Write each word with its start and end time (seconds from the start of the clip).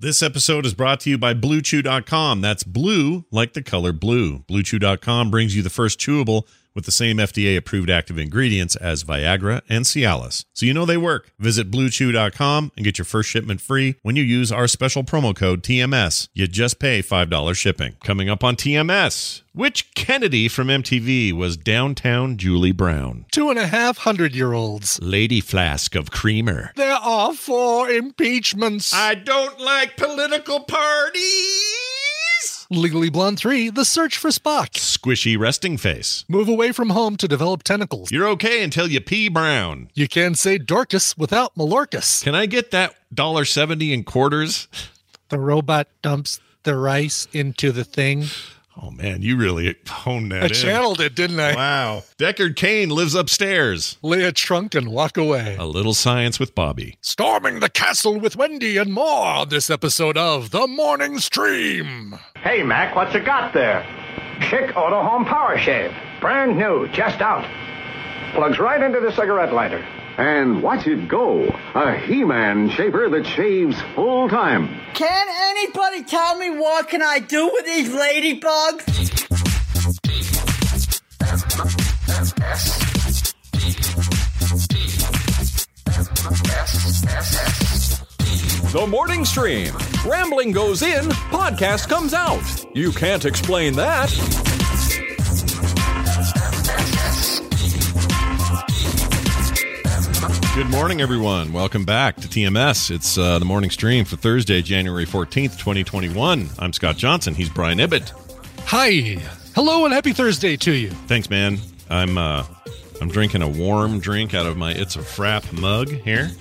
This 0.00 0.22
episode 0.22 0.64
is 0.64 0.74
brought 0.74 1.00
to 1.00 1.10
you 1.10 1.18
by 1.18 1.34
BlueChew.com. 1.34 2.40
That's 2.40 2.62
blue 2.62 3.24
like 3.32 3.54
the 3.54 3.64
color 3.64 3.92
blue. 3.92 4.44
BlueChew.com 4.48 5.28
brings 5.28 5.56
you 5.56 5.62
the 5.62 5.70
first 5.70 5.98
chewable 5.98 6.46
with 6.74 6.84
the 6.84 6.92
same 6.92 7.16
FDA 7.18 7.56
approved 7.56 7.90
active 7.90 8.18
ingredients 8.18 8.76
as 8.76 9.04
Viagra 9.04 9.62
and 9.68 9.84
Cialis. 9.84 10.44
So 10.52 10.66
you 10.66 10.74
know 10.74 10.84
they 10.84 10.96
work. 10.96 11.32
Visit 11.38 11.70
BlueChew.com 11.70 12.72
and 12.76 12.84
get 12.84 12.98
your 12.98 13.04
first 13.04 13.28
shipment 13.28 13.60
free 13.60 13.96
when 14.02 14.16
you 14.16 14.22
use 14.22 14.52
our 14.52 14.68
special 14.68 15.04
promo 15.04 15.34
code 15.34 15.62
TMS. 15.62 16.28
You 16.34 16.46
just 16.46 16.78
pay 16.78 17.02
$5 17.02 17.56
shipping. 17.56 17.96
Coming 18.02 18.28
up 18.28 18.44
on 18.44 18.56
TMS, 18.56 19.42
which 19.52 19.92
Kennedy 19.94 20.48
from 20.48 20.68
MTV 20.68 21.32
was 21.32 21.56
downtown 21.56 22.36
Julie 22.36 22.72
Brown? 22.72 23.26
Two 23.32 23.50
and 23.50 23.58
a 23.58 23.66
half 23.66 23.98
hundred 23.98 24.34
year 24.34 24.52
olds. 24.52 25.00
Lady 25.02 25.40
Flask 25.40 25.94
of 25.94 26.10
Creamer. 26.10 26.72
There 26.76 26.92
are 26.92 27.34
four 27.34 27.90
impeachments. 27.90 28.92
I 28.94 29.14
don't 29.14 29.58
like 29.60 29.96
political 29.96 30.60
parties. 30.60 31.87
Legally 32.70 33.08
Blonde 33.08 33.38
3, 33.38 33.70
The 33.70 33.84
Search 33.86 34.18
for 34.18 34.28
Spock. 34.28 34.72
Squishy 34.72 35.38
resting 35.38 35.78
face. 35.78 36.26
Move 36.28 36.50
away 36.50 36.70
from 36.70 36.90
home 36.90 37.16
to 37.16 37.26
develop 37.26 37.62
tentacles. 37.62 38.12
You're 38.12 38.28
okay 38.28 38.62
until 38.62 38.86
you 38.86 39.00
pee 39.00 39.30
brown. 39.30 39.88
You 39.94 40.06
can't 40.06 40.36
say 40.36 40.58
Dorkess 40.58 41.16
without 41.16 41.54
Malorkess. 41.54 42.22
Can 42.22 42.34
I 42.34 42.44
get 42.44 42.70
that 42.72 42.94
dollar 43.12 43.46
seventy 43.46 43.94
in 43.94 44.04
quarters? 44.04 44.68
The 45.30 45.38
robot 45.40 45.88
dumps 46.02 46.40
the 46.64 46.76
rice 46.76 47.26
into 47.32 47.72
the 47.72 47.84
thing. 47.84 48.26
Oh 48.80 48.90
man, 48.92 49.22
you 49.22 49.36
really 49.36 49.74
honed 49.88 50.30
that 50.30 50.42
I 50.42 50.46
in. 50.46 50.52
channeled 50.54 51.00
it, 51.00 51.16
didn't 51.16 51.40
I? 51.40 51.54
Wow. 51.54 52.02
Deckard 52.16 52.54
Cain 52.54 52.90
lives 52.90 53.14
upstairs. 53.14 53.98
Lay 54.02 54.22
a 54.22 54.30
trunk 54.30 54.74
and 54.74 54.88
walk 54.88 55.16
away. 55.16 55.56
A 55.58 55.66
little 55.66 55.94
science 55.94 56.38
with 56.38 56.54
Bobby. 56.54 56.96
Storming 57.00 57.58
the 57.58 57.68
castle 57.70 58.20
with 58.20 58.36
Wendi 58.36 58.80
and 58.80 58.92
more 58.92 59.26
on 59.26 59.48
this 59.48 59.68
episode 59.68 60.16
of 60.16 60.50
The 60.50 60.68
Morning 60.68 61.18
Stream. 61.18 62.18
Hey, 62.36 62.62
Mac, 62.62 62.94
what's 62.94 63.14
it 63.16 63.24
got 63.24 63.52
there? 63.52 63.84
Chic 64.42 64.76
Auto 64.76 65.02
Home 65.02 65.24
Power 65.24 65.58
Shave. 65.58 65.92
Brand 66.20 66.56
new, 66.56 66.86
just 66.88 67.20
out. 67.20 67.44
Plugs 68.34 68.58
right 68.60 68.80
into 68.80 69.00
the 69.00 69.10
cigarette 69.16 69.52
lighter. 69.52 69.84
And 70.18 70.64
watch 70.64 70.88
it 70.88 71.06
go. 71.06 71.44
A 71.76 71.96
He-Man 71.96 72.70
shaver 72.70 73.08
that 73.08 73.24
shaves 73.24 73.80
full 73.94 74.28
time. 74.28 74.68
Can 74.94 75.28
anybody 75.30 76.02
tell 76.02 76.36
me 76.36 76.50
what 76.50 76.88
can 76.88 77.02
I 77.02 77.20
do 77.20 77.48
with 77.52 77.64
these 77.64 77.90
ladybugs? 77.90 78.84
The 88.72 88.86
morning 88.88 89.24
stream. 89.24 89.72
Rambling 90.04 90.50
goes 90.50 90.82
in, 90.82 91.04
podcast 91.30 91.88
comes 91.88 92.12
out. 92.12 92.42
You 92.74 92.90
can't 92.90 93.24
explain 93.24 93.74
that. 93.74 94.57
Good 100.58 100.70
morning, 100.70 101.00
everyone. 101.00 101.52
Welcome 101.52 101.84
back 101.84 102.16
to 102.16 102.26
TMS. 102.26 102.90
It's 102.90 103.16
uh, 103.16 103.38
the 103.38 103.44
morning 103.44 103.70
stream 103.70 104.04
for 104.04 104.16
Thursday, 104.16 104.60
January 104.60 105.06
14th, 105.06 105.56
2021. 105.56 106.48
I'm 106.58 106.72
Scott 106.72 106.96
Johnson. 106.96 107.32
He's 107.32 107.48
Brian 107.48 107.78
Ibbett. 107.78 108.10
Hi. 108.66 108.90
Hello 109.54 109.84
and 109.84 109.94
happy 109.94 110.12
Thursday 110.12 110.56
to 110.56 110.72
you. 110.72 110.90
Thanks, 111.06 111.30
man. 111.30 111.58
I'm 111.88 112.18
uh, 112.18 112.44
I'm 113.00 113.08
drinking 113.08 113.42
a 113.42 113.48
warm 113.48 114.00
drink 114.00 114.34
out 114.34 114.46
of 114.46 114.56
my 114.56 114.72
It's 114.72 114.96
a 114.96 114.98
Frap 114.98 115.52
mug 115.52 115.90
here. 115.90 116.32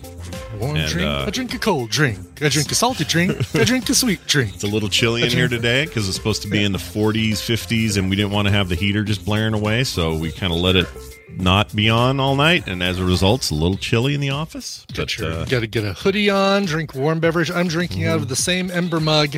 Warm 0.60 0.78
And, 0.78 0.90
drink. 0.92 1.08
uh, 1.08 1.26
I 1.28 1.30
drink 1.30 1.54
a 1.54 1.60
cold 1.60 1.92
drink. 1.92 2.42
I 2.42 2.50
drink 2.50 2.72
a 2.72 2.76
salty 2.76 3.04
drink. 3.04 3.38
I 3.56 3.64
drink 3.66 3.88
a 3.88 3.94
sweet 3.94 4.26
drink. 4.26 4.56
It's 4.56 4.64
a 4.64 4.68
little 4.68 4.90
chilly 4.90 5.22
in 5.22 5.30
here 5.30 5.48
today 5.48 5.86
because 5.86 6.08
it's 6.08 6.18
supposed 6.18 6.42
to 6.42 6.48
be 6.48 6.64
in 6.64 6.72
the 6.72 6.80
40s, 6.80 7.34
50s, 7.34 7.98
and 7.98 8.10
we 8.10 8.16
didn't 8.16 8.32
want 8.32 8.48
to 8.48 8.52
have 8.52 8.68
the 8.68 8.76
heater 8.76 9.04
just 9.04 9.24
blaring 9.26 9.54
away, 9.54 9.84
so 9.84 10.18
we 10.18 10.32
kind 10.32 10.52
of 10.52 10.58
let 10.60 10.76
it 10.76 10.88
not 11.30 11.76
be 11.76 11.90
on 11.90 12.20
all 12.20 12.36
night, 12.36 12.68
and 12.68 12.82
as 12.82 13.00
a 13.00 13.06
result, 13.06 13.42
it's 13.42 13.52
a 13.52 13.56
little 13.56 13.78
chilly 13.78 14.14
in 14.14 14.22
the 14.22 14.30
office. 14.30 14.86
But, 14.96 15.20
uh, 15.22 15.46
Got 15.46 15.60
to 15.62 15.68
get 15.68 15.84
a 15.84 15.94
hoodie 15.94 16.30
on, 16.30 16.66
drink 16.66 16.96
warm 16.96 17.20
beverage. 17.20 17.52
I'm 17.52 17.68
drinking 17.68 18.06
out 18.06 18.16
Mm-hmm. 18.16 18.24
of 18.24 18.30
the 18.30 18.36
same 18.36 18.72
Ember 18.72 19.00
mug 19.00 19.36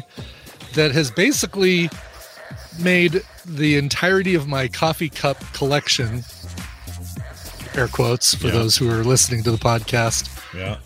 that 0.76 0.92
has 0.92 1.10
basically 1.12 1.90
made 2.80 3.22
the 3.46 3.76
entirety 3.78 4.36
of 4.36 4.48
my 4.48 4.68
coffee 4.68 5.10
cup 5.10 5.38
collection, 5.54 6.24
air 7.76 7.88
quotes 7.88 8.34
for 8.36 8.48
Yeah. 8.48 8.54
those 8.54 8.78
who 8.78 8.90
are 8.90 9.04
listening 9.04 9.44
to 9.44 9.52
the 9.52 9.58
podcast, 9.58 10.30
yeah. 10.54 10.78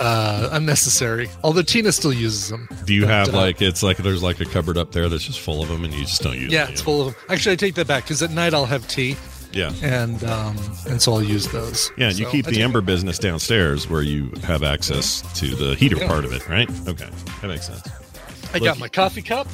Uh, 0.00 0.48
unnecessary. 0.52 1.28
Although 1.42 1.62
Tina 1.62 1.92
still 1.92 2.12
uses 2.12 2.48
them. 2.48 2.68
Do 2.84 2.94
you 2.94 3.02
But, 3.02 3.10
have 3.10 3.28
uh, 3.34 3.36
like 3.38 3.60
it's 3.62 3.82
like 3.82 3.96
there's 3.98 4.22
like 4.22 4.40
a 4.40 4.44
cupboard 4.44 4.78
up 4.78 4.92
there 4.92 5.08
that's 5.08 5.24
just 5.24 5.40
full 5.40 5.62
of 5.62 5.68
them, 5.68 5.84
and 5.84 5.92
you 5.94 6.00
just 6.04 6.22
don't 6.22 6.38
use 6.38 6.52
Yeah, 6.52 6.64
them? 6.64 6.72
it's 6.72 6.82
full 6.82 7.00
of 7.08 7.14
them. 7.14 7.22
Actually, 7.28 7.52
I 7.52 7.56
take 7.56 7.74
that 7.74 7.86
back 7.86 8.04
because 8.04 8.22
at 8.22 8.30
night 8.30 8.54
I'll 8.54 8.66
have 8.66 8.86
tea, 8.88 9.16
Yeah. 9.52 9.72
and 9.82 10.22
um, 10.24 10.56
and 10.88 11.00
so 11.02 11.12
I'll 11.14 11.22
use 11.22 11.48
those. 11.48 11.90
Yeah, 11.96 12.08
and 12.08 12.18
you 12.18 12.26
keep 12.26 12.46
I 12.46 12.50
the 12.52 12.62
Ember 12.62 12.80
business 12.80 13.18
downstairs 13.18 13.88
where 13.88 14.02
you 14.02 14.32
have 14.44 14.62
access 14.62 15.22
to 15.40 15.54
the 15.54 15.74
heater 15.74 15.96
Yeah. 15.96 16.06
part 16.08 16.24
of 16.24 16.32
it, 16.32 16.48
right? 16.48 16.68
Okay, 16.86 17.08
that 17.40 17.48
makes 17.48 17.66
sense. 17.66 17.82
I 18.52 18.54
Look- 18.58 18.64
got 18.64 18.78
my 18.78 18.88
coffee 18.88 19.22
cup. 19.22 19.46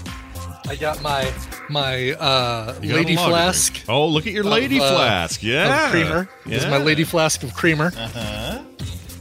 I 0.66 0.76
got 0.76 1.02
my 1.02 1.30
my 1.68 2.12
uh, 2.12 2.74
lady 2.82 3.16
flask. 3.16 3.72
drink. 3.74 3.84
Oh, 3.88 4.06
look 4.08 4.26
at 4.26 4.32
your 4.32 4.44
lady 4.44 4.80
uh, 4.80 4.88
flask. 4.94 5.42
Yeah, 5.42 5.84
of 5.86 5.90
creamer. 5.90 6.28
This 6.46 6.64
is 6.64 6.70
my 6.70 6.78
lady 6.78 7.04
flask 7.04 7.42
of 7.42 7.52
creamer. 7.54 7.92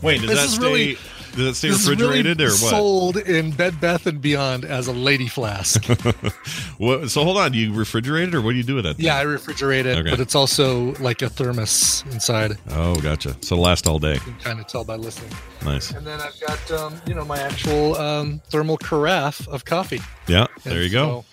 Wait, 0.02 0.20
does 0.22 0.30
This 0.30 0.42
that 0.42 0.50
stay? 0.50 0.64
really- 0.66 0.98
does 1.36 1.48
it 1.48 1.54
stay 1.56 1.70
this 1.70 1.88
refrigerated 1.88 2.40
really 2.40 2.50
or 2.50 2.54
what? 2.54 2.70
sold 2.70 3.18
in 3.18 3.52
Bed 3.52 3.80
Bath 3.82 4.06
and 4.08 4.22
Beyond 4.22 4.66
as 4.66 4.88
a 4.88 4.94
lady 4.94 5.28
flask. 5.28 5.84
what? 6.78 7.10
So 7.10 7.24
hold 7.24 7.38
on, 7.38 7.52
do 7.52 7.58
you 7.58 7.72
refrigerate 7.72 8.28
it 8.30 8.36
or 8.36 8.42
what 8.42 8.52
do 8.52 8.58
you 8.58 8.64
do 8.64 8.76
with 8.76 8.86
that? 8.86 8.98
thing? 8.98 9.06
yeah, 9.06 9.18
I 9.18 9.26
refrigerate 9.26 9.86
it, 9.86 9.98
Okay. 9.98 10.10
but 10.12 10.20
it's 10.20 10.36
also 10.36 10.94
like 10.96 11.22
a 11.22 11.30
thermos 11.30 12.04
inside. 12.12 12.58
Oh, 12.72 12.96
gotcha. 12.96 13.36
So 13.42 13.56
it'll 13.56 13.64
last 13.64 13.88
all 13.88 14.00
day. 14.00 14.14
You 14.14 14.20
can 14.20 14.36
kind 14.36 14.60
of 14.60 14.68
tell 14.68 14.84
by 14.84 14.96
listening. 14.96 15.32
Nice. 15.66 15.92
And 15.92 16.06
then 16.06 16.20
I've 16.22 16.40
got 16.40 16.72
um, 16.72 17.02
you 17.08 17.14
know 17.14 17.26
my 17.26 17.40
actual 17.40 17.96
um, 17.98 18.42
thermal 18.50 18.78
carafe 18.78 19.48
of 19.48 19.66
coffee. 19.66 20.02
Yeah, 20.28 20.48
And 20.66 20.74
there 20.74 20.84
you 20.84 20.90
go. 20.90 21.22
so 21.22 21.26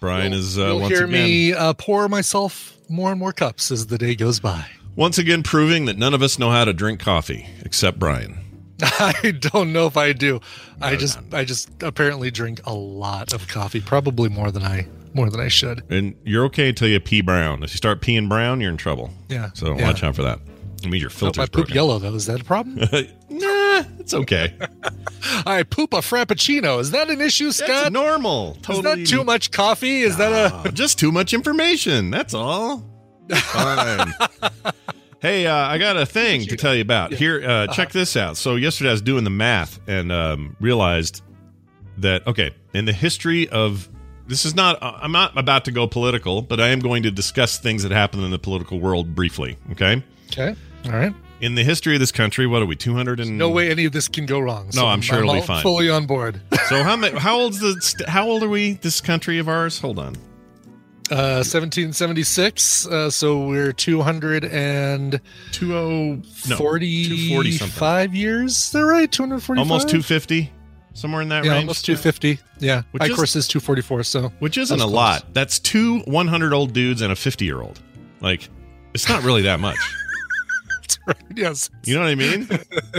Brian 0.00 0.32
is 0.32 0.58
uh, 0.58 0.66
you'll 0.66 0.80
once 0.80 0.94
hear 0.94 1.04
again 1.06 1.12
me 1.24 1.52
uh, 1.52 1.72
pour 1.74 2.08
myself 2.08 2.76
more 2.88 3.10
and 3.10 3.18
more 3.20 3.32
cups 3.32 3.70
as 3.70 3.86
the 3.86 3.98
day 3.98 4.14
goes 4.14 4.40
by. 4.40 4.64
once 4.96 5.16
again 5.18 5.42
proving 5.42 5.84
that 5.86 5.96
none 5.96 6.12
of 6.14 6.22
us 6.22 6.38
know 6.38 6.50
how 6.50 6.64
to 6.64 6.72
drink 6.72 7.00
coffee 7.00 7.46
except 7.64 7.98
Brian. 7.98 8.38
I 8.98 9.32
don't 9.38 9.72
know 9.72 9.86
if 9.86 9.96
I 9.96 10.12
do. 10.12 10.40
I 10.80 10.96
just 10.96 11.18
I 11.32 11.44
just 11.44 11.70
apparently 11.82 12.30
drink 12.30 12.60
a 12.66 12.74
lot 12.74 13.32
of 13.32 13.46
coffee, 13.48 13.80
probably 13.80 14.28
more 14.28 14.50
than 14.50 14.62
I 14.64 14.86
more 15.14 15.30
than 15.30 15.40
I 15.40 15.48
should. 15.48 15.82
And 15.90 16.14
you're 16.24 16.44
okay 16.46 16.70
until 16.70 16.88
you 16.88 16.98
pee 16.98 17.20
brown. 17.20 17.62
If 17.62 17.70
you 17.72 17.76
start 17.76 18.00
peeing 18.00 18.28
brown, 18.28 18.60
you're 18.60 18.70
in 18.70 18.76
trouble. 18.78 19.10
Yeah, 19.28 19.50
So 19.54 19.76
yeah. 19.76 19.86
watch 19.86 20.02
out 20.02 20.16
for 20.16 20.22
that. 20.22 20.40
It 20.82 20.88
means 20.88 21.02
your 21.02 21.10
Oh, 21.10 21.14
filter's 21.14 21.42
I 21.42 21.46
poop 21.46 21.52
broken. 21.52 21.74
yellow 21.74 21.98
though. 22.00 22.14
Is 22.14 22.26
that 22.26 22.40
a 22.40 22.44
problem? 22.44 22.76
nah, 23.28 23.84
it's 24.00 24.14
okay. 24.14 24.54
I 25.46 25.62
poop 25.62 25.92
a 25.92 25.98
frappuccino. 25.98 26.80
Is 26.80 26.90
that 26.90 27.08
an 27.08 27.20
issue, 27.20 27.52
That's 27.52 27.58
Scott? 27.58 27.92
normal. 27.92 28.54
Is 28.56 28.62
Totally 28.62 29.02
that 29.04 29.06
too 29.08 29.22
much 29.22 29.52
coffee? 29.52 30.00
Is 30.00 30.16
that 30.16 30.32
a 30.66 30.72
Just 30.72 30.98
too 30.98 31.12
much 31.12 31.32
information. 31.34 32.10
That's 32.10 32.34
all. 32.34 32.84
Fine. 33.30 34.12
Hey, 35.22 35.46
uh, 35.46 35.54
I 35.56 35.78
got 35.78 35.96
a 35.96 36.04
thing 36.04 36.42
to 36.48 36.56
tell 36.56 36.74
you 36.74 36.82
about. 36.82 37.12
Here, 37.14 37.40
uh, 37.42 37.66
check 37.68 37.88
Uh-huh. 37.88 37.98
this 38.00 38.16
out. 38.16 38.36
So 38.36 38.56
yesterday 38.56 38.90
I 38.90 38.92
was 38.92 39.00
doing 39.02 39.24
the 39.24 39.30
math 39.30 39.80
and 39.88 40.12
um, 40.12 40.56
realized 40.60 41.22
that 41.98 42.26
okay, 42.26 42.50
in 42.74 42.84
the 42.84 42.92
history 42.92 43.48
of 43.48 43.88
this 44.26 44.44
is 44.44 44.54
not. 44.54 44.82
uh, 44.82 44.98
I'm 45.00 45.12
not 45.12 45.36
about 45.38 45.64
to 45.66 45.70
go 45.72 45.86
political, 45.86 46.42
but 46.42 46.60
I 46.60 46.68
am 46.68 46.80
going 46.80 47.02
to 47.04 47.10
discuss 47.10 47.58
things 47.58 47.82
that 47.82 47.92
happen 47.92 48.22
in 48.22 48.30
the 48.30 48.38
political 48.38 48.78
world 48.80 49.14
briefly. 49.14 49.56
Okay. 49.72 50.02
okay? 50.32 50.54
All 50.86 50.92
right. 50.92 51.14
In 51.40 51.56
the 51.56 51.64
history 51.64 51.94
of 51.94 52.00
this 52.00 52.12
country, 52.12 52.46
what 52.46 52.62
are 52.62 52.66
we? 52.66 52.76
Two 52.76 52.94
hundred 52.94 53.18
and 53.18 53.36
No 53.36 53.50
way 53.50 53.68
any 53.70 53.84
of 53.84 53.90
this 53.92 54.06
can 54.06 54.26
go 54.26 54.38
wrong. 54.38 54.70
No, 54.74 54.86
I'm 54.86 55.00
sure 55.00 55.18
it'll 55.18 55.34
be 55.34 55.40
fine. 55.40 55.60
Fully 55.62 55.90
on 55.90 56.06
board. 56.06 56.40
So 56.68 56.84
how 56.84 56.94
many? 56.94 57.18
How 57.18 57.36
old's 57.36 57.58
the? 57.58 57.76
st- 57.80 58.08
How 58.08 58.28
old 58.28 58.44
are 58.44 58.48
we? 58.48 58.74
This 58.74 59.00
country 59.00 59.38
of 59.40 59.48
ours? 59.48 59.80
Hold 59.80 59.98
on. 59.98 60.14
Uh, 61.12 61.44
1776. 61.44 62.86
Uh, 62.86 63.10
so 63.10 63.46
we're 63.46 63.72
245 63.72 65.20
Two 65.52 65.76
oh 65.76 66.14
no, 66.14 66.22
two 66.46 66.56
forty 66.56 67.52
something. 67.52 68.14
years. 68.14 68.52
Is 68.56 68.72
that 68.72 68.80
right? 68.84 69.10
245. 69.12 69.58
Almost 69.70 69.88
two 69.88 70.02
fifty, 70.02 70.50
somewhere 70.94 71.20
in 71.22 71.28
that 71.28 71.44
Yeah, 71.44 71.52
range. 71.52 71.62
almost 71.64 71.84
250. 71.84 72.38
Yeah. 72.60 72.82
Which 72.92 73.00
My 73.00 73.06
is- 73.08 73.14
course 73.16 73.36
is 73.36 73.46
244. 73.48 74.02
So 74.04 74.32
which 74.38 74.56
isn't 74.56 74.78
a 74.80 74.82
close. 74.84 74.92
lot. 74.92 75.34
That's 75.34 75.58
two 75.58 75.98
100 76.00 76.52
old 76.54 76.72
dudes 76.72 77.02
and 77.02 77.12
a 77.12 77.16
50 77.16 77.44
year 77.44 77.60
old. 77.60 77.80
Like, 78.20 78.48
it's 78.94 79.08
not 79.08 79.22
really 79.22 79.42
that 79.42 79.60
much. 79.60 79.78
yes. 81.36 81.70
You 81.84 81.94
know 81.94 82.02
what 82.02 82.10
I 82.10 82.14
mean? 82.14 82.48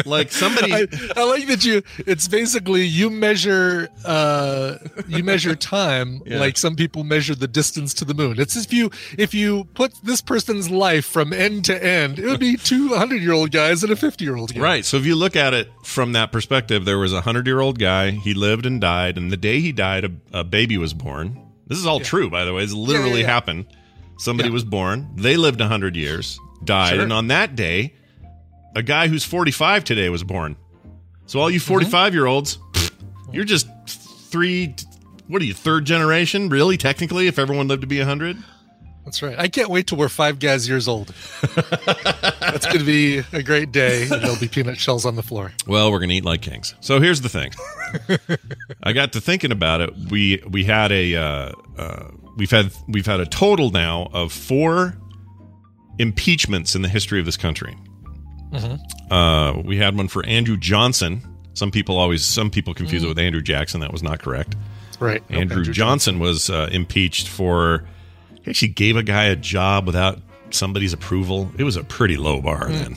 like 0.05 0.31
somebody. 0.31 0.73
I, 0.73 0.87
I 1.15 1.23
like 1.23 1.47
that 1.47 1.63
you. 1.63 1.81
It's 1.99 2.27
basically 2.27 2.83
you 2.83 3.09
measure 3.09 3.89
uh, 4.05 4.77
you 5.07 5.23
measure 5.23 5.55
time 5.55 6.21
Yeah. 6.25 6.39
like 6.39 6.57
some 6.57 6.75
people 6.75 7.03
measure 7.03 7.35
the 7.35 7.47
distance 7.47 7.93
to 7.95 8.05
the 8.05 8.13
moon. 8.13 8.39
It's 8.39 8.55
if 8.55 8.73
you 8.73 8.91
if 9.17 9.33
you 9.33 9.65
put 9.73 9.93
this 10.03 10.21
person's 10.21 10.69
life 10.69 11.05
from 11.05 11.33
end 11.33 11.65
to 11.65 11.83
end, 11.83 12.19
it 12.19 12.25
would 12.25 12.39
be 12.39 12.57
two 12.57 12.89
hundred 12.95 13.21
year 13.21 13.33
old 13.33 13.51
guys 13.51 13.83
and 13.83 13.91
a 13.91 13.95
fifty 13.95 14.25
year 14.25 14.35
old 14.35 14.53
guy. 14.53 14.61
Right. 14.61 14.85
So 14.85 14.97
if 14.97 15.05
you 15.05 15.15
look 15.15 15.35
at 15.35 15.53
it 15.53 15.69
from 15.83 16.13
that 16.13 16.31
perspective, 16.31 16.85
there 16.85 16.97
was 16.97 17.13
a 17.13 17.21
hundred 17.21 17.47
year 17.47 17.59
old 17.59 17.79
guy. 17.79 18.11
He 18.11 18.33
lived 18.33 18.65
and 18.65 18.81
died, 18.81 19.17
and 19.17 19.31
the 19.31 19.37
day 19.37 19.59
he 19.59 19.71
died, 19.71 20.05
a, 20.05 20.39
a 20.39 20.43
baby 20.43 20.77
was 20.77 20.93
born. 20.93 21.39
This 21.67 21.77
is 21.77 21.85
all 21.85 21.99
true, 22.01 22.29
by 22.29 22.43
the 22.45 22.53
way. 22.53 22.63
It's 22.63 22.73
literally 22.73 23.21
yeah. 23.21 23.27
happened. 23.27 23.65
Somebody 24.17 24.49
Yeah. 24.49 24.53
was 24.53 24.63
born. 24.63 25.09
They 25.15 25.37
lived 25.37 25.59
a 25.61 25.67
hundred 25.67 25.95
years, 25.95 26.37
died, 26.65 26.93
Sure. 26.95 27.01
and 27.03 27.13
on 27.13 27.27
that 27.27 27.55
day, 27.55 27.93
a 28.75 28.81
guy 28.83 29.07
who's 29.07 29.23
forty 29.23 29.51
five 29.51 29.83
today 29.83 30.09
was 30.09 30.23
born. 30.23 30.55
So 31.25 31.39
all 31.39 31.49
you 31.49 31.59
Mm-hmm. 31.59 31.67
forty 31.67 31.85
five 31.85 32.13
year 32.13 32.25
olds, 32.25 32.57
you're 33.31 33.43
just 33.45 33.67
three. 33.87 34.75
What 35.27 35.41
are 35.41 35.45
you, 35.45 35.53
third 35.53 35.85
generation? 35.85 36.49
Really? 36.49 36.77
Technically, 36.77 37.27
if 37.27 37.39
everyone 37.39 37.67
lived 37.67 37.81
to 37.81 37.87
be 37.87 37.99
hundred. 37.99 38.37
That's 39.05 39.21
right. 39.21 39.37
I 39.37 39.49
can't 39.49 39.69
wait 39.69 39.87
till 39.87 39.97
we're 39.97 40.07
five 40.07 40.39
guys 40.39 40.67
years 40.69 40.87
old. 40.87 41.13
That's 41.55 42.65
going 42.65 42.79
to 42.79 42.85
be 42.85 43.21
a 43.33 43.43
great 43.43 43.73
day. 43.73 44.03
And 44.03 44.21
there'll 44.21 44.39
be 44.39 44.47
peanut 44.47 44.77
shells 44.77 45.05
on 45.05 45.15
the 45.17 45.23
floor. 45.23 45.51
Well, 45.67 45.91
we're 45.91 45.99
gonna 45.99 46.13
eat 46.13 46.23
like 46.23 46.41
kings. 46.41 46.73
So 46.79 47.01
here's 47.01 47.19
the 47.21 47.27
thing. 47.29 47.51
I 48.81 48.93
got 48.93 49.11
to 49.13 49.21
thinking 49.21 49.51
about 49.51 49.81
it. 49.81 49.93
We 50.09 50.41
we 50.49 50.63
had 50.63 50.91
a 50.93 51.15
uh, 51.15 51.51
uh, 51.77 52.11
we've 52.37 52.51
had 52.51 52.71
we've 52.87 53.05
had 53.05 53.19
a 53.19 53.25
total 53.25 53.71
now 53.71 54.09
of 54.13 54.31
four 54.31 54.97
impeachments 56.03 56.75
in 56.75 56.83
the 56.83 56.89
history 56.89 57.19
of 57.19 57.25
this 57.25 57.37
country. 57.37 57.75
Uh, 59.09 59.59
we 59.65 59.77
had 59.77 59.97
one 59.97 60.07
for 60.07 60.23
Andrew 60.27 60.57
Johnson. 60.57 61.21
Some 61.55 61.71
people 61.71 61.97
always 61.97 62.23
some 62.23 62.51
people 62.51 62.75
confuse 62.75 63.03
it 63.03 63.07
with 63.07 63.17
Andrew 63.17 63.41
Jackson. 63.41 63.79
That 63.81 63.91
was 63.91 64.03
not 64.03 64.21
correct. 64.21 64.55
Right. 64.99 65.27
Nope, 65.29 65.41
Andrew, 65.41 65.63
Johnson 65.63 66.19
was 66.19 66.49
uh, 66.51 66.69
impeached 66.71 67.27
for 67.27 67.85
he 68.43 68.49
actually 68.51 68.67
gave 68.69 68.95
a 68.95 69.03
guy 69.03 69.25
a 69.25 69.35
job 69.35 69.87
without 69.87 70.19
somebody's 70.51 70.93
approval. 70.93 71.49
It 71.57 71.63
was 71.63 71.75
a 71.77 71.83
pretty 71.83 72.17
low 72.17 72.41
bar 72.41 72.69
then. 72.69 72.95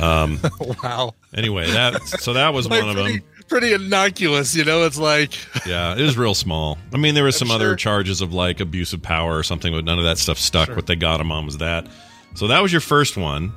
Um, 0.00 0.38
Wow. 0.82 1.14
Anyway, 1.34 1.66
that 1.70 2.00
so 2.06 2.34
that 2.34 2.54
was 2.54 2.66
Like 2.70 2.82
one 2.84 2.90
of 2.90 2.96
them. 2.96 3.20
Pretty 3.52 3.74
innocuous, 3.74 4.56
you 4.56 4.64
know? 4.64 4.84
It's 4.84 4.98
like, 4.98 5.34
Yeah, 5.66 5.94
it 5.94 6.00
was 6.00 6.16
real 6.16 6.34
small. 6.34 6.78
I 6.94 6.96
mean, 6.96 7.14
there 7.14 7.24
was 7.24 7.36
some 7.36 7.50
other 7.50 7.76
charges 7.76 8.22
of 8.22 8.32
like 8.32 8.60
abuse 8.60 8.94
of 8.94 9.02
power 9.02 9.36
or 9.36 9.42
something, 9.42 9.72
but 9.72 9.84
none 9.84 9.98
of 9.98 10.04
that 10.06 10.16
stuff 10.16 10.38
stuck. 10.38 10.70
What 10.70 10.86
they 10.86 10.96
got 10.96 11.20
him 11.20 11.30
on 11.30 11.44
was 11.44 11.58
that. 11.58 11.86
So 12.34 12.46
that 12.46 12.62
was 12.62 12.72
your 12.72 12.80
first 12.80 13.18
one, 13.18 13.52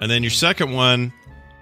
and 0.00 0.08
then 0.08 0.22
your 0.22 0.30
second 0.30 0.72
one, 0.72 1.12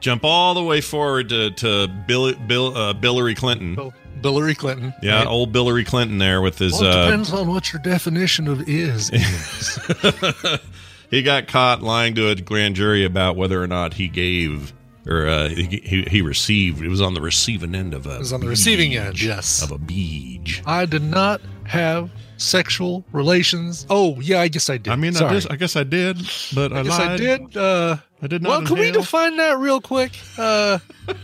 jump 0.01 0.23
all 0.23 0.53
the 0.53 0.63
way 0.63 0.83
forward 0.83 1.31
to 1.31 1.51
to 1.53 1.89
Bill, 2.07 2.35
Bill 2.35 2.77
uh, 2.77 2.93
Hillary 2.93 3.35
Clinton. 3.35 3.75
Bill- 3.75 3.95
Hillary 4.23 4.55
Clinton. 4.55 4.93
Yeah, 5.03 5.19
right? 5.19 5.27
old 5.27 5.55
Hillary 5.55 5.85
Clinton 5.85 6.19
there 6.19 6.43
with 6.43 6.59
his. 6.59 6.73
Well, 6.73 6.85
it 6.85 6.95
uh, 6.95 7.05
depends 7.07 7.33
on 7.33 7.49
what 7.49 7.73
your 7.73 7.81
definition 7.81 8.49
of 8.49 8.69
is. 8.69 9.11
is. 9.13 10.59
he 11.11 11.23
got 11.23 11.49
caught 11.49 11.83
lying 11.83 12.15
to 12.17 12.29
a 12.29 12.35
grand 12.35 12.77
jury 12.77 13.05
about 13.05 13.37
whether 13.37 13.63
or 13.63 13.67
not 13.67 13.95
he 13.95 14.09
gave 14.09 14.75
or 15.07 15.27
uh, 15.27 15.49
he, 15.49 15.81
he 15.85 16.03
he 16.03 16.23
received. 16.23 16.83
It 16.83 16.89
was 16.89 17.01
on 17.01 17.15
the 17.15 17.21
receiving 17.21 17.75
end 17.75 17.95
of 17.95 18.07
a. 18.07 18.17
It 18.17 18.19
was 18.19 18.33
on 18.33 18.41
the 18.41 18.49
receiving 18.49 18.95
end, 18.97 19.21
yes. 19.21 19.63
Of 19.63 19.71
a 19.71 19.79
beach. 19.79 20.63
I 20.67 20.87
did 20.87 21.03
not 21.03 21.41
have 21.65 22.11
sexual 22.37 23.05
relations. 23.13 23.87
Oh, 23.89 24.21
yeah, 24.21 24.41
I 24.41 24.49
guess 24.49 24.69
I 24.69 24.77
did. 24.79 24.93
I 24.93 24.97
mean, 24.97 25.17
I, 25.17 25.21
Sorry. 25.21 25.35
just, 25.35 25.51
I 25.51 25.57
guess 25.57 25.77
I 25.77 25.85
did, 25.85 26.19
but 26.55 26.73
I, 26.73 26.81
I 26.81 26.83
guess 26.83 26.99
lied. 26.99 27.11
I 27.11 27.17
did. 27.17 27.57
Uh, 27.57 27.97
I 28.23 28.27
did 28.27 28.43
not. 28.43 28.49
well, 28.49 28.63
can 28.63 28.79
we 28.79 28.89
inhale. 28.89 29.03
define 29.03 29.37
that 29.37 29.59
real 29.59 29.81
quick? 29.81 30.13
Uh, 30.39 30.79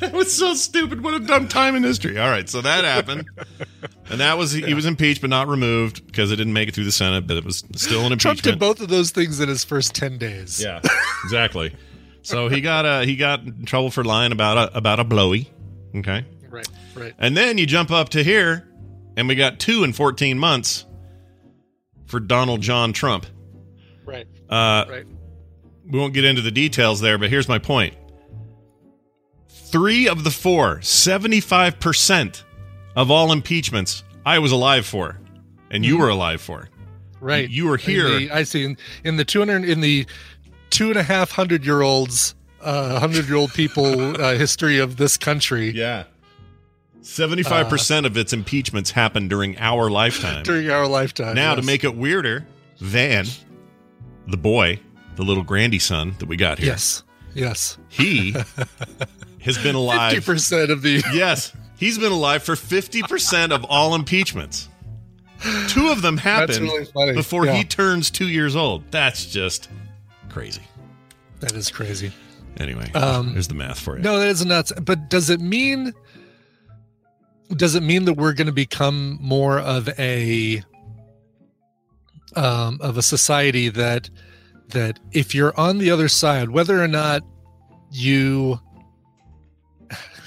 That 0.00 0.12
was 0.12 0.32
so 0.32 0.54
stupid. 0.54 1.02
What 1.02 1.14
a 1.14 1.20
dumb 1.20 1.48
time 1.48 1.74
in 1.74 1.82
history. 1.82 2.18
All 2.18 2.28
right, 2.28 2.48
so 2.48 2.60
that 2.60 2.84
happened, 2.84 3.28
and 4.08 4.20
that 4.20 4.38
was 4.38 4.52
he 4.52 4.72
was 4.74 4.86
impeached 4.86 5.20
but 5.20 5.30
not 5.30 5.48
removed 5.48 6.06
because 6.06 6.30
it 6.30 6.36
didn't 6.36 6.52
make 6.52 6.68
it 6.68 6.74
through 6.74 6.84
the 6.84 6.92
Senate, 6.92 7.26
but 7.26 7.36
it 7.36 7.44
was 7.44 7.64
still 7.74 8.00
an 8.06 8.12
impeachment. 8.12 8.20
Trump 8.20 8.40
did 8.42 8.58
both 8.60 8.80
of 8.80 8.88
those 8.88 9.10
things 9.10 9.40
in 9.40 9.48
his 9.48 9.64
first 9.64 9.94
10 9.96 10.18
days. 10.18 10.62
Yeah, 10.62 10.80
exactly. 11.24 11.74
So 12.22 12.48
he 12.48 12.60
got 12.60 12.84
uh, 12.84 13.00
he 13.02 13.16
got 13.16 13.40
in 13.44 13.64
trouble 13.64 13.90
for 13.90 14.04
lying 14.04 14.32
about 14.32 14.58
a 14.72 14.76
about 14.76 15.00
a 15.00 15.04
blowy. 15.04 15.50
Okay, 15.96 16.24
Right, 16.50 16.68
right. 16.94 17.14
and 17.18 17.36
then 17.36 17.56
you 17.58 17.64
jump 17.66 17.90
up 17.90 18.10
to 18.10 18.22
here, 18.22 18.68
and 19.16 19.26
we 19.28 19.34
got 19.34 19.58
two 19.58 19.84
in 19.84 19.92
fourteen 19.92 20.38
months 20.38 20.84
for 22.06 22.20
Donald 22.20 22.60
John 22.60 22.92
Trump. 22.92 23.26
Right, 24.04 24.26
Uh, 24.48 24.84
right. 24.88 25.06
we 25.90 25.98
won't 25.98 26.12
get 26.14 26.24
into 26.24 26.42
the 26.42 26.50
details 26.50 27.00
there, 27.00 27.18
but 27.18 27.30
here's 27.30 27.48
my 27.48 27.58
point. 27.58 27.94
Three 29.50 30.08
of 30.08 30.24
the 30.24 30.30
four, 30.30 30.76
75% 30.78 32.42
of 32.96 33.10
all 33.10 33.32
impeachments, 33.32 34.02
I 34.24 34.38
was 34.38 34.50
alive 34.52 34.86
for, 34.86 35.18
and 35.70 35.84
you 35.84 35.98
were 35.98 36.08
alive 36.08 36.40
for. 36.40 36.68
Right. 37.20 37.50
You 37.50 37.66
were 37.68 37.76
here. 37.76 38.08
the- 38.18 38.30
I 38.30 38.44
see. 38.44 38.64
In, 38.64 38.78
in 39.04 39.16
the 39.16 39.24
200, 39.26 39.64
in 39.68 39.80
the 39.82 40.06
two 40.70 40.88
and 40.90 40.98
a 40.98 41.02
half 41.02 41.30
hundred 41.32 41.64
year 41.64 41.82
olds, 41.82 42.34
uh, 42.60 42.98
hundred 43.00 43.26
year 43.26 43.36
old 43.36 43.52
people 43.54 44.20
uh, 44.20 44.34
history 44.36 44.78
of 44.78 44.96
this 44.96 45.16
country 45.16 45.70
Yeah. 45.70 46.04
75% 47.02 48.04
of 48.04 48.16
its 48.16 48.32
impeachments 48.32 48.90
happened 48.90 49.30
during 49.30 49.56
our 49.58 49.88
lifetime. 49.90 50.42
during 50.44 50.68
our 50.70 50.86
lifetime. 50.86 51.34
now, 51.34 51.54
to 51.54 51.62
make 51.62 51.84
it 51.84 51.96
weirder, 51.96 52.46
Van, 52.80 53.24
the 54.26 54.36
boy, 54.36 54.78
the 55.16 55.22
little 55.22 55.44
grandy 55.44 55.78
son 55.78 56.14
that 56.18 56.26
we 56.26 56.36
got 56.36 56.58
here, 56.58 56.68
Yes, 56.68 57.02
yes. 57.34 57.78
he 57.88 58.32
has 59.42 59.56
been 59.58 59.74
alive. 59.74 60.12
50% 60.22 60.70
of 60.70 60.82
the. 60.82 61.02
Yes, 61.14 61.52
he's 61.78 61.98
been 61.98 62.12
alive 62.12 62.42
for 62.42 62.54
50% 62.54 63.52
of 63.52 63.64
all 63.64 63.94
impeachments. 63.94 64.68
Two 65.68 65.88
of 65.90 66.02
them 66.02 66.16
happened 66.18 66.60
really 66.94 67.14
before 67.14 67.46
Yeah. 67.46 67.54
he 67.54 67.64
turns 67.64 68.10
two 68.10 68.28
years 68.28 68.56
old. 68.56 68.82
That's 68.90 69.24
just 69.24 69.68
crazy. 70.38 70.62
That 71.40 71.52
is 71.52 71.68
crazy. 71.70 72.12
Anyway, 72.58 72.90
Um, 72.94 73.32
there's 73.32 73.48
the 73.48 73.54
math 73.54 73.78
for 73.80 73.96
you. 73.96 74.02
No, 74.02 74.18
that 74.20 74.28
is 74.28 74.44
nuts. 74.44 74.72
But 74.80 75.10
does 75.10 75.30
it 75.30 75.40
mean 75.40 75.92
does 77.56 77.74
it 77.74 77.82
mean 77.82 78.04
that 78.04 78.14
we're 78.14 78.34
going 78.34 78.46
to 78.46 78.52
become 78.52 79.18
more 79.20 79.58
of 79.58 79.88
a 79.98 80.62
um, 82.36 82.78
of 82.80 82.96
a 82.96 83.02
society 83.02 83.68
that 83.70 84.10
that 84.68 85.00
if 85.12 85.34
you're 85.34 85.58
on 85.58 85.78
the 85.78 85.90
other 85.90 86.08
side, 86.08 86.50
whether 86.50 86.82
or 86.82 86.88
not 86.88 87.22
you 87.90 88.60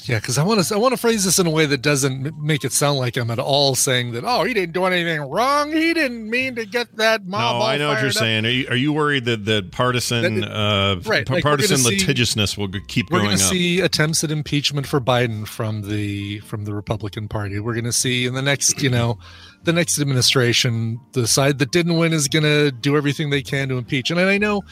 yeah, 0.05 0.19
because 0.19 0.37
I 0.37 0.43
want 0.43 0.63
to 0.63 0.73
I 0.73 0.77
want 0.77 0.93
to 0.93 0.97
phrase 0.97 1.23
this 1.25 1.37
in 1.39 1.45
a 1.47 1.49
way 1.49 1.65
that 1.65 1.81
doesn't 1.81 2.37
make 2.41 2.63
it 2.63 2.71
sound 2.73 2.97
like 2.97 3.17
I'm 3.17 3.29
at 3.29 3.39
all 3.39 3.75
saying 3.75 4.13
that 4.13 4.23
oh 4.25 4.43
he 4.43 4.53
didn't 4.53 4.73
do 4.73 4.85
anything 4.85 5.21
wrong 5.29 5.71
he 5.71 5.93
didn't 5.93 6.29
mean 6.29 6.55
to 6.55 6.65
get 6.65 6.95
that 6.97 7.25
mob. 7.25 7.61
No, 7.61 7.65
I 7.65 7.77
know 7.77 7.89
what 7.89 7.99
you're 7.99 8.07
up." 8.07 8.13
saying. 8.13 8.45
Are 8.45 8.49
you, 8.49 8.67
are 8.69 8.75
you 8.75 8.93
worried 8.93 9.25
that 9.25 9.45
that 9.45 9.71
partisan 9.71 10.41
That- 10.41 10.51
uh, 10.51 10.99
right, 11.05 11.27
p- 11.27 11.33
like 11.35 11.43
partisan 11.43 11.77
gonna 11.77 11.89
see- 11.89 11.99
litigiousness 11.99 12.57
will 12.57 12.69
keep 12.87 13.09
We're 13.11 13.19
going 13.19 13.29
going 13.29 13.37
to 13.37 13.43
see 13.43 13.79
attempts 13.79 14.23
at 14.23 14.31
impeachment 14.31 14.87
for 14.87 14.99
Biden 14.99 15.47
from 15.47 15.83
the 15.89 16.39
from 16.39 16.65
the 16.65 16.73
Republican 16.73 17.27
Party. 17.27 17.59
We're 17.59 17.73
going 17.73 17.85
to 17.85 17.91
see 17.93 18.25
in 18.25 18.33
the 18.33 18.41
next, 18.41 18.81
you 18.81 18.89
know, 18.89 19.17
the 19.63 19.73
next 19.73 19.99
administration, 19.99 20.99
the 21.13 21.27
side 21.27 21.59
that 21.59 21.71
didn't 21.71 21.97
win 21.97 22.13
is 22.13 22.27
going 22.27 22.43
to 22.43 22.71
do 22.71 22.97
everything 22.97 23.29
they 23.29 23.41
can 23.43 23.69
to 23.69 23.77
impeach. 23.77 24.09
And 24.11 24.19
I 24.19 24.37
know, 24.37 24.63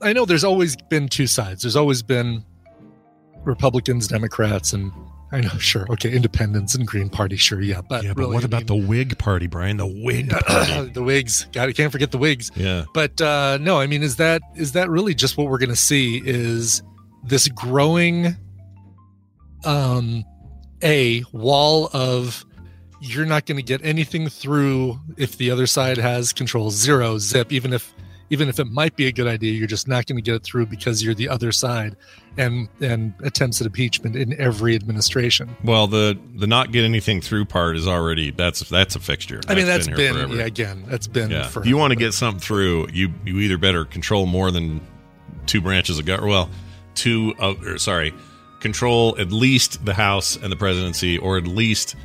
I 0.00 0.12
know, 0.12 0.24
there's 0.24 0.44
always 0.44 0.76
been 0.88 1.08
two 1.08 1.26
sides. 1.26 1.62
There's 1.62 1.76
always 1.76 2.02
been 2.02 2.44
Republicans, 3.44 4.08
Democrats, 4.08 4.72
and 4.72 4.92
I 5.32 5.40
know, 5.40 5.48
sure, 5.58 5.86
okay, 5.90 6.12
Independents 6.12 6.74
and 6.74 6.86
Green 6.86 7.08
Party, 7.08 7.36
sure, 7.36 7.60
yeah, 7.60 7.80
but 7.80 8.04
yeah, 8.04 8.12
but 8.12 8.22
really, 8.22 8.34
what 8.34 8.44
I 8.44 8.46
about 8.46 8.68
mean, 8.70 8.82
the 8.82 8.86
Whig 8.88 9.18
Party, 9.18 9.46
Brian? 9.46 9.78
The 9.78 9.86
Whig 9.86 10.30
Party. 10.46 10.90
the 10.90 11.02
Whigs? 11.02 11.46
God, 11.52 11.68
I 11.68 11.72
can't 11.72 11.90
forget 11.90 12.10
the 12.10 12.18
Whigs. 12.18 12.50
yeah. 12.54 12.84
But 12.92 13.20
uh, 13.20 13.58
no, 13.60 13.80
I 13.80 13.86
mean, 13.86 14.02
is 14.02 14.16
that 14.16 14.42
is 14.56 14.72
that 14.72 14.90
really 14.90 15.14
just 15.14 15.36
what 15.36 15.48
we're 15.48 15.58
going 15.58 15.70
to 15.70 15.76
see? 15.76 16.20
Is 16.24 16.82
this 17.24 17.48
growing, 17.48 18.36
um, 19.64 20.24
a 20.82 21.24
wall 21.32 21.88
of 21.92 22.44
you're 23.00 23.26
not 23.26 23.46
going 23.46 23.56
to 23.56 23.62
get 23.62 23.84
anything 23.84 24.28
through 24.28 24.98
if 25.16 25.36
the 25.36 25.50
other 25.50 25.66
side 25.66 25.96
has 25.98 26.32
control 26.32 26.70
zero 26.70 27.18
zip, 27.18 27.52
even 27.52 27.72
if 27.72 27.92
even 28.32 28.48
if 28.48 28.58
it 28.58 28.64
might 28.64 28.96
be 28.96 29.06
a 29.08 29.12
good 29.12 29.26
idea, 29.26 29.52
you're 29.52 29.66
just 29.66 29.86
not 29.86 30.06
going 30.06 30.16
to 30.16 30.22
get 30.22 30.34
it 30.34 30.42
through 30.42 30.64
because 30.64 31.02
you're 31.04 31.12
the 31.14 31.28
other 31.28 31.52
side, 31.52 31.94
and 32.38 32.66
and 32.80 33.12
attempts 33.22 33.60
at 33.60 33.66
impeachment 33.66 34.16
in 34.16 34.40
every 34.40 34.74
administration. 34.74 35.54
Well, 35.62 35.86
the 35.86 36.18
the 36.36 36.46
not 36.46 36.72
get 36.72 36.82
anything 36.82 37.20
through 37.20 37.44
part 37.44 37.76
is 37.76 37.86
already 37.86 38.30
that's 38.30 38.60
that's 38.70 38.96
a 38.96 39.00
fixture. 39.00 39.42
I 39.48 39.54
mean, 39.54 39.66
that's 39.66 39.86
been, 39.86 40.14
forever. 40.14 40.34
yeah, 40.34 40.44
again, 40.46 40.84
that's 40.88 41.06
been 41.06 41.30
Yeah. 41.30 41.46
for 41.46 41.60
If 41.60 41.66
you 41.66 41.76
want 41.76 41.90
to 41.90 41.96
get 41.96 42.14
something 42.14 42.40
through, 42.40 42.88
you 42.90 43.12
you 43.26 43.38
either 43.38 43.58
better 43.58 43.84
control 43.84 44.24
more 44.24 44.50
than 44.50 44.80
two 45.44 45.60
branches 45.60 45.98
of 45.98 46.06
government. 46.06 46.30
Well, 46.30 46.50
two 46.94 47.34
of 47.38 47.62
or 47.66 47.76
sorry, 47.76 48.14
control 48.60 49.14
at 49.18 49.30
least 49.30 49.84
the 49.84 49.92
House 49.94 50.36
and 50.36 50.50
the 50.50 50.56
presidency, 50.56 51.18
or 51.18 51.36
at 51.36 51.46
least 51.46 51.96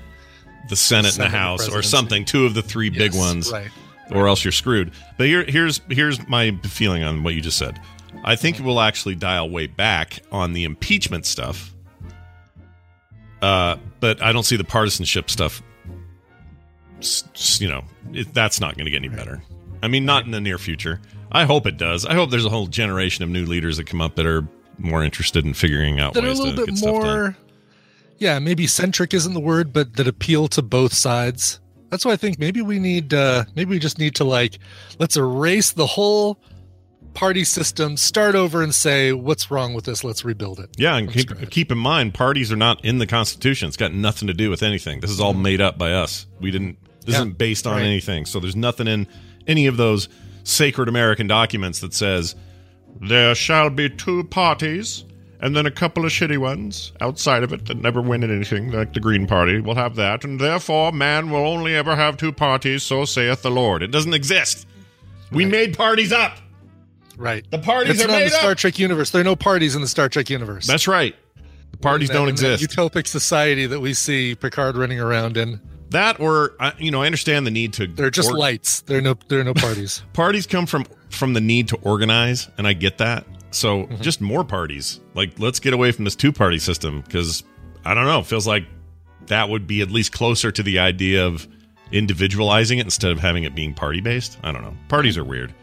the 0.68 0.76
Senate, 0.76 1.14
Senate 1.14 1.16
and 1.16 1.24
and 1.26 1.34
the 1.34 1.38
House, 1.38 1.70
or 1.70 1.82
something. 1.82 2.26
Two 2.26 2.46
of 2.46 2.54
the 2.54 2.62
three 2.62 2.90
big 2.90 3.16
ones, 3.16 3.50
right? 3.50 3.72
Or 4.12 4.28
else 4.28 4.44
you're 4.44 4.52
screwed. 4.52 4.92
But 5.18 5.28
here 5.28 5.44
here's 5.44 5.82
here's 5.90 6.26
my 6.28 6.52
feeling 6.64 7.04
on 7.04 7.24
what 7.24 7.34
you 7.36 7.42
just 7.42 7.58
said. 7.58 7.80
I 8.24 8.36
think 8.36 8.60
it 8.60 8.64
will 8.64 8.80
actually 8.80 9.16
dial 9.16 9.50
way 9.50 9.68
back 9.68 10.20
on 10.32 10.54
the 10.54 10.64
impeachment 10.64 11.26
stuff. 11.26 11.74
Uh, 13.42 13.78
but 14.00 14.22
I 14.22 14.32
don't 14.32 14.44
see 14.44 14.58
the 14.58 14.64
partisanship 14.64 15.30
stuff. 15.30 15.62
You 17.60 17.70
know, 17.70 17.84
it, 18.14 18.34
that's 18.34 18.60
not 18.60 18.76
going 18.76 18.86
to 18.86 18.92
get 18.92 18.98
any 18.98 19.10
better. 19.10 19.44
I 19.84 19.88
mean, 19.88 20.06
not 20.06 20.26
in 20.26 20.32
the 20.32 20.42
near 20.42 20.58
future. 20.58 21.00
I 21.32 21.46
hope 21.46 21.68
it 21.68 21.78
does. 21.78 22.06
I 22.06 22.16
hope 22.16 22.32
there's 22.32 22.46
a 22.46 22.50
whole 22.50 22.66
generation 22.68 23.24
of 23.24 23.30
new 23.30 23.46
leaders 23.46 23.78
that 23.78 23.86
come 23.86 24.02
up 24.02 24.16
that 24.16 24.26
are 24.26 24.48
more 24.80 25.04
interested 25.04 25.46
in 25.46 25.54
figuring 25.54 26.00
out 26.00 26.14
that 26.14 26.24
are 26.24 26.28
a 26.28 26.30
ways 26.30 26.40
little 26.40 26.54
to 26.54 26.58
bit 26.62 26.68
get 26.68 26.78
stuff 26.78 26.94
done. 27.02 27.04
more 27.04 27.38
yeah 28.20 28.38
maybe 28.38 28.68
centric 28.68 29.12
isn't 29.12 29.34
the 29.34 29.40
word 29.40 29.74
but 29.74 29.96
that 29.96 30.08
appeal 30.08 30.48
to 30.48 30.62
both 30.62 30.94
sides 30.94 31.60
that's 31.90 32.06
why 32.06 32.12
i 32.12 32.16
think 32.16 32.40
maybe 32.40 32.62
we 32.62 32.80
need 32.80 33.14
uh 33.14 33.44
maybe 33.56 33.72
we 33.72 33.80
just 33.80 34.00
need 34.00 34.16
to 34.16 34.24
like 34.24 34.60
let's 35.00 35.18
erase 35.18 35.72
the 35.72 35.86
whole 35.86 36.40
party 37.14 37.44
system 37.44 37.98
start 37.98 38.36
over 38.36 38.62
and 38.62 38.76
say 38.76 39.12
what's 39.12 39.50
wrong 39.50 39.74
with 39.74 39.86
this 39.86 40.04
let's 40.04 40.24
rebuild 40.24 40.60
it 40.60 40.70
Yeah, 40.78 40.98
and 40.98 41.12
keep, 41.12 41.50
keep 41.50 41.72
in 41.72 41.78
mind, 41.80 42.14
parties 42.14 42.52
are 42.52 42.56
not 42.58 42.86
in 42.86 43.00
the 43.00 43.08
Constitution. 43.08 43.68
It's 43.70 43.78
got 43.78 43.92
nothing 43.92 44.28
to 44.28 44.36
do 44.36 44.52
with 44.52 44.62
anything. 44.62 45.00
This 45.00 45.10
is 45.10 45.20
all 45.20 45.34
made 45.34 45.60
up 45.60 45.80
by 45.80 45.94
us. 45.94 46.28
We 46.40 46.52
didn't. 46.52 46.78
This 47.06 47.14
Yeah, 47.16 47.22
isn't 47.22 47.40
based 47.40 47.66
on 47.66 47.78
right. 47.78 47.86
anything. 47.86 48.26
So 48.28 48.40
there's 48.40 48.56
nothing 48.56 48.86
in 48.88 49.08
any 49.48 49.66
of 49.66 49.78
those 49.78 50.10
sacred 50.44 50.90
American 50.90 51.26
documents 51.26 51.80
that 51.80 51.96
says 51.96 52.36
there 53.02 53.34
shall 53.34 53.72
be 53.72 53.90
two 53.90 54.24
parties 54.26 55.04
and 55.40 55.56
then 55.56 55.66
a 55.66 55.72
couple 55.72 56.06
of 56.06 56.12
shitty 56.12 56.38
ones 56.38 56.92
outside 57.02 57.44
of 57.44 57.54
it 57.54 57.66
that 57.68 57.78
never 57.78 58.02
win 58.02 58.24
at 58.24 58.30
anything, 58.32 58.72
like 58.72 58.94
the 58.94 59.00
Green 59.00 59.28
Party. 59.28 59.60
will 59.60 59.76
have 59.76 59.96
that, 59.96 60.24
and 60.24 60.40
therefore 60.40 60.92
man 60.92 61.30
will 61.30 61.46
only 61.46 61.76
ever 61.76 61.96
have 61.96 62.18
two 62.18 62.32
parties. 62.32 62.84
So 62.84 63.06
saith 63.06 63.42
the 63.42 63.52
Lord. 63.52 63.84
It 63.84 63.92
doesn't 63.92 64.14
exist. 64.14 64.68
We 65.32 65.46
made 65.46 65.78
parties 65.78 66.12
up. 66.12 66.38
right 67.18 67.46
The 67.52 67.60
parties 67.60 67.96
it's 67.96 68.04
are 68.04 68.08
not 68.08 68.22
in 68.22 68.30
the 68.30 68.34
star 68.36 68.52
up. 68.52 68.58
trek 68.58 68.78
universe 68.80 69.10
there 69.12 69.22
are 69.22 69.26
no 69.26 69.36
parties 69.36 69.76
in 69.76 69.82
the 69.82 69.88
star 69.88 70.08
trek 70.08 70.30
universe 70.30 70.66
That's 70.68 70.88
right. 70.88 71.16
The 71.72 71.78
parties 71.78 72.08
that- 72.10 72.14
don't 72.14 72.30
exist. 72.30 72.64
utopic 72.64 73.08
society 73.08 73.66
that 73.66 73.80
we 73.80 73.94
see 73.94 74.36
picard 74.36 74.78
running 74.78 75.00
around 75.00 75.36
in 75.38 75.60
That 75.90 76.20
or 76.20 76.54
I- 76.60 76.74
you 76.78 76.92
know, 76.92 77.02
I 77.02 77.06
understand 77.08 77.46
the 77.48 77.52
need 77.52 77.74
to. 77.74 77.88
they're 77.88 78.10
just 78.12 78.30
or- 78.32 78.38
lights 78.38 78.82
there 78.82 78.98
are 79.00 79.02
no 79.02 79.16
there 79.28 79.40
are 79.40 79.44
no 79.44 79.54
parties 79.54 80.02
Parties 80.14 80.48
come 80.48 80.66
from 80.66 80.86
from 81.10 81.34
the 81.34 81.42
need 81.42 81.68
to 81.70 81.78
organize, 81.78 82.48
and 82.58 82.68
I 82.68 82.74
get 82.74 82.98
that. 83.00 83.26
So 83.52 83.84
Mm-hmm. 83.84 84.02
just 84.02 84.22
more 84.22 84.44
parties. 84.44 85.00
Like 85.14 85.40
let's 85.40 85.60
get 85.60 85.74
away 85.74 85.92
from 85.92 86.04
this 86.06 86.16
two 86.16 86.32
party 86.32 86.60
system 86.60 87.02
because 87.02 87.44
I 87.86 87.94
don't 87.94 88.06
know. 88.06 88.20
It 88.20 88.26
feels 88.26 88.46
like 88.48 88.66
that 89.28 89.50
would 89.50 89.68
be 89.68 89.82
at 89.82 89.90
least 89.90 90.12
closer 90.12 90.52
to 90.52 90.64
the 90.64 90.80
idea 90.80 91.26
of 91.26 91.48
individualizing 91.92 92.80
it 92.80 92.86
instead 92.86 93.12
of 93.12 93.20
having 93.20 93.44
it 93.44 93.56
being 93.56 93.74
party 93.74 94.02
based. 94.02 94.38
I 94.44 94.52
don't 94.52 94.62
know. 94.62 94.76
Parties 94.90 95.18
are 95.18 95.24
weird. 95.24 95.54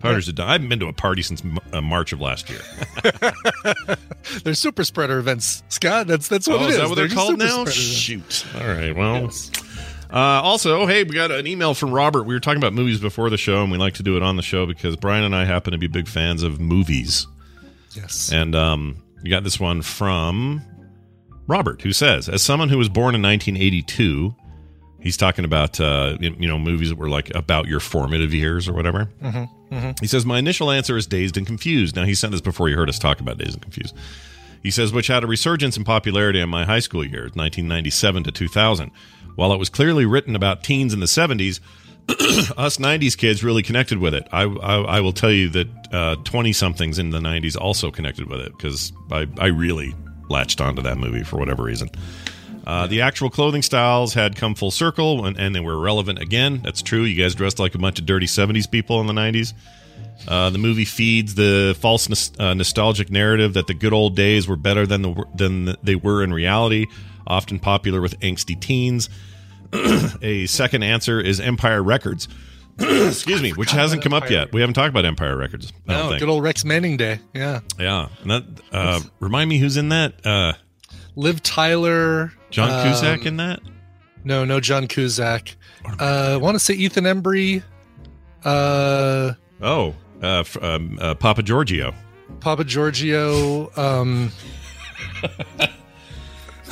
Parties 0.00 0.28
are. 0.28 0.32
dumb. 0.32 0.48
I 0.48 0.52
haven't 0.52 0.68
been 0.68 0.80
to 0.80 0.88
a 0.88 0.92
party 0.92 1.22
since 1.22 1.44
M- 1.44 1.58
uh, 1.72 1.80
March 1.80 2.12
of 2.12 2.20
last 2.20 2.50
year. 2.50 2.60
they're 4.44 4.54
super 4.54 4.82
spreader 4.84 5.18
events 5.18 5.62
scott 5.68 6.06
that's 6.06 6.26
that's 6.28 6.48
what 6.48 6.60
oh, 6.60 6.64
it 6.64 6.68
is 6.70 6.74
is 6.74 6.80
that 6.80 6.88
what 6.88 6.94
they're, 6.96 7.06
just 7.06 7.16
called 7.16 7.38
now? 7.38 7.64
Shoot. 7.66 8.44
All 8.56 8.66
right. 8.66 8.94
Well. 8.96 9.30
Uh, 10.12 10.42
also, 10.42 10.86
hey, 10.86 11.04
we 11.04 11.14
got 11.14 11.30
an 11.30 11.46
email 11.46 11.72
from 11.72 11.90
Robert. 11.90 12.24
We 12.24 12.34
were 12.34 12.40
talking 12.40 12.58
about 12.58 12.74
movies 12.74 13.00
before 13.00 13.30
the 13.30 13.38
show, 13.38 13.62
and 13.62 13.72
we 13.72 13.78
like 13.78 13.94
to 13.94 14.02
do 14.02 14.16
it 14.16 14.22
on 14.22 14.36
the 14.36 14.42
show 14.42 14.66
because 14.66 14.94
Brian 14.96 15.24
and 15.24 15.34
I 15.34 15.46
happen 15.46 15.72
to 15.72 15.78
be 15.78 15.86
big 15.86 16.06
fans 16.06 16.42
of 16.42 16.60
movies. 16.60 17.26
yes 17.92 18.30
And 18.30 18.54
um, 18.54 19.02
we 19.22 19.30
got 19.30 19.42
this 19.42 19.58
one 19.58 19.80
from 19.80 20.60
Robert, 21.46 21.80
who 21.80 21.92
says, 21.92 22.28
"As 22.28 22.42
someone 22.42 22.68
who 22.68 22.76
was 22.76 22.90
born 22.90 23.14
in 23.14 23.22
1982, 23.22 24.34
he's 25.00 25.16
talking 25.16 25.46
about 25.46 25.80
uh, 25.80 26.18
you 26.20 26.46
know 26.46 26.58
movies 26.58 26.90
that 26.90 26.98
were 26.98 27.08
like 27.08 27.34
about 27.34 27.66
your 27.66 27.80
formative 27.80 28.34
years 28.34 28.68
or 28.68 28.74
whatever." 28.74 29.08
He 30.02 30.06
says, 30.06 30.26
"My 30.26 30.38
initial 30.38 30.70
answer 30.70 30.98
is 30.98 31.06
Dazed 31.06 31.38
and 31.38 31.46
Confused." 31.46 31.96
Now 31.96 32.04
he 32.04 32.14
sent 32.14 32.32
this 32.32 32.42
before 32.42 32.68
he 32.68 32.74
heard 32.74 32.90
us 32.90 32.98
talk 32.98 33.20
about 33.20 33.38
Dazed 33.38 33.54
and 33.54 33.62
Confused. 33.62 33.96
He 34.62 34.70
says, 34.70 34.92
which 34.92 35.08
had 35.08 35.24
a 35.24 35.26
resurgence 35.26 35.76
in 35.76 35.82
popularity 35.82 36.38
in 36.38 36.48
my 36.48 36.64
high 36.64 36.78
school 36.78 37.04
years, 37.04 37.32
1997 37.34 38.22
to 38.24 38.30
2000. 38.30 38.92
While 39.36 39.52
it 39.52 39.58
was 39.58 39.68
clearly 39.68 40.06
written 40.06 40.36
about 40.36 40.62
teens 40.62 40.92
in 40.92 41.00
the 41.00 41.06
70s, 41.06 41.60
us 42.56 42.78
90s 42.78 43.16
kids 43.16 43.44
really 43.44 43.62
connected 43.62 43.98
with 43.98 44.14
it. 44.14 44.26
I, 44.32 44.42
I, 44.42 44.96
I 44.96 45.00
will 45.00 45.12
tell 45.12 45.30
you 45.30 45.48
that 45.50 46.20
20 46.24 46.52
somethings 46.52 46.98
in 46.98 47.10
the 47.10 47.20
90s 47.20 47.56
also 47.56 47.90
connected 47.90 48.28
with 48.28 48.40
it 48.40 48.52
because 48.56 48.92
I, 49.10 49.26
I 49.38 49.46
really 49.46 49.94
latched 50.28 50.60
onto 50.60 50.82
that 50.82 50.98
movie 50.98 51.22
for 51.22 51.38
whatever 51.38 51.62
reason. 51.62 51.90
Uh, 52.66 52.86
the 52.86 53.00
actual 53.00 53.28
clothing 53.28 53.62
styles 53.62 54.14
had 54.14 54.36
come 54.36 54.54
full 54.54 54.70
circle 54.70 55.26
and, 55.26 55.36
and 55.36 55.54
they 55.54 55.60
were 55.60 55.78
relevant 55.78 56.20
again. 56.20 56.60
That's 56.62 56.82
true. 56.82 57.02
You 57.02 57.20
guys 57.20 57.34
dressed 57.34 57.58
like 57.58 57.74
a 57.74 57.78
bunch 57.78 57.98
of 57.98 58.06
dirty 58.06 58.26
70s 58.26 58.70
people 58.70 59.00
in 59.00 59.06
the 59.06 59.12
90s. 59.12 59.52
Uh, 60.28 60.50
the 60.50 60.58
movie 60.58 60.84
feeds 60.84 61.34
the 61.34 61.76
false 61.80 62.30
uh, 62.38 62.54
nostalgic 62.54 63.10
narrative 63.10 63.54
that 63.54 63.66
the 63.66 63.74
good 63.74 63.92
old 63.92 64.14
days 64.14 64.46
were 64.46 64.56
better 64.56 64.86
than 64.86 65.02
the 65.02 65.24
than 65.34 65.76
they 65.82 65.96
were 65.96 66.22
in 66.22 66.32
reality. 66.32 66.86
Often 67.26 67.60
popular 67.60 68.00
with 68.00 68.18
angsty 68.20 68.58
teens. 68.60 69.08
a 70.22 70.46
second 70.46 70.82
answer 70.82 71.20
is 71.20 71.40
Empire 71.40 71.82
Records. 71.82 72.28
Excuse 72.78 73.42
me, 73.42 73.50
which 73.50 73.70
hasn't 73.70 74.02
come 74.02 74.12
up 74.12 74.30
yet. 74.30 74.52
We 74.52 74.60
haven't 74.60 74.74
talked 74.74 74.88
about 74.90 75.04
Empire 75.04 75.36
Records. 75.36 75.72
I 75.88 75.92
don't 75.94 76.12
No, 76.12 76.18
good 76.18 76.28
old 76.28 76.42
Rex 76.42 76.64
Manning 76.64 76.96
Day. 76.96 77.20
Yeah. 77.34 77.60
yeah, 77.78 78.08
and 78.22 78.30
that 78.30 78.44
uh, 78.72 79.00
remind 79.20 79.50
me 79.50 79.58
who's 79.58 79.76
in 79.76 79.90
that? 79.90 80.24
Uh, 80.26 80.54
Liv 81.16 81.42
Tyler. 81.42 82.32
John 82.50 82.70
um, 82.70 82.86
Cusack 82.86 83.26
in 83.26 83.36
that? 83.38 83.60
No, 84.24 84.44
no 84.44 84.60
John 84.60 84.86
Cusack. 84.86 85.56
Uh, 85.84 86.32
I 86.32 86.36
want 86.36 86.54
to 86.54 86.58
say 86.58 86.74
Ethan 86.74 87.04
Embry. 87.04 87.62
Uh, 88.44 89.32
Oh, 89.60 89.94
uh, 90.22 90.44
um, 90.60 90.98
uh, 91.00 91.14
Papa 91.14 91.42
Giorgio. 91.42 91.94
Papa 92.40 92.64
Giorgio. 92.64 93.70
Um, 93.76 94.32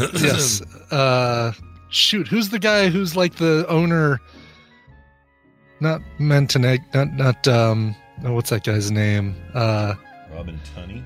yes. 0.14 0.62
Uh, 0.90 1.52
shoot, 1.90 2.26
who's 2.28 2.48
the 2.50 2.58
guy 2.58 2.88
who's 2.88 3.16
like 3.16 3.36
the 3.36 3.66
owner? 3.68 4.20
Not 5.80 6.02
Montenegro. 6.18 6.84
Not 6.94 7.12
not. 7.14 7.48
Um, 7.48 7.96
oh, 8.24 8.34
what's 8.34 8.50
that 8.50 8.64
guy's 8.64 8.90
name? 8.90 9.34
Uh, 9.54 9.94
Robin 10.32 10.60
Tunney. 10.74 11.02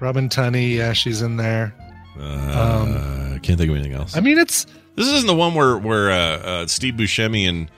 Robin 0.00 0.28
Tunney. 0.28 0.74
Yeah, 0.76 0.92
she's 0.92 1.22
in 1.22 1.36
there. 1.36 1.74
Uh, 2.18 3.38
can't 3.42 3.58
think 3.58 3.70
of 3.70 3.76
anything 3.76 3.92
else. 3.92 4.16
I 4.16 4.20
mean, 4.20 4.38
it's 4.38 4.66
This 4.96 5.08
isn't 5.08 5.26
the 5.26 5.34
one 5.34 5.54
where 5.54 5.76
where 5.76 6.10
uh, 6.10 6.16
uh, 6.16 6.66
Steve 6.66 6.94
Buscemi 6.94 7.48
and 7.48 7.70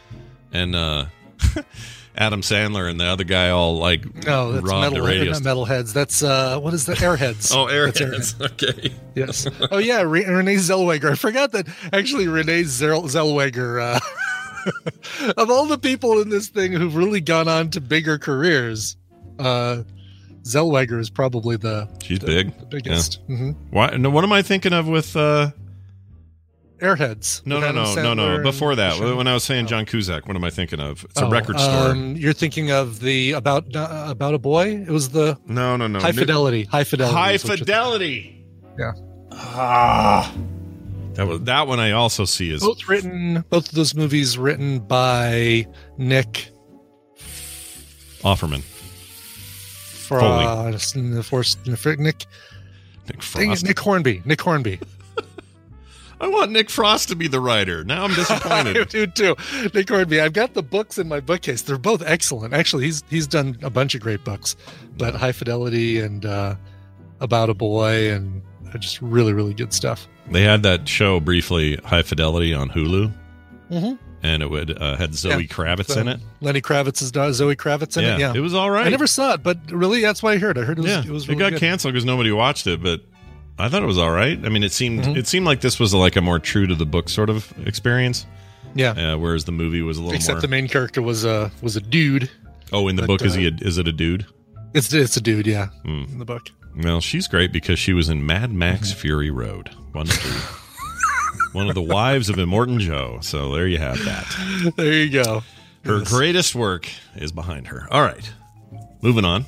and 0.53 0.75
uh, 0.75 1.07
Adam 2.17 2.41
Sandler 2.41 2.89
and 2.91 2.99
the 2.99 3.05
other 3.05 3.25
guy 3.25 3.51
all 3.51 3.79
like 3.79 4.05
no, 4.25 4.53
that's 4.53 4.65
robbed 4.65 4.93
metal. 4.93 5.05
the 5.05 5.11
radio. 5.11 5.33
Not 5.33 5.43
metalheads. 5.43 5.93
That's 5.93 6.23
uh, 6.23 6.59
what 6.59 6.73
is 6.75 6.87
the 6.87 6.95
Airheads. 6.95 7.53
oh, 7.55 7.69
That's 7.69 8.01
Airheads. 8.01 8.41
Okay. 8.53 8.95
Yes. 9.15 9.47
Oh 9.71 9.79
yeah, 9.79 10.03
Re- 10.03 10.25
Renee 10.25 10.55
Zellweger. 10.57 11.11
I 11.13 11.15
forgot 11.15 11.53
that 11.53 11.67
actually 11.93 12.29
Renee 12.29 12.63
Zell- 12.65 13.03
Zellweger. 13.03 13.81
Uh, 13.97 15.31
of 15.37 15.51
all 15.51 15.67
the 15.67 15.79
people 15.79 16.21
in 16.21 16.29
this 16.29 16.49
thing 16.49 16.73
who've 16.73 16.97
really 16.97 17.21
gone 17.21 17.49
on 17.49 17.71
to 17.71 17.81
bigger 17.81 18.19
careers, 18.19 18.97
uh, 19.39 19.83
Zellweger 20.43 20.99
is 20.99 21.11
probably 21.11 21.57
the, 21.57 21.89
She's 22.03 22.19
the, 22.21 22.27
big. 22.27 22.59
the 22.59 22.67
biggest. 22.67 23.21
hmm 23.27 23.51
Why? 23.71 23.89
No, 23.91 24.11
what 24.11 24.25
am 24.25 24.33
I 24.33 24.43
thinking 24.43 24.73
of 24.73 24.87
with? 24.89 25.15
Uh, 25.17 25.51
Airheads. 26.81 27.45
no, 27.47 27.59
no, 27.59 27.73
no, 27.73 27.95
no, 27.95 28.15
no. 28.15 28.43
Before 28.43 28.75
that, 28.75 29.01
when 29.01 29.27
I 29.27 29.33
was 29.35 29.45
saying 29.45 29.67
John 29.67 29.87
Cusack, 29.87 30.27
what 30.27 30.37
am 30.37 30.45
I 30.45 30.51
thinking 30.51 30.79
of? 30.81 31.05
It's 31.05 31.21
a 31.21 31.25
Oh, 31.27 31.31
record 31.31 31.59
store. 31.59 31.91
Um, 31.93 32.17
you're 32.17 32.33
thinking 32.35 32.71
of 32.71 33.01
the 33.01 33.33
about 33.33 33.75
uh, 33.75 34.07
about 34.09 34.35
a 34.35 34.39
boy. 34.39 34.69
It 34.87 34.91
was 34.91 35.09
the 35.11 35.39
no, 35.47 35.77
no, 35.77 35.87
no. 35.87 36.01
high 36.01 36.13
fidelity. 36.13 36.65
High 36.65 36.85
fidelity. 36.85 37.17
High 37.17 37.33
is 37.33 37.45
what 37.45 37.51
you're- 37.59 37.59
fidelity. 37.61 38.45
Yeah. 38.79 38.93
Ah. 39.33 40.35
That 41.15 41.27
was 41.27 41.41
that 41.45 41.67
one. 41.67 41.81
I 41.81 41.93
also 41.93 42.27
see 42.27 42.51
is 42.51 42.61
Both 42.61 42.89
written. 42.89 43.43
Both 43.49 43.71
of 43.71 43.75
those 43.75 43.95
movies 43.95 44.37
written 44.37 44.81
by 44.81 45.67
Nick 45.97 46.51
Offerman. 48.23 48.63
Frost. 50.07 50.95
The 50.95 51.23
Force. 51.23 51.57
Nick. 51.67 52.27
Nick 53.09 53.23
Frost. 53.23 53.65
Nick 53.65 53.79
Hornby. 53.79 54.23
Nick 54.25 54.41
Hornby. 54.41 54.79
I 56.21 56.29
want 56.29 56.51
Nick 56.51 56.71
Frost 56.71 57.09
to 57.11 57.17
be 57.17 57.29
the 57.29 57.41
writer. 57.41 57.85
Now 57.85 58.05
I'm 58.05 58.15
disappointed. 58.15 58.77
I 58.81 58.85
do 58.85 59.07
too. 59.07 59.37
Nick 59.75 59.89
Hornby. 59.89 60.21
I've 60.21 60.33
got 60.33 60.55
the 60.55 60.63
books 60.63 60.97
in 60.99 61.09
my 61.09 61.21
bookcase. 61.21 61.63
They're 61.63 61.77
both 61.79 62.03
excellent. 62.07 62.55
Actually, 62.55 62.85
he's 62.87 63.03
he's 63.11 63.27
done 63.27 63.59
a 63.63 63.69
bunch 63.71 63.95
of 63.95 64.01
great 64.01 64.25
books, 64.25 64.57
but 64.97 65.15
High 65.15 65.33
Fidelity 65.33 66.01
and 66.01 66.25
uh, 66.25 66.55
About 67.21 67.51
a 67.51 67.55
Boy 67.55 68.13
and 68.13 68.41
uh, 68.73 68.79
just 68.79 69.01
really 69.03 69.33
really 69.35 69.53
good 69.55 69.73
stuff. 69.75 70.09
they 70.31 70.43
had 70.43 70.63
that 70.63 70.89
show 70.89 71.21
briefly, 71.21 71.77
High 71.85 72.03
Fidelity, 72.03 72.53
on 72.55 72.71
Hulu, 72.71 73.13
Mhm. 73.71 73.99
and 74.23 74.43
it 74.43 74.49
would 74.51 74.81
uh, 74.81 74.97
had 74.97 75.15
Zoe 75.15 75.31
Yeah. 75.43 75.47
Kravitz 75.49 75.89
So, 75.93 76.01
in 76.01 76.09
it. 76.09 76.21
Lenny 76.41 76.61
Kravitz's 76.63 77.13
daughter, 77.13 77.33
Zoe 77.35 77.55
Kravitz 77.57 77.97
in 77.99 78.05
yeah, 78.05 78.15
it. 78.17 78.21
Yeah, 78.21 78.33
it 78.35 78.41
was 78.41 78.55
all 78.55 78.71
right. 78.71 78.87
I 78.87 78.91
never 78.91 79.07
saw 79.07 79.35
it, 79.35 79.43
but 79.43 79.59
really, 79.71 80.01
that's 80.01 80.23
why 80.23 80.33
I 80.33 80.39
heard. 80.39 80.57
I 80.59 80.63
heard 80.63 80.79
it 80.79 80.83
was 80.83 80.91
yeah, 80.91 81.03
it 81.05 81.11
was 81.11 81.29
it 81.29 81.35
got 81.37 81.53
good. 81.53 81.61
canceled 81.61 81.93
because 81.93 82.05
nobody 82.07 82.33
watched 82.33 82.67
it, 82.67 82.83
but 82.83 83.03
I 83.59 83.69
thought 83.69 83.83
it 83.83 83.87
was 83.87 83.99
all 83.99 84.11
right. 84.11 84.39
I 84.45 84.49
mean, 84.51 84.63
it 84.63 84.73
seemed 84.73 85.05
Mhm. 85.05 85.17
it 85.17 85.27
seemed 85.27 85.47
like 85.47 85.61
this 85.61 85.79
was 85.81 85.95
like 85.95 86.17
a 86.17 86.21
more 86.21 86.39
true 86.39 86.67
to 86.67 86.75
the 86.75 86.85
book 86.87 87.09
sort 87.09 87.31
of 87.31 87.53
experience, 87.67 88.27
Yeah, 88.75 88.91
uh, 88.91 89.17
whereas 89.17 89.45
the 89.45 89.53
movie 89.53 89.81
was 89.83 89.97
a 89.97 90.03
little 90.03 90.15
except 90.15 90.37
more. 90.37 90.41
the 90.43 90.49
main 90.49 90.69
character 90.69 91.01
was 91.03 91.25
a 91.25 91.51
was 91.63 91.77
a 91.77 91.81
dude. 91.81 92.31
oh, 92.73 92.89
in 92.89 92.97
the 92.97 93.03
but, 93.03 93.07
book, 93.21 93.23
is 93.23 93.35
uh, 93.37 93.41
he? 93.41 93.47
A, 93.47 93.51
is 93.61 93.79
it 93.79 93.89
a 93.89 93.93
dude? 93.93 94.27
It's 94.75 94.93
it's 94.93 95.17
a 95.17 95.21
dude, 95.23 95.47
yeah, 95.47 95.69
Hmm. 95.85 96.05
in 96.13 96.19
the 96.19 96.25
book. 96.27 96.51
Well, 96.77 97.01
she's 97.01 97.27
great 97.29 97.53
because 97.53 97.79
she 97.79 97.95
was 97.95 98.11
in 98.11 98.27
Mad 98.27 98.53
Max 98.53 98.91
Mm-hmm. 98.91 98.99
Fury 99.01 99.31
Road. 99.31 99.71
One 99.93 100.07
of 100.09 100.15
the, 100.23 100.43
one 101.53 101.69
of 101.71 101.75
the 101.75 101.81
wives 101.81 102.29
of 102.29 102.37
Immortan 102.37 102.79
Joe. 102.81 103.19
So 103.23 103.55
there 103.55 103.67
you 103.67 103.79
have 103.79 103.99
that. 104.05 104.73
There 104.77 104.93
you 104.93 105.09
go. 105.11 105.43
Her 105.87 106.01
greatest 106.05 106.55
work 106.55 106.89
is 107.15 107.33
behind 107.33 107.69
her. 107.69 107.89
All 107.91 108.03
right, 108.03 108.31
moving 109.01 109.25
on. 109.25 109.47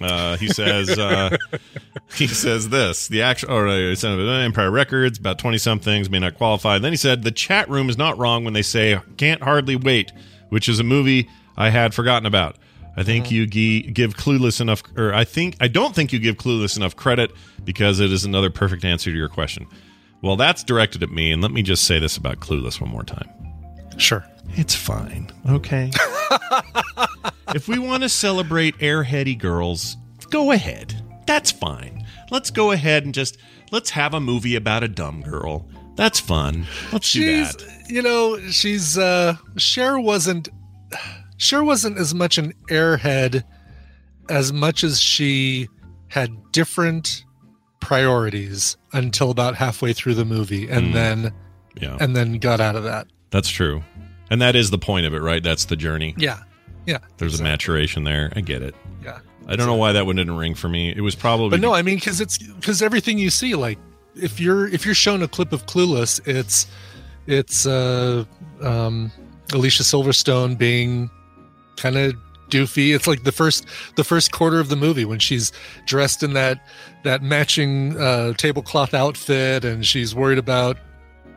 Uh, 0.00 0.36
he 0.36 0.48
says 0.48 0.90
uh, 0.98 1.36
he 2.14 2.26
says 2.26 2.68
this 2.68 3.08
the 3.08 3.22
actual 3.22 3.52
or 3.52 3.68
uh, 3.68 3.94
uh, 3.94 4.38
Empire 4.40 4.70
Records 4.70 5.18
about 5.18 5.38
twenty 5.38 5.58
somethings 5.58 6.08
may 6.08 6.18
not 6.18 6.36
qualify. 6.36 6.78
Then 6.78 6.92
he 6.92 6.96
said 6.96 7.22
the 7.22 7.30
chat 7.32 7.68
room 7.68 7.88
is 7.88 7.98
not 7.98 8.16
wrong 8.18 8.44
when 8.44 8.54
they 8.54 8.62
say 8.62 9.00
can't 9.16 9.42
hardly 9.42 9.76
wait, 9.76 10.12
which 10.50 10.68
is 10.68 10.78
a 10.78 10.84
movie 10.84 11.28
I 11.56 11.70
had 11.70 11.94
forgotten 11.94 12.26
about. 12.26 12.56
I 12.96 13.04
think 13.04 13.30
you 13.30 13.46
gi- 13.46 13.92
give 13.92 14.16
Clueless 14.16 14.60
enough, 14.60 14.82
or 14.96 15.14
I 15.14 15.22
think 15.24 15.56
I 15.60 15.68
don't 15.68 15.94
think 15.94 16.12
you 16.12 16.18
give 16.18 16.36
Clueless 16.36 16.76
enough 16.76 16.96
credit 16.96 17.30
because 17.64 18.00
it 18.00 18.12
is 18.12 18.24
another 18.24 18.50
perfect 18.50 18.84
answer 18.84 19.10
to 19.10 19.16
your 19.16 19.28
question. 19.28 19.66
Well, 20.20 20.34
that's 20.36 20.64
directed 20.64 21.04
at 21.04 21.10
me, 21.10 21.30
and 21.30 21.40
let 21.40 21.52
me 21.52 21.62
just 21.62 21.84
say 21.84 22.00
this 22.00 22.16
about 22.16 22.40
Clueless 22.40 22.80
one 22.80 22.90
more 22.90 23.04
time. 23.04 23.28
Sure. 23.98 24.24
It's 24.50 24.74
fine. 24.74 25.30
Okay. 25.48 25.90
if 27.54 27.68
we 27.68 27.78
want 27.78 28.02
to 28.02 28.08
celebrate 28.08 28.76
airheady 28.78 29.36
girls, 29.38 29.96
go 30.30 30.52
ahead. 30.52 30.94
That's 31.26 31.50
fine. 31.50 32.06
Let's 32.30 32.50
go 32.50 32.72
ahead 32.72 33.04
and 33.04 33.14
just 33.14 33.38
let's 33.70 33.90
have 33.90 34.14
a 34.14 34.20
movie 34.20 34.56
about 34.56 34.82
a 34.82 34.88
dumb 34.88 35.22
girl. 35.22 35.68
That's 35.96 36.20
fun. 36.20 36.66
Let's 36.92 37.12
do 37.12 37.44
that. 37.44 37.84
you 37.88 38.02
know, 38.02 38.38
she's 38.50 38.96
uh 38.98 39.36
Cher 39.56 39.98
wasn't 39.98 40.48
Cher 41.36 41.62
wasn't 41.64 41.98
as 41.98 42.14
much 42.14 42.38
an 42.38 42.52
airhead 42.70 43.44
as 44.28 44.52
much 44.52 44.84
as 44.84 45.00
she 45.00 45.68
had 46.08 46.30
different 46.52 47.24
priorities 47.80 48.76
until 48.92 49.30
about 49.30 49.54
halfway 49.54 49.92
through 49.92 50.14
the 50.14 50.24
movie 50.24 50.68
and 50.68 50.88
Mm. 50.88 50.92
then 50.92 51.32
Yeah. 51.80 51.96
and 52.00 52.14
then 52.14 52.34
got 52.38 52.60
out 52.60 52.76
of 52.76 52.84
that. 52.84 53.06
That's 53.30 53.48
true. 53.48 53.82
And 54.30 54.40
that 54.42 54.54
is 54.56 54.70
the 54.70 54.78
point 54.78 55.06
of 55.06 55.14
it, 55.14 55.20
right? 55.22 55.42
That's 55.42 55.64
the 55.66 55.76
journey. 55.76 56.14
Yeah. 56.18 56.40
Yeah. 56.88 56.98
There's 57.18 57.38
a 57.38 57.42
maturation 57.42 58.04
there. 58.04 58.32
I 58.34 58.40
get 58.40 58.62
it. 58.62 58.74
Yeah. 59.04 59.18
I 59.46 59.56
don't 59.56 59.66
know 59.66 59.74
why 59.74 59.92
that 59.92 60.06
one 60.06 60.16
didn't 60.16 60.38
ring 60.38 60.54
for 60.54 60.70
me. 60.70 60.88
It 60.90 61.02
was 61.02 61.14
probably 61.14 61.50
But 61.50 61.60
no, 61.60 61.74
I 61.74 61.82
mean 61.82 61.96
because 61.96 62.18
it's 62.18 62.38
because 62.38 62.80
everything 62.80 63.18
you 63.18 63.28
see, 63.28 63.54
like 63.54 63.78
if 64.14 64.40
you're 64.40 64.66
if 64.68 64.86
you're 64.86 64.94
shown 64.94 65.22
a 65.22 65.28
clip 65.28 65.52
of 65.52 65.66
Clueless, 65.66 66.26
it's 66.26 66.66
it's 67.26 67.66
uh 67.66 68.24
um 68.62 69.12
Alicia 69.52 69.82
Silverstone 69.82 70.56
being 70.56 71.10
kind 71.76 71.98
of 71.98 72.14
doofy. 72.48 72.94
It's 72.94 73.06
like 73.06 73.24
the 73.24 73.32
first 73.32 73.66
the 73.96 74.04
first 74.04 74.32
quarter 74.32 74.58
of 74.58 74.70
the 74.70 74.76
movie 74.76 75.04
when 75.04 75.18
she's 75.18 75.52
dressed 75.84 76.22
in 76.22 76.32
that 76.32 76.66
that 77.04 77.22
matching 77.22 77.98
uh 78.00 78.32
tablecloth 78.32 78.94
outfit 78.94 79.62
and 79.62 79.84
she's 79.84 80.14
worried 80.14 80.38
about 80.38 80.78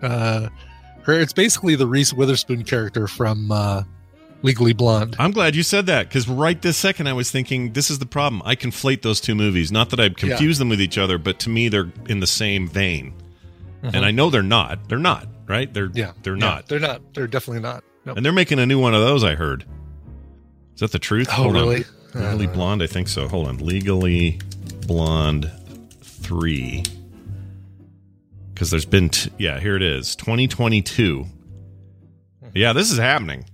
uh 0.01 0.47
her 1.03 1.19
it's 1.19 1.33
basically 1.33 1.75
the 1.75 1.87
Reese 1.87 2.13
Witherspoon 2.13 2.63
character 2.63 3.05
from 3.07 3.51
uh 3.51 3.83
Legally 4.43 4.73
Blonde. 4.73 5.15
I'm 5.19 5.31
glad 5.31 5.55
you 5.55 5.61
said 5.63 5.85
that 5.85 6.07
because 6.07 6.27
right 6.27 6.59
this 6.61 6.75
second 6.77 7.07
I 7.07 7.13
was 7.13 7.29
thinking 7.29 7.73
this 7.73 7.89
is 7.91 7.99
the 7.99 8.05
problem. 8.07 8.41
I 8.45 8.55
conflate 8.55 9.01
those 9.03 9.21
two 9.21 9.35
movies. 9.35 9.71
Not 9.71 9.89
that 9.91 9.99
I 9.99 10.09
confuse 10.09 10.57
them 10.57 10.69
with 10.69 10.81
each 10.81 10.97
other, 10.97 11.17
but 11.17 11.39
to 11.39 11.49
me 11.49 11.69
they're 11.69 11.91
in 12.07 12.19
the 12.21 12.27
same 12.27 12.67
vein. 12.67 13.13
And 13.83 13.97
I 14.05 14.11
know 14.11 14.29
they're 14.29 14.43
not. 14.43 14.89
They're 14.89 14.97
not, 14.99 15.27
right? 15.47 15.71
They're 15.73 15.87
Mm-hmm. 15.89 15.97
Yeah. 15.97 16.11
they're 16.23 16.35
Yeah, 16.35 16.39
not. 16.45 16.67
they're 16.67 16.79
not. 16.79 17.13
They're 17.13 17.27
definitely 17.27 17.61
not. 17.61 17.83
No. 18.05 18.13
And 18.13 18.23
they're 18.25 18.31
making 18.33 18.59
a 18.59 18.65
new 18.65 18.79
one 18.79 18.93
of 18.95 19.01
those, 19.01 19.23
I 19.23 19.35
heard. 19.35 19.65
Is 20.75 20.79
that 20.81 20.91
the 20.91 20.99
truth? 20.99 21.27
Oh, 21.31 21.33
Hold 21.33 21.57
on. 21.57 21.61
really? 21.67 21.83
Legally 22.13 22.47
Blonde, 22.47 22.81
I 22.83 22.87
think 22.87 23.07
so. 23.07 23.27
Hold 23.27 23.47
on. 23.47 23.57
Legally 23.57 24.39
Blonde 24.87 25.49
3. 26.03 26.83
Because 28.53 28.69
there's 28.69 28.85
been, 28.85 29.09
t- 29.09 29.31
yeah, 29.39 29.59
here 29.59 29.75
it 29.75 29.81
is 29.81 30.15
2022. 30.15 31.25
Yeah, 32.53 32.73
this 32.73 32.91
is 32.91 32.97
happening. 32.99 33.45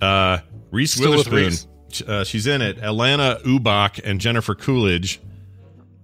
Uh, 0.00 0.38
Reese 0.70 0.94
Hmm. 0.94 1.00
Still 1.02 1.16
with 1.16 1.28
Witherspoon. 1.28 1.68
Reese. 1.90 2.02
Uh, 2.02 2.24
she's 2.24 2.46
in 2.46 2.60
it. 2.62 2.78
Alanna 2.78 3.40
Ubach 3.44 4.00
and 4.04 4.20
Jennifer 4.20 4.54
Coolidge. 4.54 5.20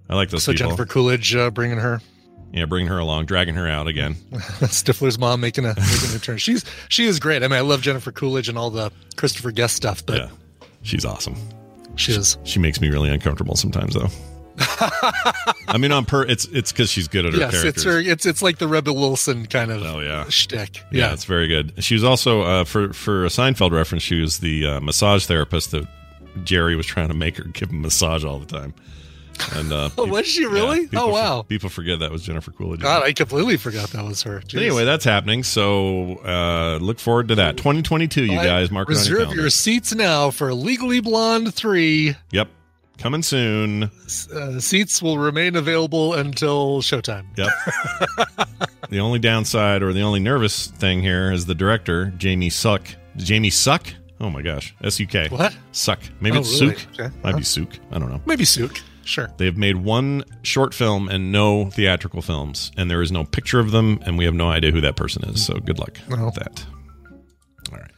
I 0.09 0.15
like 0.15 0.29
those 0.29 0.43
So 0.43 0.51
people. 0.53 0.67
Jennifer 0.67 0.85
Coolidge 0.85 1.35
uh, 1.35 1.51
bringing 1.51 1.77
her 1.79 2.01
yeah, 2.53 2.65
bringing 2.65 2.89
her 2.89 2.97
along, 2.97 3.27
dragging 3.27 3.55
her 3.55 3.67
out 3.67 3.87
again. 3.87 4.15
Stifler's 4.33 5.17
mom 5.17 5.39
making 5.39 5.63
a 5.65 5.69
making 5.69 6.15
a 6.15 6.19
turn. 6.19 6.37
She's 6.37 6.65
she 6.89 7.05
is 7.05 7.19
great. 7.19 7.43
I 7.43 7.47
mean, 7.47 7.57
I 7.57 7.61
love 7.61 7.81
Jennifer 7.81 8.11
Coolidge 8.11 8.49
and 8.49 8.57
all 8.57 8.69
the 8.69 8.91
Christopher 9.15 9.51
Guest 9.51 9.75
stuff, 9.75 10.05
but 10.05 10.17
Yeah, 10.17 10.29
she's 10.81 11.05
awesome. 11.05 11.35
she 11.95 12.11
is. 12.11 12.37
She 12.43 12.59
makes 12.59 12.81
me 12.81 12.89
really 12.89 13.09
uncomfortable 13.09 13.55
sometimes, 13.55 13.93
though. 13.95 14.09
I 14.59 15.77
mean, 15.79 15.91
on 15.91 16.05
per, 16.05 16.23
it's 16.23 16.45
it's 16.45 16.71
because 16.71 16.89
she's 16.89 17.07
good 17.07 17.25
at 17.25 17.33
her 17.33 17.39
Yes, 17.39 17.51
characters. 17.51 17.73
it's 17.75 17.83
her. 17.83 17.99
It's 17.99 18.25
it's 18.25 18.41
like 18.41 18.57
the 18.57 18.67
Rebel 18.67 18.95
Wilson 18.95 19.45
kind 19.45 19.71
of 19.71 19.81
Oh 19.83 19.99
yeah, 19.99 20.27
shtick. 20.29 20.77
yeah, 20.91 21.07
Yeah, 21.07 21.13
it's 21.13 21.25
very 21.25 21.47
good. 21.47 21.83
She 21.83 21.93
was 21.95 22.03
also 22.03 22.41
uh, 22.41 22.63
for 22.63 22.93
for 22.93 23.25
a 23.25 23.29
Seinfeld 23.29 23.71
reference. 23.71 24.03
She 24.03 24.19
was 24.21 24.39
the 24.39 24.65
uh, 24.65 24.79
massage 24.81 25.25
therapist 25.25 25.71
that 25.71 25.87
Jerry 26.43 26.75
was 26.75 26.85
trying 26.85 27.07
to 27.09 27.13
make 27.13 27.37
her 27.37 27.43
give 27.45 27.69
him 27.69 27.81
massage 27.81 28.23
all 28.25 28.39
the 28.39 28.45
time. 28.45 28.73
And 29.55 29.71
uh, 29.73 29.89
Oh, 29.97 30.05
was 30.07 30.27
she 30.27 30.45
really? 30.45 30.81
people 30.87 30.99
Oh, 30.99 31.05
for- 31.07 31.13
wow. 31.13 31.41
people 31.43 31.69
forget 31.69 31.99
that 31.99 32.11
was 32.11 32.21
Jennifer 32.23 32.51
Coolidge. 32.51 32.81
God, 32.81 33.03
I 33.03 33.13
completely 33.13 33.57
forgot 33.57 33.89
that 33.91 34.03
was 34.05 34.21
her. 34.23 34.41
Jeez. 34.41 34.57
anyway, 34.61 34.85
that's 34.85 35.05
happening. 35.05 35.43
So 35.43 36.17
uh, 36.25 36.77
look 36.81 36.99
forward 36.99 37.29
to 37.29 37.35
that. 37.35 37.57
2022, 37.57 38.25
you 38.25 38.31
guys. 38.35 38.69
Mark 38.69 38.87
on 38.89 38.93
your 38.93 38.99
reserve 39.19 39.33
your 39.33 39.49
seats 39.49 39.95
now 39.95 40.29
for 40.29 40.53
Legally 40.53 40.99
Blonde 40.99 41.53
three. 41.55 42.15
Yep, 42.31 42.49
coming 43.01 43.23
soon. 43.23 43.83
Uh, 44.33 44.59
seats 44.59 45.01
will 45.01 45.17
remain 45.17 45.55
available 45.55 46.13
until 46.13 46.81
showtime. 46.81 47.25
Yep. 47.37 47.49
the 48.89 48.99
only 48.99 49.19
downside 49.19 49.81
or 49.81 49.91
the 49.93 50.01
only 50.01 50.19
nervous 50.19 50.67
thing 50.67 51.01
here 51.01 51.31
is 51.31 51.45
the 51.45 51.55
director, 51.55 52.13
Jamie 52.17 52.49
Suck. 52.49 52.87
Jamie 53.17 53.49
Suck? 53.49 53.87
Oh 54.19 54.29
my 54.29 54.41
gosh. 54.43 54.75
S 54.83 54.99
U 54.99 55.07
K. 55.07 55.27
What? 55.29 55.57
Suck. 55.71 55.99
Maybe 56.21 56.37
Oh, 56.37 56.41
it's 56.41 56.61
really? 56.61 56.75
Suk. 56.75 56.87
Okay. 56.99 57.15
Might 57.23 57.31
Huh? 57.31 57.37
be 57.37 57.43
Suk. 57.43 57.69
I 57.91 57.97
don't 57.99 58.09
know. 58.11 58.21
Maybe 58.25 58.45
Sook. 58.45 58.79
Sure. 59.03 59.31
They've 59.37 59.57
made 59.57 59.77
one 59.77 60.23
short 60.43 60.75
film 60.75 61.09
and 61.09 61.31
no 61.31 61.71
theatrical 61.71 62.21
films, 62.21 62.71
and 62.77 62.89
there 62.89 63.01
is 63.01 63.11
no 63.11 63.23
picture 63.23 63.59
of 63.59 63.71
them, 63.71 63.99
and 64.05 64.15
we 64.15 64.25
have 64.25 64.35
no 64.35 64.49
idea 64.51 64.71
who 64.71 64.79
that 64.81 64.95
person 64.95 65.23
is. 65.27 65.43
So 65.43 65.55
good 65.55 65.79
luck 65.79 65.97
Well. 66.07 66.25
with 66.27 66.35
that. 66.35 66.63
All 67.71 67.79
right. 67.79 67.89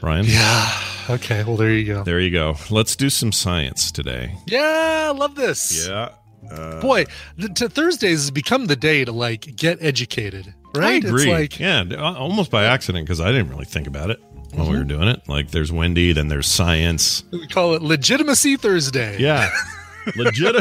Brian? 0.00 0.24
Yeah. 0.24 0.78
Okay. 1.10 1.42
Well, 1.44 1.56
there 1.56 1.72
you 1.72 1.84
go. 1.84 2.04
There 2.04 2.20
you 2.20 2.30
go. 2.30 2.56
Let's 2.70 2.94
do 2.96 3.10
some 3.10 3.32
science 3.32 3.90
today. 3.90 4.34
Yeah, 4.46 5.08
I 5.08 5.16
love 5.16 5.34
this. 5.34 5.86
Yeah. 5.88 6.10
Uh, 6.50 6.80
Boy, 6.80 7.04
the, 7.36 7.48
to 7.48 7.68
Thursdays 7.68 8.20
has 8.22 8.30
become 8.30 8.66
the 8.66 8.76
day 8.76 9.04
to 9.04 9.12
like 9.12 9.56
get 9.56 9.78
educated, 9.82 10.52
right? 10.74 11.02
I 11.04 11.08
agree. 11.08 11.22
It's 11.22 11.30
like 11.30 11.58
yeah, 11.60 11.84
almost 11.98 12.50
by 12.50 12.64
accident 12.64 13.06
because 13.06 13.20
I 13.20 13.30
didn't 13.32 13.48
really 13.48 13.64
think 13.64 13.86
about 13.86 14.10
it 14.10 14.20
while 14.52 14.64
Mm-hmm. 14.66 14.72
we 14.72 14.78
were 14.78 14.84
doing 14.84 15.08
it. 15.08 15.26
Like, 15.28 15.50
there's 15.50 15.70
Wendi, 15.70 16.14
then 16.14 16.28
there's 16.28 16.46
science. 16.46 17.24
we 17.30 17.46
call 17.46 17.74
it 17.74 17.80
Legitimacy 17.82 18.56
Thursday. 18.56 19.16
Yeah, 19.18 19.50
legit. 20.16 20.56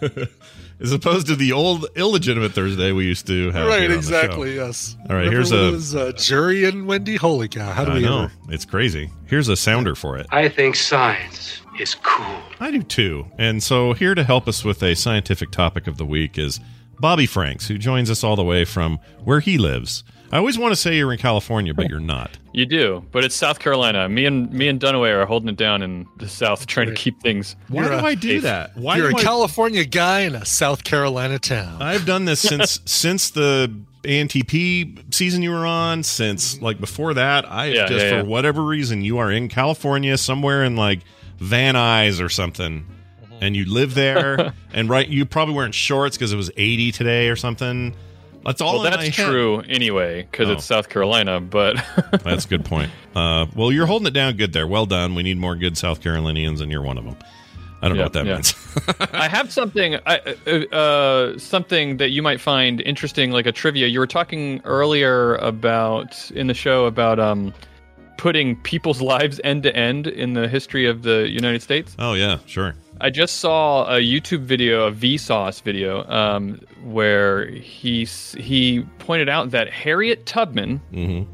As 0.78 0.92
opposed 0.92 1.26
to 1.28 1.36
the 1.36 1.52
old 1.52 1.86
illegitimate 1.96 2.52
Thursday 2.52 2.92
we 2.92 3.06
used 3.06 3.26
to 3.28 3.50
have. 3.52 3.66
Right, 3.66 3.80
here 3.80 3.84
on 3.86 3.90
the 3.92 3.96
exactly. 3.96 4.54
show. 4.56 4.66
Yes. 4.66 4.96
All 5.08 5.16
right, 5.16 5.26
Remember 5.26 5.30
here's 5.36 5.50
when 5.50 5.60
a- 5.60 5.68
it 5.68 5.72
was, 5.72 5.94
uh, 5.96 6.12
jury 6.12 6.64
and 6.66 6.86
Wendi. 6.86 7.16
Holy 7.16 7.48
cow! 7.48 7.72
How 7.72 7.84
do 7.86 7.92
I 7.92 7.94
we 7.94 8.02
know 8.02 8.24
ever? 8.24 8.32
it's 8.50 8.64
crazy. 8.66 9.10
Here's 9.24 9.48
a 9.48 9.56
sounder 9.56 9.94
for 9.94 10.18
it. 10.18 10.26
I 10.30 10.48
think 10.50 10.76
science 10.76 11.60
is 11.80 11.94
cool. 11.94 12.42
I 12.60 12.70
do 12.70 12.82
too. 12.82 13.26
And 13.38 13.62
so 13.62 13.94
here 13.94 14.14
to 14.14 14.22
help 14.24 14.46
us 14.48 14.64
with 14.64 14.82
a 14.82 14.94
scientific 14.94 15.50
topic 15.50 15.86
of 15.86 15.96
the 15.96 16.04
week 16.04 16.36
is 16.38 16.60
Bobby 16.98 17.26
Franks, 17.26 17.68
who 17.68 17.78
joins 17.78 18.10
us 18.10 18.22
all 18.22 18.36
the 18.36 18.44
way 18.44 18.64
from 18.66 18.98
where 19.24 19.40
he 19.40 19.56
lives. 19.58 20.04
I 20.32 20.38
always 20.38 20.58
want 20.58 20.72
to 20.72 20.76
say 20.76 20.96
you're 20.96 21.12
in 21.12 21.18
California, 21.18 21.72
but 21.74 21.88
you're 21.88 22.00
not. 22.00 22.38
You 22.56 22.64
do, 22.64 23.04
but 23.12 23.22
it's 23.22 23.34
South 23.34 23.58
Carolina. 23.58 24.08
Me 24.08 24.24
and 24.24 24.50
me 24.50 24.66
and 24.68 24.80
Dunaway 24.80 25.12
are 25.14 25.26
holding 25.26 25.50
it 25.50 25.56
down 25.56 25.82
in 25.82 26.06
the 26.16 26.26
South, 26.26 26.66
trying 26.66 26.86
to 26.88 26.94
keep 26.94 27.20
things. 27.20 27.54
Why 27.68 27.82
You're 27.82 27.90
do 27.90 27.98
a- 27.98 28.08
I 28.08 28.14
do 28.14 28.40
that? 28.40 28.74
Why 28.78 28.96
You're 28.96 29.08
a 29.08 29.12
do 29.12 29.18
I- 29.18 29.22
California 29.22 29.84
guy 29.84 30.20
in 30.20 30.34
a 30.34 30.46
South 30.46 30.82
Carolina 30.82 31.38
town. 31.38 31.82
I've 31.82 32.06
done 32.06 32.24
this 32.24 32.40
since 32.48 32.80
since 32.86 33.28
the 33.28 33.70
ANTP 34.04 35.14
season 35.14 35.42
you 35.42 35.50
were 35.50 35.66
on. 35.66 36.02
Since 36.02 36.60
like 36.62 36.80
before 36.80 37.12
that, 37.14 37.50
I 37.50 37.66
Yeah, 37.66 37.86
just 37.88 38.06
yeah, 38.06 38.22
for 38.22 38.26
whatever 38.26 38.62
reason 38.62 39.02
you 39.02 39.18
are 39.18 39.30
in 39.30 39.48
California 39.48 40.16
somewhere 40.16 40.64
in 40.64 40.76
like 40.76 41.00
Van 41.38 41.74
Nuys 41.74 42.24
or 42.24 42.30
something, 42.30 42.86
Mm-hmm. 43.22 43.34
and 43.44 43.54
you 43.56 43.70
live 43.70 43.92
there, 43.94 44.54
and 44.72 44.88
right, 44.88 45.06
you 45.06 45.26
probably 45.26 45.54
wearing 45.54 45.72
shorts 45.72 46.16
because 46.16 46.32
it 46.32 46.36
was 46.36 46.50
eighty 46.56 46.90
today 46.90 47.28
or 47.28 47.36
something. 47.36 47.94
That's 48.46 48.60
all. 48.60 48.74
Well, 48.80 48.84
that's 48.84 49.14
head. 49.16 49.26
true 49.28 49.60
anyway, 49.68 50.22
because 50.30 50.48
Oh. 50.48 50.52
it's 50.52 50.64
South 50.64 50.88
Carolina. 50.88 51.40
But 51.40 51.76
That's 52.24 52.44
a 52.44 52.48
good 52.48 52.64
point. 52.64 52.90
Uh, 53.14 53.46
well, 53.56 53.72
you're 53.72 53.86
holding 53.86 54.06
it 54.06 54.12
down 54.14 54.36
good 54.36 54.52
there. 54.52 54.66
Well 54.68 54.86
done. 54.86 55.14
We 55.16 55.22
need 55.24 55.36
more 55.36 55.56
good 55.56 55.76
South 55.76 56.00
Carolinians, 56.00 56.60
and 56.60 56.70
you're 56.70 56.82
one 56.82 56.96
of 56.96 57.04
them. 57.04 57.16
I 57.82 57.88
don't 57.88 57.98
know 57.98 58.04
what 58.04 58.14
that 58.14 58.24
yeah. 58.24 58.34
means. 58.34 58.54
I 59.12 59.28
have 59.28 59.52
something, 59.52 59.96
I- 60.06 60.36
uh, 60.46 60.50
uh, 60.74 61.38
something 61.38 61.98
that 61.98 62.10
you 62.10 62.22
might 62.22 62.40
find 62.40 62.80
interesting, 62.80 63.32
like 63.32 63.46
a 63.46 63.52
trivia. 63.52 63.86
You 63.88 63.98
were 63.98 64.06
talking 64.06 64.60
earlier 64.64 65.34
about 65.36 66.30
in 66.30 66.46
the 66.46 66.54
show 66.54 66.86
about 66.86 67.18
um, 67.20 67.52
putting 68.18 68.56
people's 68.62 69.00
lives 69.14 69.40
end 69.44 69.62
to 69.64 69.74
end 69.76 70.06
in 70.06 70.32
the 70.34 70.48
history 70.48 70.86
of 70.86 71.02
the 71.02 71.28
United 71.28 71.62
States. 71.62 71.94
Oh 71.98 72.14
yeah, 72.14 72.38
sure. 72.46 72.74
I 73.00 73.10
just 73.10 73.36
saw 73.36 73.84
a 73.94 73.98
YouTube 74.00 74.40
video, 74.40 74.86
a 74.86 74.92
Vsauce 74.92 75.60
video, 75.62 76.08
um, 76.08 76.60
where 76.82 77.46
he 77.46 78.04
he 78.04 78.82
pointed 78.98 79.28
out 79.28 79.50
that 79.50 79.70
Harriet 79.70 80.24
Tubman 80.26 80.80
Mm-hmm. 80.92 81.30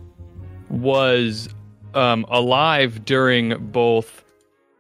was 0.83 1.49
um, 1.95 2.25
alive 2.31 3.05
during 3.05 3.57
both 3.71 4.25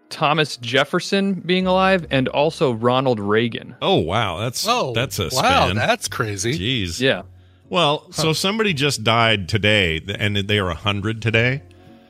Thomas 0.08 0.56
Jefferson 0.58 1.34
being 1.34 1.66
alive 1.66 2.06
and 2.10 2.28
also 2.28 2.72
Ronald 2.72 3.20
Reagan. 3.20 3.76
Oh 3.80 3.96
wow, 3.98 4.38
that's 4.38 4.66
Oh, 4.68 4.92
that's 4.94 5.18
a 5.18 5.24
wow, 5.24 5.28
span. 5.68 5.76
that's 5.76 6.08
crazy. 6.08 6.58
Jeez. 6.58 7.00
Yeah. 7.00 7.22
Well, 7.68 8.12
so 8.12 8.34
somebody 8.34 8.74
just 8.74 9.02
died 9.02 9.48
today 9.48 9.98
and 10.18 10.36
they 10.36 10.58
are 10.58 10.66
100 10.66 11.22
today, 11.22 11.62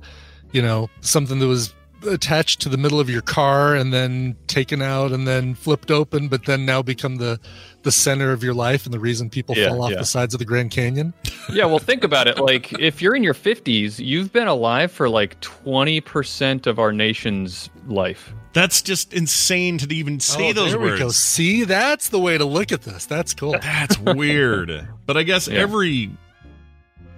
you 0.51 0.61
know, 0.61 0.89
something 1.01 1.39
that 1.39 1.47
was 1.47 1.73
attached 2.07 2.61
to 2.61 2.69
the 2.69 2.77
middle 2.77 2.99
of 2.99 3.09
your 3.09 3.23
car 3.23 3.75
and 3.75 3.91
then 3.91 4.35
taken 4.45 4.83
out 4.83 5.11
and 5.11 5.27
then 5.27 5.55
flipped 5.55 5.89
open, 5.89 6.27
but 6.27 6.45
then 6.45 6.63
now 6.65 6.81
become 6.81 7.15
the 7.15 7.39
the 7.83 7.91
center 7.91 8.31
of 8.31 8.43
your 8.43 8.53
life 8.53 8.85
and 8.85 8.93
the 8.93 8.99
reason 8.99 9.29
people 9.29 9.55
Yeah, 9.57 9.69
fall 9.69 9.83
off 9.83 9.91
yeah. 9.91 9.97
the 9.99 10.05
sides 10.05 10.33
of 10.33 10.39
the 10.39 10.45
Grand 10.45 10.71
Canyon. 10.71 11.13
Yeah, 11.51 11.65
well, 11.65 11.79
think 11.79 12.03
about 12.03 12.27
it. 12.27 12.37
Like, 12.37 12.73
if 12.79 13.01
you're 13.01 13.15
in 13.15 13.23
your 13.23 13.33
50s, 13.33 13.97
you've 13.97 14.33
been 14.33 14.47
alive 14.47 14.91
for 14.91 15.07
like 15.07 15.39
20% 15.39 16.67
of 16.67 16.79
our 16.79 16.91
nation's 16.91 17.69
life. 17.87 18.33
That's 18.53 18.81
just 18.81 19.13
insane 19.13 19.77
to 19.79 19.93
even 19.93 20.19
say 20.19 20.49
Oh, 20.49 20.53
those 20.53 20.71
there 20.71 20.79
words. 20.79 20.93
we 20.93 20.99
go. 20.99 21.09
See, 21.09 21.63
that's 21.63 22.09
the 22.09 22.19
way 22.19 22.37
to 22.37 22.45
look 22.45 22.71
at 22.71 22.81
this. 22.81 23.05
That's 23.05 23.33
cool. 23.33 23.51
That's 23.61 23.97
weird. 23.99 24.87
but 25.05 25.15
I 25.17 25.23
guess 25.23 25.47
Yeah. 25.47 25.59
every. 25.59 26.09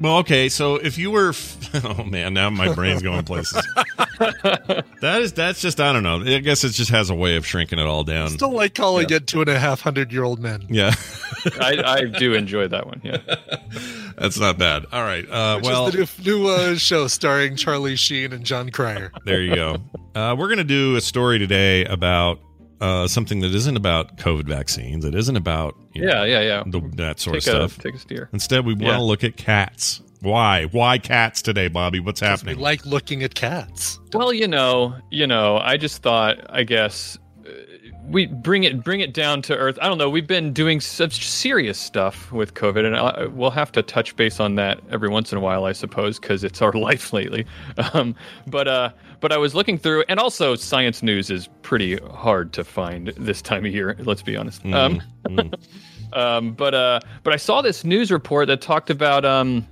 Well, 0.02 0.18
okay. 0.20 0.48
So 0.50 0.76
if 0.78 0.98
you 0.98 1.12
were, 1.12 1.34
oh 1.84 2.04
man, 2.04 2.34
now 2.34 2.50
my 2.50 2.74
brain's 2.74 3.02
going 3.02 3.24
places. 3.26 3.65
that 4.20 5.20
is 5.22 5.34
that's 5.34 5.62
just 5.62 5.80
I 5.80 5.92
don't 5.94 6.04
know. 6.04 6.22
I 6.22 6.39
guess 6.39 6.63
it 6.63 6.70
just 6.70 6.92
has 6.92 7.10
a 7.10 7.15
way 7.15 7.36
of 7.36 7.46
shrinking 7.46 7.80
it 7.80 7.86
all 7.86 8.04
down. 8.04 8.30
Still 8.30 8.52
like 8.54 8.76
calling 8.76 9.08
it 9.10 9.28
two 9.28 9.42
and 9.42 9.50
a 9.50 9.60
half 9.60 9.82
hundred 9.82 10.12
year 10.13 10.24
old 10.24 10.39
men. 10.39 10.65
yeah, 10.70 10.94
I, 11.60 11.84
I 11.86 12.06
do 12.06 12.34
enjoy 12.34 12.68
that 12.70 12.86
one. 12.88 13.02
Yeah. 13.04 13.18
that's 14.18 14.39
not 14.39 14.58
bad. 14.58 14.86
All 14.92 15.04
right. 15.04 15.30
Uh, 15.30 15.56
Which 15.58 15.65
well, 15.65 15.88
is 15.88 16.13
the 16.15 16.24
new, 16.24 16.39
new 16.44 16.48
uh, 16.50 16.76
show 16.76 17.08
starring 17.08 17.56
Charlie 17.58 17.96
Sheen 17.98 18.32
and 18.34 18.46
Jon 18.46 18.70
Cryer. 18.72 19.12
there 19.26 19.42
you 19.42 19.54
go. 19.56 19.78
Uh, 20.15 20.36
we're 20.38 20.50
gonna 20.50 20.63
do 20.63 20.95
a 20.95 21.02
story 21.02 21.39
today 21.39 21.86
about 21.86 22.39
uh, 22.82 23.08
something 23.08 23.39
that 23.41 23.54
isn't 23.54 23.76
about 23.78 24.17
COVID 24.17 24.48
vaccines. 24.48 25.06
It 25.06 25.13
isn't 25.15 25.36
about 25.36 25.76
you 25.93 26.06
know, 26.06 26.24
Yeah, 26.24 26.39
yeah, 26.39 26.41
yeah. 26.41 26.63
the, 26.65 26.82
that 26.95 27.19
sort 27.19 27.36
Take 27.41 27.54
of 27.54 27.62
a, 27.63 27.69
stuff. 27.69 27.84
take 27.84 27.95
a 27.95 28.00
steer. 28.00 28.30
Instead, 28.34 28.65
we 28.65 28.74
want 28.74 28.84
Yeah. 28.86 28.98
to 28.98 29.04
look 29.04 29.24
at 29.24 29.38
cats. 29.38 30.02
Why? 30.22 30.65
Why 30.65 30.98
cats 30.98 31.41
today, 31.41 31.67
Bobby? 31.69 32.00
What's 32.00 32.19
happening? 32.19 32.58
We 32.58 32.62
like 32.63 32.86
looking 32.86 33.24
at 33.24 33.36
cats. 33.36 34.00
Well, 34.13 34.34
you 34.34 34.48
know, 34.48 34.95
you 35.12 35.28
know, 35.28 35.58
I 35.58 35.78
just 35.78 36.02
thought, 36.02 36.38
I 36.50 36.63
guess, 36.63 37.17
we 38.10 38.26
bring 38.26 38.63
it 38.63 38.84
bring 38.84 39.00
it 39.02 39.13
down 39.13 39.41
to 39.43 39.56
earth. 39.56 39.78
I 39.82 39.88
don't 39.88 39.98
know. 39.98 40.10
We've 40.10 40.28
been 40.28 40.52
doing 40.52 40.82
such 40.82 41.28
serious 41.28 41.78
stuff 41.78 42.32
with 42.32 42.56
COVID, 42.56 42.86
and 42.86 42.95
I, 42.95 43.26
we'll 43.26 43.52
have 43.52 43.72
to 43.74 43.84
touch 43.84 44.15
base 44.15 44.39
on 44.39 44.56
that 44.56 44.80
every 44.89 45.10
once 45.10 45.32
in 45.32 45.38
a 45.38 45.41
while, 45.41 45.65
I 45.65 45.74
suppose, 45.74 46.19
because 46.19 46.43
it's 46.43 46.62
our 46.62 46.72
life 46.74 47.13
lately. 47.13 47.45
Um, 47.93 48.15
but 48.48 48.67
uh, 48.67 48.91
but 49.19 49.32
I 49.32 49.38
was 49.38 49.54
looking 49.54 49.78
through, 49.78 50.04
and 50.10 50.19
also 50.19 50.56
science 50.56 51.04
news 51.04 51.30
is 51.30 51.50
pretty 51.62 51.98
hard 51.98 52.52
to 52.54 52.63
find 52.63 53.13
this 53.17 53.41
time 53.41 53.65
of 53.65 53.74
year. 53.74 53.95
Let's 54.00 54.24
be 54.24 54.36
honest. 54.36 54.65
Um, 54.65 55.02
um, 56.13 56.54
but 56.54 56.74
uh, 56.74 57.00
but 57.24 57.34
I 57.34 57.38
saw 57.38 57.62
this 57.62 57.84
news 57.84 58.12
report 58.12 58.48
that 58.48 58.62
talked 58.62 58.89
about 58.89 59.24
um, 59.24 59.67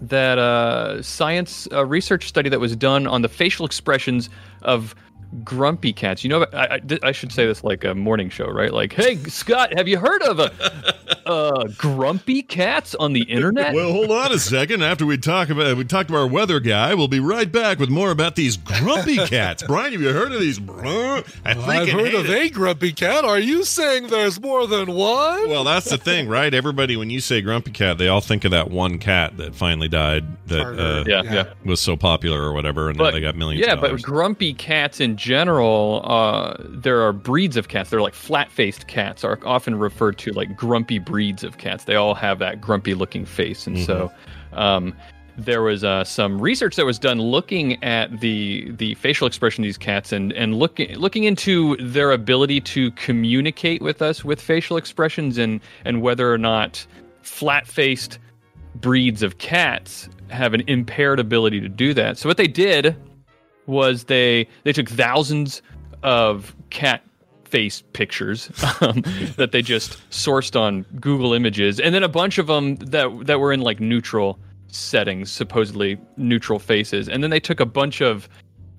that 0.00 0.38
uh, 0.38 1.02
science 1.02 1.66
uh, 1.72 1.84
research 1.84 2.28
study 2.28 2.48
that 2.48 2.60
was 2.60 2.76
done 2.76 3.06
on 3.06 3.22
the 3.22 3.28
facial 3.28 3.66
expressions 3.66 4.28
of 4.62 4.94
grumpy 5.44 5.92
cats. 5.92 6.24
You 6.24 6.30
know, 6.30 6.46
I, 6.52 6.76
I, 6.76 6.80
I 7.02 7.12
should 7.12 7.32
say 7.32 7.46
this 7.46 7.62
like 7.64 7.84
a 7.84 7.94
morning 7.94 8.30
show, 8.30 8.46
right? 8.48 8.72
Like, 8.72 8.92
hey, 8.92 9.16
Scott, 9.24 9.72
have 9.76 9.86
you 9.88 9.98
heard 9.98 10.22
of 10.22 10.40
uh, 10.40 10.48
uh, 11.26 11.64
grumpy 11.76 12.42
cats 12.42 12.94
on 12.94 13.12
the 13.12 13.22
internet? 13.22 13.74
Well, 13.74 13.92
hold 13.92 14.10
on 14.10 14.32
a 14.32 14.38
second. 14.38 14.82
After 14.82 15.04
we 15.04 15.18
talk 15.18 15.50
about 15.50 15.76
we 15.76 15.84
talked 15.84 16.08
to 16.10 16.16
our 16.16 16.26
weather 16.26 16.60
guy, 16.60 16.94
we'll 16.94 17.08
be 17.08 17.20
right 17.20 17.50
back 17.50 17.78
with 17.78 17.90
more 17.90 18.10
about 18.10 18.36
these 18.36 18.56
grumpy 18.56 19.16
cats. 19.26 19.62
Brian, 19.66 19.92
have 19.92 20.00
you 20.00 20.12
heard 20.12 20.32
of 20.32 20.40
these? 20.40 20.58
I 20.58 21.22
think 21.54 21.68
I've 21.68 21.88
heard 21.90 22.14
of 22.14 22.30
it. 22.30 22.46
a 22.46 22.48
grumpy 22.48 22.92
cat. 22.92 23.24
Are 23.24 23.38
you 23.38 23.64
saying 23.64 24.06
there's 24.06 24.40
more 24.40 24.66
than 24.66 24.86
one? 24.92 25.48
Well, 25.50 25.64
that's 25.64 25.90
the 25.90 25.98
thing, 25.98 26.28
right? 26.28 26.52
Everybody, 26.52 26.96
when 26.96 27.10
you 27.10 27.20
say 27.20 27.40
grumpy 27.42 27.72
cat, 27.72 27.98
they 27.98 28.08
all 28.08 28.20
think 28.20 28.44
of 28.44 28.52
that 28.52 28.70
one 28.70 28.98
cat 28.98 29.36
that 29.36 29.54
finally 29.54 29.88
died 29.88 30.24
that 30.46 30.62
uh, 30.66 31.04
yeah, 31.06 31.22
Yeah. 31.22 31.32
yeah. 31.32 31.52
was 31.64 31.80
so 31.80 31.96
popular 31.96 32.40
or 32.40 32.52
whatever, 32.52 32.88
and 32.88 32.98
now 32.98 33.10
they 33.10 33.20
got 33.20 33.34
millions. 33.36 33.64
Yeah, 33.66 33.72
of 33.74 33.80
dollars. 33.80 34.02
but 34.02 34.08
grumpy 34.08 34.54
cats 34.54 35.00
in 35.00 35.05
general, 35.14 36.00
uh, 36.04 36.56
there 36.60 37.02
are 37.02 37.12
breeds 37.12 37.56
of 37.56 37.68
cats. 37.68 37.90
They're 37.90 38.02
like 38.02 38.14
flat-faced 38.14 38.88
cats 38.88 39.22
are 39.22 39.38
often 39.44 39.78
referred 39.78 40.18
to 40.18 40.32
like 40.32 40.56
grumpy 40.56 40.98
breeds 40.98 41.44
of 41.44 41.58
cats. 41.58 41.84
They 41.84 41.94
all 41.94 42.14
have 42.14 42.40
that 42.40 42.60
grumpy-looking 42.60 43.26
face, 43.26 43.68
and 43.68 43.78
so 43.78 44.10
um, 44.54 44.96
there 45.38 45.62
was 45.62 45.84
uh, 45.84 46.02
some 46.02 46.40
research 46.40 46.76
that 46.76 46.86
was 46.86 46.98
done 46.98 47.20
looking 47.20 47.82
at 47.84 48.20
the 48.20 48.70
the 48.72 48.94
facial 48.94 49.26
expression 49.26 49.62
of 49.62 49.66
these 49.66 49.78
cats 49.78 50.12
and 50.12 50.32
and 50.32 50.58
looking 50.58 50.96
looking 50.96 51.24
into 51.24 51.76
their 51.76 52.10
ability 52.12 52.60
to 52.62 52.90
communicate 52.92 53.82
with 53.82 54.00
us 54.00 54.24
with 54.24 54.40
facial 54.40 54.76
expressions 54.76 55.38
and 55.38 55.60
and 55.84 56.00
whether 56.02 56.32
or 56.32 56.38
not 56.38 56.86
flat-faced 57.22 58.18
breeds 58.76 59.22
of 59.22 59.38
cats 59.38 60.08
have 60.28 60.54
an 60.54 60.62
impaired 60.66 61.20
ability 61.20 61.60
to 61.60 61.68
do 61.68 61.94
that. 61.94 62.18
So 62.18 62.28
what 62.28 62.36
they 62.36 62.48
did 62.48 62.96
was 63.66 64.04
they 64.04 64.48
they 64.64 64.72
took 64.72 64.88
thousands 64.88 65.62
of 66.02 66.54
cat 66.70 67.02
face 67.44 67.82
pictures 67.92 68.50
um, 68.80 69.02
that 69.36 69.50
they 69.52 69.62
just 69.62 69.98
sourced 70.10 70.58
on 70.58 70.82
Google 71.00 71.32
Images, 71.32 71.80
and 71.80 71.94
then 71.94 72.02
a 72.02 72.08
bunch 72.08 72.38
of 72.38 72.46
them 72.46 72.76
that 72.76 73.26
that 73.26 73.40
were 73.40 73.52
in 73.52 73.60
like 73.60 73.80
neutral 73.80 74.38
settings, 74.68 75.30
supposedly 75.30 75.98
neutral 76.16 76.58
faces, 76.58 77.08
and 77.08 77.22
then 77.22 77.30
they 77.30 77.40
took 77.40 77.60
a 77.60 77.66
bunch 77.66 78.00
of 78.00 78.28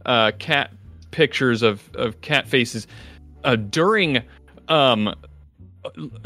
uh, 0.05 0.31
cat 0.39 0.71
pictures 1.11 1.61
of 1.61 1.89
of 1.95 2.21
cat 2.21 2.47
faces 2.47 2.87
uh, 3.43 3.55
during 3.55 4.21
um 4.67 5.13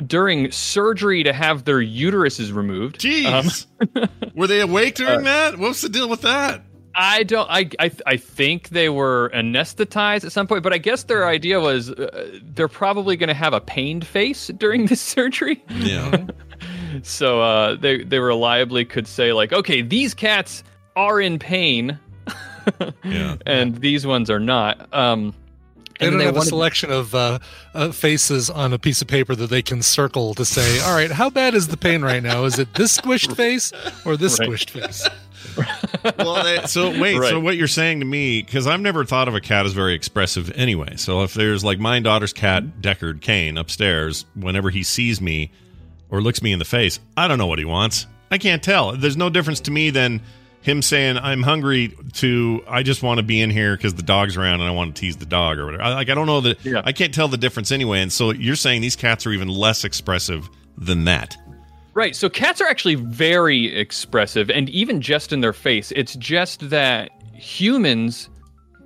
during 0.05 0.51
surgery 0.51 1.23
to 1.23 1.33
have 1.33 1.65
their 1.65 1.79
uteruses 1.79 2.53
removed. 2.53 2.99
Jeez, 2.99 3.67
were 4.35 4.47
they 4.47 4.61
awake 4.61 4.95
during 4.95 5.23
that? 5.23 5.57
What's 5.57 5.81
the 5.81 5.89
deal 5.89 6.09
with 6.09 6.21
that? 6.21 6.63
I 6.95 7.23
don't. 7.23 7.49
I, 7.49 7.69
I 7.79 7.91
I 8.05 8.17
think 8.17 8.69
they 8.69 8.89
were 8.89 9.31
anesthetized 9.33 10.25
at 10.25 10.31
some 10.31 10.47
point, 10.47 10.63
but 10.63 10.73
I 10.73 10.77
guess 10.77 11.03
their 11.03 11.27
idea 11.27 11.59
was 11.59 11.89
uh, 11.91 12.39
they're 12.43 12.67
probably 12.67 13.15
going 13.15 13.29
to 13.29 13.33
have 13.33 13.53
a 13.53 13.61
pained 13.61 14.05
face 14.05 14.47
during 14.57 14.87
this 14.87 15.01
surgery. 15.15 15.63
Yeah, 15.69 16.25
So 17.03 17.41
uh, 17.41 17.75
they 17.75 18.03
they 18.03 18.19
reliably 18.19 18.85
could 18.85 19.07
say 19.07 19.31
like, 19.33 19.53
okay, 19.53 19.81
these 19.81 20.13
cats 20.13 20.63
are 20.95 21.21
in 21.21 21.39
pain, 21.39 21.97
yeah. 23.03 23.37
and 23.45 23.75
these 23.77 24.05
ones 24.05 24.29
are 24.29 24.39
not. 24.39 24.93
Um, 24.93 25.33
they 25.99 26.07
and 26.07 26.13
don't 26.13 26.25
then 26.25 26.33
have 26.33 26.43
a 26.43 26.45
selection 26.47 26.91
of 26.91 27.13
uh, 27.13 27.37
uh, 27.75 27.91
faces 27.91 28.49
on 28.49 28.73
a 28.73 28.79
piece 28.79 29.01
of 29.03 29.07
paper 29.07 29.35
that 29.35 29.51
they 29.51 29.61
can 29.61 29.83
circle 29.83 30.33
to 30.33 30.43
say, 30.43 30.79
all 30.81 30.95
right, 30.95 31.11
how 31.11 31.29
bad 31.29 31.53
is 31.53 31.67
the 31.67 31.77
pain 31.77 32.01
right 32.01 32.23
now? 32.23 32.43
Is 32.45 32.57
it 32.57 32.73
this 32.73 32.97
squished 32.97 33.35
face 33.35 33.71
or 34.03 34.17
this 34.17 34.39
Right. 34.39 34.49
squished 34.49 34.71
face? 34.71 35.07
well, 36.17 36.67
so 36.67 36.99
wait. 36.99 37.21
So 37.21 37.39
what 37.39 37.57
you're 37.57 37.67
saying 37.67 37.99
to 37.99 38.05
me? 38.05 38.41
Because 38.41 38.67
I've 38.67 38.81
never 38.81 39.05
thought 39.05 39.27
of 39.27 39.35
a 39.35 39.41
cat 39.41 39.65
as 39.65 39.73
very 39.73 39.93
expressive 39.93 40.51
anyway. 40.51 40.95
So 40.97 41.23
if 41.23 41.33
there's 41.33 41.63
like 41.63 41.79
my 41.79 41.99
daughter's 41.99 42.33
cat, 42.33 42.81
Deckard 42.81 43.21
Cain, 43.21 43.57
upstairs, 43.57 44.25
whenever 44.35 44.69
he 44.69 44.83
sees 44.83 45.21
me 45.21 45.51
or 46.09 46.21
looks 46.21 46.41
me 46.41 46.51
in 46.51 46.59
the 46.59 46.65
face, 46.65 46.99
I 47.15 47.27
don't 47.27 47.37
know 47.37 47.47
what 47.47 47.59
he 47.59 47.65
wants. 47.65 48.07
I 48.29 48.37
can't 48.37 48.63
tell. 48.63 48.93
There's 48.93 49.17
no 49.17 49.29
difference 49.29 49.59
to 49.61 49.71
me 49.71 49.89
than 49.89 50.21
him 50.61 50.81
saying 50.81 51.17
I'm 51.17 51.41
hungry 51.41 51.95
to 52.13 52.63
I 52.67 52.83
just 52.83 53.03
want 53.03 53.17
to 53.17 53.23
be 53.23 53.41
in 53.41 53.49
here 53.49 53.75
because 53.75 53.95
the 53.95 54.03
dog's 54.03 54.37
around 54.37 54.61
and 54.61 54.63
I 54.63 54.71
want 54.71 54.95
to 54.95 54.99
tease 54.99 55.17
the 55.17 55.25
dog 55.25 55.57
or 55.57 55.65
whatever. 55.65 55.83
I, 55.83 55.93
like 55.93 56.09
I 56.09 56.13
don't 56.13 56.27
know 56.27 56.41
that. 56.41 56.63
Yeah. 56.63 56.81
I 56.85 56.91
can't 56.91 57.13
tell 57.13 57.27
the 57.27 57.37
difference 57.37 57.71
anyway. 57.71 58.01
And 58.01 58.13
so 58.13 58.31
you're 58.31 58.55
saying 58.55 58.81
these 58.81 58.95
cats 58.95 59.25
are 59.25 59.31
even 59.31 59.47
less 59.47 59.83
expressive 59.83 60.49
than 60.77 61.05
that. 61.05 61.35
Right. 61.93 62.15
So 62.15 62.29
cats 62.29 62.61
are 62.61 62.67
actually 62.67 62.95
very 62.95 63.75
expressive, 63.75 64.49
and 64.49 64.69
even 64.69 65.01
just 65.01 65.33
in 65.33 65.41
their 65.41 65.53
face. 65.53 65.91
It's 65.95 66.15
just 66.15 66.69
that 66.69 67.11
humans 67.33 68.29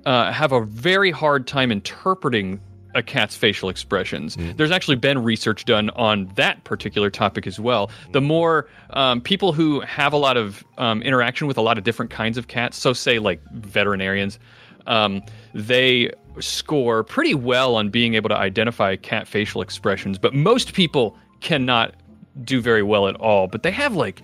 uh, 0.06 0.32
have 0.32 0.52
a 0.52 0.62
very 0.64 1.10
hard 1.10 1.46
time 1.46 1.70
interpreting 1.70 2.60
a 2.94 3.02
cat's 3.02 3.36
facial 3.36 3.68
expressions. 3.68 4.36
There's 4.56 4.70
actually 4.70 4.96
been 4.96 5.22
research 5.22 5.66
done 5.66 5.90
on 5.90 6.32
that 6.36 6.64
particular 6.64 7.10
topic 7.10 7.46
as 7.46 7.60
well. 7.60 7.90
The 8.12 8.22
more 8.22 8.68
um, 8.90 9.20
people 9.20 9.52
who 9.52 9.80
have 9.80 10.14
a 10.14 10.16
lot 10.16 10.38
of 10.38 10.64
um, 10.78 11.02
interaction 11.02 11.46
with 11.46 11.58
a 11.58 11.60
lot 11.60 11.76
of 11.76 11.84
different 11.84 12.10
kinds 12.10 12.38
of 12.38 12.48
cats, 12.48 12.78
so 12.78 12.94
say 12.94 13.18
like 13.18 13.42
veterinarians, 13.52 14.38
um, 14.86 15.20
they 15.52 16.10
score 16.40 17.04
pretty 17.04 17.34
well 17.34 17.76
on 17.76 17.90
being 17.90 18.14
able 18.14 18.30
to 18.30 18.36
identify 18.36 18.96
cat 18.96 19.28
facial 19.28 19.60
expressions, 19.60 20.18
but 20.18 20.32
most 20.32 20.72
people 20.72 21.18
cannot 21.40 21.94
do 22.44 22.60
very 22.60 22.82
well 22.82 23.08
at 23.08 23.16
all. 23.16 23.46
But 23.48 23.62
they 23.62 23.70
have 23.70 23.94
like 23.96 24.22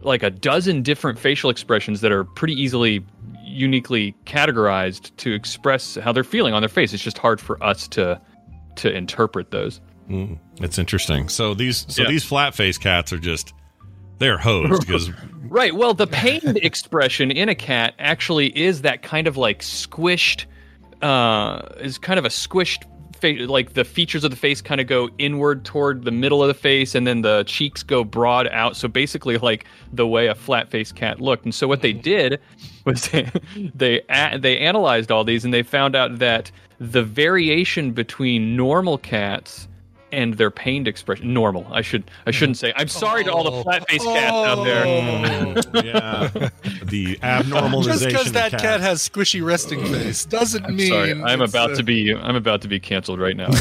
like 0.00 0.22
a 0.22 0.30
dozen 0.30 0.82
different 0.82 1.18
facial 1.18 1.48
expressions 1.50 2.00
that 2.00 2.10
are 2.12 2.24
pretty 2.24 2.54
easily 2.54 3.04
uniquely 3.44 4.14
categorized 4.24 5.14
to 5.18 5.32
express 5.32 5.96
how 5.96 6.10
they're 6.12 6.24
feeling 6.24 6.54
on 6.54 6.62
their 6.62 6.68
face. 6.68 6.92
It's 6.92 7.02
just 7.02 7.18
hard 7.18 7.40
for 7.40 7.62
us 7.62 7.86
to 7.88 8.20
to 8.76 8.90
interpret 8.92 9.50
those. 9.50 9.80
Mm, 10.08 10.38
it's 10.60 10.78
interesting. 10.78 11.28
So 11.28 11.54
these 11.54 11.84
so 11.88 12.02
Yeah. 12.02 12.08
these 12.08 12.24
flat 12.24 12.54
face 12.54 12.78
cats 12.78 13.12
are 13.12 13.18
just 13.18 13.52
they're 14.18 14.38
hosed 14.38 14.80
because 14.86 15.10
Right. 15.44 15.74
Well, 15.74 15.92
the 15.92 16.06
pained 16.06 16.56
expression 16.62 17.30
in 17.30 17.48
a 17.50 17.54
cat 17.54 17.92
actually 17.98 18.56
is 18.58 18.82
that 18.82 19.02
kind 19.02 19.26
of 19.26 19.36
like 19.36 19.58
squished, 19.60 20.46
uh, 21.02 21.60
is 21.80 21.98
kind 21.98 22.18
of 22.18 22.24
a 22.24 22.28
squished 22.30 22.84
face. 23.22 23.48
Like 23.48 23.72
the 23.72 23.84
features 23.84 24.24
of 24.24 24.30
the 24.30 24.36
face 24.36 24.60
kind 24.60 24.80
of 24.80 24.86
go 24.86 25.08
inward 25.18 25.64
toward 25.64 26.04
the 26.04 26.10
middle 26.10 26.42
of 26.42 26.48
the 26.48 26.54
face, 26.54 26.94
and 26.94 27.06
then 27.06 27.22
the 27.22 27.44
cheeks 27.44 27.82
go 27.82 28.04
broad 28.04 28.48
out. 28.48 28.76
So 28.76 28.88
basically, 28.88 29.38
like 29.38 29.64
the 29.92 30.06
way 30.06 30.26
a 30.26 30.34
flat 30.34 30.70
faced 30.70 30.94
cat 30.96 31.20
looked. 31.20 31.44
And 31.44 31.54
so 31.54 31.66
what 31.66 31.80
they 31.80 31.94
mm-hmm. 31.94 32.02
did 32.02 32.40
was 32.84 33.08
they 33.08 33.30
they, 33.74 34.02
a- 34.10 34.38
they 34.38 34.58
analyzed 34.58 35.10
all 35.10 35.24
these, 35.24 35.44
and 35.44 35.54
they 35.54 35.62
found 35.62 35.96
out 35.96 36.18
that 36.18 36.50
the 36.78 37.02
variation 37.02 37.92
between 37.92 38.56
normal 38.56 38.98
cats 38.98 39.68
and 40.12 40.34
their 40.34 40.50
pained 40.50 40.86
expression 40.86 41.32
normal 41.32 41.66
i 41.72 41.80
should 41.80 42.04
i 42.26 42.30
shouldn't 42.30 42.58
say 42.58 42.72
i'm 42.76 42.86
sorry 42.88 43.24
to 43.24 43.32
all 43.32 43.44
the 43.44 43.62
flat 43.62 43.88
faced 43.88 44.04
cats 44.04 44.32
out 44.32 44.62
there 44.64 44.84
yeah, 45.84 46.28
the 46.84 47.16
abnormalization. 47.22 47.84
Just 47.84 48.04
because 48.06 48.32
that 48.32 48.52
cat 48.52 48.80
has 48.80 49.06
squishy 49.08 49.42
resting 49.44 49.84
face 49.86 50.24
doesn't 50.24 50.64
I'm 50.64 50.76
mean 50.76 50.88
sorry. 50.90 51.12
I'm 51.22 51.40
about 51.40 51.72
uh, 51.72 51.76
to 51.76 51.82
be. 51.82 52.14
I'm 52.14 52.36
about 52.36 52.60
to 52.62 52.68
be 52.68 52.78
canceled 52.80 53.20
right 53.20 53.36
now. 53.36 53.48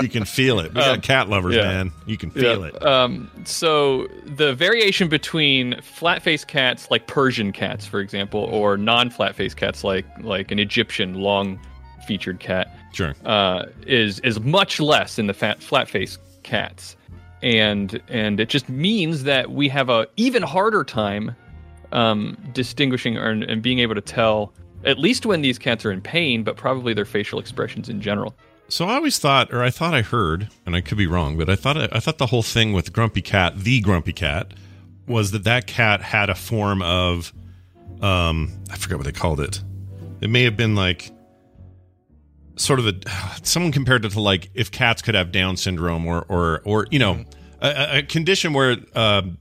You 0.00 0.08
can 0.08 0.24
feel 0.24 0.58
it. 0.60 0.68
We 0.74 0.80
got 0.80 0.94
Um, 0.96 1.00
cat 1.00 1.28
lovers, 1.28 1.54
yeah. 1.54 1.62
man. 1.64 1.92
You 2.06 2.16
can 2.16 2.30
feel 2.30 2.60
Yeah. 2.62 2.66
it. 2.68 2.84
Um, 2.86 3.30
so 3.44 4.08
the 4.26 4.54
variation 4.54 5.08
between 5.08 5.80
flat-faced 5.80 6.48
cats, 6.48 6.90
like 6.90 7.06
Persian 7.06 7.52
cats, 7.52 7.86
for 7.86 8.00
example, 8.00 8.40
or 8.40 8.76
non-flat-faced 8.76 9.56
cats, 9.56 9.84
like 9.84 10.06
like 10.20 10.50
an 10.50 10.58
Egyptian 10.58 11.14
long-featured 11.14 12.40
cat, 12.40 12.74
Sure. 12.92 13.14
uh, 13.24 13.66
is 13.86 14.18
is 14.20 14.40
much 14.40 14.80
less 14.80 15.18
in 15.18 15.26
the 15.26 15.34
fat, 15.34 15.62
flat-faced 15.62 16.20
cats, 16.42 16.96
and 17.42 18.00
and 18.08 18.40
it 18.40 18.48
just 18.48 18.68
means 18.68 19.24
that 19.24 19.50
we 19.50 19.68
have 19.68 19.88
a 19.88 20.06
even 20.16 20.42
harder 20.42 20.84
time 20.84 21.34
um, 21.92 22.36
distinguishing 22.52 23.16
or, 23.18 23.30
and 23.30 23.62
being 23.62 23.78
able 23.78 23.94
to 23.94 24.00
tell 24.00 24.52
at 24.84 24.98
least 24.98 25.26
when 25.26 25.42
these 25.42 25.58
cats 25.58 25.84
are 25.84 25.92
in 25.92 26.00
pain, 26.00 26.42
but 26.42 26.56
probably 26.56 26.92
their 26.92 27.04
facial 27.04 27.38
expressions 27.38 27.88
in 27.88 28.00
general. 28.00 28.34
So 28.68 28.86
I 28.86 28.94
always 28.94 29.18
thought, 29.18 29.52
or 29.52 29.62
I 29.62 29.70
thought 29.70 29.94
I 29.94 30.02
heard, 30.02 30.48
and 30.64 30.74
I 30.74 30.80
could 30.80 30.96
be 30.98 31.06
wrong, 31.06 31.36
but 31.36 31.50
I 31.50 31.56
thought 31.56 31.76
I 31.94 32.00
thought 32.00 32.18
the 32.18 32.26
whole 32.26 32.42
thing 32.42 32.72
with 32.72 32.92
Grumpy 32.92 33.22
Cat, 33.22 33.58
the 33.58 33.80
Grumpy 33.80 34.12
Cat, 34.12 34.54
was 35.06 35.30
that 35.32 35.44
that 35.44 35.66
cat 35.66 36.00
had 36.00 36.30
a 36.30 36.34
form 36.34 36.80
of, 36.80 37.32
um, 38.00 38.50
I 38.70 38.76
forget 38.76 38.96
what 38.96 39.04
they 39.04 39.12
called 39.12 39.40
it. 39.40 39.62
It 40.20 40.30
may 40.30 40.44
have 40.44 40.56
been 40.56 40.74
like 40.74 41.10
sort 42.56 42.78
of 42.78 42.86
a 42.86 42.94
someone 43.42 43.72
compared 43.72 44.04
it 44.04 44.10
to 44.12 44.20
like 44.20 44.50
if 44.54 44.70
cats 44.70 45.02
could 45.02 45.14
have 45.14 45.32
Down 45.32 45.56
syndrome 45.56 46.06
or 46.06 46.24
or 46.28 46.60
or 46.64 46.86
you 46.90 46.98
know 46.98 47.24
a- 47.60 47.66
a, 47.66 47.98
a 47.98 48.02
condition 48.02 48.52
where 48.52 48.76
um 48.94 49.38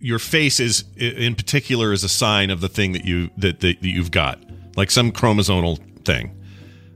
your 0.00 0.18
face 0.18 0.60
is 0.60 0.84
in 0.96 1.34
particular 1.34 1.92
is 1.92 2.04
a 2.04 2.08
sign 2.08 2.50
of 2.50 2.60
the 2.60 2.68
thing 2.68 2.92
that 2.92 3.04
you 3.04 3.30
that, 3.38 3.60
that 3.60 3.82
you've 3.82 4.10
got 4.10 4.38
like 4.76 4.90
some 4.90 5.12
chromosomal 5.12 5.78
thing. 6.04 6.38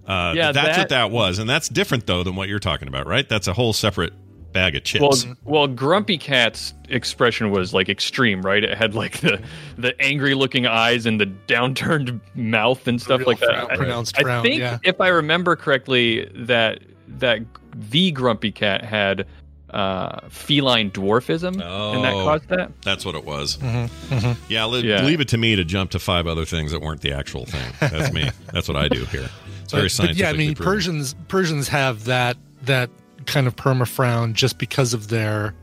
Uh, 0.07 0.33
Yeah, 0.37 0.53
that's 0.53 0.69
that- 0.69 0.79
what 0.79 0.89
that 0.91 1.11
was, 1.11 1.39
and 1.39 1.49
that's 1.49 1.69
different 1.69 2.07
though 2.07 2.23
than 2.23 2.35
what 2.37 2.49
you're 2.49 2.59
talking 2.59 2.89
about, 2.89 3.07
right? 3.07 3.29
That's 3.29 3.47
a 3.49 3.53
whole 3.53 3.73
separate 3.73 4.13
bag 4.53 4.75
of 4.77 4.83
Well, 5.01 5.13
chips. 5.13 5.27
well, 5.45 5.67
Grumpy 5.67 6.19
Cat's 6.19 6.73
expression 6.89 7.51
was 7.51 7.75
like 7.75 7.89
extreme, 7.89 8.43
right? 8.43 8.65
It 8.65 8.77
had 8.77 8.95
like 8.95 9.19
the 9.21 9.41
the 9.77 10.01
angry 10.01 10.35
looking 10.35 10.67
eyes 10.67 11.07
and 11.07 11.21
the 11.21 11.27
downturned 11.47 12.21
mouth 12.35 12.87
and 12.87 13.01
stuff 13.01 13.27
like 13.27 13.39
that. 13.41 13.49
frown, 13.51 13.71
I- 13.71 13.77
pronounced 13.77 14.19
I, 14.19 14.23
frown, 14.23 14.43
think 14.43 14.61
yeah. 14.61 14.79
if 14.85 15.01
I 15.01 15.09
remember 15.09 15.55
correctly, 15.57 16.31
that 16.35 16.81
that 17.09 17.41
the 17.75 18.11
Grumpy 18.11 18.51
Cat 18.53 18.85
had 18.85 19.27
uh, 19.71 20.21
feline 20.31 20.91
dwarfism, 20.91 21.49
and 21.49 21.61
that 22.05 22.15
Oh. 22.15 22.25
caused 22.25 22.49
that. 22.49 22.73
That's 22.83 23.05
what 23.05 23.15
it 23.15 23.25
was. 23.27 23.59
Mm-hmm, 23.59 24.33
Yeah, 24.49 24.65
le- 24.65 24.81
Yeah. 24.81 25.05
leave 25.05 25.21
it 25.21 25.29
to 25.29 25.37
me 25.37 25.57
to 25.57 25.65
jump 25.65 25.91
to 25.91 25.99
five 25.99 26.27
other 26.27 26.47
things 26.47 26.73
that 26.73 26.81
weren't 26.81 27.03
the 27.03 27.13
actual 27.13 27.45
thing. 27.45 27.75
That's 27.79 28.11
me. 28.11 28.31
That's 28.53 28.67
what 28.67 28.79
I 28.79 28.89
do 28.89 29.05
here. 29.05 29.29
It's 29.63 29.73
very 29.73 29.83
But, 29.83 29.85
but 29.85 29.91
scientific. 29.91 30.21
yeah, 30.23 30.31
I 30.31 30.33
mean 30.33 30.55
Persians 30.55 31.15
Persians 31.29 31.69
have 31.69 32.07
that 32.07 32.39
that 32.63 32.89
kind 33.29 33.47
of 33.47 33.55
perma 33.55 33.87
frown 33.87 34.35
just 34.35 34.59
because 34.59 34.95
of 34.95 35.09
their 35.09 35.55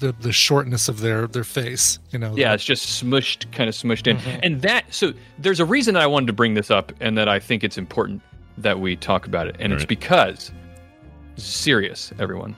the 0.00 0.12
the 0.20 0.32
shortness 0.32 0.88
of 0.88 1.00
their 1.00 1.26
their 1.26 1.44
face. 1.44 1.98
You 2.10 2.18
know. 2.18 2.36
Yeah, 2.36 2.52
it's 2.52 2.64
just 2.64 3.02
smushed, 3.02 3.50
kind 3.52 3.68
of 3.68 3.74
smushed 3.74 4.06
in. 4.06 4.18
And 4.42 4.60
that, 4.62 4.92
so 4.92 5.14
there's 5.38 5.60
a 5.60 5.64
reason 5.64 5.96
I 5.96 6.06
wanted 6.06 6.26
to 6.26 6.32
bring 6.34 6.54
this 6.54 6.70
up 6.70 6.92
and 7.00 7.16
that 7.16 7.28
I 7.28 7.38
think 7.38 7.64
it's 7.64 7.78
important 7.78 8.20
that 8.58 8.80
we 8.80 8.96
talk 8.96 9.26
about 9.26 9.46
it. 9.46 9.56
And 9.58 9.72
it's 9.72 9.86
because, 9.86 10.52
serious, 11.36 12.12
everyone. 12.18 12.56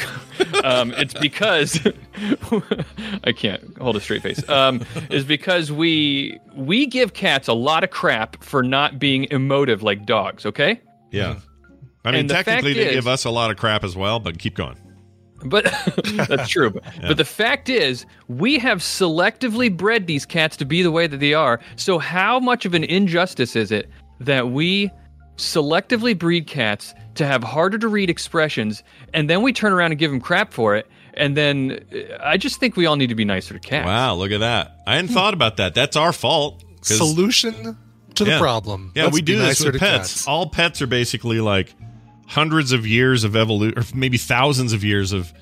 um, 0.64 0.92
it's 0.96 1.12
because, 1.14 1.80
I 3.24 3.32
can't 3.32 3.76
hold 3.78 3.96
a 3.96 4.00
straight 4.00 4.22
face, 4.22 4.48
um, 4.48 4.82
is 5.10 5.24
because 5.24 5.70
we, 5.70 6.38
we 6.54 6.86
give 6.86 7.12
cats 7.12 7.48
a 7.48 7.52
lot 7.52 7.84
of 7.84 7.90
crap 7.90 8.42
for 8.42 8.62
not 8.62 8.98
being 8.98 9.26
emotive 9.30 9.82
like 9.82 10.06
dogs, 10.06 10.46
okay? 10.46 10.80
Yeah. 11.10 11.40
I 12.06 12.12
mean, 12.12 12.20
And 12.20 12.28
technically, 12.28 12.72
fact 12.74 12.78
they 12.84 12.88
is- 12.88 12.94
give 12.94 13.06
us 13.08 13.24
a 13.24 13.30
lot 13.30 13.50
of 13.50 13.56
crap 13.56 13.84
as 13.84 13.96
well, 13.96 14.18
but 14.20 14.38
keep 14.38 14.54
going. 14.54 14.76
But 15.44 15.64
that's 16.28 16.48
true. 16.48 16.70
But, 16.70 16.84
but 17.02 17.16
the 17.18 17.24
fact 17.24 17.68
is, 17.68 18.06
we 18.28 18.58
have 18.58 18.78
selectively 18.78 19.74
bred 19.74 20.06
these 20.06 20.24
cats 20.24 20.56
to 20.58 20.64
be 20.64 20.82
the 20.82 20.90
way 20.90 21.06
that 21.06 21.18
they 21.18 21.34
are. 21.34 21.60
So, 21.76 21.98
how 21.98 22.40
much 22.40 22.64
of 22.64 22.72
an 22.74 22.84
injustice 22.84 23.54
is 23.54 23.70
it 23.70 23.90
that 24.20 24.48
we 24.50 24.90
selectively 25.36 26.18
breed 26.18 26.46
cats 26.46 26.94
to 27.16 27.26
have 27.26 27.44
harder 27.44 27.76
to 27.78 27.88
read 27.88 28.08
expressions, 28.10 28.82
and 29.12 29.28
then 29.28 29.42
we 29.42 29.52
turn 29.52 29.72
around 29.72 29.92
and 29.92 29.98
give 29.98 30.10
them 30.10 30.20
crap 30.20 30.52
for 30.52 30.74
it? 30.76 30.86
And 31.14 31.36
then 31.36 31.84
uh, 31.94 32.16
I 32.22 32.36
just 32.36 32.58
think 32.60 32.76
we 32.76 32.86
all 32.86 32.96
need 32.96 33.08
to 33.08 33.14
be 33.14 33.24
nicer 33.24 33.54
to 33.54 33.60
cats. 33.60 33.86
Wow, 33.86 34.14
look 34.14 34.30
at 34.32 34.40
that. 34.40 34.76
I 34.86 34.96
hadn't 34.96 35.08
thought 35.12 35.34
about 35.34 35.56
that. 35.58 35.74
That's 35.74 35.96
our 35.96 36.12
fault. 36.12 36.62
solution 36.82 37.76
to 38.14 38.24
the 38.24 38.30
Yeah. 38.32 38.38
problem. 38.38 38.92
Yeah, 38.94 39.04
Let's 39.04 39.14
we 39.14 39.22
do 39.22 39.36
this 39.36 39.60
nicer 39.60 39.64
with 39.66 39.74
to 39.74 39.78
pets. 39.80 40.12
cats. 40.12 40.28
All 40.28 40.48
pets 40.48 40.80
are 40.82 40.86
basically 40.86 41.40
like 41.40 41.74
hundreds 42.26 42.72
of 42.72 42.86
years 42.86 43.24
of 43.24 43.36
evolution, 43.36 43.78
or 43.78 43.84
maybe 43.94 44.18
thousands 44.18 44.72
of 44.72 44.82
years 44.84 45.12
of, 45.12 45.32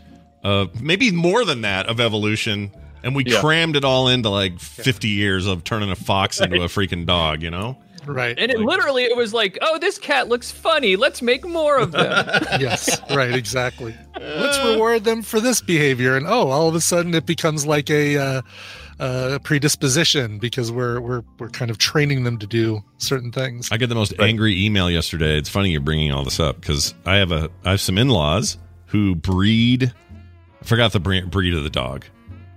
uh, 0.42 0.66
maybe 0.80 1.10
more 1.10 1.44
than 1.44 1.62
that 1.62 1.86
of 1.86 2.00
evolution, 2.00 2.70
and 3.02 3.14
we 3.14 3.24
Yeah. 3.26 3.40
crammed 3.40 3.76
it 3.76 3.84
all 3.84 4.08
into 4.08 4.28
like 4.28 4.58
fifty 4.60 5.08
years 5.08 5.46
of 5.46 5.64
turning 5.64 5.90
a 5.90 5.96
fox 5.96 6.40
into 6.40 6.62
a 6.62 6.66
freaking 6.68 7.06
dog. 7.06 7.42
You 7.42 7.50
know? 7.50 7.78
Right. 8.06 8.38
And 8.38 8.50
it 8.52 8.60
literally, 8.60 9.04
it 9.04 9.16
was 9.16 9.32
like, 9.32 9.56
oh, 9.62 9.78
this 9.78 9.96
cat 9.96 10.28
looks 10.28 10.50
funny. 10.50 10.94
Let's 10.96 11.22
make 11.22 11.42
more 11.46 11.78
of 11.78 11.92
them. 11.92 12.02
yes, 12.60 13.00
right, 13.10 13.34
exactly. 13.34 13.94
Let's 14.20 14.62
reward 14.62 15.04
them 15.04 15.22
for 15.22 15.40
this 15.40 15.62
behavior, 15.62 16.14
and 16.14 16.26
oh, 16.26 16.48
all 16.50 16.68
of 16.68 16.74
a 16.74 16.82
sudden 16.82 17.14
it 17.14 17.24
becomes 17.24 17.64
like 17.66 17.88
a 17.88 18.18
uh, 18.18 18.42
uh, 19.00 19.38
predisposition 19.42 20.38
because 20.38 20.70
we're 20.70 21.00
we're 21.00 21.22
we're 21.38 21.50
kind 21.50 21.70
of 21.70 21.78
training 21.78 22.24
them 22.24 22.38
to 22.38 22.46
do 22.46 22.82
certain 22.98 23.32
things. 23.32 23.68
I 23.72 23.76
get 23.76 23.88
the 23.88 23.94
most 23.94 24.14
angry 24.18 24.64
email 24.64 24.90
yesterday. 24.90 25.36
It's 25.36 25.48
funny 25.48 25.70
you're 25.70 25.80
bringing 25.80 26.12
all 26.12 26.24
this 26.24 26.40
up 26.40 26.60
because 26.60 26.94
I 27.06 27.16
have 27.16 27.32
a 27.32 27.50
I 27.64 27.70
have 27.70 27.80
some 27.80 27.98
in 27.98 28.08
laws 28.08 28.58
who 28.86 29.14
breed. 29.14 29.92
I 30.60 30.64
forgot 30.64 30.92
the 30.92 31.00
breed 31.00 31.54
of 31.54 31.64
the 31.64 31.70
dog, 31.70 32.04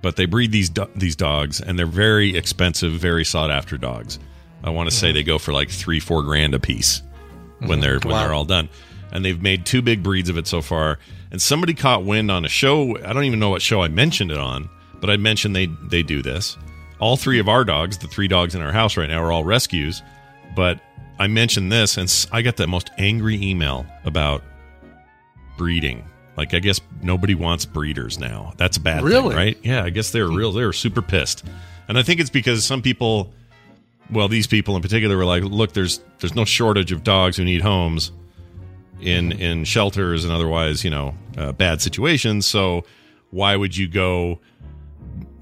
but 0.02 0.16
they 0.16 0.26
breed 0.26 0.52
these 0.52 0.70
do- 0.70 0.90
these 0.96 1.16
dogs, 1.16 1.60
and 1.60 1.78
they're 1.78 1.86
very 1.86 2.36
expensive, 2.38 2.94
very 2.94 3.26
sought 3.26 3.52
after 3.52 3.78
dogs. 3.78 4.20
I 4.64 4.70
want 4.70 4.90
to 4.90 4.96
say 4.96 5.12
they 5.12 5.24
go 5.24 5.38
for 5.38 5.54
like 5.54 5.70
three, 5.70 6.00
four 6.00 6.24
grand 6.24 6.54
a 6.54 6.60
piece 6.60 7.02
when 7.60 7.80
they're 7.80 8.00
when 8.00 8.16
they're 8.16 8.34
all 8.34 8.46
done. 8.46 8.70
And 9.12 9.24
they've 9.24 9.42
made 9.42 9.66
two 9.66 9.82
big 9.82 10.04
breeds 10.04 10.30
of 10.30 10.38
it 10.38 10.48
so 10.48 10.62
far. 10.62 11.00
And 11.32 11.42
somebody 11.42 11.74
caught 11.74 12.04
wind 12.04 12.30
on 12.30 12.44
a 12.44 12.50
show. 12.50 12.98
I 12.98 13.14
don't 13.14 13.24
even 13.24 13.40
know 13.40 13.50
what 13.50 13.62
show 13.62 13.82
I 13.82 13.88
mentioned 13.88 14.32
it 14.32 14.38
on, 14.38 14.70
but 15.02 15.10
I 15.10 15.18
mentioned 15.18 15.56
they 15.56 15.68
they 15.90 16.04
do 16.04 16.22
this. 16.22 16.58
All 17.00 17.16
three 17.18 17.40
of 17.40 17.48
our 17.48 17.64
dogs, 17.64 17.98
the 18.00 18.08
three 18.08 18.28
dogs 18.28 18.56
in 18.56 18.62
our 18.62 18.72
house 18.72 18.98
right 18.98 19.10
now, 19.10 19.22
are 19.24 19.32
all 19.32 19.44
rescues. 19.44 20.02
But 20.56 20.80
I 21.20 21.28
mentioned 21.28 21.72
this, 21.72 21.98
and 21.98 22.12
I 22.32 22.42
got 22.42 22.58
the 22.58 22.66
most 22.68 22.90
angry 22.98 23.36
email 23.42 23.86
about 24.06 24.44
breeding 25.58 26.04
Like 26.36 26.54
I 26.54 26.60
guess 26.60 26.80
nobody 27.02 27.34
wants 27.36 27.66
breeders 27.66 28.20
now. 28.20 28.54
That's 28.58 28.78
a 28.78 28.80
bad 28.80 29.04
Really? 29.04 29.30
thing, 29.30 29.38
right? 29.38 29.58
Yeah, 29.64 29.84
I 29.84 29.90
guess 29.90 30.12
they're 30.12 30.28
real. 30.28 30.52
They 30.52 30.64
were 30.66 30.74
super 30.74 31.02
pissed, 31.02 31.44
and 31.88 31.98
I 31.98 32.04
think 32.04 32.20
it's 32.20 32.30
because 32.30 32.64
some 32.64 32.82
people, 32.84 33.34
well, 34.12 34.28
these 34.28 34.46
people 34.46 34.76
in 34.76 34.84
particular, 34.84 35.18
were 35.18 35.26
like, 35.26 35.44
"Look, 35.44 35.74
there's 35.74 36.00
there's 36.20 36.36
no 36.36 36.46
shortage 36.46 36.92
of 36.92 37.04
dogs 37.04 37.38
who 37.38 37.44
need 37.44 37.62
homes 37.62 38.12
in 39.02 39.32
in 39.32 39.64
shelters 39.64 40.24
and 40.26 40.32
otherwise, 40.34 40.84
you 40.84 40.92
know, 40.92 41.16
uh, 41.38 41.52
bad 41.54 41.82
situations. 41.82 42.46
So 42.46 42.84
why 43.32 43.56
would 43.56 43.76
you 43.76 43.88
go 43.88 44.40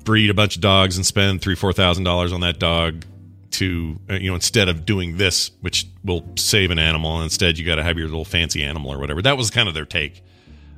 breed 0.05 0.29
a 0.29 0.33
bunch 0.33 0.55
of 0.55 0.61
dogs 0.61 0.95
and 0.95 1.05
spend 1.05 1.41
three 1.41 1.55
four 1.55 1.73
thousand 1.73 2.05
dollars 2.05 2.31
on 2.31 2.41
that 2.41 2.59
dog?" 2.59 3.05
To 3.51 3.99
uh, 4.09 4.15
you 4.15 4.29
know, 4.29 4.35
instead 4.35 4.67
of 4.67 4.85
doing 4.85 5.15
this, 5.15 5.51
which 5.61 5.87
will 6.03 6.25
save 6.35 6.71
an 6.71 6.79
animal, 6.79 7.21
instead 7.21 7.57
you 7.57 7.65
got 7.65 7.75
to 7.75 7.83
have 7.83 7.97
your 7.97 8.07
little 8.07 8.25
fancy 8.25 8.61
animal 8.63 8.91
or 8.91 8.99
whatever. 8.99 9.21
That 9.21 9.37
was 9.37 9.49
kind 9.49 9.69
of 9.69 9.73
their 9.73 9.85
take. 9.85 10.21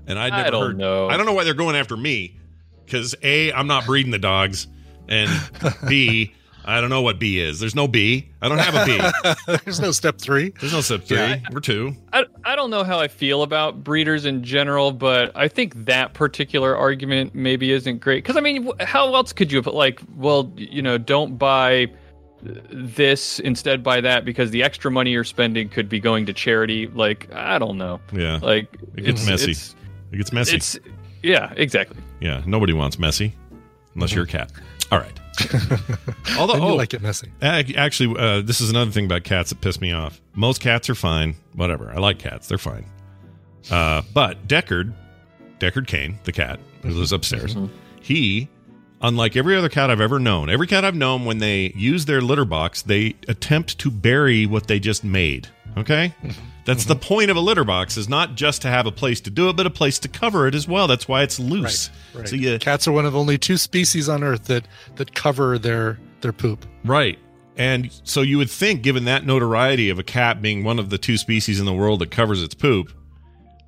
And 0.06 0.20
I'd 0.20 0.32
I 0.32 0.50
don't 0.52 0.62
heard, 0.62 0.78
know. 0.78 1.10
I 1.10 1.18
don't 1.18 1.26
know 1.26 1.34
why 1.34 1.44
they're 1.44 1.56
going 1.56 1.76
after 1.76 1.98
me 1.98 2.38
because 2.86 3.16
a 3.24 3.52
I'm 3.52 3.68
not 3.68 3.86
breeding 3.86 4.12
the 4.12 4.20
dogs, 4.20 4.68
and 5.10 5.30
b 5.88 6.34
I 6.69 6.82
don't 6.82 6.89
know 6.89 7.01
what 7.01 7.17
B 7.17 7.39
is. 7.39 7.60
There's 7.62 7.75
no 7.75 7.88
B. 7.88 8.30
I 8.41 8.49
don't 8.49 8.58
have 8.58 8.75
a 8.75 8.86
B. 8.86 9.58
There's 9.63 9.80
no 9.80 9.91
step 9.91 10.17
three. 10.19 10.49
There's 10.60 10.73
no 10.73 10.82
step 10.82 11.03
three. 11.06 11.17
Yeah. 11.17 11.39
We're 11.51 11.62
two. 11.62 11.95
I, 12.12 12.25
I 12.43 12.58
don't 12.58 12.69
know 12.69 12.84
how 12.84 12.99
I 12.99 13.08
feel 13.08 13.41
about 13.43 13.86
breeders 13.86 14.25
in 14.25 14.43
general, 14.43 14.91
but 14.91 15.32
I 15.34 15.47
think 15.47 15.86
that 15.86 16.13
particular 16.13 16.75
argument 16.75 17.34
maybe 17.34 17.71
isn't 17.71 17.99
great. 18.01 18.23
Because, 18.23 18.36
I 18.36 18.41
mean, 18.41 18.69
how 18.82 19.15
else 19.15 19.32
could 19.32 19.49
you 19.49 19.62
put, 19.62 19.75
like, 19.75 20.01
well, 20.17 20.51
you 20.58 20.82
know, 20.82 20.97
don't 20.97 21.38
buy 21.38 21.88
this, 22.41 23.39
instead 23.39 23.82
buy 23.84 24.01
that 24.01 24.25
because 24.25 24.51
the 24.51 24.62
extra 24.63 24.91
money 24.91 25.12
you're 25.12 25.23
spending 25.23 25.69
could 25.69 25.88
be 25.88 25.99
going 26.01 26.25
to 26.25 26.34
charity? 26.34 26.88
Like, 26.88 27.34
I 27.34 27.58
don't 27.60 27.77
know. 27.77 27.99
Yeah. 28.12 28.39
Like, 28.41 28.73
It 28.95 29.03
gets 29.06 29.21
it's- 29.23 29.25
messy. 29.30 29.51
It's, 29.51 29.75
It 30.12 30.17
gets 30.17 30.34
messy. 30.34 30.56
it's, 30.58 30.77
yeah, 31.23 31.53
exactly. 31.56 31.97
yeah. 32.19 32.43
Nobody 32.45 32.73
wants 32.73 32.99
messy 32.99 33.34
unless 33.95 34.13
you're 34.13 34.25
a 34.25 34.27
cat. 34.27 34.51
All 34.91 34.99
right. 34.99 35.17
Although, 36.38 36.54
And 36.54 36.63
you 36.63 36.69
oh, 36.69 36.76
like 36.76 36.93
it 36.93 37.02
messy. 37.02 37.32
Actually, 37.41 38.19
uh, 38.19 38.41
this 38.41 38.62
is 38.62 38.69
another 38.69 38.91
thing 38.91 39.06
about 39.06 39.23
cats 39.23 39.50
that 39.50 39.62
pissed 39.62 39.82
me 39.82 39.91
off. 39.91 40.21
Most 40.34 40.62
cats 40.62 40.89
are 40.89 40.95
fine. 40.95 41.36
Whatever. 41.54 41.91
I 41.91 41.97
like 42.00 42.19
cats. 42.19 42.47
They're 42.47 42.58
fine. 42.58 42.86
Uh, 43.71 44.02
but 44.13 44.47
Deckard, 44.47 44.93
Deckard 45.60 45.88
Cain, 45.88 46.19
the 46.23 46.32
cat 46.32 46.60
who 46.84 46.89
lives 46.89 47.12
upstairs, 47.12 47.56
he, 48.02 48.47
unlike 49.02 49.36
every 49.36 49.56
other 49.56 49.69
cat 49.69 49.89
I've 49.89 50.02
ever 50.02 50.19
known, 50.19 50.50
every 50.50 50.67
cat 50.67 50.86
I've 50.86 50.95
known, 50.95 51.26
when 51.26 51.39
they 51.39 51.73
use 51.76 52.06
their 52.06 52.21
litter 52.21 52.45
box, 52.45 52.82
they 52.82 53.15
attempt 53.28 53.78
to 53.80 53.91
bury 53.91 54.45
what 54.45 54.67
they 54.67 54.80
just 54.80 55.04
made. 55.04 55.50
Okay? 55.78 56.13
That's 56.67 56.84
the 56.84 56.95
mm-hmm. 56.95 57.08
point 57.08 57.32
of 57.32 57.38
a 57.38 57.39
litter 57.39 57.63
box 57.63 57.95
is 57.95 58.10
not 58.10 58.36
just 58.36 58.62
to 58.63 58.67
have 58.67 58.86
a 58.86 58.91
place 58.91 59.21
to 59.21 59.30
do 59.30 59.47
it, 59.47 59.56
but 59.56 59.65
a 59.65 59.69
place 59.69 59.99
to 59.99 60.10
cover 60.10 60.47
it 60.47 60.53
as 60.53 60.67
well. 60.67 60.86
That's 60.86 61.08
why 61.08 61.23
it's 61.23 61.39
loose. 61.39 61.89
Right. 62.13 62.27
So 62.27 62.36
you 62.36 62.60
Cats 62.60 62.89
are 62.89 62.91
one 62.91 63.06
of 63.06 63.15
only 63.15 63.38
two 63.38 63.56
species 63.56 64.10
on 64.10 64.21
Earth 64.21 64.43
that 64.47 64.67
that 64.97 65.15
cover 65.15 65.58
their 65.58 65.97
their 66.19 66.34
poop. 66.34 66.65
Right. 66.84 67.17
And 67.56 67.89
so 68.03 68.21
you 68.21 68.38
would 68.38 68.49
think, 68.49 68.82
given 68.82 69.06
that 69.06 69.25
notoriety 69.25 69.89
of 69.89 69.97
a 69.97 70.03
cat 70.03 70.41
being 70.41 70.65
one 70.65 70.77
of 70.77 70.89
the 70.89 70.97
two 70.97 71.15
species 71.15 71.58
in 71.58 71.65
the 71.65 71.73
world 71.73 72.01
that 72.01 72.12
covers 72.12 72.43
its 72.43 72.53
poop, 72.53 72.91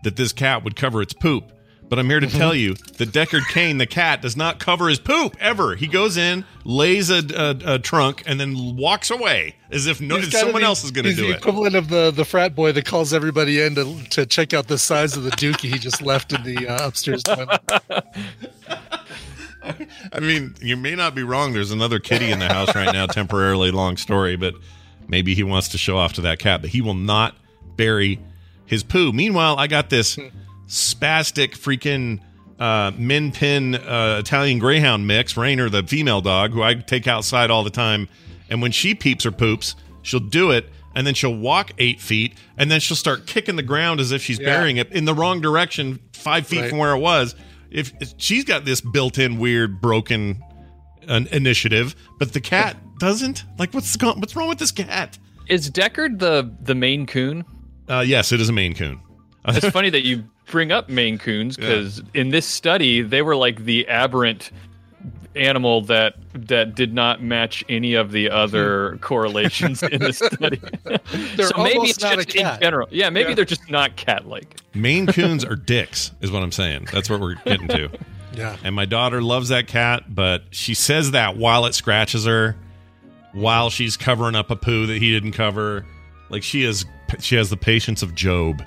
that 0.03 0.17
this 0.17 0.33
cat 0.33 0.65
would 0.65 0.75
cover 0.75 1.01
its 1.01 1.13
poop. 1.13 1.53
But 1.89 1.97
I'm 1.99 2.07
here 2.07 2.19
to 2.19 2.27
tell 2.27 2.53
you 2.55 2.75
that 2.75 3.09
Deckard 3.09 3.47
Cain, 3.49 3.79
the 3.79 3.87
cat, 3.87 4.21
does 4.21 4.37
not 4.37 4.59
cover 4.59 4.87
his 4.89 4.99
poop 4.99 5.35
ever. 5.39 5.75
He 5.75 5.87
goes 5.87 6.17
in, 6.17 6.45
lays 6.63 7.09
a, 7.09 7.23
a, 7.35 7.75
a 7.75 7.79
trunk, 7.79 8.23
and 8.27 8.39
then 8.39 8.75
walks 8.77 9.09
away 9.09 9.55
as 9.71 9.87
if 9.87 9.99
no, 9.99 10.21
someone 10.21 10.61
be- 10.61 10.65
else 10.65 10.83
is 10.83 10.91
going 10.91 11.05
to 11.05 11.13
do 11.13 11.27
the 11.27 11.31
it. 11.31 11.37
equivalent 11.37 11.75
of 11.75 11.89
the 11.89 12.11
the 12.11 12.25
frat 12.25 12.55
boy 12.55 12.71
that 12.71 12.85
calls 12.85 13.13
everybody 13.13 13.61
in 13.61 13.75
to 13.75 14.03
to 14.11 14.25
check 14.25 14.53
out 14.53 14.67
the 14.67 14.77
size 14.77 15.17
of 15.17 15.23
the 15.23 15.31
dookie 15.31 15.71
he 15.71 15.79
just 15.79 16.01
left 16.01 16.31
in 16.31 16.43
the 16.43 16.67
uh, 16.67 16.87
upstairs 16.87 17.23
toilet. 17.23 17.59
I 20.13 20.19
mean, 20.19 20.55
you 20.61 20.77
may 20.77 20.95
not 20.95 21.13
be 21.15 21.23
wrong. 21.23 21.53
There's 21.53 21.71
another 21.71 21.99
kitty 21.99 22.31
in 22.31 22.39
the 22.39 22.47
house 22.47 22.73
right 22.75 22.91
now, 22.91 23.05
temporarily. 23.07 23.71
Long 23.71 23.97
story, 23.97 24.35
but 24.35 24.55
maybe 25.07 25.35
he 25.35 25.43
wants 25.43 25.69
to 25.69 25.77
show 25.77 25.97
off 25.97 26.13
to 26.13 26.21
that 26.21 26.39
cat, 26.39 26.61
but 26.61 26.69
he 26.71 26.81
will 26.81 26.93
not 26.95 27.35
bury 27.75 28.19
his 28.65 28.83
poo. 28.83 29.11
Meanwhile, 29.11 29.57
I 29.57 29.67
got 29.67 29.89
this 29.89 30.17
spastic 30.69 31.57
freaking 31.57 32.19
uh, 32.59 32.91
min 32.97 33.31
pin 33.31 33.75
uh, 33.75 34.17
Italian 34.19 34.59
Greyhound 34.59 35.05
mix, 35.07 35.35
Rainer, 35.35 35.69
the 35.69 35.83
female 35.83 36.21
dog, 36.21 36.51
who 36.51 36.61
I 36.63 36.75
take 36.75 37.07
outside 37.07 37.51
all 37.51 37.63
the 37.63 37.69
time. 37.69 38.07
And 38.49 38.61
when 38.61 38.71
she 38.71 38.95
peeps 38.95 39.25
or 39.25 39.31
poops, 39.31 39.75
she'll 40.01 40.19
do 40.19 40.51
it. 40.51 40.69
And 40.95 41.05
then 41.05 41.13
she'll 41.13 41.35
walk 41.35 41.71
eight 41.77 42.01
feet, 42.01 42.33
and 42.57 42.69
then 42.71 42.79
she'll 42.79 42.97
start 42.97 43.27
kicking 43.27 43.55
the 43.55 43.61
ground 43.63 43.99
as 43.99 44.11
if 44.11 44.23
she's 44.23 44.39
Yeah. 44.39 44.45
burying 44.57 44.77
it 44.77 44.91
in 44.91 45.05
the 45.05 45.13
wrong 45.13 45.39
direction, 45.39 45.99
five 46.13 46.47
feet 46.47 46.61
Right. 46.61 46.69
from 46.69 46.79
where 46.79 46.93
it 46.93 46.99
was. 46.99 47.35
If, 47.69 47.93
if 48.01 48.13
she's 48.17 48.43
got 48.43 48.65
this 48.65 48.81
built-in 48.81 49.37
weird 49.37 49.79
broken 49.81 50.41
uh, 51.07 51.21
initiative, 51.31 51.95
but 52.17 52.33
the 52.33 52.41
cat 52.41 52.75
doesn't. 52.97 53.45
Like, 53.59 53.71
what's 53.73 53.95
go- 53.95 54.15
what's 54.15 54.35
wrong 54.35 54.49
with 54.49 54.57
this 54.57 54.71
cat? 54.71 55.19
Is 55.47 55.69
Deckard 55.69 56.17
the, 56.19 56.51
the 56.59 56.73
Maine 56.75 57.05
Coon? 57.05 57.45
Uh, 57.87 58.03
yes, 58.05 58.31
it 58.31 58.41
is 58.41 58.49
a 58.49 58.53
Maine 58.53 58.73
Coon. 58.73 58.99
It's 59.47 59.69
funny 59.71 59.91
that 59.91 60.03
you 60.03 60.23
bring 60.49 60.71
up 60.71 60.89
Maine 60.89 61.17
Coons 61.17 61.55
because 61.55 62.01
in 62.13 62.29
this 62.29 62.45
study 62.45 63.01
they 63.01 63.21
were 63.21 63.35
like 63.35 63.63
the 63.63 63.87
aberrant 63.87 64.51
animal 65.35 65.81
that 65.81 66.15
that 66.33 66.75
did 66.75 66.93
not 66.93 67.21
match 67.21 67.63
any 67.69 67.93
of 67.93 68.11
the 68.11 68.29
other 68.29 68.91
mm-hmm. 68.91 68.99
correlations 68.99 69.83
in 69.83 69.99
the 70.01 70.13
study. 70.13 70.59
They're 71.35 71.47
so 71.47 71.63
maybe 71.63 71.87
it's 71.87 72.01
not 72.01 72.19
a 72.19 72.25
just 72.25 72.35
in 72.35 72.59
general. 72.59 72.87
Yeah, 72.91 73.09
maybe 73.09 73.29
Yeah. 73.29 73.35
they're 73.35 73.45
just 73.45 73.69
not 73.69 73.95
cat-like. 73.95 74.59
Maine 74.73 75.07
Coons 75.07 75.45
are 75.45 75.55
dicks, 75.55 76.11
is 76.21 76.31
what 76.31 76.43
I'm 76.43 76.51
saying. 76.51 76.87
That's 76.91 77.09
what 77.09 77.19
we're 77.19 77.35
getting 77.35 77.67
to. 77.69 77.89
Yeah. 78.31 78.57
And 78.63 78.75
my 78.75 78.85
daughter 78.85 79.23
loves 79.23 79.49
that 79.49 79.67
cat, 79.67 80.03
but 80.07 80.43
she 80.51 80.75
says 80.75 81.11
that 81.11 81.35
while 81.35 81.65
it 81.65 81.73
scratches 81.73 82.25
her, 82.25 82.55
while 83.33 83.69
she's 83.69 83.97
covering 83.97 84.35
up 84.35 84.51
a 84.51 84.55
poo 84.55 84.85
that 84.85 85.01
he 85.01 85.11
didn't 85.11 85.33
cover. 85.33 85.85
Like 86.29 86.43
she 86.43 86.63
is, 86.63 86.85
she 87.19 87.35
has 87.35 87.49
the 87.49 87.57
patience 87.57 88.01
of 88.03 88.15
Job. 88.15 88.63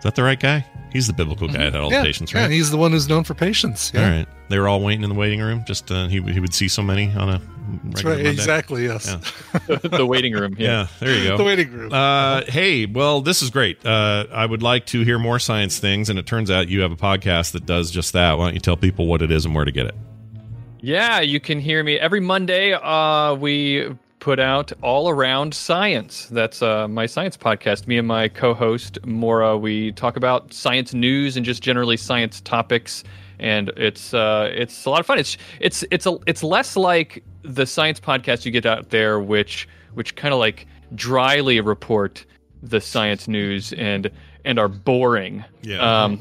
Is 0.00 0.04
that 0.04 0.14
the 0.14 0.22
right 0.22 0.40
guy? 0.40 0.64
He's 0.90 1.06
the 1.08 1.12
biblical 1.12 1.46
guy 1.46 1.58
that 1.58 1.72
had 1.74 1.76
all 1.76 1.92
yeah. 1.92 2.00
the 2.00 2.06
patience, 2.06 2.32
Yeah, 2.32 2.38
right? 2.38 2.44
and 2.46 2.54
he's 2.54 2.70
the 2.70 2.78
one 2.78 2.92
who's 2.92 3.06
known 3.06 3.22
for 3.22 3.34
patience. 3.34 3.92
Yeah. 3.94 4.02
All 4.02 4.10
right. 4.10 4.26
They 4.48 4.58
were 4.58 4.66
all 4.66 4.80
waiting 4.80 5.02
in 5.04 5.10
the 5.10 5.14
waiting 5.14 5.40
room. 5.40 5.62
Just 5.66 5.90
uh, 5.90 6.08
he 6.08 6.22
he 6.22 6.40
would 6.40 6.54
see 6.54 6.68
so 6.68 6.82
many 6.82 7.12
on 7.12 7.28
a 7.28 7.42
That's 7.84 8.02
right. 8.02 8.14
Monday. 8.14 8.30
Exactly. 8.30 8.86
Yes. 8.86 9.14
Yeah. 9.68 9.76
the 9.82 10.06
waiting 10.06 10.32
room. 10.32 10.56
Yeah. 10.58 10.68
Yeah. 10.68 10.86
there 11.00 11.14
you 11.14 11.28
go. 11.28 11.36
the 11.36 11.44
waiting 11.44 11.70
room. 11.70 11.92
Uh, 11.92 12.44
hey, 12.48 12.86
well, 12.86 13.20
this 13.20 13.42
is 13.42 13.50
great. 13.50 13.84
Uh, 13.84 14.24
I 14.32 14.46
would 14.46 14.62
like 14.62 14.86
to 14.86 15.02
hear 15.04 15.18
more 15.18 15.38
science 15.38 15.78
things, 15.78 16.08
and 16.08 16.18
it 16.18 16.24
turns 16.24 16.50
out 16.50 16.68
you 16.68 16.80
have 16.80 16.92
a 16.92 16.96
podcast 16.96 17.52
that 17.52 17.66
does 17.66 17.90
just 17.90 18.14
that. 18.14 18.38
Why 18.38 18.46
don't 18.46 18.54
you 18.54 18.60
tell 18.60 18.78
people 18.78 19.06
what 19.06 19.20
it 19.20 19.30
is 19.30 19.44
and 19.44 19.54
where 19.54 19.66
to 19.66 19.72
get 19.72 19.84
it? 19.84 19.94
Yeah, 20.80 21.20
you 21.20 21.40
can 21.40 21.60
hear 21.60 21.84
me 21.84 21.98
every 21.98 22.20
Monday. 22.20 22.72
Uh, 22.72 23.34
we 23.34 23.94
put 24.20 24.38
out 24.38 24.72
all 24.82 25.08
around 25.08 25.54
science. 25.54 26.26
That's 26.26 26.62
uh, 26.62 26.86
my 26.86 27.06
science 27.06 27.36
podcast. 27.36 27.86
Me 27.86 27.98
and 27.98 28.06
my 28.06 28.28
co-host 28.28 28.98
Mora. 29.04 29.56
We 29.58 29.92
talk 29.92 30.16
about 30.16 30.52
science 30.52 30.94
news 30.94 31.36
and 31.36 31.44
just 31.44 31.62
generally 31.62 31.96
science 31.96 32.40
topics. 32.42 33.02
And 33.38 33.70
it's 33.76 34.14
uh, 34.14 34.50
it's 34.54 34.84
a 34.84 34.90
lot 34.90 35.00
of 35.00 35.06
fun. 35.06 35.18
It's 35.18 35.36
it's 35.58 35.84
it's 35.90 36.06
a 36.06 36.18
it's 36.26 36.42
less 36.42 36.76
like 36.76 37.24
the 37.42 37.66
science 37.66 37.98
podcast 37.98 38.44
you 38.44 38.52
get 38.52 38.66
out 38.66 38.90
there, 38.90 39.18
which 39.18 39.66
which 39.94 40.14
kind 40.14 40.32
of 40.32 40.38
like 40.38 40.66
dryly 40.94 41.60
report 41.60 42.24
the 42.62 42.80
science 42.80 43.26
news 43.26 43.72
and 43.72 44.10
and 44.44 44.58
are 44.58 44.68
boring. 44.68 45.44
Yeah. 45.62 46.04
Um, 46.04 46.20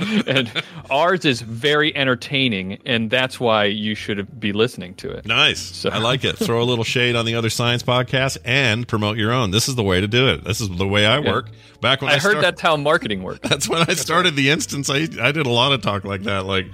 and 0.26 0.50
ours 0.90 1.24
is 1.24 1.40
very 1.40 1.94
entertaining, 1.96 2.78
and 2.84 3.10
that's 3.10 3.38
why 3.38 3.64
you 3.64 3.94
should 3.94 4.40
be 4.40 4.52
listening 4.52 4.94
to 4.96 5.10
it. 5.10 5.26
Nice. 5.26 5.84
I 5.86 5.98
like 5.98 6.24
it. 6.24 6.38
Throw 6.38 6.62
a 6.62 6.64
little 6.64 6.84
shade 6.96 7.16
on 7.16 7.26
the 7.26 7.34
other 7.34 7.50
science 7.50 7.82
podcast 7.82 8.38
and 8.44 8.86
promote 8.86 9.16
your 9.16 9.32
own. 9.32 9.50
This 9.50 9.68
is 9.68 9.74
the 9.74 9.82
way 9.82 10.00
to 10.00 10.08
do 10.08 10.28
it. 10.28 10.44
This 10.44 10.60
is 10.60 10.68
the 10.68 10.86
way 10.86 11.06
I 11.06 11.20
work. 11.20 11.48
Back 11.80 12.02
when 12.02 12.10
I, 12.10 12.14
I 12.14 12.18
heard 12.18 12.30
start- 12.30 12.42
that's 12.42 12.60
how 12.60 12.76
marketing 12.76 13.22
works. 13.22 13.48
That's 13.48 13.68
when 13.68 13.82
I 13.88 13.94
started 13.94 14.34
the 14.36 14.50
instance. 14.50 14.90
I 14.90 15.06
I 15.20 15.32
did 15.32 15.46
a 15.46 15.50
lot 15.50 15.72
of 15.72 15.82
talk 15.82 16.04
like 16.04 16.22
that. 16.24 16.44
Like, 16.44 16.66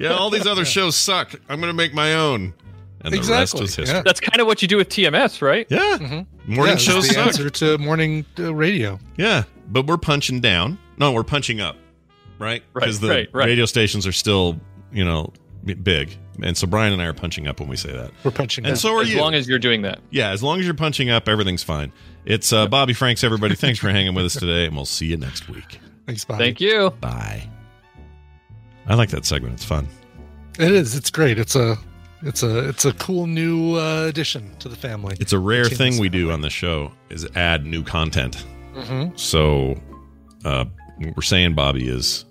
yeah, 0.00 0.10
all 0.10 0.30
these 0.30 0.46
other 0.46 0.64
shows 0.64 0.96
suck. 0.96 1.32
I'm 1.48 1.60
going 1.60 1.70
to 1.70 1.76
make 1.76 1.94
my 1.94 2.14
own. 2.14 2.54
And 3.00 3.12
the 3.14 3.18
rest 3.18 3.28
Exactly, 3.30 3.60
was 3.62 3.76
history. 3.76 3.94
yeah. 3.96 4.02
That's 4.02 4.20
kind 4.20 4.40
of 4.40 4.46
what 4.46 4.60
you 4.60 4.66
do 4.68 4.76
with 4.76 4.88
TMS, 4.88 5.40
right? 5.40 5.66
Yeah. 5.70 5.98
Morning 5.98 6.24
yeah, 6.48 6.72
it's 6.72 6.82
shows 6.82 7.06
the 7.06 7.14
suck. 7.14 7.26
answer 7.28 7.48
to 7.50 7.78
morning 7.78 8.24
uh, 8.38 8.52
radio. 8.54 8.98
Yeah, 9.16 9.44
but 9.68 9.86
we're 9.86 9.98
punching 9.98 10.40
down. 10.40 10.78
No, 10.96 11.12
we're 11.12 11.22
punching 11.22 11.60
up, 11.60 11.76
right? 12.38 12.62
Right, 12.72 12.80
Because 12.82 12.98
the 13.00 13.08
right, 13.08 13.28
right. 13.32 13.46
radio 13.46 13.66
stations 13.66 14.04
are 14.06 14.12
still, 14.12 14.58
you 14.92 15.04
know, 15.04 15.32
big, 15.82 16.16
and 16.42 16.56
so 16.56 16.66
Brian 16.66 16.92
and 16.92 17.00
I 17.00 17.04
are 17.06 17.12
punching 17.12 17.46
up 17.46 17.60
when 17.60 17.68
we 17.68 17.76
say 17.76 17.92
that. 17.92 18.10
We're 18.24 18.30
punching. 18.32 18.64
And 18.64 18.70
down. 18.72 18.76
so 18.76 18.96
are 18.96 19.02
as 19.02 19.12
you. 19.12 19.20
long 19.20 19.34
as 19.34 19.48
you're 19.48 19.58
doing 19.60 19.82
that. 19.82 20.00
yeah, 20.10 20.30
as 20.30 20.42
long 20.42 20.58
as 20.58 20.64
you're 20.64 20.74
punching 20.74 21.08
up, 21.10 21.28
everything's 21.28 21.62
fine. 21.62 21.92
It's 22.24 22.52
uh, 22.52 22.66
Bobby 22.66 22.94
Franks, 22.94 23.22
everybody. 23.22 23.54
Thanks 23.54 23.78
for 23.78 23.90
hanging 23.92 24.14
with 24.14 24.24
us 24.24 24.34
today, 24.34 24.66
and 24.66 24.74
we'll 24.74 24.84
see 24.86 25.06
you 25.06 25.16
next 25.16 25.48
week. 25.48 25.78
Thanks, 26.06 26.24
Bobby. 26.24 26.42
Thank 26.44 26.60
you. 26.60 26.90
Bye. 27.00 27.48
I 28.88 28.94
like 28.94 29.10
that 29.10 29.24
segment. 29.24 29.54
It's 29.54 29.64
fun. 29.64 29.86
It 30.58 30.72
is. 30.72 30.96
It's 30.96 31.10
great. 31.10 31.38
It's 31.38 31.54
a. 31.54 31.78
It's 32.22 32.42
a. 32.42 32.68
It's 32.68 32.84
a 32.84 32.92
cool 32.94 33.26
new 33.26 33.76
uh, 33.76 34.06
addition 34.08 34.56
to 34.58 34.68
the 34.68 34.76
family. 34.76 35.16
It's 35.20 35.32
a 35.32 35.38
rare 35.38 35.66
thing 35.66 35.98
we 35.98 36.08
do 36.08 36.30
on 36.32 36.40
the 36.40 36.50
show 36.50 36.92
is 37.10 37.26
add 37.36 37.64
new 37.66 37.82
content. 37.84 38.44
Mhm. 38.74 39.18
So, 39.18 39.80
uh, 40.44 40.64
what 40.98 41.16
we're 41.16 41.22
saying, 41.22 41.54
Bobby, 41.54 41.88
is 41.88 42.24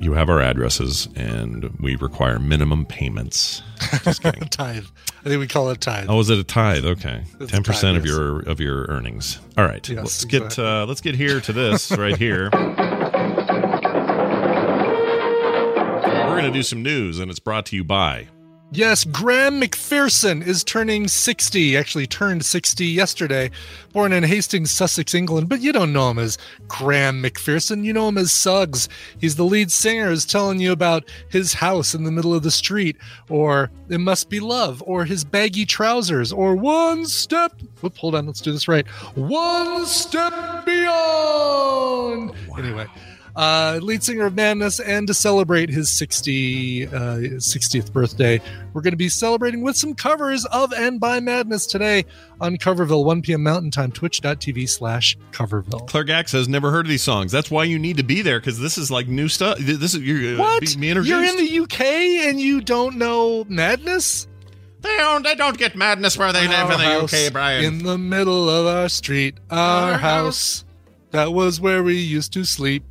you 0.00 0.12
have 0.14 0.30
our 0.30 0.40
addresses, 0.40 1.08
and 1.16 1.70
we 1.80 1.96
require 1.96 2.38
minimum 2.38 2.86
payments. 2.86 3.62
Just 4.04 4.22
kidding. 4.22 4.48
tithe. 4.48 4.86
I 5.24 5.28
think 5.28 5.40
we 5.40 5.46
call 5.48 5.68
it 5.70 5.76
a 5.76 5.80
tithe. 5.80 6.06
Oh, 6.08 6.20
is 6.20 6.30
it 6.30 6.38
a 6.38 6.44
tithe? 6.44 6.84
Okay, 6.86 7.24
ten 7.48 7.62
percent 7.62 7.96
of 7.98 8.06
yes. 8.06 8.14
your 8.16 8.40
of 8.40 8.60
your 8.60 8.84
earnings. 8.86 9.38
All 9.58 9.64
right, 9.64 9.86
Yes, 9.88 9.98
let's 9.98 10.24
get 10.24 10.58
uh, 10.58 10.86
let's 10.88 11.00
get 11.00 11.14
here 11.16 11.40
to 11.40 11.52
this 11.52 11.90
right 11.98 12.16
here. 12.16 12.48
We're 12.52 12.74
gonna 16.36 16.52
do 16.52 16.62
some 16.62 16.82
news, 16.82 17.18
and 17.18 17.30
it's 17.30 17.40
brought 17.40 17.66
to 17.66 17.76
you 17.76 17.84
by. 17.84 18.28
Yes, 18.72 19.02
Graham 19.02 19.60
McPherson 19.60 20.46
is 20.46 20.62
turning 20.62 21.08
60, 21.08 21.76
actually 21.76 22.06
turned 22.06 22.44
60 22.44 22.86
yesterday. 22.86 23.50
Born 23.92 24.12
in 24.12 24.22
Hastings, 24.22 24.70
Sussex, 24.70 25.12
England, 25.12 25.48
but 25.48 25.60
you 25.60 25.72
don't 25.72 25.92
know 25.92 26.08
him 26.10 26.20
as 26.20 26.38
Graham 26.68 27.20
McPherson. 27.20 27.84
You 27.84 27.92
know 27.92 28.06
him 28.08 28.16
as 28.16 28.30
Suggs. 28.30 28.88
He's 29.18 29.34
the 29.34 29.44
lead 29.44 29.72
singer, 29.72 30.12
is 30.12 30.24
telling 30.24 30.60
you 30.60 30.70
about 30.70 31.10
his 31.28 31.54
house 31.54 31.96
in 31.96 32.04
the 32.04 32.12
middle 32.12 32.32
of 32.32 32.44
the 32.44 32.52
street, 32.52 32.96
or 33.28 33.72
It 33.88 33.98
Must 33.98 34.30
Be 34.30 34.38
Love, 34.38 34.84
or 34.86 35.04
his 35.04 35.24
baggy 35.24 35.66
trousers, 35.66 36.32
or 36.32 36.54
One 36.54 37.06
Step. 37.06 37.60
Whoop, 37.80 37.96
hold 37.96 38.14
on, 38.14 38.26
let's 38.26 38.40
do 38.40 38.52
this 38.52 38.68
right. 38.68 38.86
One 39.16 39.84
Step 39.84 40.64
Beyond. 40.64 42.32
Anyway. 42.56 42.86
Uh, 43.40 43.78
lead 43.80 44.04
singer 44.04 44.26
of 44.26 44.34
Madness, 44.34 44.80
and 44.80 45.06
to 45.06 45.14
celebrate 45.14 45.70
his 45.70 45.90
60, 45.90 46.88
uh, 46.88 46.90
60th 46.90 47.90
birthday, 47.90 48.38
we're 48.74 48.82
going 48.82 48.90
to 48.90 48.98
be 48.98 49.08
celebrating 49.08 49.62
with 49.62 49.78
some 49.78 49.94
covers 49.94 50.44
of 50.44 50.74
and 50.74 51.00
by 51.00 51.20
Madness 51.20 51.64
today 51.64 52.04
on 52.38 52.58
Coverville, 52.58 53.02
1 53.02 53.22
p.m. 53.22 53.42
Mountain 53.42 53.70
Time, 53.70 53.92
twitch.tv 53.92 54.68
slash 54.68 55.16
Coverville. 55.30 55.88
Claire 55.88 56.04
Gax 56.04 56.32
has 56.32 56.48
never 56.50 56.70
heard 56.70 56.84
of 56.84 56.90
these 56.90 57.02
songs. 57.02 57.32
That's 57.32 57.50
why 57.50 57.64
you 57.64 57.78
need 57.78 57.96
to 57.96 58.02
be 58.02 58.20
there 58.20 58.40
because 58.40 58.60
this 58.60 58.76
is 58.76 58.90
like 58.90 59.08
new 59.08 59.26
stuff. 59.28 59.56
This 59.58 59.94
is 59.94 60.02
you're 60.02 60.34
uh, 60.34 60.38
What? 60.38 60.76
You're 60.76 61.24
in 61.24 61.36
the 61.38 61.60
UK 61.60 61.80
and 62.28 62.38
you 62.38 62.60
don't 62.60 62.98
know 62.98 63.46
Madness? 63.48 64.28
They 64.82 64.94
don't. 64.98 65.22
They 65.22 65.34
don't 65.34 65.56
get 65.56 65.74
madness 65.76 66.18
where 66.18 66.34
they 66.34 66.46
live 66.46 66.70
in 66.72 66.78
the 66.78 67.04
UK, 67.04 67.32
Brian. 67.32 67.64
In 67.64 67.84
the 67.84 67.96
middle 67.96 68.50
of 68.50 68.66
our 68.66 68.90
street, 68.90 69.38
our, 69.50 69.92
Our 69.92 69.98
house. 69.98 70.66
That 71.12 71.32
was 71.32 71.58
where 71.58 71.82
we 71.82 71.96
used 71.96 72.34
to 72.34 72.44
sleep. 72.44 72.84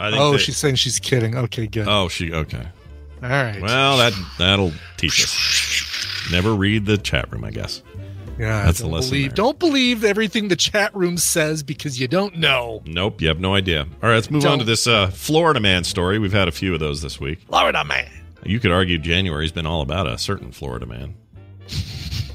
I 0.00 0.10
think 0.10 0.20
Oh, 0.22 0.32
they- 0.32 0.38
she's 0.38 0.56
saying 0.56 0.76
she's 0.76 0.98
kidding. 0.98 1.36
Okay, 1.36 1.66
good. 1.66 1.86
Oh, 1.86 2.08
she. 2.08 2.32
Okay. 2.32 2.66
All 3.22 3.28
right. 3.28 3.60
Well, 3.60 3.98
that 3.98 4.12
that'll 4.38 4.72
teach 4.96 5.22
us. 5.22 6.30
Never 6.32 6.54
read 6.54 6.86
the 6.86 6.96
chat 6.96 7.30
room, 7.30 7.44
I 7.44 7.50
guess. 7.50 7.82
yeah, 8.38 8.64
that's 8.64 8.78
the 8.78 8.84
don't 8.84 8.92
lesson 8.92 9.10
Believe, 9.10 9.34
don't 9.34 9.58
believe 9.58 10.04
everything 10.04 10.48
the 10.48 10.56
chat 10.56 10.94
room 10.96 11.18
says 11.18 11.62
because 11.62 12.00
you 12.00 12.08
don't 12.08 12.36
know. 12.36 12.82
Nope, 12.86 13.20
you 13.20 13.28
have 13.28 13.38
no 13.40 13.54
idea. 13.54 13.80
All 14.02 14.08
right, 14.08 14.14
let's 14.14 14.30
move 14.30 14.46
on 14.46 14.58
to 14.60 14.64
this 14.64 14.86
uh, 14.86 15.08
Florida 15.10 15.60
man 15.60 15.84
story. 15.84 16.18
We've 16.18 16.32
had 16.32 16.48
a 16.48 16.52
few 16.52 16.72
of 16.72 16.80
those 16.80 17.02
this 17.02 17.20
week. 17.20 17.40
Florida 17.48 17.84
man. 17.84 18.08
You 18.42 18.58
could 18.58 18.70
argue 18.72 18.96
January's 18.96 19.52
been 19.52 19.66
all 19.66 19.82
about 19.82 20.06
a 20.06 20.16
certain 20.16 20.50
Florida 20.50 20.86
man. 20.86 21.14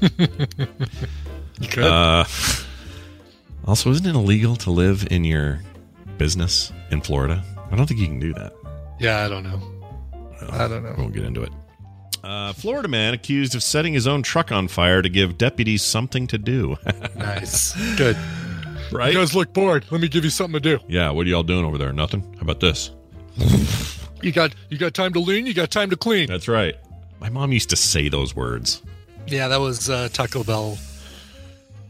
You 1.58 1.68
could. 1.68 1.84
Uh, 1.84 2.24
also, 3.66 3.90
isn't 3.90 4.06
it 4.06 4.14
illegal 4.14 4.56
to 4.56 4.70
live 4.70 5.06
in 5.10 5.24
your 5.24 5.60
business 6.18 6.70
in 6.90 7.00
Florida? 7.00 7.42
I 7.70 7.76
don't 7.76 7.86
think 7.86 8.00
you 8.00 8.06
can 8.06 8.20
do 8.20 8.32
that. 8.34 8.52
yeah, 8.98 9.24
I 9.24 9.28
don't 9.28 9.42
know. 9.42 9.60
I 10.50 10.68
don't 10.68 10.82
know. 10.82 10.94
We'll 10.98 11.08
get 11.08 11.24
into 11.24 11.42
it. 11.42 11.52
Uh, 12.22 12.52
Florida 12.52 12.88
man 12.88 13.14
accused 13.14 13.54
of 13.54 13.62
setting 13.62 13.92
his 13.94 14.06
own 14.06 14.22
truck 14.22 14.50
on 14.50 14.66
fire 14.68 15.00
to 15.00 15.08
give 15.08 15.38
deputies 15.38 15.82
something 15.82 16.26
to 16.28 16.38
do. 16.38 16.76
Nice. 17.16 17.74
Good. 17.96 18.16
right? 18.92 19.12
You 19.12 19.18
guys 19.18 19.34
look 19.34 19.52
bored. 19.52 19.86
Let 19.90 20.00
me 20.00 20.08
give 20.08 20.24
you 20.24 20.30
something 20.30 20.60
to 20.60 20.76
do. 20.78 20.84
yeah, 20.88 21.10
what 21.10 21.26
are 21.26 21.30
y'all 21.30 21.42
doing 21.42 21.64
over 21.64 21.78
there? 21.78 21.92
Nothing? 21.92 22.22
How 22.34 22.42
about 22.42 22.60
this? 22.60 22.90
You 24.22 24.32
got 24.32 24.54
you 24.70 24.78
got 24.78 24.94
time 24.94 25.12
to 25.12 25.20
lean, 25.20 25.46
you 25.46 25.54
got 25.54 25.70
time 25.70 25.90
to 25.90 25.96
clean. 25.96 26.26
That's 26.28 26.48
right. 26.48 26.74
My 27.20 27.28
mom 27.28 27.52
used 27.52 27.70
to 27.70 27.76
say 27.76 28.08
those 28.08 28.34
words. 28.34 28.82
Yeah, 29.26 29.48
that 29.48 29.60
was 29.60 29.88
uh, 29.90 30.08
Taco 30.12 30.42
Bell 30.44 30.78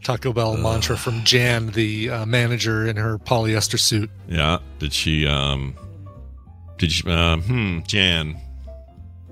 Taco 0.03 0.33
Bell 0.33 0.57
mantra 0.57 0.97
from 0.97 1.23
Jan, 1.23 1.67
the 1.67 2.09
uh, 2.09 2.25
manager 2.25 2.85
in 2.87 2.95
her 2.97 3.17
polyester 3.17 3.79
suit. 3.79 4.09
Yeah. 4.27 4.59
Did 4.79 4.93
she, 4.93 5.27
um, 5.27 5.75
did 6.77 6.91
she, 6.91 7.09
um, 7.09 7.41
hmm, 7.41 7.79
Jan. 7.87 8.39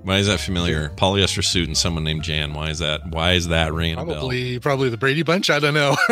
Why 0.02 0.18
is 0.18 0.28
that 0.28 0.38
familiar? 0.38 0.90
Polyester 0.90 1.42
suit 1.44 1.66
and 1.66 1.76
someone 1.76 2.04
named 2.04 2.22
Jan. 2.22 2.54
Why 2.54 2.70
is 2.70 2.78
that? 2.78 3.08
Why 3.08 3.32
is 3.32 3.48
that 3.48 3.72
ringing 3.72 3.98
a 3.98 4.04
bell? 4.04 4.14
Probably 4.14 4.58
probably 4.60 4.88
the 4.88 4.96
Brady 4.96 5.24
Bunch. 5.24 5.50
I 5.50 5.58
don't 5.58 5.74
know. 5.74 5.96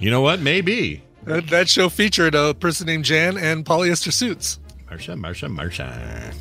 You 0.00 0.10
know 0.10 0.20
what? 0.22 0.40
Maybe. 0.40 1.02
that, 1.24 1.46
that 1.48 1.68
show 1.68 1.88
featured 1.88 2.34
a 2.34 2.54
person 2.54 2.86
named 2.88 3.04
Jan 3.04 3.36
and 3.36 3.64
polyester 3.64 4.12
suits. 4.12 4.58
Marsha, 4.90 5.16
Marsha, 5.16 5.48
Marsha. 5.54 6.34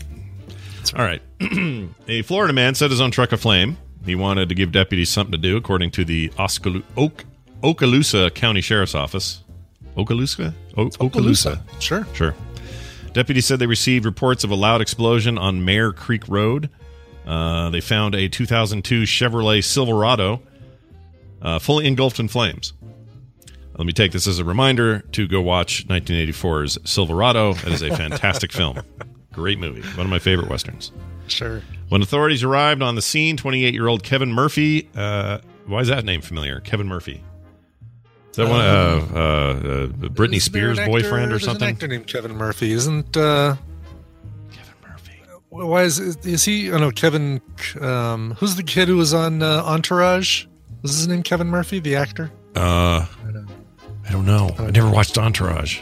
All 0.97 1.05
right. 1.05 1.21
a 2.07 2.21
Florida 2.23 2.53
man 2.53 2.73
set 2.73 2.89
his 2.89 2.99
own 2.99 3.11
truck 3.11 3.31
aflame. 3.31 3.77
He 4.05 4.15
wanted 4.15 4.49
to 4.49 4.55
give 4.55 4.71
deputies 4.71 5.09
something 5.09 5.31
to 5.31 5.37
do, 5.37 5.57
according 5.57 5.91
to 5.91 6.05
the 6.05 6.29
Oscalu- 6.29 6.83
Oak- 6.97 7.25
Okaloosa 7.63 8.33
County 8.33 8.61
Sheriff's 8.61 8.95
Office. 8.95 9.43
Okaloosa? 9.95 10.53
O- 10.77 10.87
Okaloosa. 10.87 11.61
Sure. 11.79 12.07
Sure. 12.13 12.33
Deputies 13.13 13.45
said 13.45 13.59
they 13.59 13.67
received 13.67 14.05
reports 14.05 14.43
of 14.43 14.51
a 14.51 14.55
loud 14.55 14.81
explosion 14.81 15.37
on 15.37 15.63
Mare 15.65 15.91
Creek 15.91 16.27
Road. 16.27 16.69
Uh, 17.27 17.69
they 17.69 17.81
found 17.81 18.15
a 18.15 18.27
2002 18.27 19.03
Chevrolet 19.03 19.63
Silverado 19.63 20.41
uh, 21.41 21.59
fully 21.59 21.85
engulfed 21.85 22.19
in 22.19 22.27
flames. 22.27 22.73
Let 23.77 23.85
me 23.85 23.93
take 23.93 24.11
this 24.11 24.27
as 24.27 24.39
a 24.39 24.45
reminder 24.45 24.99
to 25.11 25.27
go 25.27 25.41
watch 25.41 25.87
1984's 25.87 26.77
Silverado. 26.89 27.51
It 27.51 27.67
is 27.67 27.81
a 27.81 27.95
fantastic 27.95 28.51
film. 28.53 28.79
Great 29.33 29.59
movie. 29.59 29.81
One 29.95 30.05
of 30.05 30.09
my 30.09 30.19
favorite 30.19 30.49
westerns. 30.49 30.91
Sure. 31.27 31.61
When 31.91 32.01
authorities 32.01 32.41
arrived 32.41 32.81
on 32.81 32.95
the 32.95 33.01
scene, 33.01 33.35
28 33.35 33.73
year 33.73 33.85
old 33.89 34.01
Kevin 34.01 34.31
Murphy. 34.31 34.87
Uh, 34.95 35.39
why 35.65 35.81
is 35.81 35.89
that 35.89 36.05
name 36.05 36.21
familiar? 36.21 36.61
Kevin 36.61 36.87
Murphy. 36.87 37.21
Is 38.29 38.37
that 38.37 38.47
one? 38.47 38.61
Uh, 38.61 39.07
uh, 39.13 39.17
uh, 39.17 39.87
Britney 40.07 40.41
Spears' 40.41 40.79
actor- 40.79 40.89
boyfriend 40.89 41.33
or 41.33 41.39
something? 41.39 41.67
An 41.67 41.75
actor 41.75 41.89
named 41.89 42.07
Kevin 42.07 42.37
Murphy, 42.37 42.71
isn't? 42.71 43.17
uh 43.17 43.57
Kevin 44.53 44.73
Murphy. 44.87 45.19
Why 45.49 45.83
is 45.83 45.99
is 45.99 46.45
he? 46.45 46.71
Oh 46.71 46.77
no, 46.77 46.91
Kevin. 46.91 47.41
Um, 47.81 48.35
who's 48.39 48.55
the 48.55 48.63
kid 48.63 48.87
who 48.87 48.95
was 48.95 49.13
on 49.13 49.43
uh, 49.43 49.61
Entourage? 49.65 50.45
Was 50.83 50.95
his 50.95 51.09
name 51.09 51.23
Kevin 51.23 51.47
Murphy, 51.47 51.81
the 51.81 51.97
actor? 51.97 52.31
Uh, 52.55 53.05
I 54.07 54.11
don't 54.13 54.25
know. 54.25 54.55
I 54.57 54.71
never 54.71 54.89
watched 54.89 55.17
Entourage. 55.17 55.81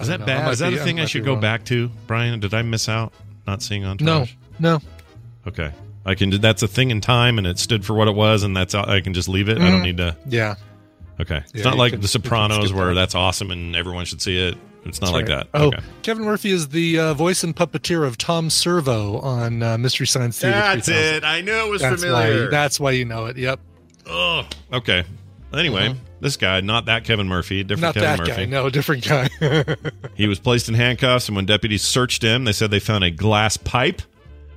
Is 0.00 0.08
that 0.08 0.18
know. 0.18 0.26
Bad? 0.26 0.50
Is 0.50 0.58
that 0.58 0.72
a 0.72 0.78
thing 0.78 0.98
I 0.98 1.04
should 1.04 1.24
go 1.24 1.34
wrong. 1.34 1.40
back 1.40 1.64
to, 1.66 1.88
Brian? 2.08 2.40
Did 2.40 2.52
I 2.52 2.62
miss 2.62 2.88
out 2.88 3.12
not 3.46 3.62
seeing 3.62 3.84
Entourage? 3.84 4.32
no. 4.34 4.41
Okay. 5.46 5.72
I 6.04 6.14
can. 6.14 6.30
That's 6.30 6.62
a 6.62 6.68
thing 6.68 6.90
in 6.90 7.00
time, 7.00 7.38
and 7.38 7.46
it 7.46 7.58
stood 7.58 7.84
for 7.84 7.94
what 7.94 8.08
it 8.08 8.14
was, 8.14 8.42
and 8.42 8.56
that's. 8.56 8.74
I 8.74 9.00
can 9.00 9.14
just 9.14 9.28
leave 9.28 9.48
it. 9.48 9.58
I 9.58 9.70
don't 9.70 9.80
Mm. 9.80 9.84
need 9.84 9.96
to. 9.98 10.16
Yeah, 10.28 10.54
Okay. 11.20 11.36
It's 11.36 11.54
Yeah, 11.54 11.64
not 11.64 11.76
like 11.76 11.92
can- 11.92 12.00
The 12.00 12.08
Sopranos, 12.08 12.72
where 12.72 12.88
that. 12.88 12.94
that's 12.94 13.14
awesome 13.14 13.50
and 13.52 13.76
everyone 13.76 14.04
should 14.06 14.20
see 14.22 14.38
it. 14.38 14.56
It's 14.84 15.00
not 15.00 15.12
like 15.12 15.28
Right. 15.28 15.46
that. 15.52 15.60
Oh, 15.60 15.66
Okay. 15.68 15.78
Kevin 16.02 16.24
Murphy 16.24 16.50
is 16.50 16.68
the 16.68 16.98
uh, 16.98 17.14
voice 17.14 17.44
and 17.44 17.54
puppeteer 17.54 18.04
of 18.04 18.18
Tom 18.18 18.50
Servo 18.50 19.18
on 19.20 19.62
uh, 19.62 19.78
Mystery 19.78 20.08
Science 20.08 20.40
Theater. 20.40 20.58
That's 20.58 20.88
it. 20.88 21.22
I 21.22 21.40
knew 21.40 21.52
it 21.52 21.68
was 21.70 21.82
That's 21.82 22.02
familiar. 22.02 22.44
why. 22.46 22.50
That's 22.50 22.80
why 22.80 22.90
you 22.92 23.04
know 23.04 23.26
it. 23.26 23.36
Yep. 23.36 23.60
Oh. 24.08 24.44
Okay. 24.72 25.04
Anyway, 25.54 25.94
this 26.20 26.36
guy, 26.36 26.60
not 26.62 26.86
that 26.86 27.04
Kevin 27.04 27.28
Murphy, 27.28 27.62
different. 27.62 27.82
Not 27.82 27.94
Kevin 27.94 28.08
that 28.08 28.18
Murphy. 28.18 28.46
guy. 28.46 28.50
No, 28.50 28.68
different 28.70 29.04
guy. 29.06 29.28
He 30.16 30.26
was 30.26 30.38
placed 30.40 30.68
in 30.68 30.74
handcuffs, 30.74 31.28
and 31.28 31.36
when 31.36 31.46
deputies 31.46 31.82
searched 31.82 32.22
him, 32.22 32.44
they 32.44 32.52
said 32.52 32.70
they 32.72 32.80
found 32.80 33.04
a 33.04 33.10
glass 33.10 33.56
pipe 33.56 34.02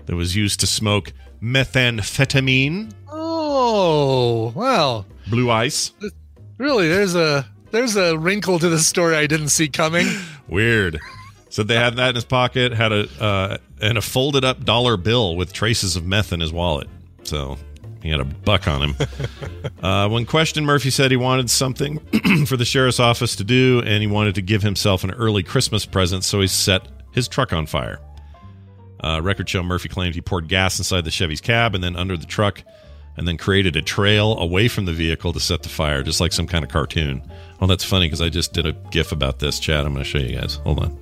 that 0.05 0.15
was 0.15 0.35
used 0.35 0.59
to 0.61 0.67
smoke 0.67 1.13
methamphetamine, 1.41 2.93
oh, 3.09 4.51
wow. 4.55 5.05
blue 5.27 5.51
ice. 5.51 5.91
Really? 6.57 6.87
There's 6.87 7.15
a 7.15 7.45
there's 7.71 7.95
a 7.97 8.17
wrinkle 8.17 8.59
to 8.59 8.69
the 8.69 8.79
story 8.79 9.15
I 9.15 9.27
didn't 9.27 9.49
see 9.49 9.67
coming. 9.67 10.07
Weird. 10.47 10.99
Said 11.49 11.67
they 11.67 11.75
had 11.75 11.97
that 11.97 12.09
in 12.09 12.15
his 12.15 12.25
pocket, 12.25 12.73
had 12.73 12.91
a 12.91 13.07
uh, 13.21 13.57
and 13.81 13.97
a 13.97 14.01
folded 14.01 14.43
up 14.43 14.63
dollar 14.63 14.97
bill 14.97 15.35
with 15.35 15.53
traces 15.53 15.95
of 15.95 16.05
meth 16.05 16.33
in 16.33 16.39
his 16.39 16.53
wallet. 16.53 16.87
So 17.23 17.57
he 18.01 18.09
had 18.09 18.19
a 18.19 18.25
buck 18.25 18.67
on 18.67 18.81
him. 18.81 18.95
uh, 19.83 20.07
when 20.09 20.25
questioned, 20.25 20.65
Murphy 20.65 20.89
said 20.89 21.11
he 21.11 21.17
wanted 21.17 21.49
something 21.49 21.99
for 22.45 22.55
the 22.55 22.65
sheriff's 22.65 22.99
office 22.99 23.35
to 23.37 23.43
do, 23.43 23.81
and 23.85 24.01
he 24.01 24.07
wanted 24.07 24.35
to 24.35 24.41
give 24.41 24.61
himself 24.61 25.03
an 25.03 25.11
early 25.11 25.43
Christmas 25.43 25.85
present, 25.85 26.23
so 26.23 26.39
he 26.39 26.47
set 26.47 26.87
his 27.11 27.27
truck 27.27 27.51
on 27.51 27.65
fire. 27.65 27.99
Uh, 29.05 29.21
record 29.21 29.47
show 29.47 29.61
Murphy 29.61 29.87
claimed 29.87 30.15
he 30.15 30.21
poured 30.21 30.47
gas 30.47 30.79
inside 30.79 31.05
the 31.05 31.11
Chevy's 31.11 31.39
cab 31.41 31.75
and 31.75 31.83
then 31.83 31.95
under 31.95 32.17
the 32.17 32.25
truck, 32.25 32.63
and 33.17 33.27
then 33.27 33.37
created 33.37 33.75
a 33.75 33.81
trail 33.81 34.37
away 34.39 34.67
from 34.67 34.85
the 34.85 34.91
vehicle 34.93 35.31
to 35.31 35.39
set 35.39 35.61
the 35.63 35.69
fire, 35.69 36.01
just 36.03 36.19
like 36.19 36.33
some 36.33 36.47
kind 36.47 36.63
of 36.65 36.71
cartoon. 36.71 37.21
Oh, 37.61 37.67
that's 37.67 37.83
funny 37.83 38.07
because 38.07 38.21
I 38.21 38.29
just 38.29 38.51
did 38.53 38.65
a 38.65 38.71
GIF 38.91 39.11
about 39.11 39.39
this, 39.39 39.59
Chad. 39.59 39.85
I'm 39.85 39.93
going 39.93 40.03
to 40.03 40.09
show 40.09 40.17
you 40.17 40.35
guys. 40.37 40.55
Hold 40.65 40.79
on. 40.79 40.97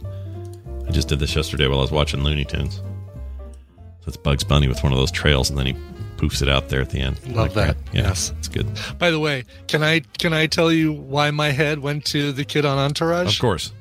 I 0.88 0.92
just 0.92 1.08
did 1.08 1.20
this 1.20 1.34
yesterday 1.36 1.66
while 1.68 1.80
I 1.80 1.82
was 1.82 1.92
watching 1.92 2.24
Looney 2.24 2.44
Tunes. 2.46 2.76
So 2.76 4.08
it's 4.08 4.18
Bugs 4.18 4.44
Bunny 4.44 4.68
with 4.68 4.84
one 4.84 4.92
of 4.92 5.00
those 5.00 5.12
trails, 5.12 5.50
and 5.50 5.58
then 5.58 5.66
he 5.68 5.74
poofs 6.18 6.42
it 6.42 6.50
out 6.50 6.68
there 6.70 6.82
at 6.82 6.90
the 6.90 7.00
end. 7.00 7.18
Love 7.28 7.56
like 7.56 7.68
that. 7.68 7.78
Yeah, 7.94 8.02
Yes. 8.02 8.34
it's 8.38 8.50
good. 8.50 8.68
By 9.00 9.12
the 9.12 9.20
way, 9.20 9.46
can 9.68 9.82
I 9.82 10.02
can 10.20 10.34
I 10.34 10.48
tell 10.48 10.72
you 10.74 10.92
why 10.92 11.32
my 11.32 11.52
head 11.52 11.80
went 11.80 12.04
to 12.08 12.34
the 12.34 12.44
kid 12.44 12.66
on 12.66 12.78
Entourage? 12.78 13.34
Of 13.36 13.40
course. 13.42 13.72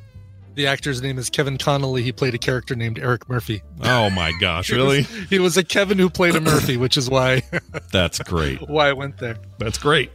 The 0.54 0.66
actor's 0.66 1.00
name 1.00 1.18
is 1.18 1.30
Kevin 1.30 1.56
Connolly. 1.56 2.02
He 2.02 2.12
played 2.12 2.34
a 2.34 2.38
character 2.38 2.74
named 2.74 2.98
Eric 2.98 3.28
Murphy. 3.28 3.62
Oh 3.82 4.10
my 4.10 4.32
gosh, 4.40 4.70
really? 4.70 5.02
He 5.30 5.38
was 5.38 5.56
a 5.56 5.64
Kevin 5.64 5.98
who 5.98 6.10
played 6.10 6.34
a 6.36 6.40
Murphy, 6.40 6.76
which 6.76 6.96
is 6.96 7.08
why 7.08 7.42
That's 7.92 8.18
great. 8.20 8.60
why 8.68 8.88
I 8.88 8.92
went 8.92 9.16
there. 9.18 9.36
That's 9.58 9.78
great. 9.78 10.10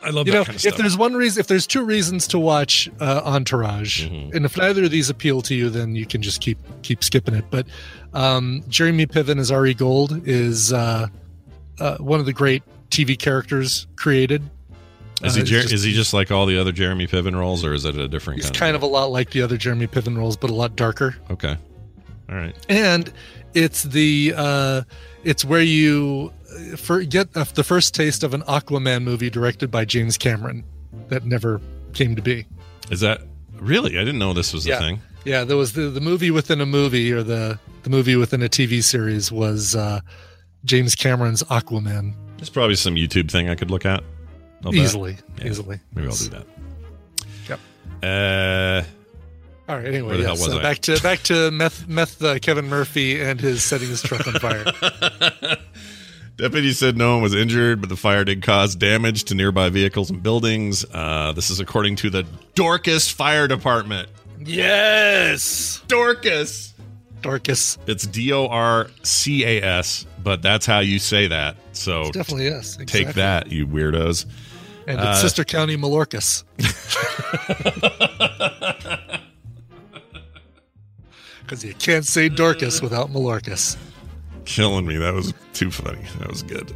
I 0.00 0.10
love 0.10 0.26
You 0.26 0.32
that 0.34 0.38
know, 0.38 0.44
kind 0.44 0.56
of 0.58 0.64
if 0.66 0.76
there's 0.76 0.96
one 0.98 1.14
reason, 1.14 1.40
if 1.40 1.46
there's 1.46 1.66
two 1.66 1.82
reasons 1.82 2.28
to 2.28 2.38
watch 2.38 2.88
uh, 3.00 3.22
Entourage, 3.24 4.04
Mm-hmm. 4.06 4.36
and 4.36 4.44
if 4.44 4.56
neither 4.56 4.84
of 4.84 4.90
these 4.90 5.08
appeal 5.10 5.40
to 5.42 5.54
you, 5.54 5.70
then 5.70 5.94
you 5.96 6.04
can 6.06 6.20
just 6.22 6.40
keep 6.42 6.58
keep 6.82 7.02
skipping 7.02 7.34
it. 7.34 7.46
But 7.50 7.66
um, 8.12 8.62
Jeremy 8.68 9.06
Piven 9.06 9.38
as 9.40 9.50
Ari 9.50 9.72
Gold 9.74 10.28
is 10.28 10.72
uh, 10.74 11.08
uh, 11.80 11.96
one 11.98 12.20
of 12.20 12.26
the 12.26 12.32
great 12.34 12.62
TV 12.90 13.18
characters 13.18 13.86
created. 13.96 14.42
Is 15.22 15.34
he 15.36 15.42
Uh, 15.42 15.44
Jer- 15.44 15.58
it's 15.60 15.72
is 15.72 15.82
he 15.84 15.92
just 15.92 16.12
like 16.12 16.30
all 16.30 16.44
the 16.46 16.58
other 16.58 16.72
Jeremy 16.72 17.06
Piven 17.06 17.36
roles, 17.38 17.64
or 17.64 17.72
is 17.74 17.84
it 17.84 17.96
a 17.96 18.08
different 18.08 18.38
He's 18.40 18.46
kind? 18.46 18.56
kind 18.58 18.76
of 18.76 18.82
a 18.82 18.86
lot 18.86 19.06
like 19.12 19.30
the 19.30 19.42
other 19.42 19.56
Jeremy 19.56 19.86
Piven 19.86 20.16
roles, 20.16 20.36
but 20.36 20.50
a 20.50 20.54
lot 20.54 20.76
darker. 20.76 21.16
okay, 21.30 21.56
all 22.28 22.34
right. 22.36 22.54
and 22.68 23.12
it's 23.54 23.84
the 23.84 24.34
uh 24.36 24.82
it's 25.22 25.44
where 25.44 25.62
you 25.62 26.32
uh, 26.72 26.76
for 26.76 27.02
get 27.04 27.32
the 27.32 27.62
first 27.64 27.94
taste 27.94 28.24
of 28.24 28.34
an 28.34 28.42
aquaman 28.42 29.04
movie 29.04 29.30
directed 29.30 29.70
by 29.70 29.84
james 29.84 30.18
cameron 30.18 30.64
that 31.08 31.24
never 31.24 31.60
came 31.92 32.16
to 32.16 32.22
be 32.22 32.44
Is 32.90 32.98
that 33.00 33.20
really? 33.60 33.96
I 33.96 34.00
didn't 34.04 34.18
know 34.18 34.32
this 34.34 34.52
was 34.52 34.66
a 34.66 34.76
thing. 34.78 35.00
yeah 35.24 35.44
there 35.44 35.56
was 35.56 35.74
the, 35.74 35.82
the 35.82 36.00
movie 36.00 36.32
within 36.32 36.60
a 36.60 36.66
movie 36.66 37.12
or 37.12 37.22
the 37.22 37.56
the 37.84 37.90
movie 37.90 38.16
within 38.16 38.42
a 38.42 38.48
tv 38.48 38.82
series 38.82 39.30
was 39.30 39.76
uh 39.76 40.00
james 40.64 40.96
cameron's 40.96 41.44
aquaman 41.44 42.12
There's 42.38 42.50
probably 42.50 42.74
some 42.74 42.96
YouTube 42.96 43.30
thing 43.30 43.48
I 43.48 43.54
could 43.54 43.70
look 43.70 43.86
at. 43.86 44.02
Easily 44.72 45.16
Yeah. 45.38 45.46
easily 45.48 45.80
Maybe 45.94 46.08
I'll 46.08 46.14
do 46.14 46.28
that. 46.30 46.46
Yep. 47.48 47.60
Uh, 48.02 48.82
all 49.70 49.76
right 49.76 49.86
anyway 49.86 50.20
yeah, 50.20 50.34
so 50.34 50.58
I? 50.58 50.62
back 50.62 50.78
to 50.80 51.00
back 51.02 51.20
to 51.24 51.50
meth 51.50 51.88
meth 51.88 52.22
uh, 52.22 52.38
kevin 52.38 52.68
murphy 52.68 53.20
and 53.20 53.40
his 53.40 53.62
setting 53.62 53.88
his 53.88 54.02
truck 54.02 54.26
on 54.26 54.34
fire 54.34 54.64
Deputy 56.36 56.72
said 56.72 56.96
no 56.96 57.12
one 57.14 57.22
was 57.22 57.32
injured, 57.32 57.80
but 57.80 57.88
the 57.88 57.96
fire 57.96 58.24
did 58.24 58.42
cause 58.42 58.74
damage 58.74 59.22
to 59.24 59.36
nearby 59.36 59.68
vehicles 59.68 60.10
and 60.10 60.20
buildings. 60.20 60.84
Uh, 60.92 61.30
this 61.30 61.48
is 61.48 61.60
according 61.60 61.94
to 61.94 62.10
the 62.10 62.26
Dorcas 62.56 63.08
Fire 63.08 63.46
Department. 63.46 64.08
yes 64.40 65.80
Dorcas. 65.86 66.74
dorcas 67.22 67.78
It's 67.86 68.04
D 68.06 68.32
O 68.32 68.48
R 68.48 68.88
C 69.04 69.44
A 69.44 69.62
S, 69.62 70.06
but 70.24 70.42
that's 70.42 70.66
how 70.66 70.80
you 70.80 70.98
say 70.98 71.28
that. 71.28 71.56
So 71.72 72.10
definitely 72.10 72.46
yes 72.46 72.76
take 72.84 73.14
that, 73.14 73.52
you 73.52 73.64
weirdos. 73.66 74.26
And 74.86 74.98
it's 74.98 75.06
Uh, 75.06 75.14
sister 75.16 75.44
county 75.44 75.76
malorcas 75.76 76.44
because 81.42 81.64
you 81.64 81.74
can't 81.74 82.04
say 82.06 82.28
dorcas 82.28 82.82
without 82.82 83.10
malorcas 83.10 83.76
Killing 84.46 84.84
me. 84.86 84.98
That 84.98 85.14
was 85.14 85.32
too 85.54 85.70
funny. 85.70 86.02
That 86.18 86.28
was 86.28 86.42
good. 86.42 86.70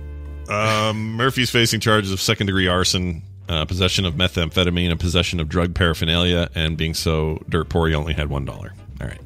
Um, 0.49 1.13
Murphy's 1.17 1.51
facing 1.51 1.81
charges 1.81 2.11
of 2.11 2.19
second 2.19 2.47
degree 2.47 2.67
arson, 2.67 3.23
uh, 3.47 3.67
possession 3.67 4.07
of 4.07 4.15
methamphetamine, 4.15 4.91
and 4.91 4.99
possession 4.99 5.39
of 5.39 5.51
drug 5.51 5.75
paraphernalia, 5.75 6.49
and 6.55 6.79
being 6.79 6.95
so 6.95 7.43
dirt 7.51 7.69
poor 7.69 7.87
he 7.87 7.95
only 7.95 8.15
had 8.15 8.31
one 8.31 8.47
dollar. 8.47 8.73
All 9.03 9.07
right. 9.07 9.21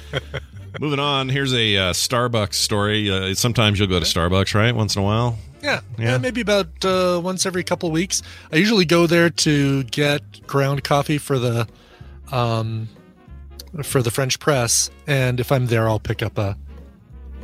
Moving 0.80 1.00
on. 1.00 1.28
Here's 1.28 1.52
a 1.52 1.76
uh, 1.76 1.92
Starbucks 1.92 2.54
story. 2.54 3.10
Uh, 3.10 3.34
sometimes 3.34 3.78
you'll 3.78 3.88
go 3.90 4.00
to 4.00 4.06
Starbucks, 4.06 4.54
right? 4.54 4.74
Once 4.74 4.96
in 4.96 5.02
a 5.02 5.04
while. 5.04 5.36
Yeah, 5.64 5.80
Yeah. 5.98 6.10
yeah, 6.12 6.18
maybe 6.18 6.40
about 6.42 6.84
uh, 6.84 7.20
once 7.24 7.46
every 7.46 7.64
couple 7.64 7.88
of 7.88 7.92
weeks. 7.92 8.22
I 8.52 8.56
usually 8.56 8.84
go 8.84 9.06
there 9.06 9.30
to 9.30 9.82
get 9.84 10.46
ground 10.46 10.84
coffee 10.84 11.18
for 11.18 11.38
the, 11.38 11.66
um, 12.30 12.88
for 13.82 14.02
the 14.02 14.10
French 14.10 14.38
press, 14.38 14.90
and 15.06 15.40
if 15.40 15.50
I'm 15.50 15.66
there, 15.66 15.88
I'll 15.88 15.98
pick 15.98 16.22
up 16.22 16.36
a, 16.38 16.56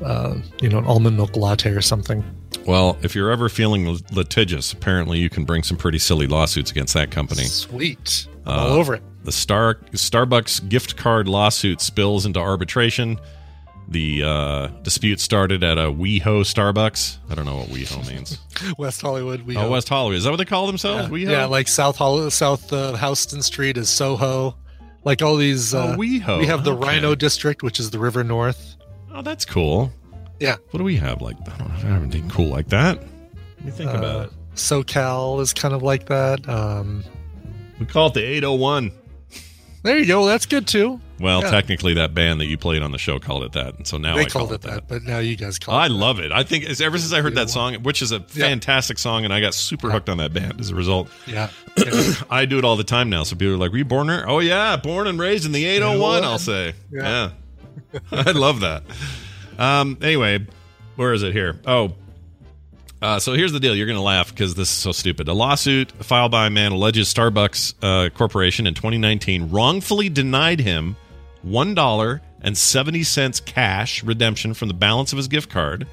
uh, 0.05 0.37
you 0.61 0.68
know, 0.68 0.79
an 0.79 0.85
almond 0.85 1.16
milk 1.16 1.35
latte 1.37 1.71
or 1.71 1.81
something. 1.81 2.23
Well, 2.66 2.99
if 3.03 3.14
you're 3.14 3.31
ever 3.31 3.49
feeling 3.49 3.99
litigious, 4.12 4.73
apparently 4.73 5.18
you 5.18 5.31
can 5.31 5.45
bring 5.45 5.62
some 5.62 5.77
pretty 5.79 5.99
silly 5.99 6.27
lawsuits 6.27 6.71
against 6.71 6.93
that 6.95 7.11
company. 7.11 7.45
Sweet, 7.45 8.27
I'm 8.45 8.53
Uh, 8.53 8.62
all 8.62 8.73
over 8.73 8.95
it. 8.95 9.03
The 9.25 9.33
Star 9.33 9.77
Starbucks 9.93 10.68
gift 10.68 10.97
card 10.97 11.27
lawsuit 11.29 11.81
spills 11.81 12.27
into 12.27 12.39
arbitration. 12.41 13.18
The 13.91 14.22
uh, 14.22 14.66
dispute 14.82 15.18
started 15.18 15.64
at 15.64 15.76
a 15.76 15.91
WeHo 15.91 16.43
Starbucks. 16.43 17.18
I 17.28 17.34
don't 17.34 17.45
know 17.45 17.57
what 17.57 17.68
WeHo 17.68 18.09
means. 18.09 18.38
West 18.78 19.01
Hollywood. 19.03 19.43
We 19.43 19.57
oh, 19.57 19.68
West 19.68 19.88
Hollywood. 19.88 20.16
Is 20.18 20.24
that 20.24 20.30
what 20.30 20.36
they 20.36 20.45
call 20.45 20.68
themselves? 20.68 21.09
yeah, 21.09 21.09
WeHo? 21.09 21.30
yeah, 21.30 21.45
like 21.47 21.66
South 21.66 21.97
Hol- 21.97 22.30
South 22.30 22.72
uh, 22.72 22.95
Houston 22.97 23.43
Street 23.43 23.76
is 23.76 23.88
Soho. 23.88 24.57
Like 25.03 25.22
all 25.22 25.36
these. 25.36 25.74
Oh, 25.74 25.80
Uh, 25.80 25.97
WeHo. 25.97 26.38
We 26.38 26.47
have 26.47 26.62
the 26.62 26.72
Okay. 26.76 27.01
RiNo 27.01 27.18
District, 27.18 27.62
which 27.64 27.80
is 27.80 27.91
the 27.91 27.99
River 27.99 28.22
North. 28.22 28.76
Oh, 29.12 29.22
that's 29.22 29.45
cool. 29.45 29.91
Yeah. 30.38 30.57
What 30.70 30.78
do 30.78 30.84
we 30.84 30.97
have? 30.97 31.20
Like, 31.20 31.36
I 31.53 31.57
don't 31.59 31.68
know. 31.68 31.74
I 31.74 31.82
don't 31.82 31.91
have 31.93 32.03
anything 32.03 32.30
cool 32.30 32.47
like 32.49 32.68
that. 32.68 32.99
Let 33.57 33.64
me 33.64 33.70
think 33.72 33.91
Uh, 33.91 33.99
about 33.99 34.26
it. 34.26 34.32
SoCal 34.55 35.41
is 35.41 35.53
kind 35.53 35.74
of 35.74 35.82
like 35.82 36.07
that. 36.07 36.49
Um, 36.49 37.03
We 37.80 37.86
call 37.86 38.07
it 38.09 38.14
the 38.14 38.22
801. 38.22 38.93
there 39.82 39.99
you 39.99 40.07
go. 40.07 40.26
That's 40.26 40.47
good 40.47 40.68
too. 40.68 41.01
Well, 41.21 41.43
Yeah. 41.43 41.51
technically, 41.51 41.95
that 41.95 42.14
band 42.14 42.41
that 42.41 42.47
you 42.47 42.57
played 42.57 42.83
on 42.83 42.93
the 42.93 42.99
show 42.99 43.18
called 43.18 43.43
it 43.45 43.53
that, 43.53 43.77
and 43.77 43.87
so 43.87 43.99
now 43.99 44.16
they 44.16 44.23
I 44.23 44.25
called 44.25 44.49
call 44.49 44.55
it 44.55 44.62
that, 44.62 44.89
but 44.89 45.03
now 45.03 45.18
you 45.18 45.37
guys 45.37 45.59
call 45.59 45.75
I 45.75 45.87
it. 45.87 45.89
that. 45.91 45.95
love 45.95 46.18
it. 46.18 46.33
I 46.33 46.43
think 46.43 46.64
it's 46.64 46.81
ever 46.81 46.97
since 46.99 47.12
I 47.12 47.21
heard 47.21 47.35
that 47.35 47.51
song, 47.51 47.75
which 47.83 48.01
is 48.03 48.11
a 48.12 48.21
fantastic 48.21 48.99
song, 48.99 49.25
and 49.25 49.33
I 49.35 49.41
got 49.41 49.53
super 49.55 49.91
hooked 49.91 50.09
on 50.09 50.16
that 50.18 50.33
band 50.33 50.61
as 50.61 50.71
a 50.71 50.75
result. 50.75 51.09
Yeah. 51.27 51.51
yeah. 51.77 52.12
I 52.31 52.47
do 52.47 52.59
it 52.59 52.64
all 52.64 52.77
the 52.77 52.85
time 52.85 53.11
now. 53.11 53.23
So 53.25 53.37
people 53.37 53.55
are 53.55 53.59
like, 53.59 53.71
"Were 53.71 53.79
you 53.79 53.85
born 53.85 54.07
there?" 54.07 54.29
Oh 54.29 54.39
yeah, 54.39 54.77
born 54.77 55.07
and 55.07 55.18
raised 55.18 55.45
in 55.45 55.53
the 55.53 55.64
801. 55.66 56.25
I'll 56.25 56.39
say, 56.39 56.73
yeah, 56.91 57.31
Yeah. 57.93 58.01
I 58.12 58.31
love 58.31 58.61
that. 58.61 58.83
Um. 59.59 59.99
Anyway, 60.01 60.47
where 60.97 61.12
is 61.12 61.23
it 61.23 61.33
here? 61.33 61.61
Oh. 61.66 61.93
Uh, 63.03 63.18
so 63.18 63.33
here's 63.33 63.53
the 63.53 63.61
deal. 63.61 63.75
You're 63.75 63.87
going 63.87 63.97
to 63.97 64.03
laugh 64.03 64.29
because 64.29 64.55
this 64.55 64.68
is 64.68 64.75
so 64.77 64.93
stupid. 64.93 65.27
A 65.29 65.33
lawsuit 65.33 65.91
filed 66.05 66.31
by 66.33 66.47
a 66.47 66.51
man 66.51 66.73
alleges 66.73 67.12
Starbucks 67.12 67.73
uh, 67.83 68.11
Corporation 68.11 68.66
in 68.66 68.75
2019 68.75 69.49
wrongfully 69.51 70.11
denied 70.11 70.61
him 70.61 70.97
one 71.43 71.74
dollar 71.74 72.20
and 72.41 72.57
seventy 72.57 73.03
cents 73.03 73.41
cash 73.41 74.03
redemption 74.03 74.55
from 74.55 74.68
the 74.68 74.74
balance 74.74 75.12
of 75.12 75.16
his 75.16 75.28
gift 75.28 75.51
card 75.51 75.86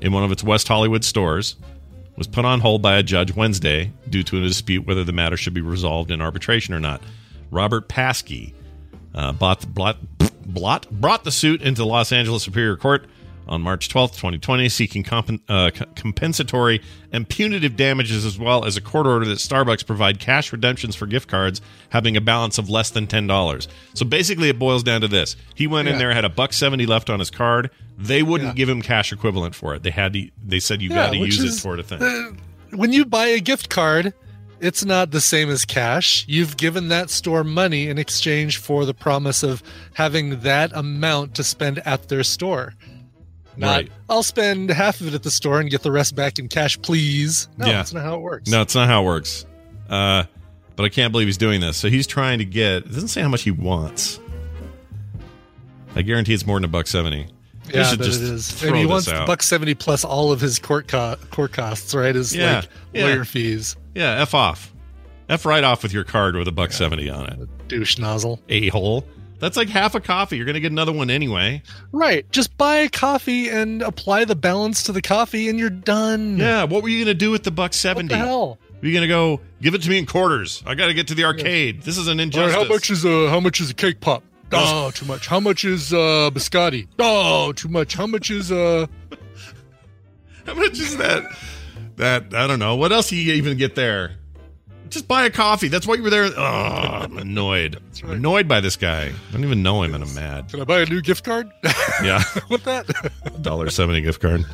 in 0.00 0.12
one 0.12 0.24
of 0.24 0.32
its 0.32 0.42
West 0.42 0.68
Hollywood 0.68 1.04
stores 1.04 1.56
was 2.16 2.26
put 2.26 2.44
on 2.44 2.60
hold 2.60 2.82
by 2.82 2.96
a 2.96 3.02
judge 3.02 3.34
Wednesday 3.34 3.92
due 4.08 4.22
to 4.24 4.38
a 4.38 4.40
dispute 4.40 4.86
whether 4.86 5.04
the 5.04 5.12
matter 5.12 5.36
should 5.36 5.54
be 5.54 5.60
resolved 5.60 6.10
in 6.10 6.20
arbitration 6.20 6.74
or 6.74 6.80
not. 6.80 7.02
Robert 7.50 7.88
Paskey 7.88 8.52
uh, 9.14 9.32
bought, 9.32 9.72
blot, 9.72 9.98
blot, 10.44 10.90
brought 10.90 11.24
the 11.24 11.30
suit 11.30 11.62
into 11.62 11.82
the 11.82 11.86
Los 11.86 12.12
Angeles 12.12 12.42
Superior 12.42 12.76
Court 12.76 13.06
on 13.52 13.60
March 13.60 13.88
12th, 13.90 14.12
2020, 14.12 14.68
seeking 14.70 15.04
compen- 15.04 15.40
uh, 15.48 15.70
compensatory 15.94 16.80
and 17.12 17.28
punitive 17.28 17.76
damages 17.76 18.24
as 18.24 18.38
well 18.38 18.64
as 18.64 18.76
a 18.76 18.80
court 18.80 19.06
order 19.06 19.26
that 19.26 19.38
Starbucks 19.38 19.86
provide 19.86 20.18
cash 20.18 20.50
redemptions 20.52 20.96
for 20.96 21.06
gift 21.06 21.28
cards 21.28 21.60
having 21.90 22.16
a 22.16 22.20
balance 22.20 22.56
of 22.56 22.70
less 22.70 22.90
than 22.90 23.06
$10. 23.06 23.68
So 23.94 24.06
basically, 24.06 24.48
it 24.48 24.58
boils 24.58 24.82
down 24.82 25.02
to 25.02 25.08
this. 25.08 25.36
He 25.54 25.66
went 25.66 25.86
in 25.88 25.98
there, 25.98 26.12
had 26.14 26.24
a 26.24 26.30
buck 26.30 26.54
70 26.54 26.86
left 26.86 27.10
on 27.10 27.18
his 27.18 27.30
card. 27.30 27.70
They 27.98 28.22
wouldn't 28.22 28.50
Yeah. 28.50 28.54
give 28.54 28.68
him 28.70 28.80
cash 28.80 29.12
equivalent 29.12 29.54
for 29.54 29.74
it. 29.74 29.82
They 29.82 29.90
had 29.90 30.14
to, 30.14 30.28
they 30.44 30.58
said 30.58 30.80
you 30.80 30.88
Yeah, 30.88 30.96
got 30.96 31.10
to 31.12 31.18
use 31.18 31.38
is- 31.38 31.58
it 31.58 31.60
for 31.60 31.76
a 31.78 31.82
thing. 31.82 32.02
Uh, 32.02 32.32
when 32.74 32.92
you 32.92 33.04
buy 33.04 33.26
a 33.26 33.38
gift 33.40 33.68
card, 33.68 34.14
it's 34.60 34.84
not 34.84 35.10
the 35.10 35.20
same 35.20 35.50
as 35.50 35.64
cash. 35.66 36.24
You've 36.26 36.56
given 36.56 36.88
that 36.88 37.10
store 37.10 37.44
money 37.44 37.88
in 37.88 37.98
exchange 37.98 38.56
for 38.56 38.86
the 38.86 38.94
promise 38.94 39.42
of 39.42 39.62
having 39.94 40.40
that 40.40 40.70
amount 40.74 41.34
to 41.34 41.44
spend 41.44 41.80
at 41.84 42.08
their 42.08 42.22
store. 42.22 42.74
Not, 43.56 43.68
Right. 43.70 43.92
I'll 44.08 44.22
spend 44.22 44.70
half 44.70 45.00
of 45.00 45.08
it 45.08 45.14
at 45.14 45.22
the 45.22 45.30
store 45.30 45.60
and 45.60 45.70
get 45.70 45.82
the 45.82 45.92
rest 45.92 46.14
back 46.14 46.38
in 46.38 46.48
cash, 46.48 46.80
please. 46.80 47.48
No, 47.58 47.66
Yeah. 47.66 47.72
that's 47.74 47.92
not 47.92 48.02
how 48.04 48.14
it 48.16 48.20
works. 48.22 48.50
No, 48.50 48.62
it's 48.62 48.74
not 48.74 48.88
how 48.88 49.02
it 49.02 49.06
works. 49.06 49.44
Uh, 49.90 50.24
but 50.76 50.84
I 50.84 50.88
can't 50.88 51.12
believe 51.12 51.28
he's 51.28 51.36
doing 51.36 51.60
this. 51.60 51.76
So 51.76 51.88
he's 51.90 52.06
trying 52.06 52.38
to 52.38 52.44
get. 52.46 52.78
It 52.84 52.92
doesn't 52.92 53.08
say 53.08 53.20
how 53.20 53.28
much 53.28 53.42
he 53.42 53.50
wants. 53.50 54.18
I 55.94 56.02
guarantee 56.02 56.32
it's 56.34 56.46
more 56.46 56.56
than 56.56 56.64
a 56.64 56.68
buck 56.68 56.86
seventy. 56.86 57.26
Yeah, 57.72 57.84
should 57.84 58.02
just 58.02 58.20
it 58.22 58.28
is. 58.30 58.62
And 58.64 58.74
he 58.76 58.86
wants 58.86 59.08
out. 59.08 59.26
buck 59.26 59.42
seventy 59.42 59.74
plus 59.74 60.04
all 60.04 60.32
of 60.32 60.40
his 60.40 60.58
court 60.58 60.88
co- 60.88 61.16
court 61.30 61.52
costs, 61.52 61.94
right? 61.94 62.14
His 62.14 62.34
Yeah, 62.34 62.56
like 62.60 62.68
yeah. 62.94 63.04
lawyer 63.04 63.24
fees. 63.24 63.76
Yeah, 63.94 64.20
f 64.22 64.34
off, 64.34 64.72
f 65.28 65.44
right 65.44 65.62
off 65.62 65.82
with 65.82 65.92
your 65.92 66.04
card 66.04 66.34
with 66.36 66.48
a 66.48 66.52
buck 66.52 66.72
seventy 66.72 67.10
on 67.10 67.26
it. 67.26 67.68
Douche 67.68 67.98
nozzle. 67.98 68.40
A 68.48 68.68
hole. 68.68 69.04
That's 69.42 69.56
like 69.56 69.68
half 69.68 69.96
a 69.96 70.00
coffee. 70.00 70.36
You're 70.36 70.46
gonna 70.46 70.60
get 70.60 70.70
another 70.70 70.92
one 70.92 71.10
anyway. 71.10 71.64
Right. 71.90 72.30
Just 72.30 72.56
buy 72.56 72.76
a 72.76 72.88
coffee 72.88 73.48
and 73.48 73.82
apply 73.82 74.24
the 74.24 74.36
balance 74.36 74.84
to 74.84 74.92
the 74.92 75.02
coffee, 75.02 75.48
and 75.48 75.58
you're 75.58 75.68
done. 75.68 76.38
Yeah. 76.38 76.62
What 76.62 76.84
were 76.84 76.88
you 76.88 77.04
gonna 77.04 77.12
do 77.14 77.32
with 77.32 77.42
the 77.42 77.50
buck 77.50 77.74
70? 77.74 78.14
What 78.14 78.20
the 78.20 78.24
hell? 78.24 78.58
You're 78.82 78.94
gonna 78.94 79.08
go 79.08 79.40
give 79.60 79.74
it 79.74 79.82
to 79.82 79.90
me 79.90 79.98
in 79.98 80.06
quarters. 80.06 80.62
I 80.64 80.76
got 80.76 80.86
to 80.86 80.94
get 80.94 81.08
to 81.08 81.16
the 81.16 81.24
arcade. 81.24 81.82
This 81.82 81.98
is 81.98 82.06
an 82.06 82.20
injustice. 82.20 82.54
right, 82.54 82.66
how 82.68 82.72
much 82.72 82.88
is 82.88 83.04
a 83.04 83.28
how 83.30 83.40
much 83.40 83.60
is 83.60 83.68
a 83.70 83.74
cake 83.74 84.00
pop? 84.00 84.22
Oh, 84.54 84.90
too 84.92 85.06
much. 85.06 85.26
How 85.26 85.40
much 85.40 85.64
is 85.64 85.92
uh 85.92 86.30
biscotti? 86.32 86.86
Oh, 87.00 87.50
too 87.52 87.68
much. 87.68 87.94
How 87.94 88.06
much 88.06 88.30
is 88.30 88.52
uh 88.52 88.86
How 90.46 90.54
much 90.54 90.78
is 90.78 90.98
that? 90.98 91.24
That 91.96 92.32
I 92.32 92.46
don't 92.46 92.60
know. 92.60 92.76
What 92.76 92.92
else 92.92 93.08
do 93.08 93.16
you 93.16 93.32
even 93.34 93.56
get 93.58 93.74
there? 93.74 94.18
Just 94.92 95.08
buy 95.08 95.24
a 95.24 95.30
coffee. 95.30 95.68
That's 95.68 95.86
why 95.86 95.94
you 95.94 96.02
were 96.02 96.10
there. 96.10 96.24
Oh, 96.36 96.42
I'm 96.42 97.16
annoyed. 97.16 97.80
I'm 98.04 98.10
annoyed 98.10 98.46
by 98.46 98.60
this 98.60 98.76
guy. 98.76 99.06
I 99.06 99.32
don't 99.32 99.42
even 99.42 99.62
know 99.62 99.82
him, 99.82 99.94
and 99.94 100.04
I'm 100.04 100.14
mad. 100.14 100.50
Can 100.50 100.60
I 100.60 100.64
buy 100.64 100.80
a 100.80 100.86
new 100.86 101.00
gift 101.00 101.24
card 101.24 101.50
Yeah, 102.02 102.22
with 102.50 102.62
that? 102.64 102.86
dollar 103.40 103.70
seventy 103.70 104.02
gift 104.02 104.20
card. 104.20 104.44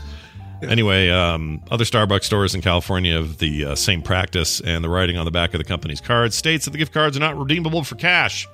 Anyway, 0.62 1.08
um, 1.10 1.60
other 1.72 1.84
Starbucks 1.84 2.24
stores 2.24 2.54
in 2.54 2.60
California 2.60 3.14
have 3.20 3.38
the 3.38 3.64
uh, 3.64 3.74
same 3.74 4.00
practice, 4.00 4.60
and 4.60 4.84
the 4.84 4.88
writing 4.88 5.16
on 5.16 5.24
the 5.24 5.30
back 5.32 5.54
of 5.54 5.58
the 5.58 5.64
company's 5.64 6.00
cards 6.00 6.36
states 6.36 6.64
that 6.66 6.70
the 6.70 6.78
gift 6.78 6.92
cards 6.92 7.16
are 7.16 7.20
not 7.20 7.36
redeemable 7.36 7.82
for 7.82 7.96
cash. 7.96 8.46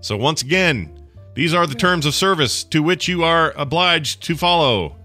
So 0.00 0.16
once 0.16 0.42
again, 0.42 0.96
these 1.34 1.54
are 1.54 1.66
the 1.66 1.74
terms 1.74 2.06
of 2.06 2.14
service 2.14 2.62
to 2.64 2.82
which 2.84 3.08
you 3.08 3.24
are 3.24 3.52
obliged 3.56 4.22
to 4.24 4.36
follow. 4.36 4.96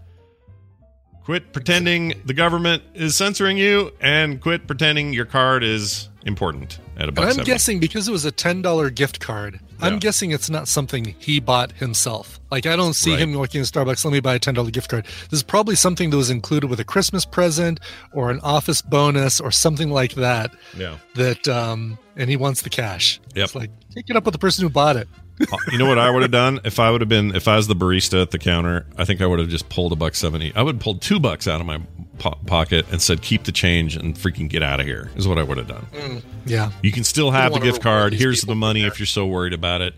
Quit 1.26 1.53
pretending 1.53 2.13
the 2.26 2.34
government 2.36 2.84
is 2.93 3.15
censoring 3.15 3.57
you, 3.57 3.91
and 3.99 4.39
quit 4.39 4.67
pretending 4.67 5.11
your 5.11 5.26
card 5.26 5.63
is 5.63 6.09
important 6.23 6.80
at 6.97 7.09
a 7.09 7.11
buck 7.11 7.23
And 7.23 7.30
I'm 7.30 7.36
70. 7.38 7.45
guessing 7.51 7.80
because 7.80 8.07
it 8.07 8.11
was 8.11 8.26
a 8.26 8.32
ten 8.32 8.61
dollar 8.61 8.89
gift 8.91 9.19
card, 9.19 9.59
Yeah. 9.80 9.88
I'm 9.88 9.97
guessing 9.99 10.30
it's 10.32 10.49
not 10.51 10.67
something 10.67 11.15
he 11.17 11.39
bought 11.39 11.71
himself. 11.73 12.39
Like 12.51 12.65
I 12.67 12.76
don't 12.76 12.93
see 12.93 13.11
Right. 13.11 13.19
him 13.21 13.34
walking 13.34 13.59
in 13.59 13.65
Starbucks. 13.65 14.05
Let 14.05 14.11
me 14.11 14.19
buy 14.19 14.36
a 14.36 14.39
ten 14.39 14.53
dollar 14.53 14.69
gift 14.69 14.89
card. 14.89 15.05
This 15.32 15.39
is 15.39 15.43
probably 15.43 15.76
something 15.76 16.11
that 16.11 16.17
was 16.17 16.30
included 16.30 16.67
with 16.69 16.80
a 16.80 16.84
Christmas 16.84 17.26
present 17.26 17.80
or 18.13 18.30
an 18.30 18.39
office 18.41 18.82
bonus 18.84 19.39
or 19.39 19.51
something 19.51 19.89
like 19.89 20.13
that. 20.15 20.51
Yeah. 20.78 20.97
That 21.15 21.47
um, 21.47 21.97
and 22.15 22.30
he 22.30 22.38
wants 22.38 22.61
the 22.61 22.69
cash. 22.69 23.19
Yep. 23.36 23.43
It's 23.45 23.55
like 23.55 23.71
take 23.93 24.09
it 24.11 24.15
up 24.15 24.26
with 24.26 24.34
the 24.34 24.39
person 24.39 24.63
who 24.63 24.69
bought 24.69 24.95
it. 24.95 25.07
Uh, 25.40 25.58
you 25.72 25.78
know 25.78 25.86
what 25.88 25.98
I 25.98 26.10
would 26.10 26.22
have 26.22 26.32
done 26.32 26.62
if 26.64 26.80
I 26.80 26.90
would 26.92 27.02
have 27.02 27.10
been 27.10 27.36
if 27.36 27.48
I 27.48 27.58
was 27.58 27.68
the 27.68 27.76
barista 27.76 28.22
at 28.22 28.32
the 28.32 28.40
counter. 28.40 28.86
I 28.98 29.04
think 29.06 29.22
I 29.22 29.26
would 29.26 29.40
have 29.40 29.50
just 29.50 29.68
pulled 29.70 29.92
a 29.92 29.96
buck 29.96 30.16
seventy. 30.16 30.54
I 30.56 30.62
would 30.62 30.76
have 30.76 30.82
pulled 30.82 31.02
two 31.02 31.20
bucks 31.20 31.46
out 31.48 31.60
of 31.60 31.68
my 31.68 31.82
po- 32.20 32.38
pocket 32.46 32.86
and 32.92 33.02
said, 33.02 33.22
"Keep 33.22 33.44
the 33.44 33.52
change 33.52 33.98
and 33.98 34.16
freaking 34.16 34.48
get 34.48 34.64
out 34.64 34.80
of 34.80 34.86
here." 34.86 35.12
Is 35.18 35.28
what 35.28 35.38
I 35.38 35.44
would 35.44 35.58
have 35.58 35.68
done. 35.68 36.22
Yeah. 36.46 36.72
You 36.82 36.92
can 36.94 37.04
still 37.04 37.32
have 37.32 37.52
the 37.54 37.60
gift 37.60 37.82
card. 37.82 38.14
Here's 38.14 38.44
the 38.44 38.56
money 38.56 38.84
if 38.86 38.98
you're 39.00 39.06
so 39.08 39.26
worried 39.28 39.54
about 39.54 39.82
it. 39.82 39.94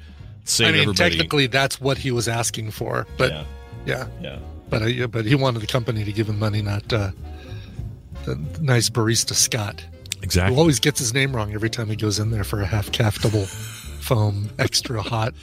Save 0.45 0.67
I 0.67 0.71
mean, 0.71 0.81
everybody. 0.81 1.09
technically, 1.11 1.47
that's 1.47 1.79
what 1.79 1.97
he 1.99 2.09
was 2.09 2.27
asking 2.27 2.71
for. 2.71 3.05
But 3.17 3.31
yeah, 3.31 3.43
yeah, 3.85 4.07
yeah. 4.21 4.39
but 4.69 4.81
uh, 4.81 5.07
but 5.07 5.25
he 5.25 5.35
wanted 5.35 5.59
the 5.61 5.67
company 5.67 6.03
to 6.03 6.11
give 6.11 6.29
him 6.29 6.39
money, 6.39 6.61
not 6.63 6.91
uh, 6.91 7.11
the 8.25 8.35
nice 8.61 8.89
barista 8.89 9.33
Scott. 9.33 9.81
Who 9.81 10.23
Exactly. 10.23 10.57
always 10.57 10.79
gets 10.79 10.97
his 10.99 11.13
name 11.13 11.35
wrong 11.35 11.53
every 11.53 11.69
time 11.69 11.89
he 11.89 11.95
goes 11.95 12.17
in 12.17 12.31
there 12.31 12.43
for 12.43 12.61
a 12.61 12.65
half 12.65 12.91
calf 12.91 13.21
double 13.21 13.45
foam 14.07 14.49
extra 14.59 15.01
hot 15.01 15.33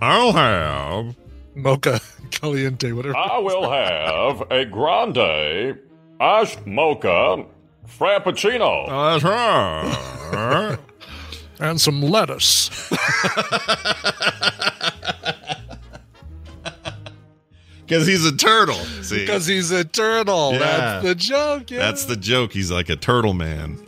I'll 0.00 0.32
have. 0.32 1.14
mocha 1.54 2.00
caliente, 2.30 2.92
whatever. 2.92 3.16
I 3.16 3.38
will 3.38 3.70
have 3.70 4.42
a 4.50 4.64
grande 4.64 5.78
iced 6.18 6.66
mocha 6.66 7.44
frappuccino. 7.86 8.86
Oh, 8.88 9.18
that's 9.18 9.24
right. 9.24 10.78
and 11.58 11.80
some 11.80 12.00
lettuce. 12.02 12.70
Because 17.86 18.06
he's 18.06 18.24
a 18.24 18.36
turtle. 18.36 18.76
See, 19.02 19.18
Because 19.18 19.46
he's 19.48 19.72
a 19.72 19.82
turtle. 19.84 20.52
Yeah. 20.52 20.58
That's 20.60 21.04
the 21.06 21.14
joke. 21.16 21.70
Yeah. 21.72 21.78
that's 21.80 22.04
the 22.04 22.14
joke. 22.16 22.52
He's 22.52 22.70
like 22.70 22.88
a 22.88 22.94
turtle 22.94 23.34
man. 23.34 23.84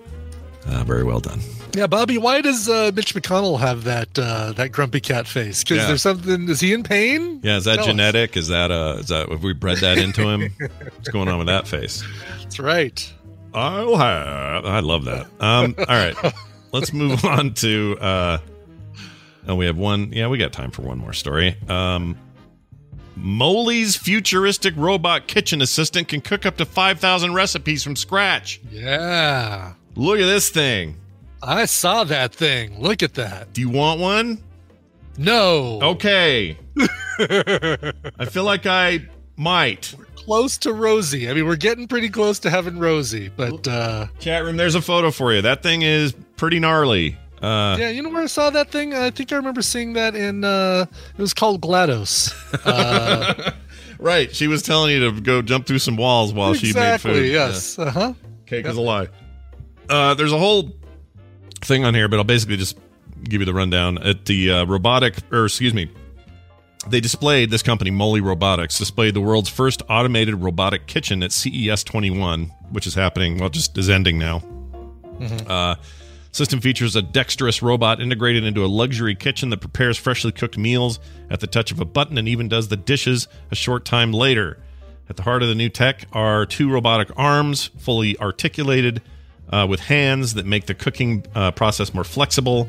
Ah, 0.67 0.83
very 0.83 1.05
well 1.05 1.21
done. 1.21 1.39
Yeah, 1.75 1.87
Bobby. 1.87 2.19
Why 2.19 2.41
does 2.41 2.69
uh, 2.69 2.91
Mitch 2.95 3.15
McConnell 3.15 3.59
have 3.61 3.85
that 3.85 4.19
uh, 4.19 4.53
that 4.53 4.73
grumpy 4.73 5.01
cat 5.01 5.27
face? 5.27 5.63
Because 5.63 5.79
Yeah. 5.79 5.87
there's 5.87 6.03
something. 6.03 6.49
Is 6.49 6.61
he 6.61 6.73
in 6.73 6.83
pain? 6.83 7.41
Yeah, 7.43 7.57
is 7.57 7.65
that 7.65 7.77
Tell 7.77 7.85
us. 7.85 7.87
genetic? 7.87 8.37
Is 8.37 8.49
that 8.49 8.71
uh 8.71 8.97
is 9.01 9.09
that 9.09 9.29
have 9.29 9.43
we 9.43 9.53
bred 9.53 9.79
that 9.79 9.99
into 9.99 10.29
him? 10.29 10.51
What's 10.59 11.09
going 11.09 11.29
on 11.29 11.39
with 11.39 11.47
that 11.49 11.67
face? 11.67 12.05
That's 12.41 12.59
right. 12.59 13.13
Have 13.55 14.65
I 14.65 14.81
love 14.81 15.05
that. 15.05 15.27
Um 15.41 15.75
all 15.79 15.85
right. 15.87 16.17
Let's 16.73 16.93
move 16.93 17.25
on 17.25 17.53
to 17.55 17.99
uh 18.01 18.39
oh 19.49 19.55
we 19.57 19.67
have 19.67 19.77
one 19.77 20.13
yeah, 20.13 20.29
we 20.29 20.39
got 20.39 20.53
time 20.53 20.71
for 20.71 20.83
one 20.83 20.99
more 20.99 21.13
story. 21.13 21.57
Um 21.69 22.17
Moley's 23.15 23.95
futuristic 23.95 24.75
robot 24.77 25.27
kitchen 25.27 25.61
assistant 25.61 26.09
can 26.09 26.23
cook 26.23 26.47
up 26.47 26.57
to 26.57 26.65
5,000 26.65 27.35
recipes 27.35 27.85
from 27.85 27.95
scratch. 27.95 28.59
Yeah, 28.71 29.75
Look 29.95 30.19
at 30.19 30.25
this 30.25 30.49
thing. 30.49 30.97
I 31.43 31.65
saw 31.65 32.05
that 32.05 32.35
thing. 32.35 32.81
Look 32.81 33.03
at 33.03 33.15
that. 33.15 33.53
Do 33.53 33.61
you 33.61 33.69
want 33.69 34.01
one? 34.01 34.43
No. 35.19 35.81
Okay. 35.83 36.57
I 37.19 38.25
feel 38.31 38.45
like 38.45 38.67
I 38.67 39.07
might. 39.37 39.95
We're 39.99 40.05
close 40.05 40.57
to 40.59 40.73
Rosie. 40.73 41.29
I 41.29 41.35
mean, 41.35 41.47
we're 41.47 41.57
getting 41.57 41.89
pretty 41.89 42.09
close 42.09 42.39
to 42.41 42.51
having 42.51 42.79
Rosie, 42.79 43.31
but 43.37 43.67
uh, 43.67 44.07
Chat 44.21 44.45
room, 44.45 44.57
there's 44.57 44.75
a 44.75 44.83
photo 44.83 45.11
for 45.11 45.33
you. 45.33 45.43
That 45.43 45.63
thing 45.63 45.83
is 45.83 46.15
pretty 46.37 46.61
gnarly. 46.61 47.19
Uh, 47.43 47.77
yeah, 47.79 47.89
you 47.89 48.03
know 48.03 48.09
where 48.11 48.23
I 48.23 48.27
saw 48.27 48.51
that 48.51 48.71
thing? 48.71 48.95
I 48.95 49.11
think 49.11 49.33
I 49.33 49.37
remember 49.37 49.63
seeing 49.63 49.95
that 49.95 50.15
in. 50.15 50.45
Uh, 50.45 50.87
it 51.19 51.21
was 51.21 51.35
called 51.35 51.61
GLaDOS. 51.61 52.33
Uh, 52.65 53.51
Right. 54.03 54.35
She 54.35 54.49
was 54.49 54.63
telling 54.63 54.91
you 54.91 55.11
to 55.13 55.21
go 55.21 55.43
jump 55.43 55.67
through 55.67 55.79
some 55.79 55.97
walls 55.97 56.35
while 56.35 56.55
she 56.55 56.67
made 56.67 56.71
exactly. 56.71 57.13
food. 57.13 57.31
Yes. 57.31 57.77
Huh. 57.77 57.85
Yeah. 57.95 58.13
Cake 58.47 58.67
is 58.67 58.77
a 58.77 58.81
lie. 58.81 59.09
Uh, 59.89 60.15
there's 60.15 60.33
a 60.33 60.39
whole 60.39 60.73
thing 61.65 61.85
on 61.85 61.95
here, 61.95 62.09
but 62.09 62.19
I'll 62.19 62.25
basically 62.25 62.57
just 62.57 62.79
give 63.25 63.41
you 63.41 63.45
the 63.45 63.55
rundown. 63.55 63.99
At 63.99 64.27
the 64.27 64.51
uh, 64.51 64.65
robotic, 64.67 65.17
or 65.31 65.47
excuse 65.47 65.75
me, 65.75 65.91
they 66.89 67.01
displayed 67.01 67.51
this 67.51 67.63
company, 67.63 67.91
Moley 67.91 68.21
Robotics, 68.21 68.79
displayed 68.79 69.15
the 69.15 69.21
world's 69.21 69.49
first 69.49 69.83
automated 69.89 70.35
robotic 70.37 70.87
kitchen 70.87 71.23
at 71.23 71.33
CES 71.33 71.85
21, 71.85 72.47
which 72.71 72.87
is 72.87 72.95
happening, 72.95 73.39
well, 73.39 73.49
just 73.49 73.77
is 73.79 73.89
ending 73.89 74.19
now. 74.19 74.43
Uh, 75.47 75.77
system 76.33 76.61
features 76.61 76.97
a 76.97 77.03
dexterous 77.03 77.63
robot 77.63 78.01
integrated 78.01 78.43
into 78.43 78.65
a 78.65 78.67
luxury 78.67 79.15
kitchen 79.15 79.51
that 79.51 79.59
prepares 79.59 79.97
freshly 79.97 80.33
cooked 80.33 80.59
meals 80.59 80.99
at 81.31 81.39
the 81.39 81.47
touch 81.47 81.71
of 81.71 81.79
a 81.79 81.85
button 81.85 82.19
and 82.19 82.27
even 82.27 82.49
does 82.49 82.69
the 82.69 82.77
dishes 82.77 83.29
a 83.53 83.55
short 83.55 83.85
time 83.85 84.13
later. 84.13 84.59
At 85.09 85.17
the 85.17 85.23
heart 85.23 85.43
of 85.43 85.49
the 85.49 85.55
new 85.55 85.69
tech 85.69 86.07
are 86.13 86.47
two 86.47 86.71
robotic 86.71 87.11
arms, 87.17 87.71
fully 87.79 88.19
articulated, 88.19 89.03
uh, 89.53 89.67
with 89.69 89.81
hands 89.81 90.35
that 90.35 90.47
make 90.47 90.67
the 90.67 90.75
cooking 90.75 91.25
uh, 91.35 91.51
process 91.53 91.93
more 91.95 92.05
flexible. 92.05 92.69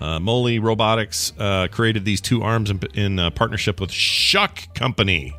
Uh, 0.00 0.18
Moley 0.20 0.58
Robotics 0.58 1.32
uh, 1.38 1.68
created 1.70 2.04
these 2.04 2.20
two 2.20 2.42
arms 2.42 2.70
in, 2.70 2.80
in 2.94 3.18
uh, 3.18 3.30
partnership 3.30 3.80
with 3.80 3.90
Schunk 3.90 4.72
Company. 4.74 5.34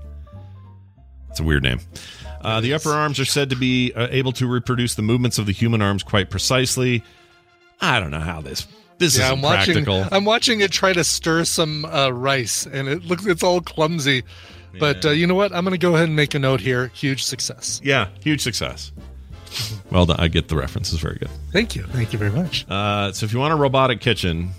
It's 1.29 1.39
a 1.39 1.43
weird 1.43 1.63
name. 1.63 1.79
Uh, 2.41 2.59
the 2.61 2.73
upper 2.73 2.89
arms 2.91 3.19
are 3.19 3.25
said 3.25 3.49
to 3.49 3.55
be 3.55 3.93
uh, 3.93 4.07
able 4.11 4.31
to 4.33 4.47
reproduce 4.47 4.95
the 4.95 5.01
movements 5.01 5.37
of 5.37 5.45
the 5.45 5.51
human 5.51 5.81
arms 5.81 6.03
quite 6.03 6.29
precisely. 6.29 7.03
I 7.81 7.99
don't 7.99 8.11
know 8.11 8.19
how 8.19 8.41
this 8.41 8.67
this 8.97 9.17
Yeah, 9.17 9.25
is 9.27 9.31
I'm 9.31 9.41
watching. 9.41 9.73
practical. 9.85 10.05
I'm 10.11 10.25
watching 10.25 10.59
it 10.61 10.71
try 10.71 10.91
to 10.91 11.03
stir 11.03 11.45
some 11.45 11.85
uh, 11.85 12.09
rice, 12.09 12.65
and 12.65 12.87
it 12.89 13.05
looks 13.05 13.25
it's 13.25 13.43
all 13.43 13.61
clumsy. 13.61 14.23
But 14.79 15.05
uh, 15.05 15.09
you 15.11 15.25
know 15.25 15.35
what? 15.35 15.53
I'm 15.53 15.63
going 15.63 15.73
to 15.73 15.77
go 15.79 15.95
ahead 15.95 16.07
and 16.07 16.15
make 16.15 16.35
a 16.35 16.39
note 16.39 16.59
here. 16.61 16.87
Huge 16.93 17.23
success. 17.23 17.81
yeah, 17.83 18.09
huge 18.21 18.41
success. 18.41 18.91
Well 19.91 20.05
done. 20.05 20.17
I 20.19 20.27
get 20.27 20.47
the 20.47 20.55
references. 20.55 20.99
Very 20.99 21.17
good. 21.17 21.29
Thank 21.51 21.75
you. 21.75 21.83
Thank 21.83 22.13
you 22.13 22.19
very 22.19 22.31
much. 22.31 22.65
Uh, 22.69 23.11
so 23.11 23.25
if 23.25 23.33
you 23.33 23.39
want 23.39 23.53
a 23.53 23.55
robotic 23.55 23.99
kitchen, 24.01 24.51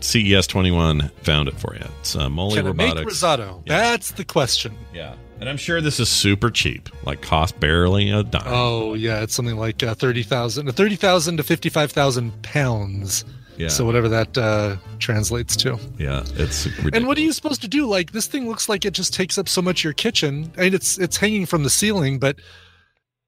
CES 0.00 0.46
21 0.46 1.10
found 1.22 1.48
it 1.48 1.54
for 1.58 1.74
you. 1.74 1.84
It's 2.00 2.16
uh, 2.16 2.28
Moley 2.28 2.56
Can 2.56 2.66
it 2.66 2.74
make 2.76 2.88
Robotics. 2.88 3.12
risotto? 3.12 3.62
That's 3.66 4.12
the 4.12 4.24
question. 4.24 4.74
Yeah. 4.94 5.14
And 5.40 5.48
I'm 5.48 5.56
sure 5.56 5.80
this 5.80 5.98
is 5.98 6.08
super 6.08 6.50
cheap, 6.50 6.88
like 7.04 7.20
cost 7.20 7.58
barely 7.58 8.10
a 8.10 8.22
dime. 8.22 8.42
Oh 8.46 8.94
yeah, 8.94 9.22
it's 9.22 9.34
something 9.34 9.56
like 9.56 9.82
uh, 9.82 9.92
thirty 9.94 10.22
thousand, 10.22 10.70
thirty 10.72 10.94
thousand 10.94 11.38
to 11.38 11.42
fifty-five 11.42 11.90
thousand 11.90 12.40
pounds. 12.42 13.24
Yeah. 13.56 13.66
So 13.66 13.84
whatever 13.84 14.08
that 14.08 14.38
uh, 14.38 14.76
translates 15.00 15.56
to. 15.56 15.80
yeah, 15.98 16.20
it's 16.36 16.66
ridiculous. 16.66 16.94
And 16.94 17.06
what 17.08 17.18
are 17.18 17.22
you 17.22 17.32
supposed 17.32 17.60
to 17.62 17.68
do? 17.68 17.86
Like 17.86 18.12
this 18.12 18.28
thing 18.28 18.46
looks 18.48 18.68
like 18.68 18.84
it 18.84 18.92
just 18.94 19.12
takes 19.14 19.36
up 19.36 19.48
so 19.48 19.60
much 19.60 19.80
of 19.80 19.84
your 19.84 19.92
kitchen. 19.94 20.52
I 20.56 20.60
mean, 20.62 20.74
it's 20.74 20.96
it's 20.98 21.16
hanging 21.16 21.46
from 21.46 21.64
the 21.64 21.70
ceiling, 21.70 22.20
but 22.20 22.36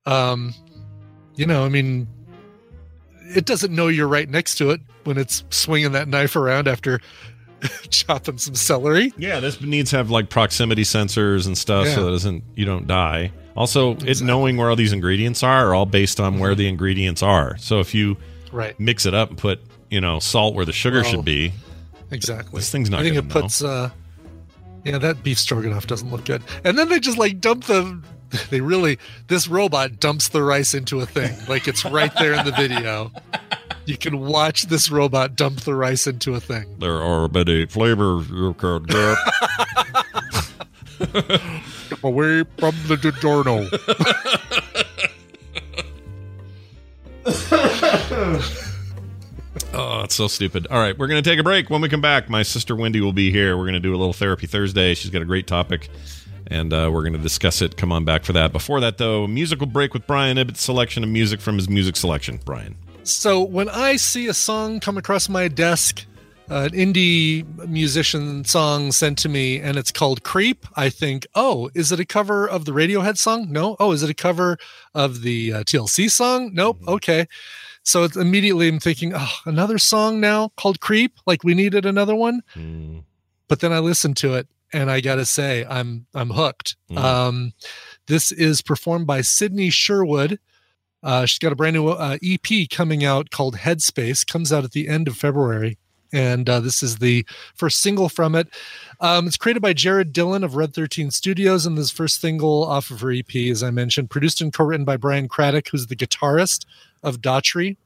um, 0.06 0.54
you 1.36 1.46
know, 1.46 1.64
I 1.64 1.68
mean, 1.68 2.06
it 3.34 3.44
doesn't 3.44 3.74
know 3.74 3.88
you're 3.88 4.08
right 4.08 4.28
next 4.28 4.56
to 4.56 4.70
it 4.70 4.80
when 5.04 5.18
it's 5.18 5.44
swinging 5.50 5.92
that 5.92 6.08
knife 6.08 6.36
around 6.36 6.68
after 6.68 7.00
chopping 7.90 8.38
some 8.38 8.54
celery. 8.54 9.12
Yeah, 9.16 9.40
this 9.40 9.60
needs 9.60 9.90
to 9.90 9.96
have 9.96 10.10
like 10.10 10.28
proximity 10.28 10.82
sensors 10.82 11.46
and 11.46 11.56
stuff 11.56 11.86
Yeah. 11.86 11.94
so 11.94 12.02
that 12.02 12.08
it 12.08 12.12
doesn't 12.12 12.44
you 12.54 12.64
don't 12.64 12.86
die. 12.86 13.32
Also, 13.56 13.96
it 13.98 14.20
knowing 14.20 14.56
where 14.56 14.68
all 14.68 14.76
these 14.76 14.92
ingredients 14.92 15.42
are 15.42 15.68
are 15.68 15.74
all 15.74 15.86
based 15.86 16.18
on 16.20 16.38
where 16.38 16.54
the 16.54 16.66
ingredients 16.68 17.22
are. 17.22 17.56
So 17.58 17.80
if 17.80 17.94
you 17.94 18.16
Right. 18.52 18.78
mix 18.78 19.06
it 19.06 19.14
up 19.14 19.30
and 19.30 19.38
put 19.38 19.60
you 19.90 20.00
know 20.00 20.18
salt 20.18 20.54
where 20.54 20.64
the 20.64 20.72
sugar 20.72 21.02
Well, 21.02 21.10
should 21.10 21.24
be, 21.24 21.52
Exactly. 22.10 22.58
This 22.60 22.70
thing's 22.70 22.90
not 22.90 23.00
I 23.00 23.02
think 23.04 23.16
it 23.16 23.24
know. 23.26 23.40
puts. 23.40 23.62
uh 23.62 23.90
Yeah, 24.84 24.98
that 24.98 25.22
beef 25.22 25.38
stroganoff 25.38 25.86
doesn't 25.86 26.10
look 26.10 26.24
good. 26.26 26.42
And 26.64 26.76
then 26.78 26.88
they 26.88 27.00
just 27.00 27.16
like 27.18 27.40
dump 27.40 27.64
the. 27.64 28.00
They 28.50 28.60
really. 28.60 28.98
This 29.28 29.48
robot 29.48 30.00
dumps 30.00 30.28
the 30.28 30.42
rice 30.42 30.74
into 30.74 31.00
a 31.00 31.06
thing. 31.06 31.36
Like 31.48 31.66
it's 31.68 31.84
right 31.84 32.12
there 32.18 32.34
in 32.34 32.44
the 32.44 32.52
video. 32.52 33.10
You 33.86 33.96
can 33.96 34.20
watch 34.20 34.64
this 34.64 34.90
robot 34.90 35.36
dump 35.36 35.60
the 35.60 35.74
rice 35.74 36.06
into 36.06 36.34
a 36.34 36.40
thing. 36.40 36.76
there 36.78 37.00
are 37.00 37.28
many 37.28 37.66
flavors 37.66 38.28
you 38.30 38.54
could 38.54 38.88
get. 38.88 39.18
Away 42.02 42.44
from 42.58 42.74
the 42.86 42.96
DiGiorno. 42.96 43.68
Oh, 49.76 50.02
it's 50.04 50.14
so 50.14 50.28
stupid. 50.28 50.68
All 50.70 50.78
right, 50.78 50.96
we're 50.96 51.08
going 51.08 51.20
to 51.22 51.28
take 51.28 51.40
a 51.40 51.42
break. 51.42 51.68
When 51.68 51.80
we 51.80 51.88
come 51.88 52.00
back, 52.00 52.28
my 52.28 52.44
sister 52.44 52.76
Wendy 52.76 53.00
will 53.00 53.12
be 53.12 53.32
here. 53.32 53.56
We're 53.56 53.64
going 53.64 53.74
to 53.74 53.80
do 53.80 53.92
a 53.92 53.98
little 53.98 54.12
therapy 54.12 54.46
Thursday. 54.46 54.94
She's 54.94 55.10
got 55.10 55.20
a 55.20 55.24
great 55.24 55.48
topic, 55.48 55.88
and 56.48 56.72
uh, 56.72 56.90
we're 56.92 57.02
going 57.02 57.14
to 57.14 57.18
discuss 57.18 57.62
it. 57.62 57.76
Come 57.76 57.92
on 57.92 58.04
back 58.04 58.24
for 58.24 58.32
that. 58.32 58.52
Before 58.52 58.80
that, 58.80 58.98
though, 58.98 59.26
musical 59.26 59.66
break 59.66 59.94
with 59.94 60.06
Brian 60.06 60.36
Ibbott's 60.38 60.60
selection 60.60 61.02
of 61.02 61.10
music 61.10 61.40
from 61.40 61.56
his 61.56 61.68
music 61.68 61.96
selection. 61.96 62.40
Brian. 62.44 62.76
So 63.02 63.42
when 63.42 63.68
I 63.68 63.96
see 63.96 64.28
a 64.28 64.34
song 64.34 64.80
come 64.80 64.96
across 64.96 65.28
my 65.28 65.48
desk, 65.48 66.06
uh, 66.50 66.68
an 66.70 66.70
indie 66.70 67.44
musician 67.68 68.44
song 68.44 68.92
sent 68.92 69.18
to 69.18 69.28
me, 69.28 69.60
and 69.60 69.76
it's 69.76 69.90
called 69.90 70.22
"Creep," 70.22 70.66
I 70.76 70.90
think, 70.90 71.26
oh, 71.34 71.70
is 71.74 71.90
it 71.90 72.00
a 72.00 72.04
cover 72.04 72.48
of 72.48 72.64
the 72.64 72.72
Radiohead 72.72 73.16
song? 73.16 73.50
No. 73.50 73.76
Oh, 73.80 73.92
is 73.92 74.02
it 74.02 74.10
a 74.10 74.14
cover 74.14 74.58
of 74.94 75.22
the 75.22 75.52
uh, 75.52 75.62
TLC 75.64 76.10
song? 76.10 76.50
Nope. 76.52 76.78
Okay. 76.86 77.26
So 77.82 78.04
it's 78.04 78.16
immediately 78.16 78.68
I'm 78.68 78.80
thinking, 78.80 79.12
oh, 79.14 79.32
another 79.46 79.78
song 79.78 80.20
now 80.20 80.50
called 80.56 80.80
"Creep." 80.80 81.18
Like 81.26 81.44
we 81.44 81.54
needed 81.54 81.86
another 81.86 82.14
one. 82.14 82.42
But 83.48 83.60
then 83.60 83.72
I 83.72 83.78
listened 83.78 84.16
to 84.18 84.34
it, 84.34 84.48
and 84.74 84.90
I 84.90 85.00
gotta 85.00 85.24
say, 85.24 85.64
I'm 85.70 86.06
I'm 86.14 86.30
hooked. 86.30 86.76
Mm. 86.90 86.98
Um, 86.98 87.52
this 88.08 88.32
is 88.32 88.60
performed 88.60 89.06
by 89.06 89.20
Sydney 89.20 89.70
Sherwood. 89.70 90.38
Uh, 91.02 91.26
she's 91.26 91.38
got 91.38 91.52
a 91.52 91.56
brand 91.56 91.74
new 91.74 91.88
uh, 91.88 92.18
EP 92.22 92.68
coming 92.70 93.04
out 93.04 93.30
called 93.30 93.56
Headspace. 93.56 94.26
Comes 94.26 94.52
out 94.52 94.64
at 94.64 94.72
the 94.72 94.88
end 94.88 95.06
of 95.06 95.16
February, 95.16 95.78
and 96.12 96.48
uh, 96.48 96.58
this 96.58 96.82
is 96.82 96.96
the 96.96 97.24
first 97.54 97.80
single 97.80 98.08
from 98.08 98.34
it. 98.34 98.48
Um, 99.00 99.28
it's 99.28 99.36
created 99.36 99.62
by 99.62 99.74
Jared 99.74 100.12
Dillon 100.12 100.42
of 100.42 100.56
Red 100.56 100.74
Thirteen 100.74 101.12
Studios, 101.12 101.66
and 101.66 101.78
this 101.78 101.92
first 101.92 102.20
single 102.20 102.64
off 102.64 102.90
of 102.90 103.00
her 103.00 103.12
EP, 103.12 103.34
as 103.48 103.62
I 103.62 103.70
mentioned, 103.70 104.10
produced 104.10 104.40
and 104.40 104.52
co-written 104.52 104.84
by 104.84 104.96
Brian 104.96 105.28
Craddock, 105.28 105.68
who's 105.68 105.86
the 105.86 105.96
guitarist 105.96 106.66
of 107.04 107.20
Daughtry, 107.20 107.76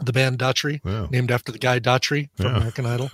the 0.00 0.12
band 0.12 0.38
Daughtry, 0.38 0.84
Wow. 0.84 1.08
named 1.10 1.30
after 1.30 1.50
the 1.52 1.58
guy 1.58 1.80
Daughtry 1.80 2.28
from 2.36 2.46
Yeah. 2.46 2.56
American 2.56 2.86
Idol. 2.86 3.10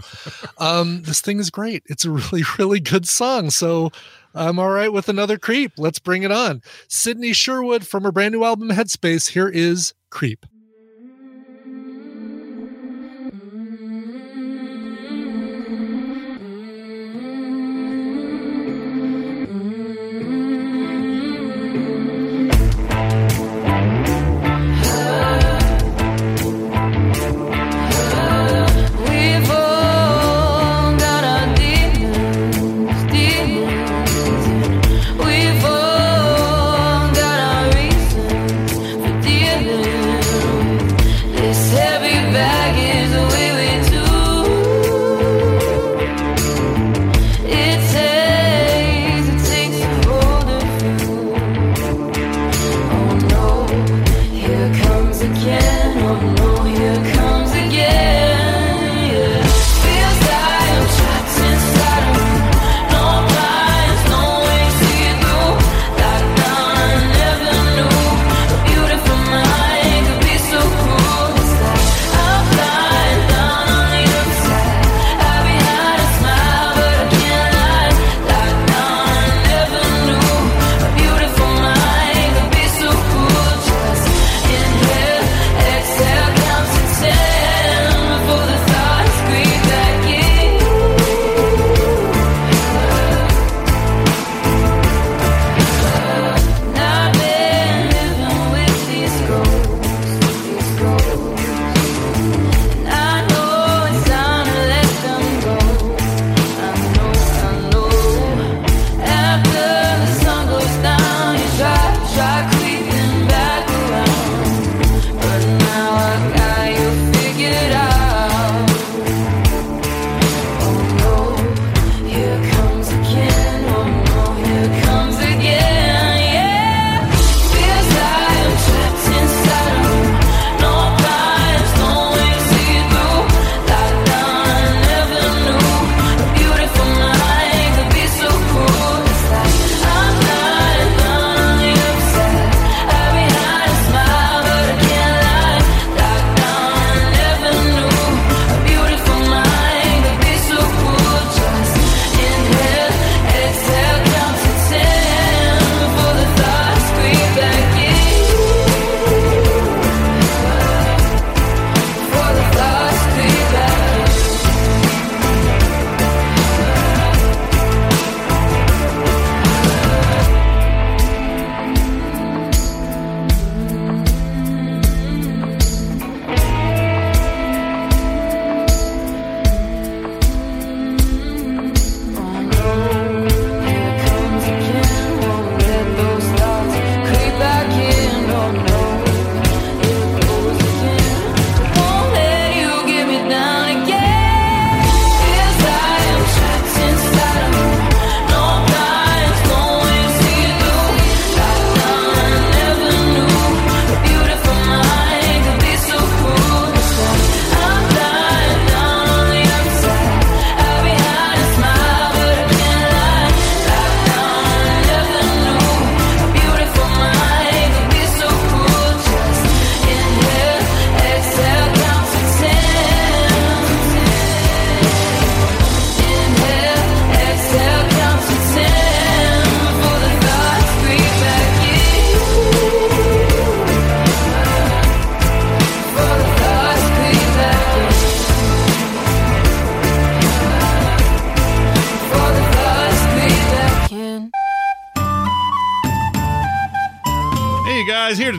um, 0.59 1.03
this 1.03 1.21
thing 1.21 1.39
is 1.39 1.51
great. 1.51 1.83
It's 1.87 2.05
a 2.05 2.11
really, 2.11 2.43
really 2.59 2.81
good 2.81 3.07
song. 3.09 3.51
So 3.51 3.91
I'm 4.35 4.59
all 4.59 4.71
right 4.71 4.93
with 4.93 5.09
another 5.09 5.39
creep. 5.39 5.73
Let's 5.79 5.99
bring 5.99 6.23
it 6.25 6.33
on. 6.33 6.63
Sydney 6.89 7.33
Sherwood 7.33 7.87
from 7.87 8.03
her 8.05 8.13
brand 8.13 8.33
new 8.33 8.45
album 8.45 8.69
Headspace. 8.71 9.31
Here 9.31 9.49
is 9.49 9.95
Creep. 10.11 10.47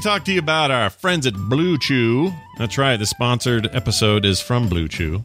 Talk 0.06 0.24
to 0.24 0.32
you 0.32 0.38
about 0.38 0.70
our 0.70 0.92
friends 0.92 1.26
at 1.26 1.34
Blue 1.34 1.80
Chew. 1.80 2.32
That's 2.60 2.78
right, 2.78 2.96
the 2.96 3.08
sponsored 3.08 3.68
episode 3.76 4.24
is 4.24 4.40
from 4.40 4.70
Blue 4.70 4.88
Chew. 4.88 5.24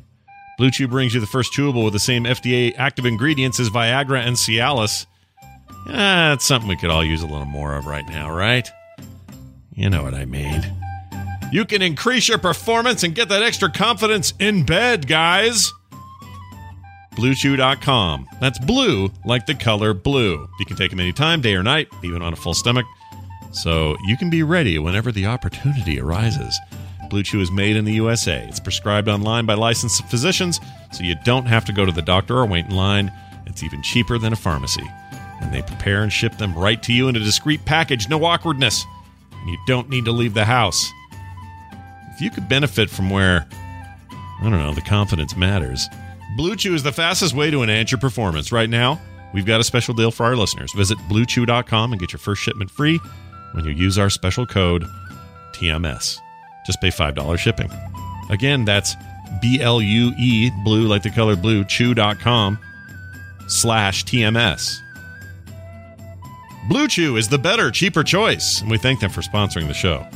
Blue 0.57 0.71
Chew 0.71 0.89
brings 0.89 1.13
you 1.13 1.21
the 1.21 1.27
first 1.27 1.53
chewable 1.53 1.85
with 1.85 1.93
the 1.93 1.99
same 1.99 2.25
FDA 2.25 2.75
active 2.79 3.05
ingredients 3.05 3.61
as 3.61 3.69
Viagra 3.69 4.27
and 4.27 4.37
Cialis. 4.37 5.05
It's 5.87 6.47
something 6.47 6.67
we 6.67 6.77
could 6.77 6.89
all 6.89 7.05
use 7.05 7.23
a 7.23 7.27
little 7.27 7.45
more 7.45 7.75
of 7.75 7.85
right 7.85 8.09
now, 8.09 8.35
right? 8.35 8.67
You 9.75 9.91
know 9.91 10.03
what 10.03 10.15
I 10.15 10.25
mean. 10.25 10.63
You 11.53 11.67
can 11.67 11.83
increase 11.83 12.27
your 12.27 12.39
performance 12.39 13.03
and 13.03 13.15
get 13.15 13.29
that 13.29 13.43
extra 13.43 13.71
confidence 13.71 14.33
in 14.39 14.65
bed, 14.65 15.07
guys. 15.07 15.71
BlueChew.com. 17.17 18.29
That's 18.41 18.59
blue 18.59 19.13
like 19.27 19.45
the 19.45 19.55
color 19.55 19.93
blue. 19.93 20.49
You 20.59 20.65
can 20.65 20.79
take 20.79 20.89
them 20.89 21.01
anytime, 21.01 21.43
day 21.43 21.55
or 21.55 21.63
night, 21.63 21.89
even 22.03 22.23
on 22.23 22.33
a 22.33 22.37
full 22.37 22.55
stomach. 22.55 22.87
So 23.53 23.97
you 24.07 24.17
can 24.17 24.31
be 24.31 24.43
ready 24.43 24.79
whenever 24.79 25.11
the 25.11 25.27
opportunity 25.27 26.01
arises. 26.01 26.59
Blue 27.09 27.23
Chew 27.25 27.41
is 27.41 27.51
made 27.51 27.77
in 27.77 27.85
the 27.85 27.95
USA. 27.95 28.47
It's 28.47 28.61
prescribed 28.61 29.09
online 29.09 29.45
by 29.45 29.55
licensed 29.55 30.05
physicians, 30.07 30.61
so 30.93 31.03
you 31.03 31.17
don't 31.25 31.47
have 31.47 31.65
to 31.65 31.73
go 31.73 31.85
to 31.85 31.93
the 31.93 32.03
doctor 32.03 32.39
or 32.39 32.47
wait 32.47 32.67
in 32.67 32.77
line. 32.77 33.13
It's 33.47 33.65
even 33.65 33.83
cheaper 33.83 34.17
than 34.17 34.33
a 34.33 34.37
pharmacy. 34.37 34.89
And 35.41 35.53
they 35.53 35.63
prepare 35.63 36.03
and 36.03 36.13
ship 36.13 36.39
them 36.39 36.55
right 36.55 36.81
to 36.85 36.93
you 36.93 37.09
in 37.09 37.17
a 37.17 37.21
discreet 37.21 37.65
package, 37.65 38.09
no 38.09 38.25
awkwardness. 38.25 38.85
And 39.33 39.51
you 39.51 39.59
don't 39.67 39.89
need 39.89 40.05
to 40.05 40.13
leave 40.13 40.35
the 40.35 40.45
house. 40.45 40.89
If 42.13 42.21
you 42.21 42.31
could 42.31 42.49
benefit 42.49 42.89
from 42.89 43.11
where, 43.11 43.47
I 44.13 44.43
don't 44.43 44.53
know, 44.53 44.75
the 44.75 44.83
confidence 44.83 45.37
matters, 45.37 45.89
Blue 46.37 46.55
Chew 46.55 46.75
is 46.75 46.85
the 46.85 46.93
fastest 46.93 47.35
way 47.35 47.51
to 47.51 47.63
enhance 47.65 47.91
your 47.91 47.99
performance. 47.99 48.53
Right 48.53 48.71
now, 48.71 49.01
we've 49.35 49.47
got 49.47 49.59
a 49.59 49.65
special 49.65 49.95
deal 49.95 50.13
for 50.13 50.27
our 50.27 50.37
listeners. 50.37 50.73
Visit 50.75 50.99
bluechew.com 51.09 51.93
and 51.93 52.01
get 52.01 52.13
your 52.13 52.21
first 52.21 52.43
shipment 52.43 52.71
free 52.71 53.01
when 53.53 53.65
you 53.65 53.73
use 53.73 53.99
our 53.99 54.11
special 54.11 54.47
code 54.47 54.85
TMS. 55.53 56.19
Just 56.67 56.81
pay 56.81 56.89
$5 56.89 57.39
shipping. 57.39 57.71
Again, 58.31 58.65
that's 58.65 58.97
B 59.41 59.61
L 59.61 59.81
U 59.81 60.13
E, 60.19 60.51
blue 60.65 60.87
like 60.87 61.03
the 61.03 61.11
color 61.11 61.37
blue, 61.37 61.65
chew.com 61.65 62.59
slash 63.49 64.05
TMS. 64.05 64.79
Blue 66.69 66.87
Chew 66.87 67.17
is 67.17 67.29
the 67.29 67.39
better, 67.39 67.71
cheaper 67.71 68.05
choice, 68.05 68.61
and 68.61 68.71
we 68.71 68.79
thank 68.79 69.01
them 69.01 69.11
for 69.11 69.23
sponsoring 69.23 69.67
the 69.67 69.75
show. 69.75 70.07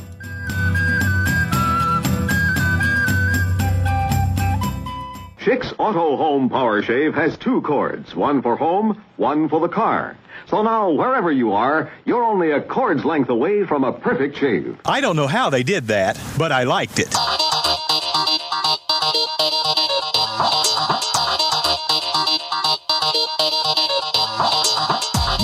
Chick's 5.43 5.73
Auto 5.77 6.17
Home 6.17 6.49
Power 6.49 6.81
Shave 6.81 7.13
has 7.13 7.37
two 7.37 7.61
cords, 7.61 8.15
one 8.15 8.41
for 8.41 8.55
home, 8.55 9.03
one 9.17 9.49
for 9.49 9.59
the 9.59 9.67
car. 9.67 10.17
So 10.47 10.61
now, 10.61 10.91
wherever 10.91 11.31
you 11.31 11.53
are, 11.53 11.91
you're 12.05 12.23
only 12.23 12.51
a 12.51 12.61
cord's 12.61 13.03
length 13.03 13.29
away 13.29 13.65
from 13.65 13.83
a 13.83 13.91
perfect 13.91 14.37
shave. 14.37 14.79
I 14.85 15.01
don't 15.01 15.15
know 15.15 15.27
how 15.27 15.49
they 15.49 15.63
did 15.63 15.87
that, 15.87 16.19
but 16.37 16.51
I 16.51 16.63
liked 16.63 16.99
it. 16.99 17.09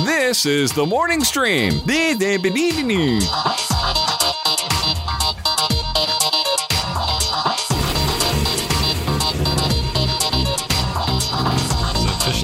This 0.05 0.45
is 0.45 0.71
the 0.71 0.85
morning 0.85 1.23
stream. 1.23 1.73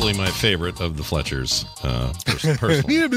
It's 0.10 0.18
officially 0.18 0.26
my 0.26 0.32
favorite 0.32 0.82
of 0.82 0.98
the 0.98 1.04
Fletchers. 1.04 1.66
Uh, 1.84 2.14
pers- 2.26 2.58
personally. 2.58 2.96
There 2.96 3.08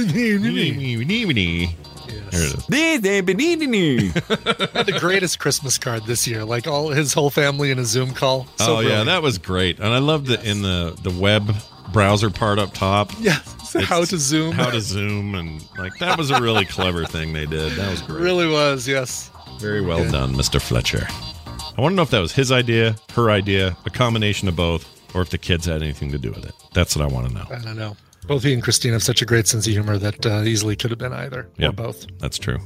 had 4.73 4.87
the 4.87 4.97
greatest 4.99 5.39
Christmas 5.39 5.79
card 5.79 6.05
this 6.05 6.27
year. 6.27 6.45
Like 6.45 6.67
all 6.67 6.89
his 6.89 7.13
whole 7.13 7.31
family 7.31 7.71
in 7.71 7.79
a 7.79 7.85
Zoom 7.85 8.13
call. 8.13 8.47
So 8.57 8.77
oh 8.77 8.81
yeah, 8.81 9.05
that 9.05 9.23
was 9.23 9.39
great, 9.39 9.79
and 9.79 9.89
I 9.89 9.99
loved 9.99 10.31
it 10.31 10.45
in 10.45 10.63
the 10.63 10.97
the 11.03 11.11
web 11.11 11.55
browser 11.93 12.31
part 12.31 12.59
up 12.59 12.73
top. 12.73 13.11
Yeah, 13.21 13.39
how 13.83 14.05
to 14.05 14.19
zoom. 14.19 14.53
how 14.53 14.71
to 14.71 14.81
zoom, 14.81 15.35
and 15.35 15.65
like 15.79 15.97
that 15.99 16.19
was 16.19 16.31
a 16.31 16.41
really 16.41 16.65
clever 16.65 17.05
thing 17.05 17.33
they 17.33 17.47
did. 17.47 17.73
That 17.73 17.91
was 17.91 18.03
great. 18.03 18.21
really 18.21 18.49
was. 18.49 18.87
Yes. 18.89 19.31
Very 19.59 19.83
well 19.83 20.09
done, 20.11 20.35
Mr. 20.35 20.61
Fletcher. 20.61 21.07
I 21.09 21.81
want 21.83 21.93
to 21.93 21.97
know 21.97 22.03
if 22.03 22.11
that 22.11 22.21
was 22.21 22.33
his 22.33 22.51
idea, 22.51 22.97
her 23.13 23.31
idea, 23.31 23.77
a 23.85 23.91
combination 23.91 24.49
of 24.49 24.57
both, 24.57 24.87
or 25.15 25.23
if 25.23 25.31
the 25.31 25.39
kids 25.39 25.67
had 25.67 25.83
anything 25.83 26.11
to 26.13 26.19
do 26.19 26.31
with 26.31 26.47
it. 26.47 26.55
That's 26.73 26.97
what 26.97 27.05
I 27.05 27.13
want 27.13 27.29
to 27.29 27.35
know. 27.35 27.47
I 27.51 27.59
don't 27.61 27.77
know. 27.77 27.97
Both 28.27 28.43
he 28.45 28.53
and 28.53 28.63
Christine 28.63 28.93
have 28.93 29.03
such 29.03 29.23
a 29.23 29.27
great 29.27 29.47
sense 29.49 29.67
of 29.67 29.73
humor 29.73 29.99
that 29.99 30.25
uh, 30.27 30.43
easily 30.43 30.77
could 30.77 30.91
have 30.91 30.99
been 30.99 31.13
either 31.13 31.49
Yeah, 31.57 31.69
or 31.69 31.73
both. 31.73 32.07
That's 32.19 32.39
true. 32.39 32.59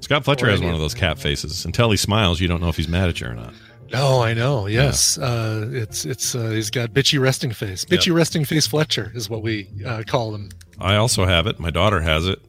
Scott 0.00 0.24
Fletcher 0.24 0.46
Or 0.46 0.50
has 0.50 0.60
one 0.60 0.74
of 0.74 0.80
those 0.80 0.94
cat 0.94 1.18
faces. 1.18 1.64
Until 1.64 1.90
he 1.90 1.96
smiles, 1.96 2.40
you 2.40 2.48
don't 2.48 2.60
know 2.60 2.68
if 2.68 2.76
he's 2.76 2.88
mad 2.88 3.08
at 3.08 3.20
you 3.20 3.28
or 3.28 3.34
not. 3.34 3.54
No, 3.92 4.20
I 4.22 4.34
know. 4.34 4.66
Yes, 4.66 5.18
uh, 5.18 5.68
it's 5.70 6.04
it's 6.06 6.34
uh, 6.34 6.48
he's 6.50 6.70
got 6.70 6.90
bitchy 6.92 7.20
resting 7.20 7.52
face. 7.52 7.84
Bitchy 7.84 8.12
resting 8.12 8.44
face 8.44 8.66
Fletcher 8.66 9.12
is 9.14 9.28
what 9.28 9.42
we 9.42 9.68
uh, 9.86 10.02
call 10.06 10.34
him. 10.34 10.50
I 10.80 10.96
also 10.96 11.26
have 11.26 11.46
it. 11.46 11.60
My 11.60 11.70
daughter 11.70 12.00
has 12.00 12.26
it. 12.26 12.40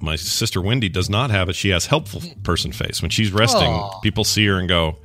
My 0.00 0.16
sister 0.16 0.60
Wendy 0.60 0.88
does 0.90 1.08
not 1.08 1.30
have 1.30 1.48
it. 1.48 1.56
She 1.56 1.70
has 1.70 1.86
helpful 1.86 2.20
person 2.42 2.72
face. 2.72 3.00
When 3.00 3.10
she's 3.10 3.32
resting, 3.32 3.68
Aw. 3.70 4.00
people 4.00 4.22
see 4.24 4.46
her 4.46 4.58
and 4.58 4.68
go, 4.68 4.98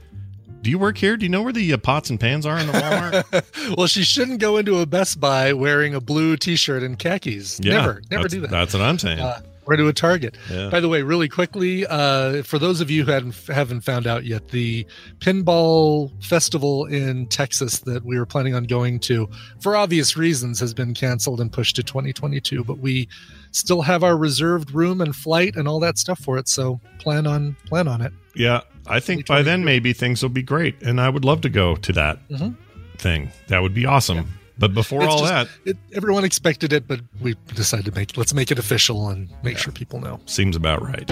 "Do 0.61 0.69
you 0.69 0.79
work 0.79 0.97
here? 0.97 1.17
Do 1.17 1.25
you 1.25 1.29
know 1.29 1.41
where 1.41 1.53
the 1.53 1.73
uh, 1.73 1.77
pots 1.77 2.09
and 2.09 2.19
pans 2.19 2.45
are 2.45 2.57
in 2.57 2.67
the 2.67 2.73
Walmart?" 2.73 3.75
well, 3.77 3.87
she 3.87 4.03
shouldn't 4.03 4.39
go 4.39 4.57
into 4.57 4.79
a 4.79 4.85
Best 4.85 5.19
Buy 5.19 5.53
wearing 5.53 5.95
a 5.95 6.01
blue 6.01 6.37
T-shirt 6.37 6.83
and 6.83 6.97
khakis. 6.97 7.59
Yeah, 7.61 7.77
never, 7.77 8.01
never 8.11 8.27
do 8.27 8.41
that. 8.41 8.49
That's 8.49 8.73
what 8.73 8.81
I'm 8.83 8.99
saying. 8.99 9.19
Uh, 9.19 9.41
or 9.67 9.75
to 9.75 9.87
a 9.87 9.93
Target. 9.93 10.37
Yeah. 10.49 10.69
By 10.69 10.79
the 10.79 10.87
way, 10.87 11.01
really 11.01 11.27
quickly, 11.27 11.85
uh, 11.85 12.41
for 12.43 12.57
those 12.57 12.79
of 12.79 12.89
you 12.89 13.03
who 13.03 13.11
hadn't, 13.11 13.35
haven't 13.47 13.81
found 13.81 14.07
out 14.07 14.23
yet, 14.23 14.47
the 14.49 14.87
pinball 15.19 16.11
festival 16.23 16.85
in 16.85 17.27
Texas 17.27 17.79
that 17.79 18.05
we 18.05 18.17
were 18.17 18.25
planning 18.25 18.55
on 18.55 18.63
going 18.63 18.99
to, 19.01 19.29
for 19.59 19.75
obvious 19.75 20.15
reasons, 20.15 20.59
has 20.59 20.73
been 20.73 20.93
canceled 20.93 21.41
and 21.41 21.51
pushed 21.51 21.75
to 21.75 21.83
2022. 21.83 22.63
But 22.63 22.79
we 22.79 23.09
still 23.51 23.81
have 23.81 24.03
our 24.03 24.17
reserved 24.17 24.71
room 24.71 25.01
and 25.01 25.15
flight 25.15 25.55
and 25.55 25.67
all 25.67 25.79
that 25.81 25.97
stuff 25.97 26.19
for 26.19 26.37
it. 26.37 26.47
So 26.47 26.79
plan 26.99 27.27
on 27.27 27.55
plan 27.65 27.87
on 27.87 28.01
it. 28.01 28.13
yeah, 28.35 28.61
I 28.89 28.99
think 28.99 29.27
by 29.27 29.41
then 29.41 29.63
maybe 29.65 29.93
things 29.93 30.21
will 30.21 30.29
be 30.29 30.41
great, 30.43 30.81
and 30.81 30.99
I 31.01 31.09
would 31.09 31.25
love 31.25 31.41
to 31.41 31.49
go 31.49 31.75
to 31.75 31.93
that 31.93 32.27
Mhm. 32.29 32.55
thing. 32.97 33.31
That 33.47 33.61
would 33.61 33.73
be 33.73 33.85
awesome. 33.85 34.33
But 34.59 34.73
before 34.73 35.03
It's 35.03 35.13
all 35.13 35.19
just- 35.19 35.31
that, 35.31 35.47
it, 35.65 35.77
everyone 35.93 36.23
expected 36.23 36.73
it, 36.73 36.87
but 36.87 37.01
we 37.21 37.35
decided 37.53 37.85
to 37.85 37.91
make 37.93 38.17
let's 38.17 38.33
make 38.33 38.49
it 38.51 38.57
official 38.57 39.09
and 39.09 39.29
make 39.43 39.57
sure 39.59 39.71
people 39.71 39.99
know. 40.01 40.19
seems 40.25 40.55
about 40.55 40.81
right. 40.81 41.07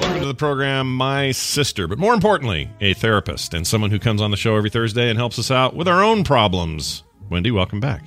Welcome 0.00 0.20
to 0.20 0.26
the 0.26 0.34
program, 0.36 0.94
my 0.96 1.32
sister, 1.32 1.88
but 1.88 1.98
more 1.98 2.14
importantly, 2.14 2.70
a 2.80 2.94
therapist 2.94 3.54
and 3.54 3.66
someone 3.66 3.90
who 3.90 3.98
comes 3.98 4.20
on 4.22 4.30
the 4.30 4.36
show 4.36 4.56
every 4.56 4.70
Thursday 4.70 5.08
and 5.10 5.18
helps 5.18 5.38
us 5.38 5.50
out 5.50 5.74
with 5.74 5.88
our 5.88 6.02
own 6.02 6.22
problems. 6.22 7.02
Wendy, 7.28 7.50
welcome 7.50 7.80
back. 7.80 8.04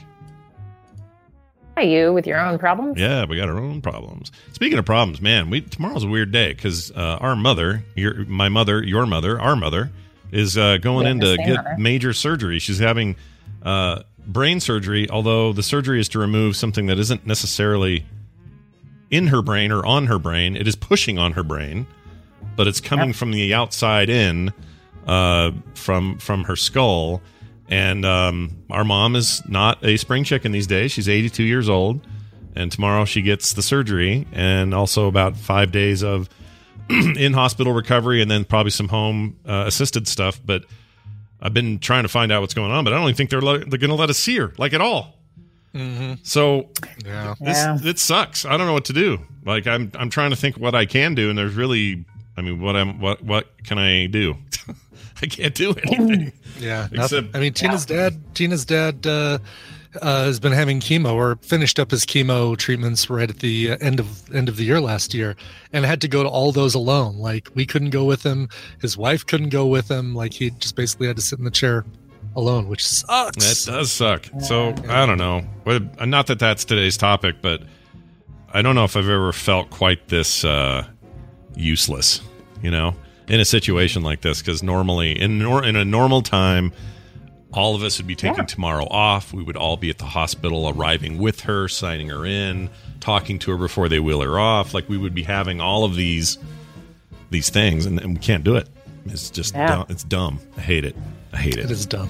You 1.82 2.14
with 2.14 2.28
your 2.28 2.40
own 2.40 2.60
problems? 2.60 3.00
Yeah, 3.00 3.26
we 3.26 3.36
got 3.38 3.50
our 3.50 3.58
own 3.58 3.82
problems. 3.82 4.32
Speaking 4.52 4.78
of 4.78 4.86
problems, 4.86 5.22
man, 5.22 5.50
we 5.50 5.62
tomorrow's 5.62 6.04
a 6.04 6.08
weird 6.08 6.32
day 6.32 6.54
because 6.54 6.92
uh, 6.92 7.18
our 7.20 7.36
mother, 7.36 7.84
your 7.96 8.26
my 8.26 8.48
mother, 8.50 8.84
your 8.84 9.06
mother, 9.06 9.40
our 9.42 9.56
mother, 9.56 9.92
is 10.32 10.58
uh, 10.58 10.78
going 10.78 11.06
Yeah, 11.06 11.12
in 11.12 11.20
to 11.22 11.38
get 11.38 11.56
mother. 11.56 11.76
major 11.80 12.14
surgery. 12.14 12.60
She's 12.60 12.80
having 12.80 13.16
uh, 13.64 14.04
brain 14.28 14.60
surgery, 14.60 15.10
although 15.10 15.52
the 15.52 15.64
surgery 15.64 16.00
is 16.00 16.08
to 16.10 16.20
remove 16.20 16.56
something 16.56 16.86
that 16.86 17.00
isn't 17.00 17.26
necessarily 17.26 18.06
in 19.10 19.28
her 19.28 19.42
brain 19.42 19.72
or 19.72 19.86
on 19.86 20.08
her 20.08 20.20
brain. 20.20 20.56
It 20.56 20.68
is 20.68 20.76
pushing 20.76 21.18
on 21.18 21.34
her 21.34 21.44
brain, 21.44 21.88
but 22.56 22.68
it's 22.68 22.82
coming 22.82 23.14
from 23.14 23.32
the 23.32 23.54
outside 23.54 24.10
in, 24.10 24.54
uh, 25.08 25.52
from 25.74 26.18
from 26.20 26.44
her 26.46 26.56
skull. 26.56 27.22
And 27.70 28.06
um, 28.06 28.64
our 28.70 28.84
mom 28.84 29.16
is 29.16 29.42
not 29.48 29.84
a 29.86 29.98
spring 29.98 30.24
chicken 30.24 30.52
these 30.52 30.68
days. 30.68 30.92
She's 30.92 31.08
82 31.10 31.44
years 31.44 31.70
old, 31.70 32.02
and 32.56 32.72
tomorrow 32.72 33.06
she 33.06 33.22
gets 33.22 33.54
the 33.54 33.62
surgery, 33.62 34.28
and 34.34 34.74
also 34.74 35.08
about 35.08 35.38
five 35.38 35.72
days 35.72 36.04
of 36.04 36.30
in 36.90 37.34
hospital 37.34 37.72
recovery, 37.74 38.22
and 38.22 38.30
then 38.30 38.44
probably 38.46 38.72
some 38.72 38.90
home 38.90 39.38
uh, 39.48 39.64
assisted 39.66 40.08
stuff. 40.08 40.40
But 40.46 40.66
I've 41.42 41.54
been 41.54 41.80
trying 41.80 42.04
to 42.04 42.10
find 42.10 42.32
out 42.32 42.42
what's 42.42 42.54
going 42.54 42.72
on, 42.72 42.84
but 42.84 42.94
I 42.94 42.98
don't 42.98 43.06
even 43.06 43.16
think 43.16 43.30
they're 43.30 43.42
le- 43.42 43.60
they're 43.66 43.80
going 43.80 43.90
to 43.90 43.96
let 43.96 44.10
us 44.10 44.18
see 44.18 44.38
her 44.38 44.54
like 44.58 44.74
at 44.74 44.82
all. 44.82 45.16
Mm-hmm. 45.74 46.16
So 46.24 46.70
Yeah. 47.06 47.34
this 47.40 47.58
Yeah. 47.58 47.78
it 47.84 47.98
sucks. 47.98 48.46
I 48.46 48.58
don't 48.58 48.68
know 48.68 48.74
what 48.74 48.86
to 48.86 48.94
do. 48.94 49.20
Like 49.46 49.66
I'm 49.68 49.90
I'm 49.96 50.10
trying 50.10 50.30
to 50.30 50.36
think 50.36 50.58
what 50.58 50.76
I 50.76 50.86
can 50.86 51.16
do, 51.16 51.30
and 51.30 51.38
there's 51.38 51.56
really, 51.56 52.06
I 52.38 52.42
mean, 52.42 52.62
what 52.62 52.76
I'm 52.76 53.00
what 53.00 53.24
what 53.24 53.48
can 53.64 53.78
I 53.80 54.06
do? 54.08 54.36
I 55.22 55.26
can't 55.28 55.56
do 55.56 55.74
anything. 55.84 56.32
Yeah, 56.60 56.88
Except- 56.92 57.36
I 57.36 57.40
mean, 57.40 57.54
Tina's 57.54 57.86
dad. 57.86 58.20
Tina's 58.36 58.66
dad 58.66 59.06
uh, 59.06 59.40
uh, 60.02 60.24
has 60.26 60.40
been 60.40 60.52
having 60.52 60.80
chemo 60.80 61.14
or 61.14 61.36
finished 61.38 61.80
up 61.80 61.92
his 61.92 62.06
chemo 62.06 62.58
treatments 62.58 63.10
right 63.10 63.30
at 63.30 63.40
the 63.40 63.72
uh, 63.72 63.78
end 63.80 64.00
of 64.00 64.34
end 64.34 64.50
of 64.50 64.58
the 64.58 64.64
year 64.64 64.82
last 64.82 65.14
year, 65.14 65.36
and 65.72 65.86
had 65.86 66.02
to 66.02 66.08
go 66.08 66.24
to 66.24 66.30
all 66.30 66.52
those 66.52 66.74
alone. 66.76 67.18
Like 67.18 67.50
we 67.54 67.66
couldn't 67.66 67.92
go 67.92 68.06
with 68.06 68.24
him. 68.24 68.50
His 68.82 68.98
wife 68.98 69.26
couldn't 69.26 69.50
go 69.50 69.68
with 69.68 69.90
him. 69.90 70.16
Like 70.16 70.34
he 70.34 70.50
just 70.52 70.76
basically 70.76 71.08
had 71.08 71.16
to 71.18 71.22
sit 71.22 71.38
in 71.40 71.46
the 71.46 71.52
chair 71.52 71.86
alone, 72.36 72.68
which 72.68 72.86
sucks. 72.88 73.66
That 73.66 73.72
does 73.72 73.92
suck. 73.92 74.26
So 74.40 74.74
I 74.90 75.06
don't 75.06 75.20
know. 75.20 75.44
Not 76.06 76.28
that 76.28 76.40
that's 76.40 76.66
today's 76.66 76.98
topic, 76.98 77.36
but 77.42 77.62
I 78.52 78.62
don't 78.62 78.76
know 78.76 78.84
if 78.86 78.96
I've 78.96 79.10
ever 79.10 79.32
felt 79.32 79.70
quite 79.70 80.08
this 80.08 80.44
uh, 80.44 80.88
useless, 81.56 82.22
you 82.62 82.72
know, 82.72 82.96
in 83.28 83.40
a 83.40 83.46
situation 83.46 84.02
like 84.04 84.22
this. 84.22 84.40
Because 84.42 84.64
normally, 84.64 85.12
in 85.20 85.40
nor- 85.40 85.64
in 85.64 85.76
a 85.76 85.86
normal 85.86 86.22
time, 86.22 86.72
all 87.54 87.76
of 87.76 87.84
us 87.84 87.98
would 88.00 88.08
be 88.08 88.16
taking 88.16 88.38
Yeah. 88.40 88.46
tomorrow 88.46 88.86
off. 88.90 89.34
We 89.34 89.44
would 89.44 89.58
all 89.58 89.78
be 89.78 89.90
at 89.90 89.98
the 90.00 90.06
hospital, 90.06 90.68
arriving 90.70 91.18
with 91.20 91.42
her, 91.42 91.68
signing 91.68 92.10
her 92.10 92.26
in, 92.26 92.70
talking 93.00 93.38
to 93.40 93.52
her 93.52 93.58
before 93.58 93.90
they 93.90 94.00
wheel 94.00 94.22
her 94.22 94.40
off. 94.40 94.74
Like 94.74 94.90
we 94.90 94.98
would 94.98 95.14
be 95.14 95.24
having 95.24 95.62
all 95.62 95.84
of 95.84 95.96
these 95.96 96.38
these 97.30 97.50
things, 97.50 97.86
and, 97.86 98.00
and 98.00 98.14
we 98.14 98.20
can't 98.20 98.44
do 98.44 98.56
it. 98.56 98.68
It's 99.08 99.30
just 99.30 99.54
Yeah. 99.56 99.68
dumb. 99.68 99.86
it's 99.90 100.04
dumb. 100.04 100.40
I 100.58 100.62
hate 100.62 100.86
it. 100.86 100.96
I 101.34 101.38
hate 101.38 101.58
it. 101.58 101.66
It 101.66 101.72
is 101.72 101.86
dumb. 101.86 102.10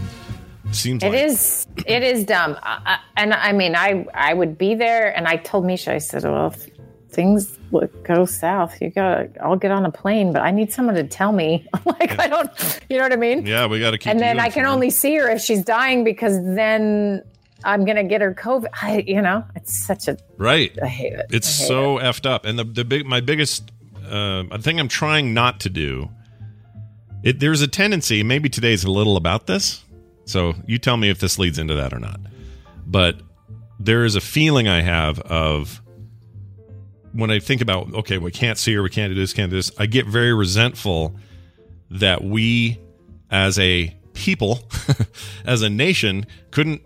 seems 0.72 1.02
It 1.04 1.10
like 1.10 1.20
is. 1.20 1.68
It 1.86 2.04
is 2.04 2.24
dumb. 2.26 2.58
I, 2.64 2.80
I, 2.86 2.98
and 3.18 3.34
I 3.34 3.52
mean, 3.54 3.76
I 3.76 4.06
I 4.14 4.34
would 4.34 4.58
be 4.58 4.76
there, 4.76 5.16
and 5.16 5.28
I 5.28 5.38
told 5.38 5.66
Misha, 5.66 5.94
I 5.94 5.98
said, 6.00 6.24
well, 6.24 6.48
if 6.48 6.68
things 7.14 7.58
would 7.72 7.92
go 8.04 8.26
south, 8.26 8.82
you 8.82 8.90
got. 8.90 9.28
I'll 9.42 9.56
get 9.56 9.72
on 9.72 9.86
a 9.86 9.92
plane, 9.92 10.34
but 10.34 10.42
I 10.42 10.52
need 10.52 10.72
someone 10.72 10.96
to 10.96 11.04
tell 11.04 11.32
me. 11.32 11.68
like 11.86 12.20
I 12.20 12.28
don't. 12.28 12.80
You 12.90 12.98
know 12.98 13.04
what 13.04 13.14
I 13.14 13.18
mean? 13.18 13.46
Yeah, 13.46 13.68
we 13.68 13.80
got 13.80 13.92
to 13.92 13.98
keep. 13.98 14.12
and 14.12 14.20
then 14.20 14.40
I 14.40 14.50
can 14.50 14.66
only 14.66 14.90
see 14.90 15.16
her 15.16 15.30
if 15.30 15.42
she's 15.42 15.64
dying 15.64 16.04
because 16.04 16.38
then 16.44 17.24
I'm 17.64 17.86
gonna 17.86 18.04
get 18.04 18.22
her 18.22 18.34
COVID. 18.34 18.68
I, 18.82 19.04
you 19.08 19.22
know, 19.22 19.44
it's 19.56 19.86
such 19.86 20.08
a. 20.08 20.18
Right. 20.38 20.78
I 20.82 20.88
hate 20.88 21.14
it. 21.14 21.28
It's 21.30 21.48
hate 21.48 21.68
so 21.68 21.98
effed 21.98 22.30
up. 22.30 22.46
And 22.46 22.58
the 22.58 22.64
the 22.64 22.86
big 22.86 23.06
my 23.06 23.22
biggest 23.22 23.72
uh, 24.10 24.44
I 24.52 24.58
think 24.58 24.80
I'm 24.80 24.88
trying 24.88 25.34
not 25.34 25.60
to 25.62 25.70
do. 25.70 26.10
It 27.24 27.40
there's 27.40 27.62
a 27.62 27.68
tendency. 27.68 28.24
Maybe 28.24 28.50
today's 28.50 28.84
a 28.84 28.92
little 28.92 29.18
about 29.18 29.48
this. 29.48 29.84
So 30.26 30.54
you 30.66 30.78
tell 30.78 30.98
me 30.98 31.10
if 31.10 31.20
this 31.20 31.40
leads 31.40 31.58
into 31.58 31.76
that 31.76 31.94
or 31.94 32.00
not. 32.00 32.20
But 32.86 33.22
there 33.80 34.06
is 34.06 34.16
a 34.16 34.22
feeling 34.22 34.68
I 34.68 34.82
have 34.82 35.20
of 35.20 35.82
when 37.14 37.32
I 37.32 37.40
think 37.40 37.62
about 37.62 37.94
okay, 37.94 38.18
we 38.18 38.32
can't 38.32 38.58
see 38.58 38.74
her, 38.74 38.84
we 38.84 38.90
can't 38.90 39.14
do 39.14 39.20
this, 39.20 39.34
can't 39.34 39.50
do 39.50 39.56
this. 39.58 39.72
I 39.78 39.86
get 39.86 40.06
very 40.08 40.34
resentful 40.34 41.16
that 41.92 42.24
we 42.24 42.80
as 43.30 43.58
a 43.60 43.96
people, 44.14 44.60
as 45.46 45.62
a 45.62 45.70
nation, 45.70 46.26
couldn't 46.52 46.82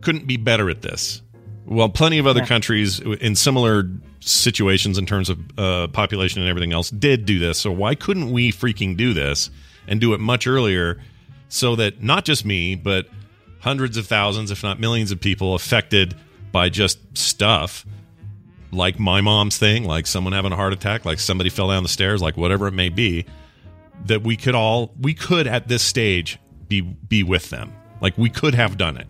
couldn't 0.00 0.26
be 0.26 0.36
better 0.36 0.70
at 0.70 0.82
this. 0.82 1.22
Well, 1.64 1.88
plenty 1.88 2.18
of 2.18 2.26
other 2.26 2.40
Yeah. 2.40 2.46
countries 2.46 2.98
in 3.00 3.36
similar 3.36 3.88
situations 4.20 4.98
in 4.98 5.06
terms 5.06 5.30
of 5.30 5.38
uh, 5.58 5.86
population 5.88 6.40
and 6.42 6.48
everything 6.48 6.72
else 6.72 6.90
did 6.90 7.24
do 7.24 7.38
this. 7.38 7.58
So 7.58 7.70
why 7.70 7.94
couldn't 7.94 8.30
we 8.32 8.52
freaking 8.52 8.96
do 8.96 9.12
this 9.14 9.50
and 9.86 10.00
do 10.00 10.12
it 10.12 10.20
much 10.20 10.46
earlier 10.46 11.00
so 11.48 11.76
that 11.76 12.02
not 12.02 12.24
just 12.24 12.44
me, 12.44 12.74
but 12.74 13.06
hundreds 13.60 13.96
of 13.96 14.06
thousands, 14.06 14.50
if 14.50 14.62
not 14.62 14.80
millions 14.80 15.12
of 15.12 15.20
people 15.20 15.54
affected 15.54 16.14
by 16.50 16.68
just 16.68 16.98
stuff 17.16 17.86
like 18.72 18.98
my 18.98 19.20
mom's 19.20 19.58
thing, 19.58 19.84
like 19.84 20.06
someone 20.06 20.32
having 20.32 20.52
a 20.52 20.56
heart 20.56 20.72
attack, 20.72 21.04
like 21.04 21.20
somebody 21.20 21.50
fell 21.50 21.68
down 21.68 21.82
the 21.82 21.88
stairs, 21.88 22.22
like 22.22 22.36
whatever 22.36 22.66
it 22.66 22.72
may 22.72 22.88
be, 22.88 23.26
that 24.06 24.22
we 24.22 24.36
could 24.36 24.54
all 24.54 24.92
we 25.00 25.14
could 25.14 25.46
at 25.46 25.68
this 25.68 25.82
stage 25.82 26.38
be 26.68 26.80
be 26.80 27.22
with 27.22 27.50
them. 27.50 27.72
Like 28.00 28.16
we 28.16 28.30
could 28.30 28.54
have 28.54 28.76
done 28.76 28.96
it. 28.96 29.06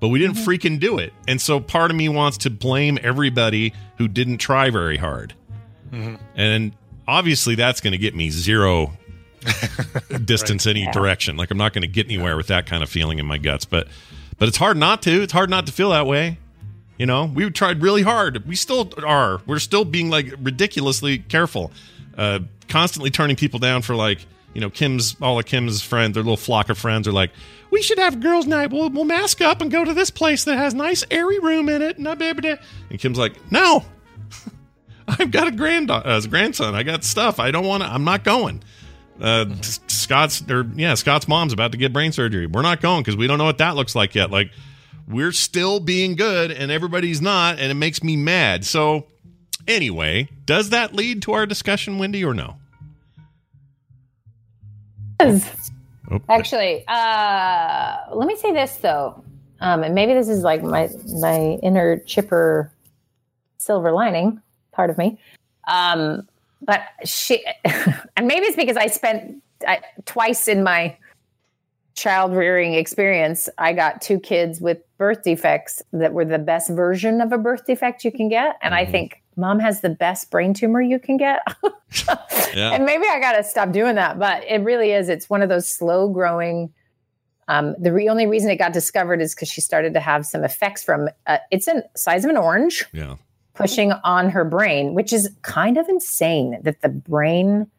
But 0.00 0.08
we 0.08 0.18
didn't 0.18 0.36
mm-hmm. 0.36 0.50
freaking 0.50 0.80
do 0.80 0.98
it. 0.98 1.12
And 1.28 1.40
so 1.40 1.60
part 1.60 1.92
of 1.92 1.96
me 1.96 2.08
wants 2.08 2.38
to 2.38 2.50
blame 2.50 2.98
everybody 3.02 3.72
who 3.98 4.08
didn't 4.08 4.38
try 4.38 4.68
very 4.70 4.96
hard. 4.96 5.32
Mm-hmm. 5.92 6.16
And 6.34 6.72
obviously 7.06 7.54
that's 7.54 7.80
going 7.80 7.92
to 7.92 7.98
get 7.98 8.14
me 8.14 8.30
zero 8.30 8.92
distance 10.24 10.66
any 10.66 10.90
direction. 10.90 11.36
Like 11.36 11.52
I'm 11.52 11.58
not 11.58 11.72
going 11.72 11.82
to 11.82 11.88
get 11.88 12.06
anywhere 12.06 12.36
with 12.36 12.48
that 12.48 12.66
kind 12.66 12.82
of 12.82 12.90
feeling 12.90 13.20
in 13.20 13.26
my 13.26 13.38
guts, 13.38 13.64
but 13.64 13.86
but 14.38 14.48
it's 14.48 14.56
hard 14.56 14.76
not 14.76 15.02
to. 15.02 15.22
It's 15.22 15.32
hard 15.32 15.50
not 15.50 15.66
to 15.66 15.72
feel 15.72 15.90
that 15.90 16.06
way. 16.06 16.38
You 16.98 17.06
know, 17.06 17.24
we 17.24 17.50
tried 17.50 17.82
really 17.82 18.02
hard. 18.02 18.46
We 18.46 18.54
still 18.54 18.90
are. 19.04 19.40
We're 19.46 19.58
still 19.58 19.84
being 19.84 20.10
like 20.10 20.32
ridiculously 20.40 21.18
careful. 21.18 21.72
Uh 22.16 22.40
constantly 22.68 23.10
turning 23.10 23.36
people 23.36 23.58
down 23.58 23.82
for 23.82 23.94
like, 23.94 24.24
you 24.54 24.60
know, 24.60 24.70
Kim's 24.70 25.16
all 25.20 25.38
of 25.38 25.46
Kim's 25.46 25.82
friends, 25.82 26.14
their 26.14 26.22
little 26.22 26.36
flock 26.36 26.68
of 26.70 26.78
friends 26.78 27.08
are 27.08 27.12
like, 27.12 27.30
"We 27.70 27.82
should 27.82 27.98
have 27.98 28.20
girls' 28.20 28.46
night. 28.46 28.70
We'll, 28.70 28.90
we'll 28.90 29.04
mask 29.04 29.40
up 29.40 29.60
and 29.60 29.70
go 29.70 29.84
to 29.84 29.94
this 29.94 30.10
place 30.10 30.44
that 30.44 30.56
has 30.56 30.74
nice 30.74 31.04
airy 31.10 31.38
room 31.38 31.68
in 31.68 31.82
it." 31.82 31.98
And 31.98 32.06
I'll 32.06 32.16
be 32.16 32.26
able 32.26 32.42
to. 32.42 32.58
And 32.90 32.98
Kim's 32.98 33.18
like, 33.18 33.34
"No, 33.50 33.84
I've 35.08 35.30
got 35.30 35.48
a 35.48 35.52
grand 35.52 35.90
uh, 35.90 36.20
grandson. 36.22 36.74
I 36.74 36.82
got 36.82 37.04
stuff. 37.04 37.40
I 37.40 37.50
don't 37.50 37.66
want 37.66 37.82
to. 37.82 37.88
I'm 37.88 38.04
not 38.04 38.24
going. 38.24 38.62
Uh, 39.20 39.46
Scott's 39.60 40.42
or 40.50 40.66
yeah, 40.74 40.94
Scott's 40.94 41.28
mom's 41.28 41.52
about 41.52 41.72
to 41.72 41.78
get 41.78 41.92
brain 41.92 42.12
surgery. 42.12 42.46
We're 42.46 42.62
not 42.62 42.80
going 42.80 43.02
because 43.02 43.16
we 43.16 43.26
don't 43.26 43.38
know 43.38 43.44
what 43.44 43.58
that 43.58 43.76
looks 43.76 43.94
like 43.94 44.14
yet. 44.14 44.30
Like 44.30 44.50
we're 45.08 45.32
still 45.32 45.80
being 45.80 46.16
good 46.16 46.50
and 46.50 46.70
everybody's 46.70 47.20
not, 47.20 47.58
and 47.58 47.70
it 47.70 47.74
makes 47.74 48.02
me 48.02 48.16
mad. 48.16 48.64
So 48.64 49.06
anyway, 49.66 50.28
does 50.46 50.70
that 50.70 50.94
lead 50.94 51.22
to 51.22 51.32
our 51.32 51.46
discussion, 51.46 51.98
Wendy, 51.98 52.24
or 52.24 52.34
no? 52.34 52.56
Oh, 55.20 55.40
Actually, 56.28 56.84
uh, 56.88 57.96
let 58.12 58.26
me 58.26 58.36
say 58.36 58.52
this 58.52 58.76
though, 58.76 59.22
um, 59.60 59.82
and 59.82 59.94
maybe 59.94 60.14
this 60.14 60.28
is 60.28 60.42
like 60.42 60.62
my 60.62 60.90
my 61.20 61.58
inner 61.62 61.98
chipper 61.98 62.72
silver 63.58 63.92
lining 63.92 64.42
part 64.72 64.90
of 64.90 64.98
me. 64.98 65.18
Um, 65.68 66.28
but 66.60 66.82
she, 67.04 67.44
and 68.16 68.26
maybe 68.26 68.46
it's 68.46 68.56
because 68.56 68.76
I 68.76 68.88
spent 68.88 69.42
I, 69.66 69.80
twice 70.04 70.48
in 70.48 70.62
my 70.62 70.96
child 71.94 72.34
rearing 72.34 72.74
experience. 72.74 73.48
I 73.58 73.72
got 73.72 74.00
two 74.00 74.18
kids 74.18 74.60
with 74.60 74.78
birth 74.98 75.22
defects 75.22 75.82
that 75.92 76.12
were 76.12 76.24
the 76.24 76.38
best 76.38 76.70
version 76.70 77.20
of 77.20 77.32
a 77.32 77.38
birth 77.38 77.66
defect 77.66 78.04
you 78.04 78.12
can 78.12 78.28
get, 78.28 78.56
and 78.62 78.74
I 78.74 78.84
think 78.84 79.22
mom 79.36 79.58
has 79.60 79.80
the 79.80 79.88
best 79.90 80.30
brain 80.30 80.54
tumor 80.54 80.80
you 80.80 80.98
can 80.98 81.16
get. 81.16 81.40
Yeah. 82.54 82.72
And 82.72 82.84
maybe 82.84 83.04
I 83.10 83.18
got 83.18 83.32
to 83.32 83.44
stop 83.44 83.72
doing 83.72 83.94
that, 83.94 84.18
but 84.18 84.44
it 84.46 84.58
really 84.62 84.90
is. 84.92 85.08
It's 85.08 85.30
one 85.30 85.40
of 85.40 85.48
those 85.48 85.66
slow 85.66 86.08
growing. 86.10 86.70
Um, 87.48 87.74
the 87.78 87.92
re- 87.92 88.08
only 88.10 88.26
reason 88.26 88.50
it 88.50 88.56
got 88.56 88.74
discovered 88.74 89.22
is 89.22 89.34
because 89.34 89.48
she 89.48 89.62
started 89.62 89.94
to 89.94 90.00
have 90.00 90.26
some 90.26 90.44
effects 90.44 90.84
from 90.84 91.08
uh, 91.26 91.38
it's 91.50 91.66
a 91.68 91.82
size 91.96 92.24
of 92.24 92.30
an 92.30 92.36
orange 92.36 92.84
Yeah. 92.92 93.16
pushing 93.54 93.92
on 94.04 94.28
her 94.30 94.44
brain, 94.44 94.92
which 94.92 95.14
is 95.14 95.30
kind 95.40 95.78
of 95.78 95.88
insane 95.88 96.58
that 96.62 96.82
the 96.82 96.90
brain 96.90 97.70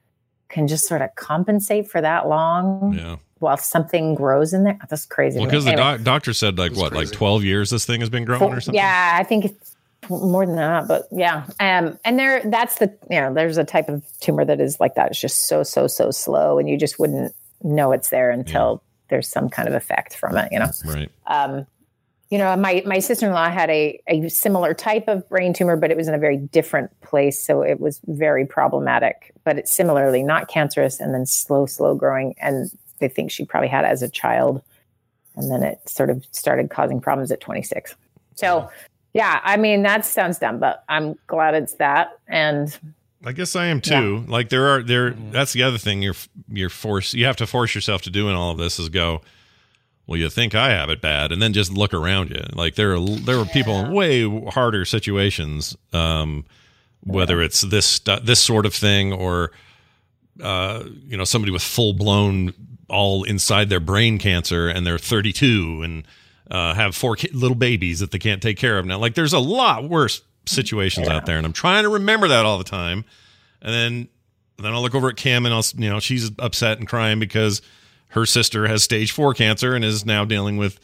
can 0.50 0.68
just 0.68 0.88
sort 0.88 1.02
of 1.04 1.14
compensate 1.16 1.88
for 1.88 2.02
that 2.02 2.28
long 2.28 2.94
Yeah. 2.98 3.18
While 3.44 3.58
something 3.58 4.16
grows 4.16 4.54
in 4.54 4.64
there. 4.64 4.80
That's 4.90 5.06
crazy. 5.06 5.38
Well, 5.40 5.48
because 5.48 5.66
the 5.66 5.74
Anyway. 5.74 5.98
doc- 5.98 6.04
doctor 6.04 6.34
said 6.34 6.58
like 6.58 6.76
what, 6.76 6.94
like 6.94 7.12
twelve 7.12 7.44
years 7.44 7.70
this 7.70 7.86
thing 7.86 8.00
has 8.00 8.10
been 8.10 8.26
growing 8.26 8.54
or 8.54 8.62
something. 8.62 8.80
Yeah, 8.80 9.18
I 9.20 9.24
think 9.24 9.46
it's 9.46 9.76
more 10.10 10.46
than 10.46 10.56
that, 10.56 10.88
but 10.88 11.08
yeah. 11.12 11.46
Um, 11.60 11.98
and 12.04 12.18
there, 12.20 12.42
that's 12.46 12.80
the 12.80 12.88
you 13.10 13.20
know, 13.22 13.34
there's 13.34 13.58
a 13.58 13.64
type 13.64 13.88
of 13.90 14.04
tumor 14.20 14.44
that 14.46 14.60
is 14.60 14.80
like 14.80 14.96
that. 14.96 15.12
It's 15.12 15.22
just 15.22 15.48
so 15.48 15.64
so 15.64 15.88
so 15.88 16.10
slow, 16.12 16.58
and 16.58 16.68
you 16.68 16.78
just 16.78 17.00
wouldn't 17.00 17.34
know 17.62 17.92
it's 17.92 18.10
there 18.10 18.32
until 18.32 18.84
there's 19.10 19.30
some 19.30 19.50
kind 19.50 19.68
of 19.68 19.74
effect 19.76 20.16
from 20.16 20.36
it. 20.38 20.50
You 20.52 20.60
know. 20.60 20.72
Right. 20.86 21.12
Um, 21.28 21.68
you 22.30 22.40
know, 22.40 22.56
my 22.56 22.82
my 22.86 22.98
sister 22.98 23.28
in 23.28 23.32
law 23.34 23.50
had 23.50 23.70
a 23.70 24.02
a 24.08 24.28
similar 24.28 24.74
type 24.74 25.08
of 25.08 25.28
brain 25.30 25.54
tumor, 25.54 25.76
but 25.78 25.92
it 25.92 25.98
was 25.98 26.08
in 26.08 26.16
a 26.16 26.18
very 26.18 26.38
different 26.38 26.90
place, 27.02 27.40
so 27.40 27.62
it 27.62 27.80
was 27.80 28.02
very 28.08 28.44
problematic. 28.46 29.32
But 29.44 29.60
it's 29.60 29.76
similarly 29.76 30.24
not 30.24 30.48
cancerous, 30.48 31.00
and 31.00 31.14
then 31.14 31.28
slow 31.28 31.68
slow 31.68 31.94
growing, 31.94 32.34
and 32.42 32.72
they 33.04 33.14
think 33.14 33.32
she 33.32 33.46
probably 33.46 33.68
had 33.68 33.86
as 33.86 34.02
a 34.02 34.10
child, 34.10 34.62
and 35.36 35.52
then 35.52 35.64
it 35.64 35.88
sort 35.88 36.10
of 36.10 36.26
started 36.32 36.70
causing 36.70 37.00
problems 37.02 37.32
at 37.32 37.42
26. 37.42 37.96
So, 38.36 38.70
yeah, 39.14 39.42
I 39.44 39.58
mean 39.58 39.84
that 39.84 40.06
sounds 40.06 40.40
dumb, 40.40 40.60
but 40.60 40.84
I'm 40.90 41.16
glad 41.28 41.54
it's 41.54 41.76
that. 41.76 42.18
And 42.28 42.78
I 43.26 43.32
guess 43.32 43.56
I 43.56 43.68
am 43.68 43.82
too. 43.82 44.24
Like 44.28 44.50
there 44.50 44.68
are 44.68 44.82
there. 44.82 45.12
That's 45.12 45.54
the 45.54 45.64
other 45.64 45.78
thing. 45.78 46.02
You're 46.02 46.16
you're 46.50 46.70
forced. 46.70 47.14
You 47.14 47.26
have 47.26 47.38
to 47.38 47.48
force 47.48 47.76
yourself 47.76 48.02
to 48.04 48.10
do 48.10 48.30
in 48.30 48.36
all 48.36 48.52
of 48.52 48.58
this 48.58 48.80
is 48.80 48.90
go. 48.90 49.22
Well, 50.06 50.20
you 50.20 50.30
think 50.30 50.54
I 50.54 50.72
have 50.72 50.90
it 50.90 51.00
bad, 51.00 51.32
and 51.32 51.42
then 51.42 51.54
just 51.54 51.72
look 51.72 51.94
around 51.94 52.32
you. 52.32 52.44
Like 52.54 52.76
there 52.76 52.94
are 52.94 53.00
there 53.00 53.40
are 53.40 53.46
people 53.46 53.80
in 53.80 53.94
way 53.94 54.28
harder 54.50 54.84
situations. 54.86 55.78
Um, 55.94 56.46
whether 57.06 57.42
it's 57.42 57.62
this 57.62 57.86
stu- 57.86 58.20
this 58.24 58.40
sort 58.40 58.66
of 58.66 58.74
thing 58.74 59.14
or 59.14 59.52
uh, 60.42 60.84
you 61.06 61.18
know 61.18 61.24
somebody 61.24 61.52
with 61.52 61.62
full 61.62 61.94
blown 61.94 62.54
all 62.94 63.24
inside 63.24 63.70
their 63.70 63.80
brain 63.80 64.18
cancer 64.18 64.70
and 64.70 64.86
they're 64.86 64.98
32 64.98 65.82
and 65.84 66.08
uh, 66.50 66.74
have 66.74 66.96
four 66.96 67.16
ki- 67.16 67.30
little 67.34 67.56
babies 67.56 68.00
that 68.00 68.12
they 68.12 68.20
can't 68.20 68.42
take 68.42 68.58
care 68.58 68.78
of 68.78 68.86
now. 68.86 68.98
Like 68.98 69.16
there's 69.16 69.34
a 69.34 69.40
lot 69.40 69.90
worse 69.90 70.22
situations 70.46 71.08
out 71.08 71.26
there, 71.26 71.38
and 71.38 71.46
I'm 71.46 71.54
trying 71.54 71.84
to 71.84 71.90
remember 71.90 72.28
that 72.28 72.46
all 72.46 72.58
the 72.58 72.64
time. 72.64 73.06
And 73.62 73.74
then 73.74 74.08
then 74.58 74.74
I'll 74.74 74.82
look 74.82 74.96
over 74.96 75.10
at 75.10 75.16
Kim 75.16 75.46
and 75.46 75.54
I'll 75.54 75.64
you 75.76 75.90
know 75.90 76.00
she's 76.00 76.32
upset 76.40 76.78
and 76.78 76.88
crying 76.88 77.20
because 77.20 77.62
her 78.10 78.26
sister 78.26 78.68
has 78.68 78.84
stage 78.84 79.12
four 79.12 79.34
cancer 79.34 79.74
and 79.74 79.84
is 79.84 80.06
now 80.06 80.26
dealing 80.26 80.58
with 80.58 80.80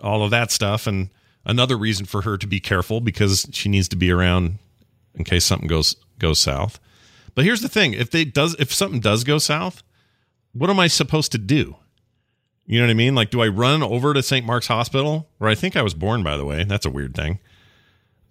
all 0.00 0.22
of 0.22 0.30
that 0.30 0.50
stuff 0.50 0.86
and 0.86 1.08
another 1.46 1.76
reason 1.76 2.04
for 2.04 2.22
her 2.22 2.36
to 2.36 2.46
be 2.46 2.60
careful 2.60 3.00
because 3.00 3.46
she 3.52 3.68
needs 3.68 3.88
to 3.88 3.96
be 3.96 4.10
around 4.10 4.58
in 5.14 5.24
case 5.24 5.44
something 5.44 5.68
goes 5.68 5.96
goes 6.18 6.38
south. 6.38 6.78
But 7.34 7.44
here's 7.44 7.62
the 7.62 7.68
thing: 7.68 7.94
if 7.94 8.10
they 8.10 8.24
does 8.24 8.56
if 8.58 8.72
something 8.74 9.00
does 9.00 9.24
go 9.24 9.38
south, 9.38 9.82
what 10.58 10.70
am 10.70 10.78
I 10.80 10.86
supposed 10.88 11.32
to 11.32 11.38
do? 11.38 11.76
You 12.66 12.80
know 12.80 12.86
what 12.86 12.90
I 12.90 12.94
mean? 12.94 13.14
Like, 13.14 13.30
do 13.30 13.42
I 13.42 13.48
run 13.48 13.82
over 13.82 14.12
to 14.12 14.22
St. 14.22 14.44
Mark's 14.44 14.66
Hospital, 14.66 15.28
where 15.38 15.48
I 15.50 15.54
think 15.54 15.76
I 15.76 15.82
was 15.82 15.94
born, 15.94 16.22
by 16.24 16.36
the 16.36 16.44
way? 16.44 16.64
That's 16.64 16.86
a 16.86 16.90
weird 16.90 17.14
thing. 17.14 17.38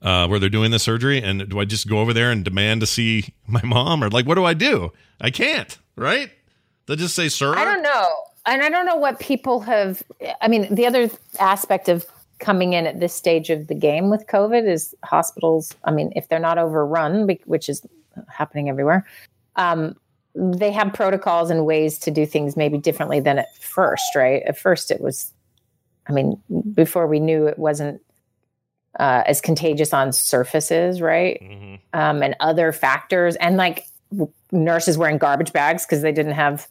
uh, 0.02 0.28
where 0.28 0.40
they're 0.40 0.50
doing 0.50 0.72
the 0.72 0.78
surgery, 0.80 1.22
and 1.22 1.50
do 1.50 1.60
I 1.60 1.66
just 1.66 1.88
go 1.90 2.00
over 2.00 2.14
there 2.14 2.30
and 2.32 2.44
demand 2.44 2.82
to 2.82 2.88
see 2.88 3.34
my 3.48 3.62
mom, 3.64 4.04
or 4.04 4.10
like 4.10 4.26
what 4.28 4.36
do 4.36 4.44
I 4.46 4.54
do? 4.54 4.92
I 5.22 5.32
can't, 5.32 5.78
right? 5.96 6.30
They'll 6.86 6.98
just 6.98 7.16
say, 7.16 7.30
"Sir." 7.30 7.56
I 7.56 7.64
don't 7.66 7.82
know. 7.82 8.10
And 8.46 8.62
I 8.62 8.70
don't 8.70 8.86
know 8.86 8.98
what 8.98 9.20
people 9.20 9.62
have. 9.62 10.04
I 10.42 10.48
mean, 10.48 10.76
the 10.76 10.86
other 10.86 11.10
aspect 11.40 11.90
of 11.90 12.06
coming 12.38 12.74
in 12.74 12.86
at 12.86 13.00
this 13.00 13.14
stage 13.16 13.50
of 13.50 13.66
the 13.68 13.74
game 13.74 14.10
with 14.12 14.28
COVID 14.28 14.68
is 14.68 14.94
hospitals. 15.04 15.74
I 15.86 15.92
mean, 15.92 16.12
if 16.16 16.30
they're 16.30 16.38
not 16.38 16.60
overrun, 16.60 17.28
which 17.46 17.70
is 17.70 17.82
happening 18.28 18.70
everywhere, 18.70 19.08
um, 19.56 19.96
they 20.36 20.72
have 20.72 20.94
protocols 20.94 21.50
and 21.50 21.66
ways 21.66 21.98
to 22.00 22.12
do 22.12 22.26
things 22.26 22.58
maybe 22.58 22.78
differently 22.78 23.20
than 23.20 23.40
at 23.40 23.56
first, 23.58 24.16
right? 24.16 24.44
At 24.44 24.58
first, 24.58 24.92
it 24.92 25.02
was, 25.02 25.32
I 26.08 26.12
mean, 26.12 26.42
before 26.74 27.08
we 27.08 27.20
knew 27.20 27.48
it 27.48 27.58
wasn't 27.58 28.02
uh, 29.00 29.24
as 29.26 29.42
contagious 29.42 29.94
on 29.94 30.12
surfaces, 30.14 31.02
right? 31.02 31.42
Um, 31.94 32.22
and 32.22 32.36
other 32.40 32.72
factors, 32.72 33.36
and 33.38 33.58
like 33.58 33.86
w- 34.12 34.32
nurses 34.52 34.98
wearing 34.98 35.18
garbage 35.18 35.54
bags 35.54 35.86
because 35.86 36.02
they 36.02 36.12
didn't 36.12 36.34
have 36.34 36.68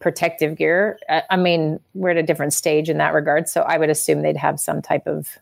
protective 0.00 0.56
gear. 0.56 0.98
I, 1.08 1.22
I 1.30 1.36
mean, 1.36 1.80
we're 1.94 2.10
at 2.10 2.16
a 2.16 2.22
different 2.22 2.52
stage 2.52 2.88
in 2.88 2.98
that 2.98 3.14
regard. 3.14 3.48
So 3.48 3.62
I 3.62 3.78
would 3.78 3.90
assume 3.90 4.22
they'd 4.22 4.36
have 4.36 4.60
some 4.60 4.82
type 4.82 5.06
of 5.06 5.38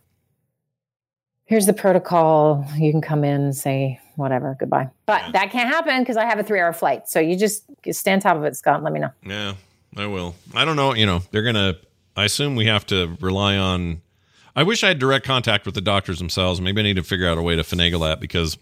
here's 1.45 1.67
the 1.67 1.73
protocol. 1.73 2.67
You 2.77 2.91
can 2.91 3.01
come 3.01 3.25
in 3.25 3.41
and 3.41 3.57
say 3.57 4.01
whatever, 4.17 4.57
goodbye. 4.59 4.89
But 5.07 5.33
that 5.33 5.51
can't 5.51 5.69
happen 5.69 6.01
because 6.01 6.17
I 6.17 6.25
have 6.25 6.39
a 6.39 6.43
three 6.43 6.61
hour 6.61 6.73
flight. 6.73 7.09
So 7.09 7.21
you 7.21 7.37
just 7.37 7.65
stay 7.93 8.13
on 8.13 8.21
top 8.21 8.37
of 8.37 8.45
it, 8.45 8.57
Scott, 8.57 8.77
and 8.77 8.85
let 8.85 8.93
me 8.93 9.01
know. 9.01 9.11
Yeah, 9.27 9.55
I 9.97 10.07
will. 10.07 10.35
I 10.55 10.65
don't 10.65 10.77
know. 10.77 10.95
You 10.95 11.07
know, 11.07 11.23
they're 11.31 11.43
gonna. 11.43 11.75
I 12.17 12.25
assume 12.25 12.55
we 12.57 12.67
have 12.67 12.87
to 12.87 13.17
rely 13.21 13.57
on. 13.57 14.01
I 14.57 14.63
wish 14.63 14.85
I 14.85 14.89
had 14.89 14.99
direct 15.01 15.27
contact 15.27 15.67
with 15.67 15.75
the 15.75 15.81
doctors 15.81 16.19
themselves. 16.19 16.61
Maybe 16.61 16.81
I 16.81 16.85
need 16.85 16.97
to 16.97 17.03
figure 17.03 17.29
out 17.29 17.39
a 17.39 17.43
way 17.43 17.57
to 17.57 17.63
finagle 17.63 18.01
that 18.09 18.21
because 18.21 18.57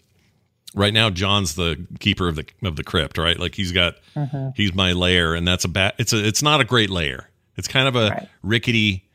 right 0.75 0.93
now 0.95 1.11
John's 1.11 1.55
the 1.55 1.87
keeper 2.01 2.29
of 2.29 2.37
the 2.37 2.47
of 2.63 2.77
the 2.77 2.85
crypt, 2.85 3.19
right? 3.19 3.39
Like 3.39 3.55
he's 3.55 3.73
got 3.73 3.95
Mhm. 4.17 4.55
he's 4.57 4.75
my 4.75 4.93
layer, 4.93 5.35
and 5.35 5.47
that's 5.47 5.65
a 5.65 5.69
bad. 5.69 5.93
It's 5.99 6.13
a 6.15 6.27
it's 6.27 6.43
not 6.43 6.61
a 6.61 6.65
great 6.65 6.89
layer. 6.91 7.29
It's 7.57 7.69
kind 7.69 7.87
of 7.89 7.97
a 7.97 8.29
rickety. 8.43 9.09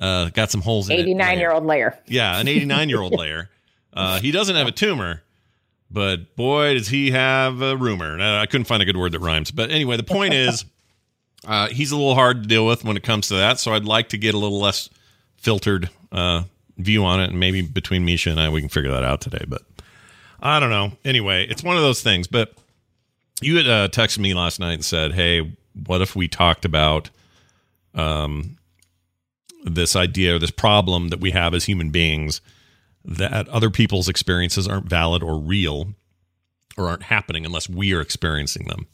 Uh, 0.00 0.30
got 0.30 0.50
some 0.50 0.62
holes 0.62 0.88
in 0.90 0.96
it. 0.98 1.00
89 1.02 1.38
year 1.38 1.52
old 1.52 1.64
layer. 1.64 1.96
Yeah, 2.06 2.40
an 2.40 2.48
89 2.48 2.88
year 2.88 3.00
old 3.00 3.12
layer. 3.14 3.48
Uh, 3.94 4.18
he 4.20 4.30
doesn't 4.30 4.56
have 4.56 4.66
a 4.66 4.70
tumor, 4.72 5.22
but 5.92 6.36
boy, 6.36 6.74
does 6.74 6.88
he 6.88 7.10
have 7.10 7.60
a 7.60 7.76
rumor. 7.76 8.18
I 8.20 8.46
couldn't 8.46 8.64
find 8.64 8.82
a 8.82 8.86
good 8.86 8.96
word 8.96 9.12
that 9.12 9.20
rhymes. 9.20 9.50
But 9.50 9.70
anyway, 9.70 9.96
the 9.96 10.02
point 10.02 10.32
is, 10.32 10.64
uh, 11.46 11.68
he's 11.68 11.92
a 11.92 11.96
little 11.96 12.14
hard 12.14 12.42
to 12.42 12.48
deal 12.48 12.66
with 12.66 12.84
when 12.84 12.96
it 12.96 13.02
comes 13.02 13.28
to 13.28 13.34
that. 13.34 13.58
So 13.58 13.74
I'd 13.74 13.84
like 13.84 14.08
to 14.10 14.18
get 14.18 14.34
a 14.34 14.38
little 14.38 14.60
less 14.60 14.88
filtered 15.36 15.90
uh, 16.10 16.44
view 16.78 17.04
on 17.04 17.20
it. 17.20 17.30
And 17.30 17.38
maybe 17.38 17.62
between 17.62 18.04
Misha 18.04 18.30
and 18.30 18.40
I, 18.40 18.48
we 18.48 18.60
can 18.60 18.70
figure 18.70 18.90
that 18.90 19.04
out 19.04 19.20
today. 19.20 19.44
But 19.46 19.62
I 20.40 20.58
don't 20.60 20.70
know. 20.70 20.92
Anyway, 21.04 21.46
it's 21.46 21.62
one 21.62 21.76
of 21.76 21.82
those 21.82 22.00
things. 22.00 22.26
But 22.26 22.54
you 23.42 23.56
had 23.56 23.68
uh, 23.68 23.88
texted 23.88 24.18
me 24.18 24.32
last 24.32 24.60
night 24.60 24.74
and 24.74 24.84
said, 24.84 25.12
hey, 25.12 25.52
what 25.86 26.00
if 26.00 26.16
we 26.16 26.26
talked 26.26 26.64
about 26.64 27.10
um, 27.94 28.56
this 29.64 29.94
idea 29.94 30.36
or 30.36 30.38
this 30.38 30.50
problem 30.50 31.08
that 31.08 31.20
we 31.20 31.32
have 31.32 31.52
as 31.52 31.64
human 31.64 31.90
beings 31.90 32.40
that 33.04 33.48
other 33.48 33.70
people's 33.70 34.08
experiences 34.08 34.68
aren't 34.68 34.86
valid 34.86 35.22
or 35.22 35.38
real 35.38 35.94
or 36.76 36.88
aren't 36.88 37.04
happening 37.04 37.44
unless 37.44 37.68
we 37.68 37.92
are 37.92 38.00
experiencing 38.00 38.66
them. 38.66 38.86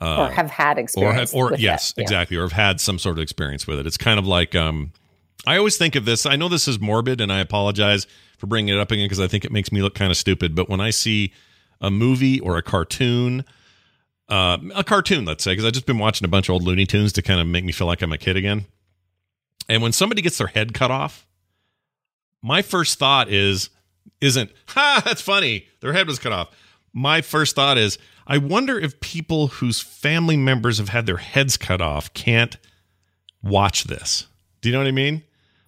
Uh, 0.00 0.28
or 0.28 0.30
have 0.30 0.50
had 0.50 0.78
or 0.78 0.80
experience. 0.80 1.32
have, 1.32 1.34
or 1.34 1.54
yes. 1.56 1.94
Yeah. 1.96 2.02
exactly, 2.02 2.36
or 2.36 2.42
have 2.42 2.52
had 2.52 2.80
some 2.80 2.98
sort 2.98 3.18
of 3.18 3.22
experience 3.22 3.66
with 3.66 3.78
it. 3.78 3.86
It's 3.86 3.96
kind 3.96 4.18
of 4.18 4.26
like 4.26 4.54
um, 4.54 4.92
I 5.46 5.56
always 5.56 5.76
think 5.76 5.96
of 5.96 6.04
this. 6.04 6.26
I 6.26 6.36
know 6.36 6.48
this 6.48 6.68
is 6.68 6.80
morbid, 6.80 7.20
and 7.20 7.32
I 7.32 7.40
apologize 7.40 8.06
for 8.38 8.46
bringing 8.46 8.74
it 8.74 8.80
up 8.80 8.90
again 8.90 9.06
because 9.06 9.20
I 9.20 9.26
think 9.26 9.44
it 9.44 9.52
makes 9.52 9.72
me 9.72 9.82
look 9.82 9.94
kind 9.94 10.10
of 10.10 10.16
stupid. 10.16 10.54
But 10.54 10.68
when 10.68 10.80
I 10.80 10.90
see 10.90 11.32
a 11.80 11.90
movie 11.90 12.38
or 12.40 12.56
a 12.56 12.62
cartoon, 12.62 13.44
uh, 14.28 14.58
a 14.74 14.84
cartoon, 14.84 15.24
let's 15.24 15.44
say, 15.44 15.52
because 15.52 15.64
I've 15.64 15.72
just 15.72 15.86
been 15.86 15.98
watching 15.98 16.24
a 16.24 16.28
bunch 16.28 16.48
of 16.48 16.54
old 16.54 16.62
Looney 16.62 16.86
Tunes 16.86 17.12
to 17.14 17.22
kind 17.22 17.40
of 17.40 17.46
make 17.46 17.64
me 17.64 17.72
feel 17.72 17.86
like 17.86 18.02
I'm 18.02 18.12
a 18.12 18.18
kid 18.18 18.36
again. 18.36 18.66
And 19.68 19.82
when 19.82 19.92
somebody 19.92 20.22
gets 20.22 20.38
their 20.38 20.46
head 20.46 20.74
cut 20.74 20.90
off, 20.90 21.26
my 22.42 22.62
first 22.62 22.98
thought 22.98 23.28
is 23.30 23.70
isn't 24.20 24.50
ha 24.68 25.02
that's 25.04 25.20
funny 25.22 25.66
their 25.80 25.92
head 25.92 26.06
was 26.06 26.18
cut 26.18 26.32
off 26.32 26.48
my 26.92 27.20
first 27.20 27.54
thought 27.54 27.76
is 27.78 27.98
i 28.26 28.38
wonder 28.38 28.78
if 28.78 28.98
people 29.00 29.48
whose 29.48 29.80
family 29.80 30.36
members 30.36 30.78
have 30.78 30.88
had 30.88 31.06
their 31.06 31.16
heads 31.18 31.56
cut 31.56 31.80
off 31.80 32.12
can't 32.14 32.56
watch 33.42 33.84
this 33.84 34.26
do 34.60 34.68
you 34.68 34.72
know 34.72 34.80
what 34.80 34.88
i 34.88 34.92
mean 34.92 35.22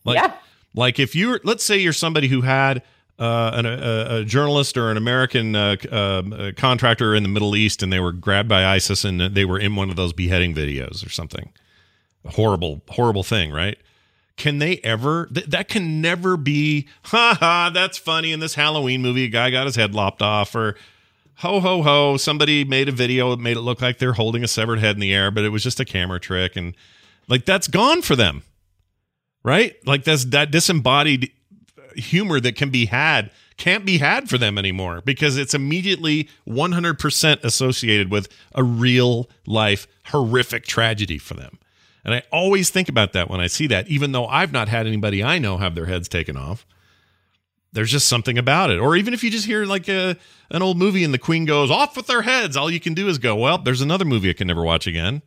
like 0.05 0.17
Yeah. 0.17 0.33
like 0.75 0.99
if 0.99 1.15
you're 1.15 1.41
let's 1.45 1.65
say 1.65 1.79
you're 1.79 1.93
somebody 1.93 2.29
who 2.29 2.41
had 2.43 2.83
uh, 3.19 3.51
an, 3.55 3.67
a, 3.67 4.21
a 4.21 4.25
journalist 4.25 4.79
or 4.79 4.91
an 4.91 4.97
American 4.97 5.55
uh, 5.55 5.77
um, 5.93 6.33
uh, 6.33 6.53
contractor 6.57 7.15
in 7.15 7.23
the 7.23 7.29
Middle 7.29 7.55
East, 7.55 7.83
and 7.83 7.93
they 7.93 8.01
were 8.01 8.13
grabbed 8.13 8.49
by 8.49 8.65
ISIS, 8.65 9.05
and 9.05 9.21
they 9.21 9.45
were 9.45 9.59
in 9.59 9.77
one 9.77 9.91
of 9.91 9.97
those 9.97 10.15
beheading 10.15 10.55
videos 10.55 11.05
or 11.07 11.11
something. 11.11 11.53
A 12.25 12.31
horrible, 12.31 12.81
horrible 12.89 13.23
thing, 13.23 13.53
right? 13.53 13.77
Can 14.41 14.59
they 14.59 14.79
ever? 14.79 15.27
Th- 15.27 15.45
that 15.49 15.69
can 15.69 16.01
never 16.01 16.39
be. 16.39 16.89
Ha 17.05 17.37
ha! 17.39 17.71
That's 17.75 17.99
funny. 17.99 18.33
In 18.33 18.41
this 18.41 18.55
Halloween 18.55 19.03
movie, 19.03 19.25
a 19.25 19.29
guy 19.29 19.51
got 19.51 19.67
his 19.67 19.77
head 19.77 19.95
lopped 19.95 20.23
off, 20.23 20.55
or 20.55 20.77
ho 21.37 21.61
ho 21.61 21.83
ho! 21.83 22.17
Somebody 22.17 22.65
made 22.65 22.89
a 22.89 22.93
video 22.93 23.37
made 23.37 23.59
it 23.59 23.61
look 23.61 23.83
like 23.83 23.99
they're 23.99 24.15
holding 24.15 24.43
a 24.43 24.49
severed 24.49 24.79
head 24.79 24.97
in 24.97 25.01
the 25.01 25.13
air, 25.13 25.31
but 25.31 25.45
it 25.45 25.51
was 25.51 25.63
just 25.63 25.79
a 25.79 25.85
camera 25.85 26.19
trick, 26.19 26.57
and 26.57 26.75
like 27.29 27.45
that's 27.45 27.69
gone 27.69 28.01
for 28.01 28.17
them, 28.17 28.43
right? 29.45 29.77
Like 29.85 30.05
that's 30.05 30.25
that 30.25 30.51
disembodied 30.51 31.31
humor 31.95 32.41
that 32.41 32.57
can 32.57 32.71
be 32.71 32.87
had 32.87 33.31
can't 33.59 33.85
be 33.85 33.99
had 33.99 34.31
for 34.31 34.39
them 34.39 34.57
anymore 34.57 35.03
because 35.05 35.37
it's 35.37 35.53
immediately 35.53 36.31
100% 36.49 37.45
associated 37.45 38.11
with 38.11 38.27
a 38.55 38.65
real 38.65 39.29
life 39.47 39.87
horrific 40.07 40.65
tragedy 40.65 41.19
for 41.19 41.35
them. 41.35 41.59
And 42.05 42.15
I 42.15 42.23
always 42.33 42.71
think 42.71 42.89
about 42.89 43.13
that 43.13 43.29
when 43.29 43.41
I 43.41 43.47
see 43.47 43.67
that, 43.69 43.89
even 43.89 44.13
though 44.13 44.27
I've 44.27 44.53
not 44.53 44.69
had 44.69 44.87
anybody 44.87 45.23
I 45.23 45.39
know 45.39 45.59
have 45.59 45.75
their 45.75 45.87
heads 45.87 46.09
taken 46.09 46.37
off. 46.37 46.67
There's 47.73 47.91
just 47.91 48.09
something 48.09 48.37
about 48.37 48.71
it. 48.71 48.81
Or 48.81 48.97
even 48.97 49.15
if 49.15 49.23
you 49.23 49.31
just 49.31 49.47
hear 49.47 49.65
like 49.65 49.89
a, 49.89 50.17
an 50.51 50.63
old 50.63 50.77
movie 50.77 51.05
and 51.05 51.15
the 51.15 51.19
queen 51.19 51.45
goes 51.45 51.71
off 51.71 51.97
with 51.97 52.09
their 52.09 52.23
heads, 52.23 52.57
all 52.57 52.71
you 52.71 52.81
can 52.81 52.95
do 52.95 53.09
is 53.09 53.19
go, 53.19 53.37
well, 53.37 53.59
there's 53.59 53.81
another 53.81 54.05
movie 54.05 54.29
I 54.29 54.33
can 54.33 54.49
never 54.49 54.65
watch 54.65 54.89
again. 54.89 55.23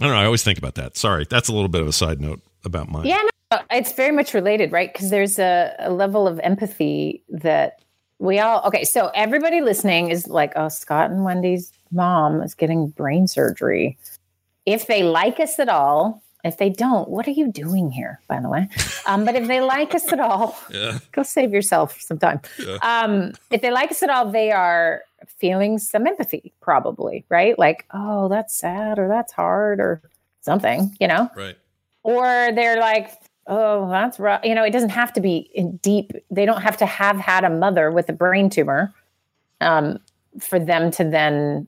I 0.00 0.06
don't 0.06 0.14
know. 0.14 0.18
I 0.18 0.24
always 0.24 0.42
think 0.42 0.58
about 0.58 0.74
that. 0.74 0.96
Sorry. 0.96 1.24
That's 1.28 1.48
a 1.48 1.52
little 1.52 1.68
bit 1.68 1.82
of 1.82 1.86
a 1.86 1.92
side 1.92 2.20
note 2.20 2.40
about 2.64 2.88
mine. 2.88 3.06
Yeah, 3.06 3.22
no, 3.52 3.60
it's 3.70 3.92
very 3.92 4.10
much 4.10 4.34
related, 4.34 4.72
right? 4.72 4.92
Because 4.92 5.10
there's 5.10 5.38
a, 5.38 5.74
a 5.78 5.92
level 5.92 6.26
of 6.26 6.40
empathy 6.40 7.22
that 7.28 7.84
we 8.18 8.38
all. 8.38 8.62
Okay, 8.66 8.84
so 8.84 9.10
everybody 9.14 9.60
listening 9.60 10.10
is 10.10 10.26
like, 10.26 10.52
"Oh, 10.56 10.68
Scott 10.68 11.10
and 11.10 11.24
Wendy's 11.24 11.72
mom 11.92 12.42
is 12.42 12.54
getting 12.54 12.88
brain 12.88 13.26
surgery." 13.26 13.98
If 14.66 14.86
they 14.86 15.02
like 15.02 15.40
us 15.40 15.58
at 15.58 15.68
all, 15.68 16.22
if 16.42 16.58
they 16.58 16.68
don't, 16.70 17.08
what 17.08 17.26
are 17.26 17.32
you 17.32 17.50
doing 17.50 17.90
here? 17.90 18.20
By 18.28 18.40
the 18.40 18.48
way, 18.48 18.68
um, 19.06 19.24
but 19.24 19.34
if 19.34 19.46
they 19.48 19.60
like 19.60 19.94
us 19.94 20.12
at 20.12 20.20
all, 20.20 20.56
Yeah. 20.70 20.98
go 21.12 21.22
save 21.22 21.52
yourself 21.52 22.00
some 22.00 22.18
time. 22.18 22.40
Yeah. 22.58 22.76
Um, 22.82 23.32
if 23.50 23.60
they 23.62 23.70
like 23.70 23.90
us 23.90 24.02
at 24.02 24.10
all, 24.10 24.30
they 24.30 24.50
are 24.52 25.02
feeling 25.38 25.78
some 25.78 26.06
empathy, 26.06 26.52
probably, 26.60 27.24
right? 27.30 27.58
Like, 27.58 27.86
oh, 27.94 28.28
that's 28.28 28.54
sad, 28.54 28.98
or 28.98 29.08
that's 29.08 29.32
hard, 29.32 29.80
or 29.80 30.02
something, 30.42 30.94
you 31.00 31.08
know 31.08 31.30
Right. 31.34 31.56
or 32.02 32.50
they're 32.54 32.78
like 32.78 33.10
oh 33.46 33.88
that's 33.90 34.18
rough 34.18 34.42
you 34.44 34.54
know 34.54 34.62
it 34.64 34.70
doesn't 34.72 34.88
have 34.90 35.12
to 35.12 35.20
be 35.20 35.50
in 35.54 35.76
deep 35.78 36.12
they 36.30 36.44
don't 36.46 36.62
have 36.62 36.76
to 36.78 36.86
have 36.86 37.16
had 37.18 37.44
a 37.44 37.50
mother 37.50 37.90
with 37.90 38.08
a 38.08 38.12
brain 38.12 38.48
tumor 38.50 38.92
um, 39.62 39.98
for 40.40 40.58
them 40.58 40.90
to 40.90 41.04
then 41.04 41.66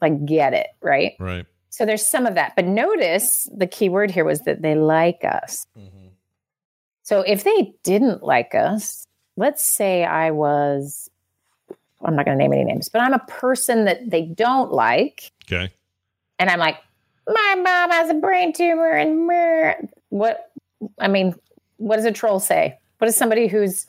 like 0.00 0.24
get 0.26 0.52
it 0.54 0.68
right 0.82 1.12
Right. 1.20 1.46
So 1.74 1.84
there's 1.84 2.06
some 2.06 2.26
of 2.26 2.34
that 2.34 2.54
but 2.56 2.64
notice 2.64 3.48
the 3.56 3.66
key 3.66 3.88
word 3.88 4.10
here 4.10 4.24
was 4.24 4.40
that 4.42 4.62
they 4.62 4.74
like 4.74 5.24
us 5.24 5.66
mm-hmm. 5.78 6.08
so 7.02 7.20
if 7.20 7.44
they 7.44 7.74
didn't 7.82 8.22
like 8.22 8.54
us 8.54 9.06
let's 9.36 9.64
say 9.64 10.04
i 10.04 10.30
was 10.30 11.10
i'm 12.04 12.16
not 12.16 12.24
going 12.24 12.36
to 12.36 12.42
name 12.42 12.52
any 12.52 12.64
names 12.64 12.88
but 12.88 13.00
i'm 13.00 13.14
a 13.14 13.24
person 13.26 13.84
that 13.84 14.10
they 14.10 14.22
don't 14.22 14.72
like 14.72 15.32
Okay. 15.50 15.72
and 16.38 16.50
I'm 16.50 16.58
like, 16.58 16.78
my 17.26 17.54
mom 17.56 17.90
has 17.90 18.10
a 18.10 18.14
brain 18.14 18.52
tumor, 18.52 18.90
and 18.90 19.26
mer-" 19.26 19.88
what? 20.08 20.50
I 20.98 21.08
mean, 21.08 21.34
what 21.76 21.96
does 21.96 22.04
a 22.04 22.12
troll 22.12 22.40
say? 22.40 22.78
What 22.98 23.06
does 23.06 23.16
somebody 23.16 23.46
who's 23.46 23.86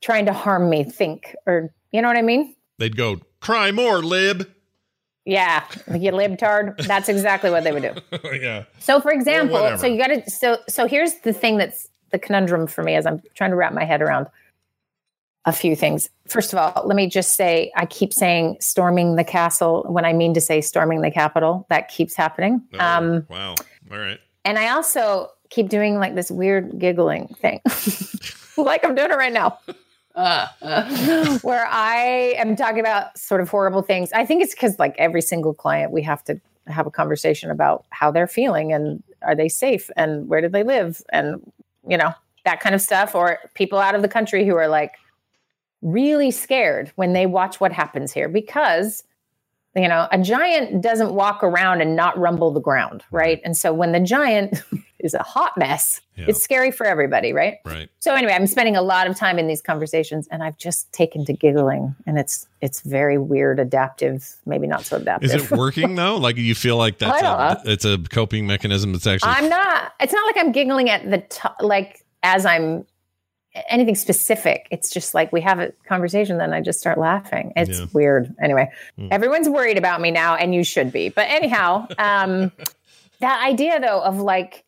trying 0.00 0.26
to 0.26 0.32
harm 0.32 0.70
me 0.70 0.84
think? 0.84 1.34
Or 1.46 1.72
you 1.92 2.02
know 2.02 2.08
what 2.08 2.16
I 2.16 2.22
mean? 2.22 2.54
They'd 2.78 2.96
go, 2.96 3.20
cry 3.40 3.70
more, 3.72 4.02
lib. 4.02 4.50
Yeah, 5.24 5.64
you 5.88 6.12
libtard. 6.12 6.76
That's 6.86 7.08
exactly 7.08 7.50
what 7.50 7.62
they 7.64 7.72
would 7.72 7.82
do. 7.82 8.18
yeah. 8.40 8.64
So, 8.78 9.00
for 9.00 9.10
example, 9.10 9.76
so 9.78 9.86
you 9.86 9.98
got 9.98 10.08
to. 10.08 10.30
So, 10.30 10.58
so 10.68 10.86
here's 10.86 11.14
the 11.20 11.32
thing 11.32 11.58
that's 11.58 11.88
the 12.10 12.18
conundrum 12.18 12.66
for 12.66 12.82
me 12.82 12.94
as 12.94 13.06
I'm 13.06 13.22
trying 13.34 13.50
to 13.50 13.56
wrap 13.56 13.72
my 13.72 13.84
head 13.84 14.02
around 14.02 14.26
a 15.44 15.52
few 15.52 15.76
things. 15.76 16.08
First 16.28 16.52
of 16.52 16.58
all, 16.58 16.82
let 16.86 16.96
me 16.96 17.06
just 17.08 17.34
say 17.36 17.70
I 17.76 17.86
keep 17.86 18.12
saying 18.12 18.56
storming 18.60 19.16
the 19.16 19.24
castle 19.24 19.84
when 19.88 20.04
I 20.04 20.12
mean 20.12 20.34
to 20.34 20.40
say 20.40 20.60
storming 20.60 21.00
the 21.02 21.10
Capitol. 21.10 21.66
That 21.70 21.88
keeps 21.88 22.14
happening. 22.14 22.62
Um, 22.78 23.26
Wow. 23.28 23.54
All 23.90 23.98
right. 23.98 24.18
and 24.44 24.58
I 24.58 24.70
also 24.70 25.28
keep 25.50 25.68
doing 25.68 25.96
like 25.98 26.14
this 26.14 26.30
weird 26.30 26.78
giggling 26.78 27.28
thing, 27.40 27.60
like 28.56 28.84
I'm 28.84 28.94
doing 28.94 29.10
it 29.10 29.16
right 29.16 29.32
now. 29.32 29.58
where 31.42 31.66
I 31.66 32.34
am 32.36 32.56
talking 32.56 32.80
about 32.80 33.16
sort 33.16 33.40
of 33.40 33.48
horrible 33.48 33.82
things. 33.82 34.12
I 34.12 34.26
think 34.26 34.42
it's 34.42 34.54
because 34.54 34.78
like 34.78 34.94
every 34.98 35.22
single 35.22 35.54
client, 35.54 35.92
we 35.92 36.02
have 36.02 36.24
to 36.24 36.40
have 36.66 36.86
a 36.86 36.90
conversation 36.90 37.50
about 37.50 37.84
how 37.90 38.10
they're 38.10 38.26
feeling 38.26 38.72
and 38.72 39.02
are 39.22 39.34
they 39.34 39.48
safe 39.48 39.90
and 39.96 40.28
where 40.28 40.40
do 40.40 40.48
they 40.48 40.62
live 40.62 41.02
and 41.10 41.40
you 41.88 41.96
know 41.96 42.12
that 42.44 42.60
kind 42.60 42.74
of 42.74 42.80
stuff. 42.80 43.14
Or 43.14 43.38
people 43.54 43.78
out 43.78 43.94
of 43.94 44.02
the 44.02 44.08
country 44.08 44.46
who 44.46 44.56
are 44.56 44.68
like 44.68 44.92
really 45.82 46.30
scared 46.30 46.92
when 46.96 47.12
they 47.12 47.26
watch 47.26 47.60
what 47.60 47.72
happens 47.72 48.12
here 48.12 48.28
because 48.28 49.02
you 49.74 49.88
know 49.88 50.08
a 50.10 50.18
giant 50.18 50.82
doesn't 50.82 51.14
walk 51.14 51.42
around 51.42 51.80
and 51.80 51.94
not 51.94 52.18
rumble 52.18 52.50
the 52.50 52.60
ground, 52.60 53.04
right? 53.10 53.40
And 53.44 53.56
so 53.56 53.72
when 53.72 53.92
the 53.92 54.00
giant 54.00 54.62
is 55.02 55.14
a 55.14 55.22
hot 55.22 55.56
mess, 55.56 56.00
Yeah. 56.16 56.26
it's 56.28 56.42
scary 56.42 56.70
for 56.70 56.86
everybody, 56.86 57.32
right? 57.32 57.58
Right. 57.64 57.88
So 58.00 58.14
anyway, 58.14 58.32
I'm 58.32 58.46
spending 58.46 58.76
a 58.76 58.82
lot 58.82 59.06
of 59.06 59.16
time 59.16 59.38
in 59.38 59.46
these 59.46 59.60
conversations, 59.62 60.28
and 60.30 60.42
I've 60.42 60.56
just 60.58 60.92
taken 60.92 61.24
to 61.26 61.32
giggling, 61.32 61.94
and 62.06 62.18
it's 62.18 62.46
it's 62.60 62.80
very 62.82 63.16
weird, 63.18 63.58
adaptive, 63.58 64.36
maybe 64.46 64.66
not 64.66 64.84
so 64.84 64.96
adaptive. 64.98 65.30
Is 65.34 65.34
it 65.44 65.50
working 65.56 65.94
though? 65.94 66.16
Like 66.16 66.36
you 66.36 66.54
feel 66.54 66.76
like 66.76 66.98
that's 66.98 67.22
a, 67.22 67.62
it's 67.64 67.84
a 67.84 67.98
coping 68.10 68.46
mechanism 68.46 68.92
that's 68.92 69.06
actually 69.06 69.32
I'm 69.32 69.48
not. 69.48 69.92
It's 70.00 70.12
not 70.12 70.26
like 70.26 70.36
I'm 70.44 70.52
giggling 70.52 70.90
at 70.90 71.10
the 71.10 71.18
top, 71.18 71.56
like 71.60 72.04
as 72.22 72.44
I'm 72.46 72.84
anything 73.68 73.96
specific. 73.96 74.68
It's 74.70 74.90
just 74.90 75.12
like 75.12 75.32
we 75.32 75.40
have 75.40 75.58
a 75.58 75.72
conversation, 75.88 76.38
then 76.38 76.52
I 76.52 76.60
just 76.60 76.78
start 76.78 76.98
laughing. 76.98 77.52
It's 77.56 77.80
Yeah. 77.80 77.86
weird. 77.92 78.32
Anyway, 78.40 78.70
Hmm. 78.96 79.08
everyone's 79.10 79.48
worried 79.48 79.76
about 79.76 80.00
me 80.00 80.12
now, 80.12 80.36
and 80.36 80.54
you 80.54 80.62
should 80.62 80.92
be. 80.92 81.08
But 81.08 81.26
anyhow, 81.28 81.88
um, 81.98 82.52
that 83.20 83.44
idea 83.44 83.80
though 83.80 84.00
of 84.02 84.18
like 84.20 84.64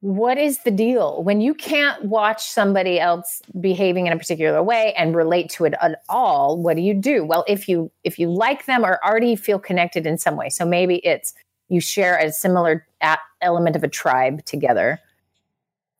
what 0.00 0.38
is 0.38 0.58
the 0.64 0.70
deal? 0.70 1.22
When 1.22 1.40
you 1.40 1.52
can't 1.52 2.04
watch 2.04 2.42
somebody 2.42 2.98
else 2.98 3.42
behaving 3.60 4.06
in 4.06 4.12
a 4.12 4.18
particular 4.18 4.62
way 4.62 4.94
and 4.94 5.14
relate 5.14 5.50
to 5.50 5.66
it 5.66 5.74
at 5.80 6.02
all 6.08 6.56
what 6.60 6.76
do 6.76 6.82
you 6.82 6.94
do? 6.94 7.24
Well 7.24 7.44
if 7.46 7.68
you 7.68 7.90
if 8.02 8.18
you 8.18 8.30
like 8.30 8.64
them 8.64 8.84
or 8.84 8.98
already 9.04 9.36
feel 9.36 9.58
connected 9.58 10.06
in 10.06 10.16
some 10.16 10.36
way. 10.36 10.48
So 10.48 10.64
maybe 10.64 10.96
it's 11.06 11.34
you 11.68 11.80
share 11.80 12.16
a 12.16 12.32
similar 12.32 12.86
element 13.42 13.76
of 13.76 13.84
a 13.84 13.88
tribe 13.88 14.44
together. 14.46 14.98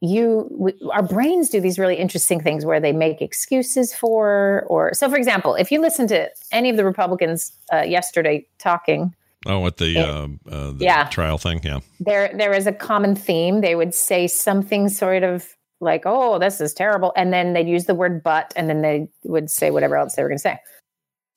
You 0.00 0.48
we, 0.50 0.72
our 0.92 1.02
brains 1.02 1.50
do 1.50 1.60
these 1.60 1.78
really 1.78 1.96
interesting 1.96 2.40
things 2.40 2.64
where 2.64 2.80
they 2.80 2.92
make 2.92 3.20
excuses 3.20 3.94
for 3.94 4.64
or 4.66 4.94
so 4.94 5.10
for 5.10 5.16
example 5.16 5.54
if 5.54 5.70
you 5.70 5.78
listen 5.78 6.06
to 6.06 6.30
any 6.52 6.70
of 6.70 6.78
the 6.78 6.86
republicans 6.86 7.52
uh, 7.70 7.82
yesterday 7.82 8.46
talking 8.56 9.14
oh 9.46 9.66
at 9.66 9.76
the 9.78 9.88
Yeah. 9.88 10.02
uh, 10.04 10.28
uh 10.50 10.70
the 10.72 10.84
Yeah. 10.84 11.04
trial 11.08 11.38
thing 11.38 11.60
yeah 11.62 11.80
there 11.98 12.30
there 12.34 12.52
is 12.52 12.66
a 12.66 12.72
common 12.72 13.14
theme. 13.14 13.60
They 13.60 13.74
would 13.74 13.94
say 13.94 14.26
something 14.26 14.88
sort 14.88 15.22
of 15.22 15.56
like, 15.80 16.02
"Oh, 16.04 16.38
this 16.38 16.60
is 16.60 16.74
terrible," 16.74 17.12
and 17.16 17.32
then 17.32 17.54
they'd 17.54 17.68
use 17.68 17.86
the 17.86 17.94
word 17.94 18.22
"but," 18.22 18.52
and 18.56 18.68
then 18.68 18.82
they 18.82 19.08
would 19.24 19.50
say 19.50 19.70
whatever 19.70 19.96
else 19.96 20.14
they 20.14 20.22
were 20.22 20.28
going 20.28 20.38
to 20.38 20.42
say. 20.42 20.58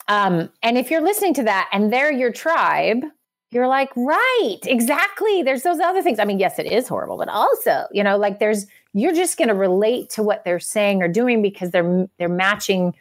Um, 0.09 0.49
and 0.61 0.77
if 0.77 0.91
you're 0.91 1.01
listening 1.01 1.34
to 1.35 1.43
that 1.43 1.69
and 1.71 1.93
they're 1.93 2.11
your 2.11 2.31
tribe, 2.31 3.03
you're 3.51 3.67
like, 3.69 3.89
right, 3.95 4.57
exactly. 4.65 5.43
There's 5.43 5.61
those 5.63 5.80
other 5.80 6.01
things. 6.01 6.19
I 6.19 6.25
mean, 6.25 6.39
yes, 6.39 6.59
it 6.59 6.65
is 6.65 6.88
horrible, 6.89 7.17
but 7.17 7.30
also, 7.30 7.85
you 7.93 8.03
know, 8.03 8.17
like 8.17 8.39
there's 8.39 8.65
you're 8.93 9.13
just 9.13 9.38
going 9.38 9.47
to 9.47 9.53
relate 9.53 10.09
to 10.11 10.23
what 10.23 10.43
they're 10.43 10.59
saying 10.59 11.01
or 11.01 11.07
doing 11.07 11.41
because 11.41 11.71
they're 11.71 12.07
they're 12.19 12.27
matching 12.30 12.93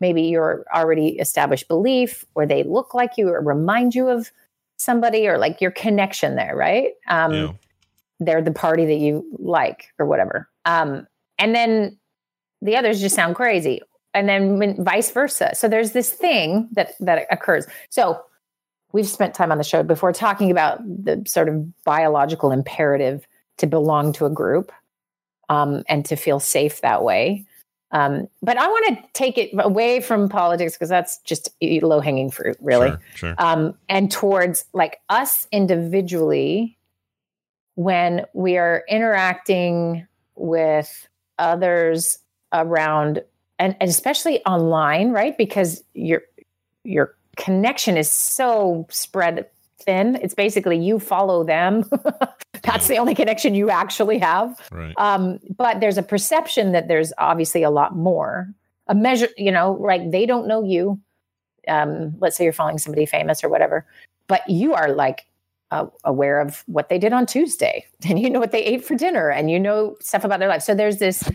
maybe 0.00 0.22
your 0.22 0.64
already 0.74 1.18
established 1.18 1.68
belief, 1.68 2.24
or 2.34 2.46
they 2.46 2.62
look 2.62 2.94
like 2.94 3.12
you, 3.18 3.28
or 3.28 3.40
remind 3.42 3.94
you 3.94 4.08
of 4.08 4.30
somebody, 4.76 5.28
or 5.28 5.38
like 5.38 5.60
your 5.60 5.70
connection 5.70 6.36
there, 6.36 6.54
right? 6.56 6.92
Um, 7.08 7.32
Yeah. 7.32 7.52
They're 8.18 8.42
the 8.42 8.52
party 8.52 8.86
that 8.86 8.96
you 8.96 9.26
like, 9.38 9.88
or 9.98 10.06
whatever. 10.06 10.48
Um, 10.64 11.06
and 11.38 11.54
then 11.54 11.98
the 12.62 12.76
others 12.76 13.00
just 13.00 13.14
sound 13.14 13.36
crazy, 13.36 13.82
and 14.14 14.26
then 14.26 14.58
when, 14.58 14.82
vice 14.82 15.10
versa. 15.10 15.50
So 15.54 15.68
there's 15.68 15.92
this 15.92 16.10
thing 16.10 16.68
that 16.72 16.92
that 17.00 17.26
occurs. 17.30 17.66
So 17.90 18.18
we've 18.92 19.06
spent 19.06 19.34
time 19.34 19.52
on 19.52 19.58
the 19.58 19.64
show 19.64 19.82
before 19.82 20.12
talking 20.12 20.50
about 20.50 20.78
the 20.82 21.22
sort 21.26 21.50
of 21.50 21.84
biological 21.84 22.50
imperative 22.50 23.26
to 23.58 23.66
belong 23.66 24.14
to 24.14 24.24
a 24.24 24.30
group 24.30 24.72
um, 25.50 25.82
and 25.88 26.04
to 26.06 26.16
feel 26.16 26.40
safe 26.40 26.80
that 26.80 27.02
way. 27.02 27.44
Um, 27.96 28.28
but 28.42 28.58
I 28.58 28.66
want 28.66 28.98
to 28.98 29.08
take 29.14 29.38
it 29.38 29.50
away 29.58 30.00
from 30.00 30.28
politics 30.28 30.74
because 30.74 30.90
that's 30.90 31.16
just 31.20 31.48
low 31.60 32.00
hanging 32.00 32.30
fruit, 32.30 32.58
really. 32.60 32.90
Sure, 32.90 33.00
sure. 33.14 33.34
Um, 33.38 33.74
and 33.88 34.10
towards 34.10 34.66
like 34.74 35.00
us 35.08 35.48
individually, 35.50 36.76
when 37.74 38.26
we 38.34 38.58
are 38.58 38.84
interacting 38.86 40.06
with 40.34 41.08
others 41.38 42.18
around, 42.52 43.22
and, 43.58 43.74
and 43.80 43.88
especially 43.88 44.44
online, 44.44 45.12
right? 45.12 45.36
Because 45.38 45.82
your 45.94 46.20
your 46.84 47.16
connection 47.38 47.96
is 47.96 48.12
so 48.12 48.86
spread 48.90 49.46
thin. 49.86 50.18
It's 50.22 50.34
basically 50.34 50.78
you 50.78 50.98
follow 50.98 51.44
them. 51.44 51.84
That's 52.62 52.88
the 52.88 52.98
only 52.98 53.14
connection 53.14 53.54
you 53.54 53.70
actually 53.70 54.18
have. 54.18 54.60
Right. 54.70 54.94
Um, 54.98 55.38
but 55.56 55.80
there's 55.80 55.98
a 55.98 56.02
perception 56.02 56.72
that 56.72 56.88
there's 56.88 57.12
obviously 57.18 57.62
a 57.62 57.70
lot 57.70 57.96
more. 57.96 58.48
A 58.88 58.94
measure, 58.94 59.28
you 59.36 59.50
know, 59.50 59.72
like 59.72 60.10
they 60.10 60.26
don't 60.26 60.46
know 60.46 60.62
you. 60.62 61.00
Um, 61.68 62.14
let's 62.20 62.36
say 62.36 62.44
you're 62.44 62.52
following 62.52 62.78
somebody 62.78 63.06
famous 63.06 63.42
or 63.42 63.48
whatever, 63.48 63.84
but 64.28 64.48
you 64.48 64.74
are 64.74 64.88
like 64.92 65.26
uh, 65.72 65.86
aware 66.04 66.40
of 66.40 66.62
what 66.66 66.88
they 66.88 66.98
did 66.98 67.12
on 67.12 67.26
Tuesday, 67.26 67.84
and 68.08 68.20
you 68.20 68.30
know 68.30 68.38
what 68.38 68.52
they 68.52 68.62
ate 68.64 68.84
for 68.84 68.94
dinner, 68.94 69.30
and 69.30 69.50
you 69.50 69.58
know 69.58 69.96
stuff 70.00 70.24
about 70.24 70.38
their 70.38 70.48
life. 70.48 70.62
So 70.62 70.74
there's 70.74 70.98
this 70.98 71.28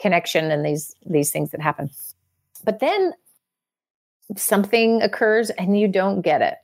connection 0.00 0.50
and 0.50 0.64
these 0.64 0.94
these 1.06 1.30
things 1.30 1.50
that 1.50 1.60
happen. 1.60 1.90
But 2.64 2.80
then 2.80 3.12
something 4.36 5.02
occurs 5.02 5.50
and 5.50 5.78
you 5.78 5.88
don't 5.88 6.22
get 6.22 6.42
it. 6.42 6.56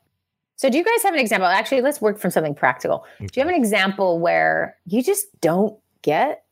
So 0.56 0.70
do 0.70 0.78
you 0.78 0.84
guys 0.84 1.02
have 1.02 1.12
an 1.14 1.20
example? 1.20 1.46
Actually, 1.46 1.82
let's 1.82 2.00
work 2.00 2.18
from 2.18 2.30
something 2.30 2.54
practical. 2.54 3.04
Do 3.18 3.26
you 3.34 3.40
have 3.42 3.48
an 3.48 3.54
example 3.54 4.18
where 4.18 4.76
you 4.86 5.02
just 5.02 5.26
don't 5.40 5.78
get 6.02 6.44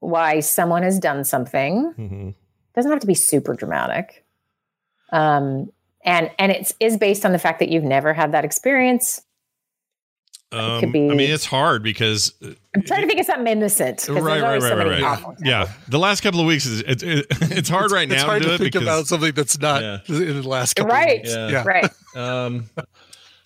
why 0.00 0.40
someone 0.40 0.82
has 0.82 0.98
done 0.98 1.24
something? 1.24 1.94
Mhm. 1.96 2.34
Doesn't 2.74 2.90
have 2.90 3.00
to 3.00 3.06
be 3.06 3.14
super 3.14 3.54
dramatic. 3.54 4.24
Um 5.12 5.70
and 6.04 6.30
and 6.38 6.50
it's 6.50 6.72
is 6.80 6.96
based 6.96 7.24
on 7.26 7.32
the 7.32 7.38
fact 7.38 7.58
that 7.58 7.68
you've 7.68 7.84
never 7.84 8.12
had 8.12 8.32
that 8.32 8.44
experience. 8.44 9.20
Um, 10.52 10.80
could 10.80 10.92
be- 10.92 11.08
I 11.10 11.14
mean, 11.14 11.30
it's 11.30 11.44
hard 11.44 11.82
because 11.84 12.34
I'm 12.74 12.82
trying 12.82 13.02
to 13.02 13.06
think 13.06 13.20
of 13.20 13.26
something 13.26 13.46
innocent. 13.46 14.08
right, 14.08 14.20
right, 14.20 14.42
right, 14.42 14.62
so 14.62 14.76
right, 14.76 14.86
many 14.88 15.02
right. 15.02 15.24
Yeah, 15.44 15.70
the 15.88 15.98
last 15.98 16.22
couple 16.22 16.40
of 16.40 16.46
weeks 16.46 16.66
is 16.66 16.80
it, 16.80 17.02
it, 17.04 17.26
it's 17.42 17.68
hard 17.68 17.92
right 17.92 18.08
now 18.08 18.14
It's 18.16 18.24
hard 18.24 18.42
to 18.42 18.48
do 18.48 18.48
to 18.48 18.54
it 18.54 18.58
think 18.58 18.72
because 18.72 18.82
about 18.82 19.06
something 19.06 19.32
that's 19.32 19.60
not 19.60 19.82
in 20.08 20.40
the 20.42 20.48
last 20.48 20.74
couple 20.74 20.90
Right. 20.92 21.18
of 21.18 21.22
weeks. 21.22 21.30
Yeah. 21.34 21.48
Yeah. 21.50 21.62
Right. 21.64 21.90
um, 22.16 22.68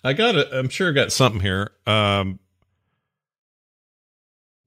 I 0.03 0.13
got 0.13 0.35
it. 0.35 0.47
I'm 0.51 0.69
sure 0.69 0.89
I 0.89 0.93
got 0.93 1.11
something 1.11 1.41
here. 1.41 1.71
Um, 1.85 2.39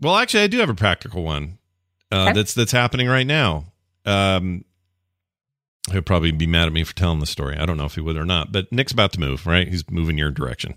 well, 0.01 0.17
actually, 0.17 0.45
I 0.45 0.47
do 0.47 0.59
have 0.59 0.71
a 0.71 0.75
practical 0.75 1.25
one 1.25 1.59
uh, 2.13 2.23
Okay. 2.25 2.33
that's 2.35 2.55
that's 2.55 2.73
happening 2.73 3.09
right 3.09 3.27
now. 3.27 3.65
Um, 4.07 4.65
he'll 5.91 6.03
probably 6.03 6.31
be 6.31 6.47
mad 6.47 6.67
at 6.67 6.73
me 6.73 6.85
for 6.85 6.95
telling 6.95 7.19
the 7.21 7.27
story. 7.27 7.57
I 7.57 7.67
don't 7.67 7.77
know 7.77 7.85
if 7.87 7.95
he 7.97 8.01
would 8.01 8.17
or 8.17 8.25
not. 8.25 8.53
But 8.53 8.71
Nick's 8.73 8.93
about 8.93 9.13
to 9.15 9.21
move. 9.21 9.47
Right, 9.47 9.69
he's 9.69 9.89
moving 9.91 10.17
your 10.19 10.31
direction, 10.31 10.75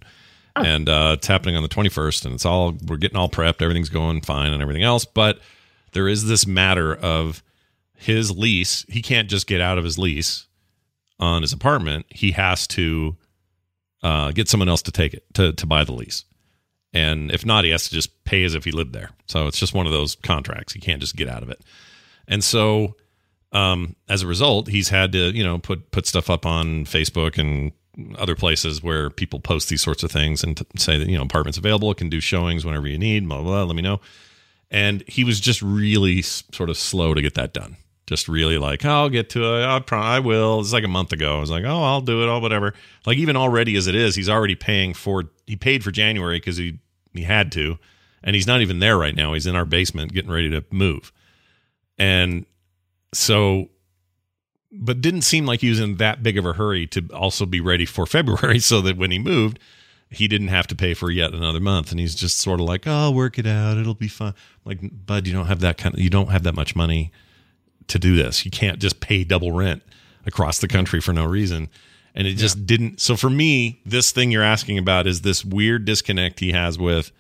and 0.56 0.90
uh, 0.90 1.16
it's 1.18 1.28
happening 1.28 1.56
on 1.56 1.64
the 1.64 1.70
21st, 1.70 2.26
and 2.26 2.34
it's 2.34 2.46
all 2.46 2.74
we're 2.88 2.98
getting 2.98 3.18
all 3.18 3.30
prepped. 3.30 3.62
Everything's 3.62 3.90
going 3.90 4.22
fine 4.22 4.54
and 4.54 4.62
everything 4.62 4.84
else. 4.84 5.06
But 5.06 5.40
there 5.94 6.08
is 6.08 6.28
this 6.28 6.46
matter 6.48 6.96
of 6.96 7.44
his 7.96 8.32
lease. 8.32 8.86
He 8.90 9.02
can't 9.02 9.30
just 9.30 9.48
get 9.48 9.62
out 9.62 9.78
of 9.78 9.84
his 9.84 9.98
lease 9.98 10.48
on 11.20 11.42
his 11.42 11.54
apartment. 11.54 12.06
He 12.10 12.32
has 12.32 12.68
to 12.68 13.16
uh, 14.04 14.32
get 14.32 14.50
someone 14.50 14.70
else 14.70 14.82
to 14.84 14.92
take 14.92 15.14
it 15.14 15.24
to 15.36 15.54
to 15.54 15.66
buy 15.66 15.84
the 15.84 15.94
lease. 15.94 16.26
And 16.94 17.32
if 17.32 17.46
not, 17.46 17.64
he 17.64 17.70
has 17.70 17.88
to 17.88 17.94
just 17.94 18.24
pay 18.26 18.44
as 18.44 18.54
if 18.54 18.66
he 18.66 18.72
lived 18.72 18.94
there. 18.94 19.12
So 19.28 19.48
it's 19.48 19.60
just 19.60 19.74
one 19.74 19.86
of 19.86 19.94
those 19.94 20.16
contracts. 20.16 20.74
He 20.74 20.80
can't 20.80 21.00
just 21.00 21.16
get 21.16 21.30
out 21.30 21.42
of 21.42 21.50
it. 21.50 21.62
And 22.28 22.44
so, 22.44 22.96
um, 23.54 23.96
as 24.10 24.24
a 24.24 24.28
result, 24.28 24.68
he's 24.68 24.90
had 24.90 25.14
to, 25.14 25.32
you 25.32 25.44
know, 25.44 25.58
put 25.58 25.92
put 25.92 26.06
stuff 26.06 26.30
up 26.30 26.46
on 26.46 26.86
Facebook 26.86 27.38
and 27.38 27.72
other 28.18 28.36
places 28.36 28.82
where 28.82 29.10
people 29.10 29.40
post 29.40 29.70
these 29.70 29.82
sorts 29.82 30.04
of 30.04 30.12
things 30.12 30.44
and 30.44 30.58
t- 30.58 30.66
say 30.78 30.98
that 30.98 31.08
you 31.08 31.18
know 31.18 31.24
apartments 31.24 31.58
available, 31.58 31.94
can 31.94 32.10
do 32.10 32.20
showings 32.20 32.66
whenever 32.66 32.88
you 32.88 32.98
need. 32.98 33.28
Blah 33.28 33.42
blah. 33.42 33.52
blah 33.52 33.64
let 33.64 33.76
me 33.76 33.82
know. 33.82 34.00
And 34.70 35.04
he 35.08 35.24
was 35.24 35.40
just 35.40 35.62
really 35.62 36.22
sort 36.22 36.70
of 36.70 36.78
slow 36.78 37.14
to 37.14 37.22
get 37.22 37.34
that 37.36 37.54
done. 37.54 37.76
Just 38.08 38.28
really 38.28 38.58
like, 38.58 38.84
I'll 38.86 39.10
get 39.10 39.30
to 39.32 39.44
it. 39.44 39.66
I, 39.66 39.80
pro- 39.80 40.00
I 40.00 40.20
will. 40.20 40.60
It's 40.60 40.74
like 40.74 40.84
a 40.84 40.90
month 40.90 41.14
ago. 41.14 41.38
I 41.38 41.40
was 41.40 41.52
like, 41.52 41.66
oh, 41.66 41.84
I'll 41.84 42.02
do 42.02 42.24
it. 42.24 42.28
Oh, 42.28 42.40
whatever. 42.40 42.74
Like 43.06 43.18
even 43.18 43.36
already 43.36 43.76
as 43.76 43.88
it 43.88 43.96
is, 43.96 44.16
he's 44.16 44.30
already 44.30 44.56
paying 44.56 44.94
for. 44.94 45.26
He 45.46 45.56
paid 45.56 45.84
for 45.84 45.92
January 45.92 46.38
because 46.38 46.58
he 46.58 46.80
he 47.14 47.24
had 47.24 47.52
to, 47.54 47.78
and 48.24 48.36
he's 48.36 48.48
not 48.48 48.62
even 48.62 48.80
there 48.80 48.98
right 48.98 49.16
now. 49.16 49.34
He's 49.34 49.48
in 49.48 49.56
our 49.56 49.66
basement 49.66 50.14
getting 50.14 50.32
ready 50.32 50.50
to 50.50 50.64
move, 50.72 51.12
and 51.98 52.46
so, 53.14 53.70
but 54.72 55.02
didn't 55.02 55.24
seem 55.24 55.46
like 55.46 55.62
he 55.62 55.70
was 55.70 55.80
in 55.80 55.98
that 55.98 56.24
big 56.24 56.38
of 56.38 56.46
a 56.46 56.54
hurry 56.54 56.88
to 56.88 57.08
also 57.14 57.46
be 57.46 57.60
ready 57.60 57.86
for 57.86 58.06
February, 58.08 58.60
so 58.60 58.82
that 58.82 58.98
when 58.98 59.12
he 59.12 59.20
moved, 59.20 59.60
he 60.10 60.28
didn't 60.28 60.50
have 60.50 60.68
to 60.68 60.76
pay 60.76 60.94
for 60.94 61.10
yet 61.10 61.34
another 61.34 61.60
month. 61.60 61.92
And 61.92 62.00
he's 62.00 62.16
just 62.16 62.40
sort 62.40 62.60
of 62.60 62.66
like, 62.66 62.84
oh, 62.86 63.12
work 63.12 63.40
it 63.40 63.48
out. 63.48 63.78
It'll 63.78 63.94
be 63.94 64.10
fine. 64.10 64.34
Like, 64.66 64.80
bud, 65.06 65.26
you 65.26 65.34
don't 65.34 65.46
have 65.46 65.62
that 65.62 65.78
kind 65.78 65.96
of, 65.96 66.02
you 66.02 66.10
don't 66.10 66.30
have 66.30 66.44
that 66.44 66.54
much 66.54 66.76
money 66.76 67.12
to 67.88 67.98
do 67.98 68.16
this. 68.16 68.44
You 68.44 68.52
can't 68.52 68.80
just 68.80 69.00
pay 69.00 69.24
double 69.24 69.54
rent 69.54 69.84
across 70.26 70.60
the 70.60 70.68
country 70.68 71.00
for 71.00 71.14
no 71.14 71.26
reason. 71.26 71.70
And 72.14 72.28
it 72.28 72.34
just 72.34 72.66
didn't. 72.66 73.00
So 73.00 73.16
for 73.16 73.30
me, 73.30 73.82
this 73.86 74.12
thing 74.12 74.32
you're 74.32 74.44
asking 74.44 74.78
about 74.78 75.08
is 75.08 75.22
this 75.22 75.46
weird 75.46 75.86
disconnect 75.86 76.42
he 76.42 76.52
has 76.52 76.78
with, 76.78 77.12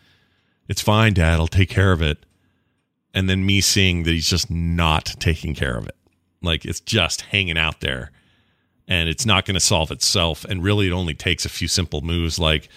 it's 0.68 0.82
fine, 0.82 1.14
dad, 1.14 1.40
I'll 1.40 1.48
take 1.48 1.70
care 1.70 1.94
of 1.94 2.02
it. 2.02 2.26
And 3.14 3.30
then 3.30 3.46
me 3.46 3.62
seeing 3.62 4.04
that 4.04 4.12
he's 4.12 4.30
just 4.30 4.50
not 4.50 5.16
taking 5.20 5.56
care 5.56 5.78
of 5.78 5.88
it. 5.88 5.96
Like 6.42 6.66
it's 6.66 6.80
just 6.80 7.22
hanging 7.22 7.58
out 7.58 7.82
there 7.82 8.12
and 8.88 9.08
it's 9.08 9.26
not 9.26 9.46
going 9.46 9.56
to 9.56 9.62
solve 9.62 9.92
itself. 9.92 10.44
And 10.46 10.62
really, 10.64 10.88
it 10.88 10.92
only 10.92 11.14
takes 11.14 11.46
a 11.46 11.50
few 11.50 11.68
simple 11.68 12.02
moves 12.02 12.38
like 12.40 12.68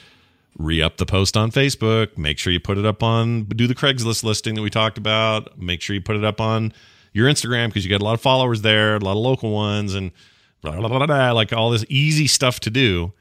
re 0.56 0.80
up 0.80 0.98
the 0.98 1.06
post 1.06 1.36
on 1.36 1.50
Facebook, 1.50 2.16
make 2.16 2.38
sure 2.38 2.52
you 2.52 2.60
put 2.60 2.78
it 2.78 2.86
up 2.86 3.02
on, 3.02 3.44
do 3.44 3.66
the 3.66 3.74
Craigslist 3.74 4.22
listing 4.22 4.54
that 4.54 4.62
we 4.62 4.70
talked 4.70 4.98
about, 4.98 5.58
make 5.58 5.80
sure 5.80 5.94
you 5.94 6.00
put 6.00 6.16
it 6.16 6.24
up 6.24 6.40
on 6.40 6.72
your 7.12 7.28
Instagram 7.28 7.66
because 7.66 7.84
you 7.84 7.90
got 7.90 8.00
a 8.00 8.04
lot 8.04 8.14
of 8.14 8.20
followers 8.20 8.62
there, 8.62 8.94
a 8.94 9.00
lot 9.00 9.12
of 9.12 9.18
local 9.18 9.50
ones, 9.50 9.94
and 9.94 10.12
blah, 10.60 10.76
blah, 10.76 10.88
blah, 10.88 11.04
blah, 11.04 11.32
like 11.32 11.52
all 11.52 11.70
this 11.70 11.84
easy 11.88 12.28
stuff 12.28 12.60
to 12.60 12.70
do. 12.70 13.12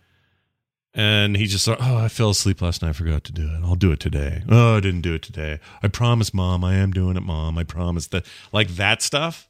And 0.93 1.35
he 1.35 1.47
just 1.47 1.65
thought, 1.65 1.79
oh, 1.81 1.97
I 1.97 2.07
fell 2.07 2.29
asleep 2.29 2.61
last 2.61 2.83
night. 2.83 2.89
I 2.89 2.93
forgot 2.93 3.23
to 3.23 3.31
do 3.31 3.47
it. 3.47 3.61
I'll 3.63 3.73
do 3.73 3.91
it 3.91 3.99
today. 3.99 4.43
Oh, 4.47 4.77
I 4.77 4.79
didn't 4.79 5.01
do 5.01 5.15
it 5.15 5.23
today. 5.23 5.59
I 5.81 5.87
promise, 5.87 6.35
mom. 6.35 6.63
I 6.63 6.75
am 6.75 6.91
doing 6.91 7.17
it, 7.17 7.23
mom. 7.23 7.57
I 7.57 7.63
promise 7.63 8.05
that. 8.07 8.27
Like 8.51 8.67
that 8.75 9.01
stuff 9.01 9.49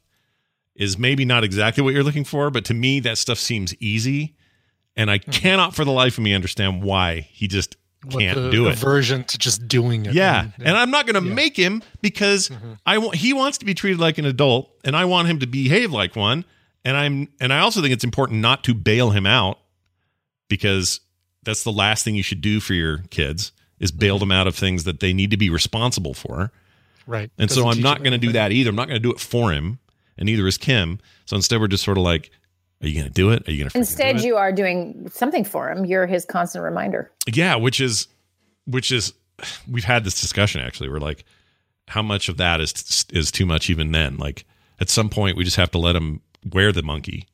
is 0.76 0.98
maybe 0.98 1.24
not 1.24 1.44
exactly 1.44 1.82
what 1.82 1.94
you're 1.94 2.02
looking 2.02 2.24
for, 2.24 2.50
but 2.50 2.64
to 2.66 2.74
me, 2.74 3.00
that 3.00 3.18
stuff 3.18 3.38
seems 3.38 3.74
easy. 3.80 4.34
And 4.96 5.10
I 5.10 5.18
mm-hmm. 5.18 5.30
cannot 5.30 5.74
for 5.74 5.84
the 5.84 5.92
life 5.92 6.18
of 6.18 6.24
me 6.24 6.34
understand 6.34 6.82
why 6.82 7.20
he 7.20 7.48
just 7.48 7.76
can't 8.10 8.36
the 8.36 8.50
do 8.50 8.68
it. 8.68 8.74
Aversion 8.74 9.24
to 9.24 9.38
just 9.38 9.66
doing 9.66 10.06
it. 10.06 10.14
Yeah, 10.14 10.50
And- 10.58 10.68
and 10.68 10.76
I'm 10.76 10.90
not 10.90 11.06
going 11.06 11.14
to 11.14 11.20
make 11.20 11.56
him 11.56 11.82
because 12.00 12.48
mm-hmm. 12.48 12.74
I 12.86 12.98
want 12.98 13.16
he 13.16 13.32
wants 13.32 13.58
to 13.58 13.64
be 13.64 13.74
treated 13.74 14.00
like 14.00 14.18
an 14.18 14.24
adult, 14.24 14.70
and 14.84 14.96
I 14.96 15.04
want 15.04 15.28
him 15.28 15.40
to 15.40 15.46
behave 15.46 15.92
like 15.92 16.16
one. 16.16 16.44
And 16.84 16.96
I'm 16.96 17.28
and 17.40 17.52
I 17.52 17.60
also 17.60 17.80
think 17.80 17.92
it's 17.92 18.04
important 18.04 18.40
not 18.40 18.62
to 18.64 18.74
bail 18.74 19.10
him 19.10 19.26
out 19.26 19.58
because 20.48 21.00
that's 21.42 21.64
the 21.64 21.72
last 21.72 22.04
thing 22.04 22.14
you 22.14 22.22
should 22.22 22.40
do 22.40 22.60
for 22.60 22.74
your 22.74 22.98
kids 23.10 23.52
is 23.80 23.90
mm-hmm. 23.90 24.00
bail 24.00 24.18
them 24.18 24.32
out 24.32 24.46
of 24.46 24.54
things 24.54 24.84
that 24.84 25.00
they 25.00 25.12
need 25.12 25.30
to 25.30 25.36
be 25.36 25.50
responsible 25.50 26.14
for. 26.14 26.52
Right. 27.06 27.30
And 27.38 27.50
so 27.50 27.68
I'm 27.68 27.80
not 27.80 27.98
going 27.98 28.12
to 28.12 28.18
do 28.18 28.32
that 28.32 28.50
either. 28.52 28.70
I'm 28.70 28.76
not 28.76 28.88
going 28.88 29.00
to 29.00 29.02
do 29.02 29.12
it 29.12 29.20
for 29.20 29.52
him, 29.52 29.78
and 30.18 30.26
neither 30.26 30.46
is 30.46 30.58
Kim. 30.58 30.98
So 31.26 31.36
instead, 31.36 31.60
we're 31.60 31.68
just 31.68 31.84
sort 31.84 31.98
of 31.98 32.04
like, 32.04 32.30
"Are 32.82 32.88
you 32.88 32.94
going 32.94 33.06
to 33.06 33.12
do 33.12 33.30
it? 33.30 33.48
Are 33.48 33.52
you 33.52 33.58
going 33.60 33.70
to?" 33.70 33.78
Instead, 33.78 34.22
you 34.22 34.36
are 34.36 34.52
doing 34.52 35.08
something 35.12 35.44
for 35.44 35.70
him. 35.70 35.84
You're 35.84 36.06
his 36.06 36.24
constant 36.24 36.64
reminder. 36.64 37.10
Yeah, 37.32 37.56
which 37.56 37.80
is 37.80 38.08
which 38.66 38.90
is 38.92 39.12
we've 39.70 39.84
had 39.84 40.04
this 40.04 40.20
discussion 40.20 40.60
actually. 40.60 40.88
We're 40.88 40.98
like, 41.00 41.24
how 41.88 42.02
much 42.02 42.28
of 42.28 42.36
that 42.38 42.60
is 42.60 43.04
is 43.12 43.30
too 43.30 43.46
much 43.46 43.70
even 43.70 43.92
then? 43.92 44.16
Like 44.16 44.44
at 44.80 44.88
some 44.88 45.08
point, 45.08 45.36
we 45.36 45.44
just 45.44 45.56
have 45.56 45.70
to 45.72 45.78
let 45.78 45.96
him 45.96 46.20
wear 46.52 46.72
the 46.72 46.82
monkey 46.82 47.26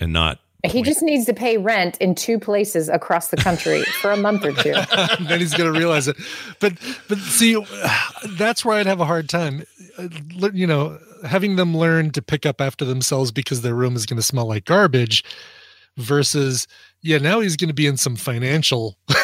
and 0.00 0.12
not. 0.12 0.40
He 0.66 0.82
just 0.82 1.02
needs 1.02 1.26
to 1.26 1.34
pay 1.34 1.58
rent 1.58 1.98
in 1.98 2.14
two 2.14 2.38
places 2.38 2.88
across 2.88 3.28
the 3.28 3.36
country 3.36 3.82
for 4.00 4.10
a 4.10 4.16
month 4.16 4.46
or 4.46 4.52
two. 4.52 4.72
then 5.20 5.38
he's 5.38 5.52
going 5.52 5.70
to 5.70 5.78
realize 5.78 6.08
it. 6.08 6.16
But 6.58 6.72
but 7.06 7.18
see, 7.18 7.62
that's 8.30 8.64
where 8.64 8.78
I'd 8.78 8.86
have 8.86 9.00
a 9.00 9.04
hard 9.04 9.28
time. 9.28 9.64
Uh, 9.98 10.08
You 10.54 10.66
know, 10.66 10.98
having 11.24 11.56
them 11.56 11.76
learn 11.76 12.10
to 12.10 12.22
pick 12.22 12.46
up 12.46 12.60
after 12.60 12.84
themselves 12.84 13.32
because 13.32 13.62
their 13.62 13.74
room 13.74 13.96
is 13.96 14.06
going 14.06 14.18
to 14.18 14.22
smell 14.22 14.46
like 14.46 14.64
garbage, 14.64 15.24
versus 15.96 16.66
yeah, 17.02 17.18
now 17.18 17.40
he's 17.40 17.56
going 17.56 17.68
to 17.68 17.74
be 17.74 17.86
in 17.86 17.96
some 17.96 18.16
financial. 18.16 18.96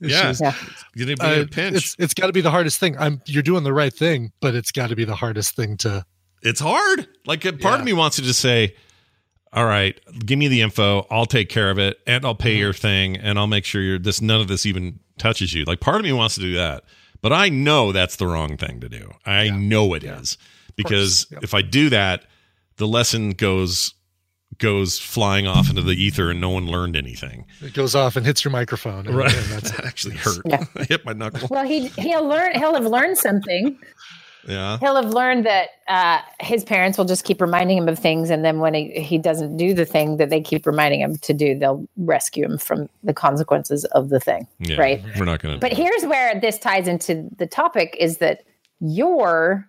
Yeah. 0.00 0.30
issues. 0.30 0.40
Yeah. 0.40 0.54
Gonna 0.96 1.14
be 1.14 1.20
uh, 1.20 1.32
in 1.34 1.40
a 1.42 1.46
pinch. 1.46 1.76
It's 1.76 1.96
it's 1.98 2.14
got 2.14 2.26
to 2.26 2.32
be 2.32 2.40
the 2.40 2.50
hardest 2.50 2.80
thing. 2.80 2.96
I'm 2.98 3.20
you're 3.26 3.44
doing 3.44 3.62
the 3.62 3.72
right 3.72 3.92
thing, 3.92 4.32
but 4.40 4.56
it's 4.56 4.72
got 4.72 4.88
to 4.88 4.96
be 4.96 5.04
the 5.04 5.14
hardest 5.14 5.54
thing 5.54 5.76
to. 5.78 6.04
It's 6.42 6.58
hard. 6.58 7.06
Like 7.26 7.44
a 7.44 7.52
part 7.52 7.78
of 7.78 7.84
me 7.84 7.92
wants 7.92 8.16
to 8.16 8.22
just 8.22 8.40
say, 8.40 8.74
"All 9.52 9.66
right, 9.66 10.00
give 10.24 10.38
me 10.38 10.48
the 10.48 10.62
info. 10.62 11.06
I'll 11.10 11.26
take 11.26 11.48
care 11.48 11.70
of 11.70 11.78
it, 11.78 11.98
and 12.06 12.24
I'll 12.24 12.34
pay 12.34 12.54
mm-hmm. 12.54 12.60
your 12.60 12.72
thing, 12.72 13.16
and 13.18 13.38
I'll 13.38 13.46
make 13.46 13.64
sure 13.64 13.82
you're 13.82 13.98
this. 13.98 14.20
None 14.20 14.40
of 14.40 14.48
this 14.48 14.66
even 14.66 14.98
touches 15.18 15.54
you." 15.54 15.64
Like 15.64 15.80
part 15.80 15.98
of 15.98 16.02
me 16.02 16.12
wants 16.12 16.34
to 16.36 16.40
do 16.40 16.54
that, 16.54 16.84
but 17.20 17.32
I 17.32 17.50
know 17.50 17.92
that's 17.92 18.16
the 18.16 18.26
wrong 18.26 18.56
thing 18.56 18.80
to 18.80 18.88
do. 18.88 19.12
I 19.26 19.50
know 19.50 19.94
it 19.94 20.02
is 20.02 20.38
because 20.76 21.26
if 21.42 21.54
I 21.54 21.62
do 21.62 21.88
that, 21.90 22.24
the 22.76 22.86
lesson 22.86 23.30
goes 23.30 23.94
goes 24.58 24.98
flying 24.98 25.46
off 25.46 25.70
into 25.70 25.82
the 25.82 25.92
ether, 25.92 26.30
and 26.30 26.40
no 26.40 26.50
one 26.50 26.66
learned 26.66 26.94
anything. 26.94 27.46
It 27.62 27.72
goes 27.74 27.94
off 27.94 28.16
and 28.16 28.24
hits 28.26 28.44
your 28.44 28.52
microphone. 28.52 29.06
And, 29.06 29.16
Right. 29.16 29.34
and 29.34 29.44
that's 29.46 29.70
That 29.76 29.86
actually 29.86 30.16
hurt. 30.16 30.42
Yeah. 30.44 30.64
I 30.76 30.84
hit 30.88 31.04
my 31.04 31.12
knuckle. 31.14 31.48
Well, 31.50 31.64
he 31.64 31.88
he'll 31.88 32.26
learn. 32.26 32.54
He'll 32.54 32.74
have 32.74 32.86
learned 32.86 33.16
something. 33.18 33.78
Yeah. 34.46 34.76
He'll 34.78 34.96
have 34.96 35.10
learned 35.10 35.46
that 35.46 35.68
uh, 35.86 36.18
his 36.40 36.64
parents 36.64 36.98
will 36.98 37.04
just 37.04 37.24
keep 37.24 37.40
reminding 37.40 37.78
him 37.78 37.88
of 37.88 37.96
things, 37.98 38.28
and 38.28 38.44
then 38.44 38.58
when 38.58 38.74
he, 38.74 38.90
he 39.00 39.16
doesn't 39.16 39.56
do 39.56 39.72
the 39.72 39.84
thing 39.86 40.16
that 40.16 40.30
they 40.30 40.40
keep 40.40 40.66
reminding 40.66 41.00
him 41.00 41.16
to 41.18 41.32
do, 41.32 41.56
they'll 41.56 41.86
rescue 41.96 42.44
him 42.44 42.58
from 42.58 42.88
the 43.04 43.14
consequences 43.14 43.84
of 43.86 44.08
the 44.08 44.18
thing. 44.20 44.48
Yeah, 44.58 44.76
Right. 44.80 45.02
We're 45.18 45.24
not 45.26 45.40
going 45.40 45.54
to. 45.54 45.60
But 45.60 45.72
here's 45.72 46.04
where 46.04 46.38
this 46.40 46.58
ties 46.58 46.88
into 46.88 47.28
the 47.38 47.46
topic: 47.46 47.96
is 48.00 48.18
that 48.18 48.42
your 48.80 49.68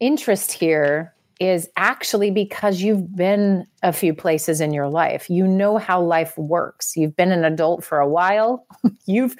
interest 0.00 0.52
here 0.52 1.12
is 1.38 1.68
actually 1.76 2.30
because 2.30 2.80
you've 2.80 3.14
been 3.14 3.66
a 3.82 3.92
few 3.92 4.14
places 4.14 4.60
in 4.60 4.72
your 4.72 4.88
life. 4.88 5.28
You 5.28 5.46
know 5.46 5.76
how 5.76 6.00
life 6.00 6.36
works. 6.38 6.96
You've 6.96 7.14
been 7.14 7.32
an 7.32 7.44
adult 7.44 7.84
for 7.84 7.98
a 7.98 8.08
while. 8.08 8.66
you've 9.06 9.36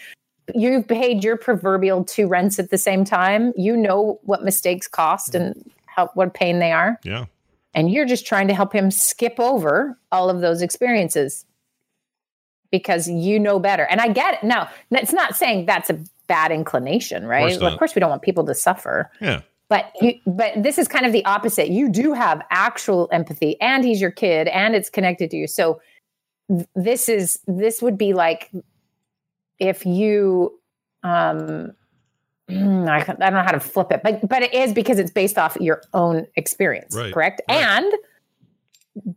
you've 0.54 0.86
paid 0.86 1.24
your 1.24 1.36
proverbial 1.36 2.04
two 2.04 2.28
rents 2.28 2.58
at 2.58 2.70
the 2.70 2.78
same 2.78 3.04
time. 3.04 3.52
You 3.56 3.76
know 3.76 4.20
what 4.22 4.44
mistakes 4.44 4.86
cost 4.86 5.34
and 5.34 5.70
how 5.86 6.10
what 6.14 6.34
pain 6.34 6.58
they 6.58 6.72
are. 6.72 7.00
Yeah. 7.02 7.26
And 7.74 7.90
you're 7.90 8.06
just 8.06 8.26
trying 8.26 8.48
to 8.48 8.54
help 8.54 8.72
him 8.72 8.90
skip 8.90 9.38
over 9.38 9.98
all 10.12 10.30
of 10.30 10.40
those 10.40 10.62
experiences 10.62 11.44
because 12.70 13.08
you 13.08 13.38
know 13.38 13.58
better. 13.58 13.84
And 13.84 14.00
I 14.00 14.08
get 14.08 14.34
it. 14.34 14.44
Now, 14.44 14.68
it's 14.90 15.12
not 15.12 15.36
saying 15.36 15.66
that's 15.66 15.90
a 15.90 15.98
bad 16.26 16.52
inclination, 16.52 17.26
right? 17.26 17.42
course 17.42 17.60
not. 17.60 17.72
of 17.72 17.78
course 17.78 17.94
we 17.94 18.00
don't 18.00 18.10
want 18.10 18.22
people 18.22 18.44
to 18.46 18.54
suffer. 18.54 19.10
Yeah. 19.20 19.42
But 19.68 19.90
you, 20.00 20.14
but 20.26 20.62
this 20.62 20.78
is 20.78 20.86
kind 20.86 21.04
of 21.06 21.12
the 21.12 21.24
opposite. 21.24 21.70
You 21.70 21.88
do 21.88 22.12
have 22.12 22.40
actual 22.50 23.08
empathy, 23.10 23.60
and 23.60 23.84
he's 23.84 24.00
your 24.00 24.12
kid, 24.12 24.46
and 24.48 24.76
it's 24.76 24.88
connected 24.88 25.30
to 25.32 25.36
you. 25.36 25.46
So 25.48 25.80
this 26.76 27.08
is 27.08 27.40
this 27.48 27.82
would 27.82 27.98
be 27.98 28.12
like 28.14 28.50
if 29.58 29.84
you, 29.84 30.56
um, 31.02 31.72
I, 32.48 32.54
I 33.00 33.02
don't 33.02 33.18
know 33.32 33.42
how 33.42 33.50
to 33.50 33.58
flip 33.58 33.90
it, 33.90 34.02
but 34.04 34.28
but 34.28 34.42
it 34.44 34.54
is 34.54 34.72
because 34.72 35.00
it's 35.00 35.10
based 35.10 35.36
off 35.36 35.56
your 35.60 35.82
own 35.94 36.28
experience, 36.36 36.94
Right. 36.94 37.12
correct? 37.12 37.42
And 37.48 37.92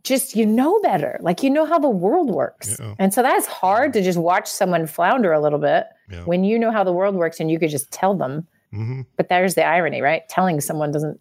just 0.02 0.34
you 0.34 0.44
know 0.46 0.80
better, 0.80 1.16
like 1.22 1.44
you 1.44 1.50
know 1.50 1.64
how 1.64 1.78
the 1.78 1.88
world 1.88 2.28
works, 2.28 2.76
Yeah. 2.80 2.94
and 2.98 3.14
so 3.14 3.22
that's 3.22 3.46
hard 3.46 3.92
to 3.92 4.02
just 4.02 4.18
watch 4.18 4.48
someone 4.48 4.86
flounder 4.88 5.32
a 5.32 5.38
little 5.40 5.60
bit 5.60 5.86
Yeah. 6.10 6.24
when 6.24 6.42
you 6.42 6.58
know 6.58 6.72
how 6.72 6.82
the 6.82 6.92
world 6.92 7.14
works, 7.14 7.38
and 7.38 7.52
you 7.52 7.60
could 7.60 7.70
just 7.70 7.92
tell 7.92 8.14
them. 8.14 8.48
Mm-hmm. 8.74 9.02
But 9.16 9.28
there's 9.28 9.54
the 9.54 9.64
irony, 9.64 10.00
right? 10.00 10.28
Telling 10.28 10.60
someone 10.60 10.92
doesn't 10.92 11.20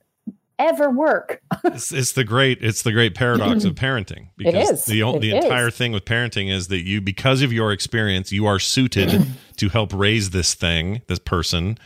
ever 0.60 0.90
work. 0.90 1.42
it's, 1.64 1.92
it's 1.92 2.12
the 2.12 2.24
great 2.26 2.62
it's 2.62 2.84
the 2.84 2.92
great 2.92 3.16
paradox 3.16 3.64
of 3.64 3.76
parenting 3.76 4.24
It 4.24 4.30
because 4.38 4.70
is. 4.72 4.86
the 4.86 5.02
It 5.02 5.22
the 5.22 5.38
is. 5.38 5.46
entire 5.46 5.72
thing 5.72 5.94
with 5.94 6.06
parenting 6.06 6.52
is 6.52 6.68
that 6.68 6.86
you 6.86 7.00
because 7.02 7.42
of 7.42 7.54
your 7.54 7.72
experience 7.72 8.32
you 8.32 8.46
are 8.46 8.60
suited 8.60 9.26
to 9.58 9.70
help 9.70 9.94
raise 9.94 10.32
this 10.32 10.54
thing 10.54 11.02
this 11.08 11.18
person 11.20 11.78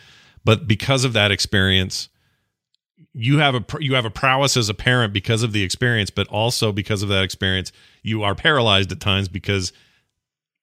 but 0.43 0.67
because 0.67 1.05
of 1.05 1.13
that 1.13 1.29
experience 1.31 2.09
you 3.13 3.37
have 3.37 3.53
a 3.53 3.63
you 3.79 3.93
have 3.93 4.05
a 4.05 4.09
prowess 4.09 4.57
as 4.57 4.69
a 4.69 4.73
parent 4.73 5.13
because 5.13 5.43
of 5.43 5.53
the 5.53 5.61
experience 5.61 6.09
but 6.09 6.27
also 6.29 6.71
because 6.71 7.03
of 7.03 7.09
that 7.09 7.23
experience 7.23 7.71
you 8.01 8.23
are 8.23 8.33
paralyzed 8.33 8.91
at 8.91 8.99
times 8.99 9.29
because 9.29 9.71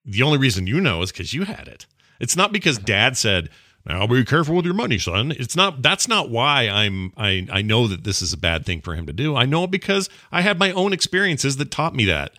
the 0.04 0.22
only 0.24 0.36
reason 0.36 0.66
you 0.66 0.80
know 0.80 1.00
is 1.02 1.12
because 1.12 1.32
you 1.32 1.44
had 1.44 1.68
it 1.68 1.86
it's 2.18 2.34
not 2.36 2.50
because 2.52 2.76
dad 2.76 3.16
said 3.16 3.48
now 3.86 4.06
be 4.06 4.24
careful 4.24 4.54
with 4.54 4.64
your 4.64 4.74
money 4.74 4.98
son 4.98 5.32
it's 5.32 5.56
not 5.56 5.82
that's 5.82 6.08
not 6.08 6.30
why 6.30 6.68
i'm 6.68 7.12
i 7.16 7.46
i 7.52 7.62
know 7.62 7.86
that 7.86 8.04
this 8.04 8.22
is 8.22 8.32
a 8.32 8.36
bad 8.36 8.64
thing 8.64 8.80
for 8.80 8.94
him 8.94 9.06
to 9.06 9.12
do 9.12 9.36
i 9.36 9.44
know 9.44 9.64
it 9.64 9.70
because 9.70 10.08
i 10.32 10.40
had 10.40 10.58
my 10.58 10.72
own 10.72 10.92
experiences 10.92 11.56
that 11.56 11.70
taught 11.70 11.94
me 11.94 12.04
that 12.04 12.32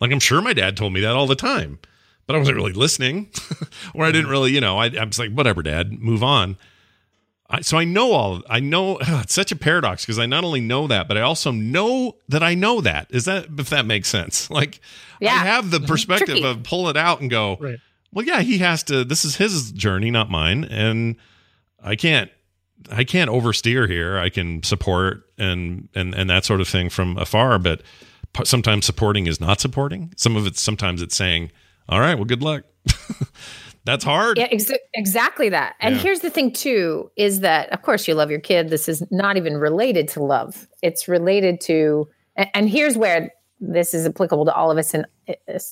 like 0.00 0.12
i'm 0.12 0.20
sure 0.20 0.40
my 0.40 0.52
dad 0.52 0.76
told 0.76 0.92
me 0.92 1.00
that 1.00 1.14
all 1.14 1.26
the 1.26 1.34
time 1.36 1.78
but 2.26 2.36
i 2.36 2.38
wasn't 2.38 2.56
really 2.56 2.72
listening 2.72 3.28
or 3.94 4.04
i 4.04 4.12
didn't 4.12 4.30
really 4.30 4.52
you 4.52 4.60
know 4.60 4.78
I, 4.78 4.86
i'm 4.86 5.10
just 5.10 5.18
like 5.18 5.32
whatever 5.32 5.62
dad 5.62 5.92
move 6.00 6.22
on 6.22 6.56
I, 7.54 7.60
so 7.60 7.76
I 7.76 7.84
know 7.84 8.12
all. 8.12 8.42
I 8.48 8.60
know 8.60 8.98
it's 9.00 9.34
such 9.34 9.52
a 9.52 9.56
paradox 9.56 10.04
because 10.04 10.18
I 10.18 10.26
not 10.26 10.44
only 10.44 10.60
know 10.60 10.86
that, 10.86 11.08
but 11.08 11.16
I 11.16 11.20
also 11.20 11.50
know 11.50 12.16
that 12.28 12.42
I 12.42 12.54
know 12.54 12.80
that. 12.80 13.06
Is 13.10 13.26
that 13.26 13.46
if 13.58 13.70
that 13.70 13.86
makes 13.86 14.08
sense? 14.08 14.48
Like 14.54 14.80
yeah. 15.20 15.32
I 15.32 15.38
have 15.38 15.72
the 15.72 15.80
perspective 15.80 16.36
Tricky. 16.36 16.44
of 16.44 16.62
pull 16.62 16.88
it 16.88 16.96
out 16.96 17.20
and 17.20 17.28
go. 17.28 17.56
Right. 17.58 17.78
Well, 18.14 18.24
yeah, 18.24 18.40
he 18.40 18.58
has 18.58 18.82
to. 18.84 19.04
This 19.04 19.24
is 19.24 19.36
his 19.36 19.72
journey, 19.72 20.10
not 20.10 20.30
mine, 20.30 20.64
and 20.64 21.16
I 21.82 21.96
can't. 21.96 22.30
I 22.90 23.02
can't 23.04 23.30
oversteer 23.30 23.88
here. 23.88 24.18
I 24.18 24.28
can 24.30 24.62
support 24.62 25.24
and 25.38 25.88
and 25.94 26.14
and 26.14 26.30
that 26.30 26.44
sort 26.44 26.60
of 26.60 26.68
thing 26.68 26.90
from 26.90 27.16
afar, 27.18 27.58
but 27.58 27.82
sometimes 28.44 28.84
supporting 28.86 29.26
is 29.26 29.40
not 29.40 29.60
supporting. 29.60 30.12
Some 30.16 30.36
of 30.36 30.46
it, 30.46 30.56
sometimes 30.56 31.02
it's 31.02 31.16
saying, 31.16 31.50
"All 31.88 32.00
right, 32.00 32.14
well, 32.14 32.24
good 32.24 32.42
luck." 32.42 32.64
That's 33.86 34.04
hard. 34.04 34.38
Yeah, 34.38 34.48
ex- 34.50 34.70
exactly 34.94 35.50
that. 35.50 35.74
And 35.80 35.96
Yeah. 35.96 36.00
here's 36.02 36.20
the 36.20 36.30
thing 36.30 36.52
too 36.52 37.10
is 37.16 37.40
that 37.40 37.70
of 37.70 37.82
course 37.82 38.08
you 38.08 38.14
love 38.14 38.30
your 38.30 38.40
kid. 38.40 38.70
This 38.70 38.88
is 38.88 39.02
not 39.10 39.36
even 39.36 39.58
related 39.58 40.08
to 40.08 40.22
love. 40.22 40.66
It's 40.82 41.06
related 41.06 41.60
to 41.62 42.08
and, 42.36 42.48
and 42.54 42.68
here's 42.68 42.96
where 42.96 43.30
this 43.60 43.92
is 43.92 44.06
applicable 44.06 44.46
to 44.46 44.54
all 44.54 44.70
of 44.70 44.78
us 44.78 44.94
and 44.94 45.04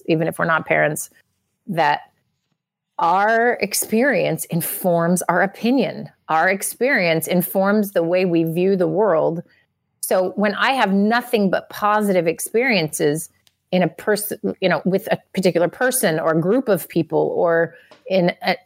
even 0.07 0.29
if 0.29 0.39
we're 0.39 0.45
not 0.45 0.67
parents 0.67 1.09
that 1.69 2.12
our 3.03 3.55
experience 3.61 4.45
informs 4.47 5.23
our 5.23 5.43
opinion. 5.43 6.09
Our 6.29 6.49
experience 6.49 7.27
informs 7.27 7.91
the 7.91 8.03
way 8.05 8.25
we 8.25 8.45
view 8.45 8.77
the 8.77 8.87
world. 8.87 9.43
So 10.01 10.31
when 10.37 10.55
I 10.55 10.71
have 10.71 10.93
nothing 10.93 11.51
but 11.51 11.69
positive 11.69 12.29
experiences 12.29 13.29
in 13.73 13.83
a 13.83 13.89
person, 13.89 14.57
you 14.61 14.69
know, 14.69 14.81
with 14.85 15.09
a 15.11 15.19
particular 15.35 15.69
person 15.69 16.21
or 16.21 16.33
group 16.35 16.69
of 16.69 16.89
people 16.89 17.33
or 17.35 17.75
in 18.09 18.35
a, 18.43 18.57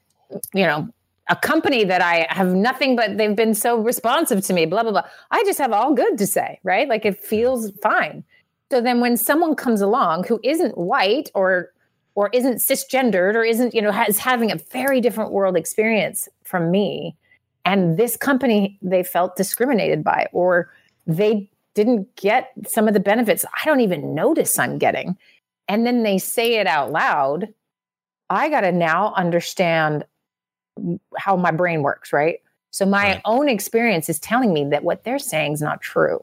you 0.53 0.67
know, 0.67 0.89
a 1.29 1.37
company 1.37 1.85
that 1.85 2.03
I 2.03 2.27
have 2.29 2.55
nothing 2.55 2.95
but 2.95 3.17
they've 3.17 3.35
been 3.35 3.55
so 3.55 3.79
responsive 3.79 4.45
to 4.45 4.53
me, 4.53 4.67
blah, 4.67 4.83
blah, 4.83 4.93
blah. 4.93 5.07
I 5.31 5.43
just 5.45 5.59
have 5.59 5.73
all 5.73 5.95
good 5.95 6.19
to 6.19 6.27
say, 6.27 6.61
right? 6.63 6.89
Like 6.89 7.07
it 7.07 7.19
feels 7.19 7.73
fine. 7.83 8.23
So 8.71 8.83
then 8.83 9.01
when 9.01 9.17
someone 9.17 9.55
comes 9.55 9.81
along 9.81 10.25
who 10.25 10.39
isn't 10.45 10.77
white 10.77 11.31
or 11.35 11.73
or 12.17 12.31
isn't 12.33 12.57
cisgendered 12.57 13.35
or 13.35 13.45
isn't, 13.45 13.75
you 13.75 13.81
know, 13.81 13.93
has 13.93 14.19
having 14.19 14.51
a 14.51 14.57
very 14.73 15.01
different 15.01 15.31
world 15.31 15.57
experience 15.57 16.29
from 16.43 16.73
me, 16.73 17.15
and 17.65 17.97
this 17.97 18.17
company 18.17 18.79
they 18.83 19.05
felt 19.05 19.37
discriminated 19.37 20.03
by 20.03 20.27
or 20.33 20.69
they 21.07 21.49
didn't 21.75 22.17
get 22.17 22.51
some 22.67 22.89
of 22.89 22.95
the 22.95 23.01
benefits 23.01 23.45
I 23.45 23.65
don't 23.67 23.81
even 23.81 24.15
notice 24.15 24.59
I'm 24.59 24.79
getting. 24.79 25.17
And 25.69 25.87
then 25.87 26.03
they 26.03 26.19
say 26.19 26.55
it 26.55 26.67
out 26.67 26.91
loud. 26.91 27.53
I 28.31 28.49
got 28.49 28.63
to 28.63 28.73
now 28.73 29.13
understand 29.15 30.05
how 31.19 31.37
my 31.37 31.51
brain 31.51 31.83
works, 31.83 32.13
right? 32.13 32.41
So 32.71 32.87
my 32.87 33.21
own 33.25 33.49
experience 33.49 34.09
is 34.09 34.19
telling 34.19 34.53
me 34.53 34.65
that 34.71 34.85
what 34.85 35.05
they're 35.05 35.19
saying 35.19 35.55
is 35.55 35.63
not 35.63 35.81
true. 35.81 36.21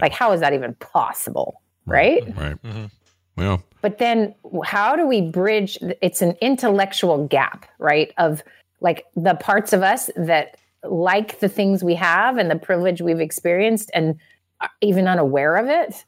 Like, 0.00 0.12
how 0.12 0.32
is 0.32 0.40
that 0.40 0.52
even 0.52 0.74
possible? 0.74 1.60
Right. 1.86 2.24
Right. 2.36 2.62
Mm-hmm. 2.62 2.86
Well, 3.36 3.62
But 3.80 3.98
then 3.98 4.34
how 4.64 4.96
do 4.96 5.06
we 5.06 5.20
bridge? 5.20 5.78
It's 6.00 6.22
an 6.22 6.36
intellectual 6.40 7.26
gap, 7.26 7.66
right? 7.78 8.12
Of 8.16 8.42
like 8.80 9.06
the 9.16 9.34
parts 9.34 9.72
of 9.72 9.82
us 9.82 10.10
that 10.16 10.56
like 10.84 11.40
the 11.40 11.48
things 11.48 11.82
we 11.82 11.94
have 11.94 12.36
and 12.36 12.50
the 12.50 12.56
privilege 12.58 13.00
we've 13.00 13.20
experienced 13.20 13.90
and 13.94 14.18
even 14.80 15.08
unaware 15.08 15.56
of 15.56 15.66
it. 15.68 16.04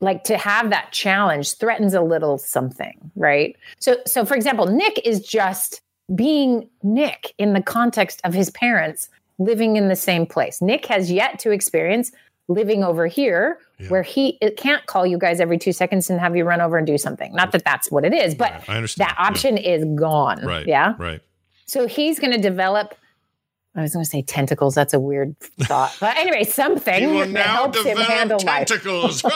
Like 0.00 0.24
to 0.24 0.36
have 0.36 0.70
that 0.70 0.92
challenge 0.92 1.54
threatens 1.54 1.94
a 1.94 2.02
little 2.02 2.36
something, 2.36 3.10
right? 3.14 3.56
So, 3.78 3.96
so 4.06 4.24
for 4.24 4.34
example, 4.34 4.66
Nick 4.66 5.00
is 5.06 5.20
just 5.20 5.80
being 6.14 6.68
Nick 6.82 7.34
in 7.38 7.54
the 7.54 7.62
context 7.62 8.20
of 8.24 8.34
his 8.34 8.50
parents 8.50 9.08
living 9.38 9.76
in 9.76 9.88
the 9.88 9.96
same 9.96 10.26
place. 10.26 10.60
Nick 10.60 10.86
has 10.86 11.10
yet 11.10 11.38
to 11.40 11.50
experience 11.50 12.12
living 12.48 12.84
over 12.84 13.06
here 13.06 13.58
where 13.88 14.02
he 14.02 14.38
it 14.40 14.56
can't 14.56 14.86
call 14.86 15.04
you 15.06 15.18
guys 15.18 15.40
every 15.40 15.58
two 15.58 15.72
seconds 15.72 16.08
and 16.08 16.18
have 16.20 16.34
you 16.36 16.44
run 16.44 16.60
over 16.60 16.78
and 16.78 16.86
do 16.86 16.96
something. 16.96 17.34
Not 17.34 17.52
that 17.52 17.64
that's 17.64 17.90
what 17.90 18.04
it 18.04 18.14
is, 18.14 18.34
but 18.34 18.62
I 18.68 18.76
understand. 18.76 19.10
that 19.10 19.16
option 19.18 19.58
is 19.58 19.84
gone. 19.98 20.44
Right. 20.44 20.66
Yeah. 20.66 20.94
Right. 20.98 21.20
So 21.66 21.86
he's 21.86 22.18
going 22.18 22.32
to 22.32 22.38
develop. 22.38 22.94
I 23.74 23.82
was 23.82 23.92
going 23.92 24.04
to 24.04 24.10
say 24.10 24.22
tentacles. 24.22 24.74
That's 24.74 24.94
a 24.94 25.00
weird 25.00 25.38
thought, 25.40 25.94
but 26.00 26.16
anyway, 26.16 26.44
something 26.44 27.12
that 27.18 27.28
now 27.28 27.42
helps 27.42 27.82
him 27.84 27.98
handle 27.98 28.38
life. 28.46 28.68
tentacles. 28.68 29.22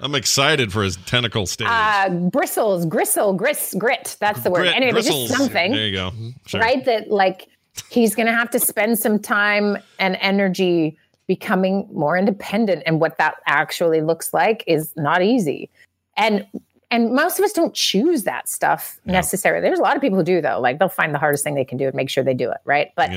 I'm 0.00 0.14
excited 0.14 0.72
for 0.72 0.84
his 0.84 0.96
tentacle 1.06 1.46
stage. 1.46 1.66
Uh, 1.68 2.10
bristles, 2.10 2.86
gristle, 2.86 3.32
gris, 3.32 3.74
grit. 3.76 4.16
That's 4.20 4.42
the 4.42 4.50
word. 4.50 4.60
Grit- 4.60 4.76
anyway, 4.76 4.92
but 4.92 5.02
bristles. 5.02 5.28
just 5.28 5.40
something. 5.40 5.72
There 5.72 5.86
you 5.86 5.92
go. 5.96 6.12
Sure. 6.46 6.60
right? 6.60 6.84
That 6.84 7.10
like 7.10 7.48
he's 7.90 8.14
going 8.14 8.26
to 8.26 8.32
have 8.32 8.50
to 8.50 8.58
spend 8.58 8.98
some 8.98 9.18
time 9.18 9.78
and 9.98 10.16
energy 10.20 10.98
becoming 11.26 11.88
more 11.92 12.16
independent, 12.16 12.82
and 12.86 13.00
what 13.00 13.18
that 13.18 13.36
actually 13.46 14.00
looks 14.00 14.32
like 14.32 14.64
is 14.66 14.92
not 14.96 15.22
easy. 15.22 15.70
And 16.16 16.46
and 16.90 17.12
most 17.12 17.38
of 17.38 17.44
us 17.44 17.52
don't 17.52 17.74
choose 17.74 18.24
that 18.24 18.48
stuff 18.48 18.98
necessarily. 19.04 19.60
There's 19.60 19.78
a 19.78 19.82
lot 19.82 19.94
of 19.94 20.00
people 20.00 20.16
who 20.18 20.24
do 20.24 20.40
though. 20.40 20.58
Like 20.58 20.78
they'll 20.78 20.88
find 20.88 21.14
the 21.14 21.18
hardest 21.18 21.44
thing 21.44 21.54
they 21.54 21.64
can 21.64 21.76
do 21.76 21.86
and 21.86 21.94
make 21.94 22.08
sure 22.08 22.24
they 22.24 22.34
do 22.34 22.50
it, 22.50 22.58
right? 22.64 22.92
But 22.96 23.10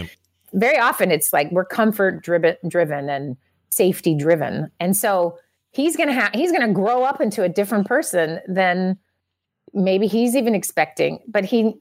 very 0.53 0.77
often 0.77 1.09
it's 1.09 1.31
like 1.31 1.49
we're 1.51 1.65
comfort 1.65 2.21
driven 2.21 2.55
driven 2.67 3.09
and 3.09 3.37
safety 3.69 4.13
driven. 4.13 4.69
And 4.79 4.95
so 4.95 5.37
he's 5.71 5.95
going 5.95 6.09
to 6.09 6.13
have 6.13 6.33
he's 6.33 6.51
going 6.51 6.67
to 6.67 6.73
grow 6.73 7.03
up 7.03 7.21
into 7.21 7.43
a 7.43 7.49
different 7.49 7.87
person 7.87 8.39
than 8.47 8.97
maybe 9.73 10.07
he's 10.07 10.35
even 10.35 10.53
expecting, 10.53 11.19
but 11.27 11.45
he 11.45 11.79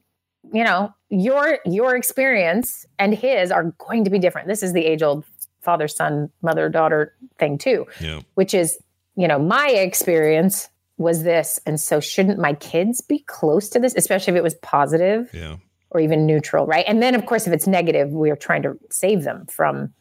you 0.53 0.63
know, 0.63 0.93
your 1.09 1.59
your 1.65 1.95
experience 1.95 2.85
and 2.99 3.13
his 3.13 3.51
are 3.51 3.73
going 3.77 4.03
to 4.05 4.09
be 4.09 4.19
different. 4.19 4.47
This 4.47 4.63
is 4.63 4.73
the 4.73 4.85
age 4.85 5.01
old 5.03 5.23
father 5.61 5.87
son 5.87 6.29
mother 6.41 6.69
daughter 6.69 7.13
thing 7.37 7.57
too 7.57 7.85
Yeah. 7.99 8.21
which 8.33 8.53
is, 8.53 8.79
you 9.15 9.27
know, 9.27 9.37
my 9.37 9.67
experience 9.69 10.69
was 10.97 11.23
this. 11.23 11.59
And 11.65 11.79
so 11.79 11.99
shouldn't 11.99 12.39
my 12.39 12.53
kids 12.53 13.01
be 13.01 13.19
close 13.19 13.69
to 13.69 13.79
this, 13.79 13.93
especially 13.95 14.33
if 14.33 14.37
it 14.37 14.43
was 14.43 14.55
positive 14.55 15.29
Yeah. 15.33 15.57
or 15.91 15.99
even 15.99 16.25
neutral, 16.25 16.65
right? 16.65 16.85
And 16.87 17.01
then, 17.01 17.13
of 17.15 17.25
course, 17.25 17.45
if 17.47 17.53
it's 17.53 17.67
negative, 17.67 18.11
we 18.11 18.31
are 18.31 18.35
trying 18.35 18.63
to 18.63 18.77
save 18.89 19.23
them 19.23 19.45
from 19.47 19.93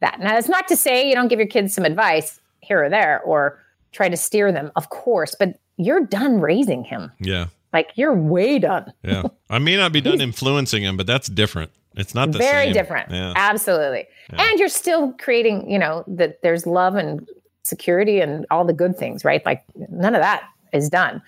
that. 0.00 0.18
Now, 0.20 0.30
that's 0.30 0.48
not 0.48 0.68
to 0.68 0.76
say 0.76 1.08
you 1.08 1.14
don't 1.14 1.28
give 1.28 1.38
your 1.38 1.48
kids 1.48 1.74
some 1.74 1.84
advice 1.84 2.40
here 2.60 2.84
or 2.84 2.88
there 2.88 3.20
or 3.22 3.58
try 3.92 4.08
to 4.08 4.16
steer 4.16 4.50
them, 4.52 4.72
of 4.76 4.88
course, 4.88 5.34
but 5.38 5.58
you're 5.76 6.04
done 6.06 6.40
raising 6.40 6.84
him. 6.84 7.12
Yeah. 7.18 7.46
Like 7.72 7.90
you're 7.94 8.14
way 8.14 8.58
done. 8.58 8.92
Yeah. 9.02 9.22
I 9.48 9.58
may 9.58 9.76
not 9.76 9.92
be 9.92 10.00
done 10.00 10.20
influencing 10.20 10.82
him, 10.82 10.96
but 10.96 11.06
that's 11.06 11.28
different. 11.28 11.70
It's 11.94 12.14
not 12.14 12.32
the 12.32 12.38
Very 12.38 12.66
same. 12.66 12.72
different. 12.74 13.10
Yeah. 13.10 13.32
Absolutely. 13.36 14.06
And 14.30 14.58
you're 14.58 14.68
still 14.68 15.12
creating, 15.14 15.70
you 15.70 15.78
know, 15.78 16.04
that 16.06 16.42
there's 16.42 16.66
love 16.66 16.94
and 16.94 17.26
security 17.64 18.20
and 18.20 18.46
all 18.50 18.64
the 18.64 18.72
good 18.72 18.96
things, 18.96 19.24
right? 19.24 19.44
Like 19.44 19.62
none 19.90 20.14
of 20.14 20.22
that 20.22 20.42
is 20.72 20.88
done. 20.88 21.22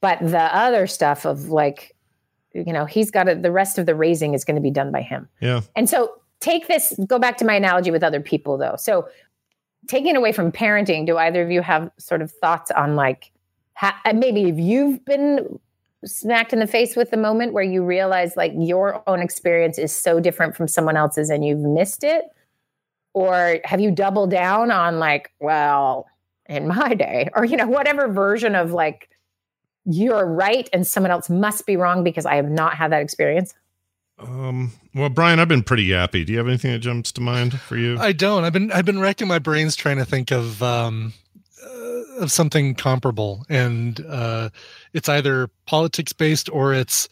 But 0.00 0.20
the 0.20 0.54
other 0.56 0.86
stuff 0.86 1.24
of 1.24 1.48
like, 1.48 1.94
you 2.52 2.72
know, 2.72 2.84
he's 2.84 3.10
got 3.10 3.24
to, 3.24 3.34
the 3.34 3.50
rest 3.50 3.78
of 3.78 3.86
the 3.86 3.94
raising 3.94 4.34
is 4.34 4.44
going 4.44 4.56
to 4.56 4.62
be 4.62 4.70
done 4.70 4.92
by 4.92 5.02
him. 5.02 5.28
Yeah. 5.40 5.62
And 5.74 5.90
so 5.90 6.14
take 6.40 6.68
this, 6.68 6.92
go 7.06 7.18
back 7.18 7.36
to 7.38 7.44
my 7.44 7.54
analogy 7.54 7.90
with 7.90 8.04
other 8.04 8.20
people 8.20 8.56
though. 8.56 8.76
So 8.78 9.08
taking 9.88 10.16
away 10.16 10.32
from 10.32 10.52
parenting, 10.52 11.06
do 11.06 11.18
either 11.18 11.42
of 11.42 11.50
you 11.50 11.62
have 11.62 11.90
sort 11.98 12.22
of 12.22 12.30
thoughts 12.30 12.70
on 12.70 12.94
like, 12.94 13.32
ha- 13.74 14.00
maybe 14.14 14.44
if 14.44 14.58
you've 14.58 15.04
been 15.04 15.58
smacked 16.06 16.52
in 16.52 16.58
the 16.58 16.66
face 16.66 16.96
with 16.96 17.10
the 17.10 17.16
moment 17.16 17.52
where 17.52 17.64
you 17.64 17.84
realize 17.84 18.36
like 18.36 18.52
your 18.56 19.02
own 19.08 19.20
experience 19.20 19.78
is 19.78 19.96
so 19.96 20.20
different 20.20 20.56
from 20.56 20.68
someone 20.68 20.96
else's 20.96 21.30
and 21.30 21.44
you've 21.44 21.60
missed 21.60 22.04
it? 22.04 22.24
Or 23.12 23.60
have 23.64 23.80
you 23.80 23.90
doubled 23.90 24.30
down 24.30 24.70
on 24.70 24.98
like, 24.98 25.30
well, 25.40 26.06
in 26.46 26.68
my 26.68 26.94
day, 26.94 27.28
or, 27.36 27.44
you 27.44 27.56
know, 27.56 27.68
whatever 27.68 28.08
version 28.08 28.54
of 28.54 28.72
like, 28.72 29.08
you're 29.86 30.26
right 30.26 30.68
and 30.72 30.86
someone 30.86 31.10
else 31.10 31.28
must 31.28 31.66
be 31.66 31.76
wrong 31.76 32.04
because 32.04 32.24
I 32.26 32.36
have 32.36 32.50
not 32.50 32.74
had 32.74 32.92
that 32.92 33.02
experience? 33.02 33.54
Um, 34.18 34.72
well, 34.94 35.08
Brian, 35.08 35.40
I've 35.40 35.48
been 35.48 35.62
pretty 35.62 35.88
yappy. 35.88 36.24
Do 36.24 36.32
you 36.32 36.38
have 36.38 36.46
anything 36.46 36.72
that 36.72 36.78
jumps 36.78 37.10
to 37.12 37.20
mind 37.20 37.60
for 37.60 37.76
you? 37.76 37.98
I 37.98 38.12
don't. 38.12 38.44
I've 38.44 38.52
been 38.52 38.70
I've 38.70 38.84
been 38.84 39.00
racking 39.00 39.26
my 39.26 39.38
brains 39.38 39.74
trying 39.74 39.96
to 39.96 40.04
think 40.04 40.30
of 40.30 40.62
um, 40.62 41.12
uh, 41.64 42.20
of 42.20 42.30
something 42.30 42.74
comparable, 42.76 43.44
and 43.48 44.04
uh, 44.08 44.50
it's 44.94 45.08
either 45.08 45.48
politics 45.66 46.12
based 46.14 46.48
or 46.50 46.72
it's 46.72 47.08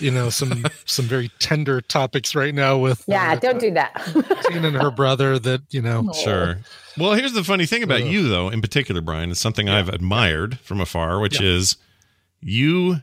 you 0.00 0.10
know 0.10 0.30
some 0.30 0.64
some 0.86 1.04
very 1.06 1.30
tender 1.38 1.80
topics 1.80 2.34
right 2.34 2.54
now 2.54 2.78
with 2.78 3.04
Yeah, 3.06 3.34
don't 3.36 3.58
do 3.60 3.70
that. 3.72 3.92
Tina 4.48 4.68
and 4.68 4.76
her 4.76 4.90
brother 4.90 5.38
that 5.38 5.62
you 5.70 5.82
know. 5.82 6.10
Sure. 6.12 6.58
Well, 6.96 7.12
here's 7.14 7.32
the 7.32 7.44
funny 7.44 7.64
thing 7.66 7.82
about 7.84 8.04
you, 8.04 8.28
though, 8.28 8.48
in 8.48 8.60
particular, 8.60 9.00
Brian. 9.00 9.30
is 9.30 9.38
something 9.38 9.68
I've 9.68 9.88
admired 9.88 10.58
from 10.60 10.80
afar, 10.80 11.20
which 11.20 11.40
Yeah. 11.40 11.48
is 11.48 11.76
you 12.40 13.02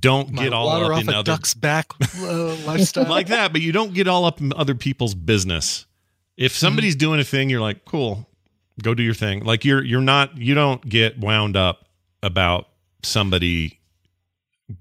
don't 0.00 0.32
My 0.32 0.44
get 0.44 0.52
all 0.52 0.68
up 0.68 0.90
off 0.92 1.00
in 1.02 1.08
a 1.08 1.12
other 1.12 1.22
duck's 1.32 1.54
back 1.54 1.92
uh, 2.20 2.54
lifestyle 2.66 3.08
like 3.08 3.28
that, 3.28 3.52
but 3.52 3.60
you 3.62 3.72
don't 3.72 3.94
get 3.94 4.08
all 4.08 4.24
up 4.24 4.40
in 4.40 4.52
other 4.54 4.74
people's 4.74 5.14
business. 5.14 5.86
If 6.36 6.52
Mm-hmm. 6.52 6.58
somebody's 6.58 6.96
doing 6.96 7.20
a 7.20 7.24
thing, 7.24 7.48
you're 7.50 7.60
like, 7.60 7.84
cool, 7.84 8.26
go 8.82 8.94
do 8.94 9.02
your 9.02 9.14
thing. 9.14 9.44
Like 9.44 9.64
you're 9.64 9.82
you're 9.82 10.00
not 10.02 10.36
you 10.36 10.54
don't 10.54 10.86
get 10.86 11.18
wound 11.18 11.56
up 11.56 11.86
about 12.22 12.68
somebody 13.02 13.78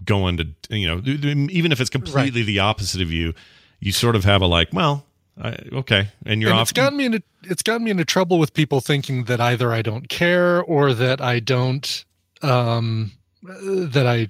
going 0.03 0.37
to 0.37 0.47
you 0.69 0.87
know 0.87 1.01
even 1.05 1.71
if 1.71 1.79
it's 1.79 1.89
completely 1.89 2.43
the 2.43 2.59
opposite 2.59 3.01
of 3.01 3.11
you, 3.11 3.33
you 3.79 3.91
sort 3.91 4.15
of 4.15 4.23
have 4.23 4.41
a 4.41 4.47
like, 4.47 4.69
well, 4.73 5.05
I, 5.41 5.57
okay, 5.73 6.07
and 6.25 6.41
you're 6.41 6.51
and 6.51 6.59
off. 6.59 6.65
it's 6.65 6.71
gotten 6.71 6.97
me 6.97 7.05
into 7.05 7.23
it's 7.43 7.61
gotten 7.61 7.83
me 7.83 7.91
into 7.91 8.05
trouble 8.05 8.39
with 8.39 8.53
people 8.53 8.81
thinking 8.81 9.25
that 9.25 9.39
either 9.39 9.71
I 9.71 9.81
don't 9.81 10.09
care 10.09 10.61
or 10.61 10.93
that 10.93 11.21
I 11.21 11.39
don't 11.39 12.05
um 12.41 13.11
that 13.43 14.05
I 14.07 14.29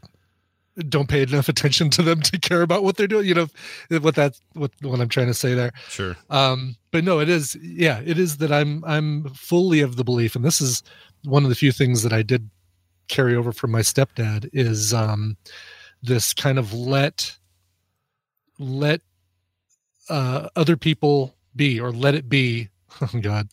don't 0.89 1.07
pay 1.07 1.21
enough 1.21 1.47
attention 1.47 1.89
to 1.91 2.01
them 2.01 2.21
to 2.23 2.39
care 2.39 2.61
about 2.61 2.83
what 2.83 2.97
they're 2.97 3.07
doing. 3.07 3.25
You 3.25 3.35
know 3.35 3.47
what 3.99 4.15
that 4.15 4.39
what 4.53 4.71
what 4.81 4.99
I'm 4.99 5.09
trying 5.09 5.27
to 5.27 5.33
say 5.33 5.53
there. 5.53 5.71
Sure. 5.89 6.17
Um, 6.29 6.75
but 6.91 7.03
no, 7.03 7.19
it 7.19 7.29
is 7.29 7.55
yeah, 7.61 8.01
it 8.03 8.17
is 8.17 8.37
that 8.37 8.51
I'm 8.51 8.83
I'm 8.85 9.29
fully 9.29 9.81
of 9.81 9.95
the 9.95 10.03
belief, 10.03 10.35
and 10.35 10.43
this 10.43 10.59
is 10.59 10.83
one 11.23 11.43
of 11.43 11.49
the 11.49 11.55
few 11.55 11.71
things 11.71 12.03
that 12.03 12.13
I 12.13 12.21
did 12.21 12.49
carry 13.07 13.36
over 13.36 13.52
from 13.52 13.72
my 13.72 13.82
stepdad 13.82 14.49
is 14.53 14.94
um 14.94 15.38
this 16.02 16.34
kind 16.34 16.60
of 16.60 16.73
let 16.73 17.38
let 18.60 19.02
uh, 20.10 20.49
other 20.56 20.77
people 20.77 21.36
be 21.56 21.80
or 21.80 21.91
let 21.91 22.15
it 22.15 22.30
be. 22.30 22.69
Oh 23.02 23.19
God, 23.19 23.49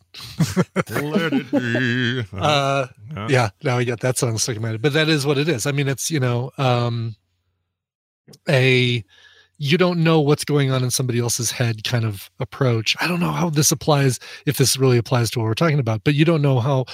Let 0.89 1.33
it 1.33 1.51
be. 1.51 2.21
uh, 2.33 2.87
Yeah. 3.13 3.27
yeah, 3.29 3.49
now 3.65 3.77
I 3.79 3.83
get 3.83 3.99
that 3.99 4.17
song 4.17 4.39
stuck 4.39 4.55
in 4.55 4.63
my 4.63 4.69
head. 4.69 4.81
But 4.83 4.93
that 4.93 5.09
is 5.09 5.27
what 5.27 5.37
it 5.37 5.49
is. 5.49 5.67
I 5.67 5.73
mean, 5.73 5.89
it's 5.89 6.13
you 6.13 6.21
know, 6.21 6.53
um, 6.59 7.17
a 8.49 9.05
you 9.59 9.79
don't 9.79 10.05
know 10.05 10.21
what's 10.21 10.45
going 10.45 10.71
on 10.71 10.85
in 10.85 10.93
somebody 10.93 11.19
else's 11.19 11.51
head 11.51 11.83
kind 11.83 12.05
of 12.05 12.31
approach. 12.39 12.97
I 13.01 13.09
don't 13.09 13.19
know 13.19 13.33
how 13.33 13.51
this 13.51 13.73
applies, 13.73 14.21
if 14.47 14.59
this 14.59 14.77
really 14.77 14.97
applies 14.99 15.29
to 15.33 15.41
what 15.41 15.47
we're 15.47 15.55
talking 15.55 15.81
about, 15.81 16.05
but 16.05 16.15
you 16.15 16.25
don't 16.25 16.43
know 16.43 16.61
how 16.61 16.85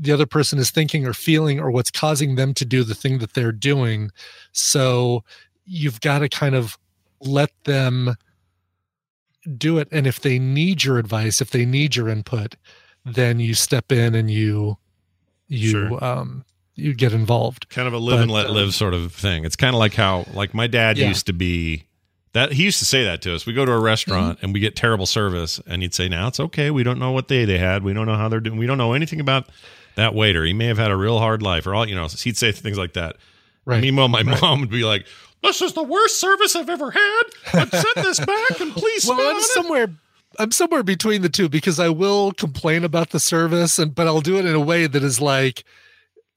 the 0.00 0.12
other 0.12 0.26
person 0.26 0.58
is 0.58 0.70
thinking 0.70 1.04
or 1.06 1.12
feeling 1.12 1.58
or 1.58 1.70
what's 1.70 1.90
causing 1.90 2.36
them 2.36 2.54
to 2.54 2.64
do 2.64 2.84
the 2.84 2.94
thing 2.94 3.18
that 3.18 3.34
they're 3.34 3.50
doing. 3.52 4.10
So 4.52 5.24
you've 5.64 6.00
got 6.00 6.20
to 6.20 6.28
kind 6.28 6.54
of 6.54 6.78
let 7.20 7.50
them 7.64 8.14
do 9.56 9.78
it. 9.78 9.88
And 9.90 10.06
if 10.06 10.20
they 10.20 10.38
need 10.38 10.84
your 10.84 10.98
advice, 10.98 11.40
if 11.40 11.50
they 11.50 11.64
need 11.64 11.96
your 11.96 12.08
input, 12.08 12.56
then 13.04 13.40
you 13.40 13.54
step 13.54 13.90
in 13.92 14.14
and 14.14 14.30
you 14.30 14.76
you 15.48 15.70
Sure. 15.70 16.04
um 16.04 16.44
you 16.74 16.94
get 16.94 17.12
involved. 17.12 17.68
kind 17.70 17.88
of 17.88 17.94
a 17.94 17.98
live 17.98 18.20
and 18.20 18.30
let 18.30 18.46
uh, 18.46 18.52
live 18.52 18.72
sort 18.74 18.94
of 18.94 19.12
thing. 19.12 19.44
It's 19.44 19.56
kind 19.56 19.74
of 19.74 19.78
like 19.80 19.94
how 19.94 20.26
like 20.32 20.54
my 20.54 20.66
dad 20.66 20.96
Yeah. 20.98 21.08
used 21.08 21.26
to 21.26 21.32
be 21.32 21.84
that 22.34 22.52
he 22.52 22.64
used 22.64 22.78
to 22.80 22.84
say 22.84 23.02
that 23.04 23.22
to 23.22 23.34
us. 23.34 23.46
We 23.46 23.52
go 23.54 23.64
to 23.64 23.72
a 23.72 23.80
restaurant 23.80 24.36
Mm-hmm. 24.36 24.44
and 24.44 24.54
we 24.54 24.60
get 24.60 24.76
terrible 24.76 25.06
service 25.06 25.60
and 25.66 25.80
he'd 25.82 25.94
say, 25.94 26.08
"Now 26.08 26.28
it's 26.28 26.38
okay. 26.38 26.70
We 26.70 26.82
don't 26.82 26.98
know 26.98 27.10
what 27.10 27.26
day 27.26 27.44
they 27.46 27.58
had. 27.58 27.82
We 27.82 27.94
don't 27.94 28.06
know 28.06 28.16
how 28.16 28.28
they're 28.28 28.40
doing. 28.40 28.58
We 28.58 28.66
don't 28.66 28.78
know 28.78 28.92
anything 28.92 29.18
about 29.20 29.48
that 29.98 30.14
waiter. 30.14 30.44
He 30.44 30.52
may 30.52 30.66
have 30.66 30.78
had 30.78 30.90
a 30.90 30.96
real 30.96 31.18
hard 31.18 31.42
life 31.42 31.66
or 31.66 31.74
all, 31.74 31.86
you 31.88 31.94
know." 31.94 32.08
He'd 32.08 32.36
say 32.36 32.50
things 32.52 32.78
like 32.78 32.94
that. 32.94 33.16
Right. 33.64 33.82
Meanwhile, 33.82 34.08
my 34.08 34.22
Right. 34.22 34.40
mom 34.40 34.60
would 34.60 34.70
be 34.70 34.84
like, 34.84 35.06
"This 35.42 35.60
is 35.60 35.74
the 35.74 35.82
worst 35.82 36.18
service 36.18 36.56
I've 36.56 36.70
ever 36.70 36.90
had. 36.90 37.22
But 37.52 37.70
send 37.70 38.06
this 38.06 38.18
back 38.18 38.60
and 38.60 38.72
please 38.72 39.06
well, 39.06 39.20
I'm 39.20 39.36
on 39.36 39.42
it." 39.42 39.42
somewhere 39.44 39.88
I'm 40.38 40.52
somewhere 40.52 40.82
between 40.82 41.22
the 41.22 41.28
two 41.28 41.48
because 41.48 41.80
I 41.80 41.88
will 41.88 42.32
complain 42.32 42.84
about 42.84 43.10
the 43.10 43.20
service 43.20 43.78
and 43.78 43.94
but 43.94 44.06
I'll 44.06 44.20
do 44.20 44.36
it 44.38 44.44
in 44.46 44.54
a 44.54 44.60
way 44.60 44.86
that 44.86 45.02
is 45.02 45.20
like 45.20 45.64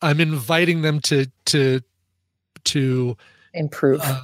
I'm 0.01 0.19
inviting 0.19 0.81
them 0.81 0.99
to 1.01 1.27
to 1.47 1.81
to 2.65 3.17
Improve. 3.53 4.01
uh, 4.01 4.21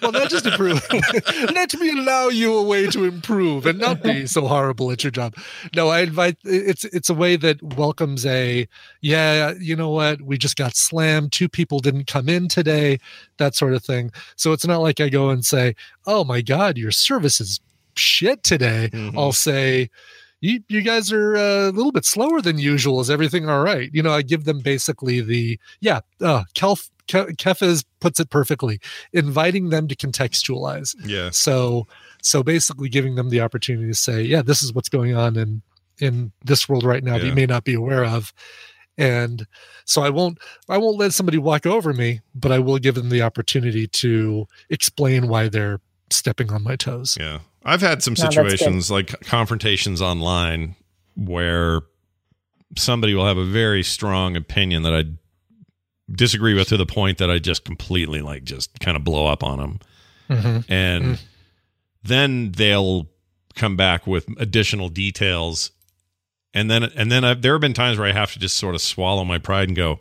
well 0.00 0.12
not 0.12 0.30
just 0.30 0.46
improve. 0.46 0.80
Let 1.54 1.74
me 1.74 1.90
allow 1.90 2.28
you 2.28 2.54
a 2.56 2.62
way 2.62 2.86
to 2.88 3.04
improve 3.04 3.66
and 3.66 3.78
not 3.78 4.02
be 4.02 4.26
so 4.26 4.46
horrible 4.46 4.90
at 4.92 5.02
your 5.02 5.10
job. 5.10 5.34
No 5.74 5.88
i 5.88 6.00
invite 6.00 6.36
it's 6.44 6.84
it's 6.84 7.10
a 7.10 7.14
way 7.14 7.36
that 7.36 7.60
welcomes 7.76 8.24
a 8.24 8.68
yeah 9.00 9.52
you 9.58 9.74
know 9.74 9.90
what? 9.90 10.22
We 10.22 10.38
just 10.38 10.56
got 10.56 10.76
slammed. 10.76 11.32
Two 11.32 11.48
people 11.48 11.80
didn't 11.80 12.06
come 12.06 12.28
in 12.28 12.48
today 12.48 12.98
that 13.38 13.54
sort 13.54 13.74
of 13.74 13.84
thing. 13.84 14.12
So 14.36 14.52
it's 14.52 14.66
not 14.66 14.82
like 14.82 15.00
i 15.00 15.08
go 15.08 15.30
and 15.30 15.44
say 15.44 15.74
oh 16.06 16.22
my 16.24 16.40
god 16.40 16.78
your 16.78 16.92
service 16.92 17.40
is 17.40 17.60
shit 17.96 18.44
today. 18.44 18.88
Mhm. 18.92 19.18
i'll 19.18 19.32
say 19.32 19.90
you, 20.40 20.60
you 20.68 20.82
guys 20.82 21.12
are 21.12 21.36
uh, 21.36 21.68
a 21.68 21.72
little 21.72 21.92
bit 21.92 22.04
slower 22.04 22.40
than 22.40 22.58
usual. 22.58 23.00
Is 23.00 23.10
everything 23.10 23.48
all 23.48 23.62
right? 23.62 23.90
You 23.92 24.02
know, 24.02 24.12
I 24.12 24.22
give 24.22 24.44
them 24.44 24.60
basically 24.60 25.20
the 25.20 25.58
yeah. 25.80 26.00
Uh, 26.20 26.44
Kelf 26.54 26.90
Ke- 27.08 27.34
Kefez 27.36 27.84
puts 28.00 28.20
it 28.20 28.30
perfectly, 28.30 28.80
inviting 29.12 29.70
them 29.70 29.88
to 29.88 29.96
contextualize. 29.96 30.94
yeah. 31.04 31.30
So 31.30 31.86
so 32.22 32.42
basically 32.42 32.88
giving 32.88 33.14
them 33.14 33.30
the 33.30 33.40
opportunity 33.40 33.88
to 33.88 33.94
say, 33.94 34.22
yeah, 34.22 34.42
this 34.42 34.62
is 34.62 34.72
what's 34.72 34.88
going 34.88 35.14
on 35.14 35.36
in 35.36 35.62
in 36.00 36.32
this 36.44 36.68
world 36.68 36.84
right 36.84 37.02
now 37.02 37.18
that 37.18 37.26
you 37.26 37.34
may 37.34 37.46
not 37.46 37.64
be 37.64 37.74
aware 37.74 38.04
of. 38.04 38.32
And 38.96 39.46
so 39.84 40.02
I 40.02 40.10
won't 40.10 40.38
I 40.68 40.78
won't 40.78 40.98
let 40.98 41.12
somebody 41.12 41.38
walk 41.38 41.66
over 41.66 41.92
me, 41.92 42.20
but 42.34 42.52
I 42.52 42.58
will 42.58 42.78
give 42.78 42.94
them 42.94 43.08
the 43.08 43.22
opportunity 43.22 43.86
to 43.86 44.46
explain 44.70 45.28
why 45.28 45.48
they're 45.48 45.80
stepping 46.10 46.52
on 46.52 46.62
my 46.62 46.76
toes. 46.76 47.16
Yeah. 47.18 47.40
I've 47.64 47.80
had 47.80 48.02
some 48.02 48.14
No, 48.18 48.28
situations 48.28 48.90
like 48.90 49.20
confrontations 49.20 50.00
online 50.00 50.74
where 51.16 51.80
somebody 52.76 53.14
will 53.14 53.26
have 53.26 53.38
a 53.38 53.44
very 53.44 53.82
strong 53.82 54.36
opinion 54.36 54.82
that 54.82 54.94
I 54.94 55.04
disagree 56.10 56.54
with 56.54 56.68
to 56.68 56.76
the 56.76 56.86
point 56.86 57.18
that 57.18 57.30
I 57.30 57.38
just 57.38 57.64
completely 57.64 58.22
like 58.22 58.44
just 58.44 58.78
kind 58.80 58.96
of 58.96 59.04
blow 59.04 59.26
up 59.26 59.42
on 59.42 59.58
them. 59.58 59.80
Mhm. 60.30 60.64
And 60.68 61.04
Mm. 61.04 61.18
then 62.02 62.52
they'll 62.52 63.08
come 63.54 63.76
back 63.76 64.06
with 64.06 64.26
additional 64.38 64.88
details. 64.88 65.70
And 66.54 66.70
then 66.70 66.84
and 66.84 67.10
then 67.12 67.24
I've, 67.24 67.42
there 67.42 67.52
have 67.54 67.60
been 67.60 67.74
times 67.74 67.98
where 67.98 68.08
I 68.08 68.12
have 68.12 68.32
to 68.32 68.38
just 68.38 68.56
sort 68.56 68.74
of 68.74 68.80
swallow 68.80 69.24
my 69.24 69.38
pride 69.38 69.68
and 69.68 69.76
go, 69.76 70.00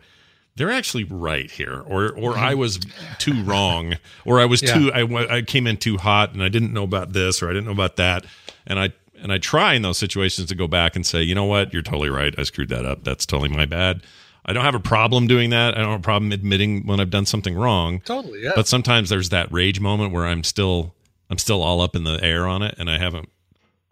they're 0.57 0.71
actually 0.71 1.03
right 1.05 1.49
here, 1.49 1.81
or 1.85 2.11
or 2.11 2.37
I 2.37 2.53
was 2.55 2.79
too 3.19 3.41
wrong, 3.43 3.95
or 4.25 4.39
I 4.39 4.45
was 4.45 4.61
Yeah. 4.61 4.73
too 4.73 4.91
I, 4.93 5.37
I 5.37 5.41
came 5.43 5.67
in 5.67 5.77
too 5.77 5.97
hot 5.97 6.33
and 6.33 6.43
I 6.43 6.49
didn't 6.49 6.73
know 6.73 6.83
about 6.83 7.13
this 7.13 7.41
or 7.41 7.49
I 7.49 7.53
didn't 7.53 7.65
know 7.65 7.71
about 7.71 7.95
that, 7.97 8.25
and 8.65 8.79
I 8.79 8.91
and 9.21 9.31
I 9.31 9.37
try 9.37 9.73
in 9.73 9.81
those 9.81 9.97
situations 9.97 10.47
to 10.49 10.55
go 10.55 10.67
back 10.67 10.95
and 10.95 11.05
say, 11.05 11.21
you 11.23 11.33
know 11.33 11.45
what, 11.45 11.73
you're 11.73 11.81
totally 11.81 12.09
right, 12.09 12.35
I 12.37 12.43
screwed 12.43 12.69
that 12.69 12.85
up. 12.85 13.03
That's 13.03 13.25
totally 13.25 13.49
my 13.49 13.65
bad. 13.65 14.03
I 14.45 14.53
don't 14.53 14.63
have 14.63 14.75
a 14.75 14.79
problem 14.79 15.27
doing 15.27 15.49
that. 15.49 15.75
I 15.75 15.81
don't 15.81 15.91
have 15.91 15.99
a 15.99 16.03
problem 16.03 16.31
admitting 16.31 16.85
when 16.85 16.99
I've 16.99 17.09
done 17.09 17.25
something 17.25 17.53
wrong. 17.55 17.99
Totally, 18.01 18.43
yeah. 18.43 18.51
But 18.55 18.67
sometimes 18.67 19.09
there's 19.09 19.29
that 19.29 19.51
rage 19.51 19.79
moment 19.79 20.13
where 20.13 20.25
I'm 20.25 20.43
still 20.43 20.93
I'm 21.29 21.37
still 21.37 21.61
all 21.61 21.81
up 21.81 21.95
in 21.95 22.03
the 22.03 22.23
air 22.23 22.47
on 22.47 22.61
it, 22.61 22.75
and 22.77 22.89
I 22.89 22.97
haven't 22.97 23.27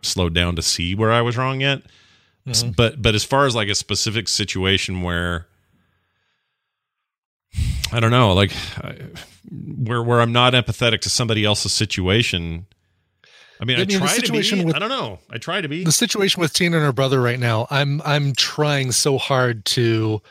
slowed 0.01 0.33
down 0.33 0.55
to 0.55 0.61
see 0.61 0.95
where 0.95 1.11
I 1.11 1.21
was 1.21 1.35
wrong 1.35 1.59
yet. 1.61 1.81
Mm-hmm. 2.47 2.71
But 2.71 3.01
but 3.01 3.15
as 3.15 3.23
far 3.23 3.45
as 3.47 3.55
like 3.55 3.67
a 3.67 3.75
specific 3.75 4.27
situation 4.27 5.01
where 5.01 5.47
I 7.91 7.99
don't 7.99 8.11
know, 8.11 8.33
like 8.33 8.51
I, 8.77 8.95
where 9.51 10.01
where 10.03 10.21
I'm 10.21 10.31
not 10.31 10.53
empathetic 10.53 11.01
to 11.01 11.09
somebody 11.09 11.45
else's 11.45 11.71
situation. 11.71 12.65
I 13.61 13.65
mean, 13.65 13.77
I, 13.77 13.83
I 13.83 13.85
mean, 13.85 13.99
try 13.99 14.17
to 14.17 14.31
be. 14.31 14.63
with- 14.65 14.75
I 14.75 14.79
don't 14.79 14.89
know. 14.89 15.19
I 15.29 15.37
try 15.37 15.61
to 15.61 15.67
be. 15.69 15.83
the 15.83 15.91
situation 15.91 16.41
with 16.41 16.51
Tina 16.53 16.77
and 16.77 16.85
her 16.85 16.91
brother 16.91 17.21
right 17.21 17.39
now, 17.39 17.67
I'm 17.69 18.01
I'm 18.03 18.33
trying 18.33 18.91
so 18.91 19.17
hard 19.17 19.63
to 19.65 20.21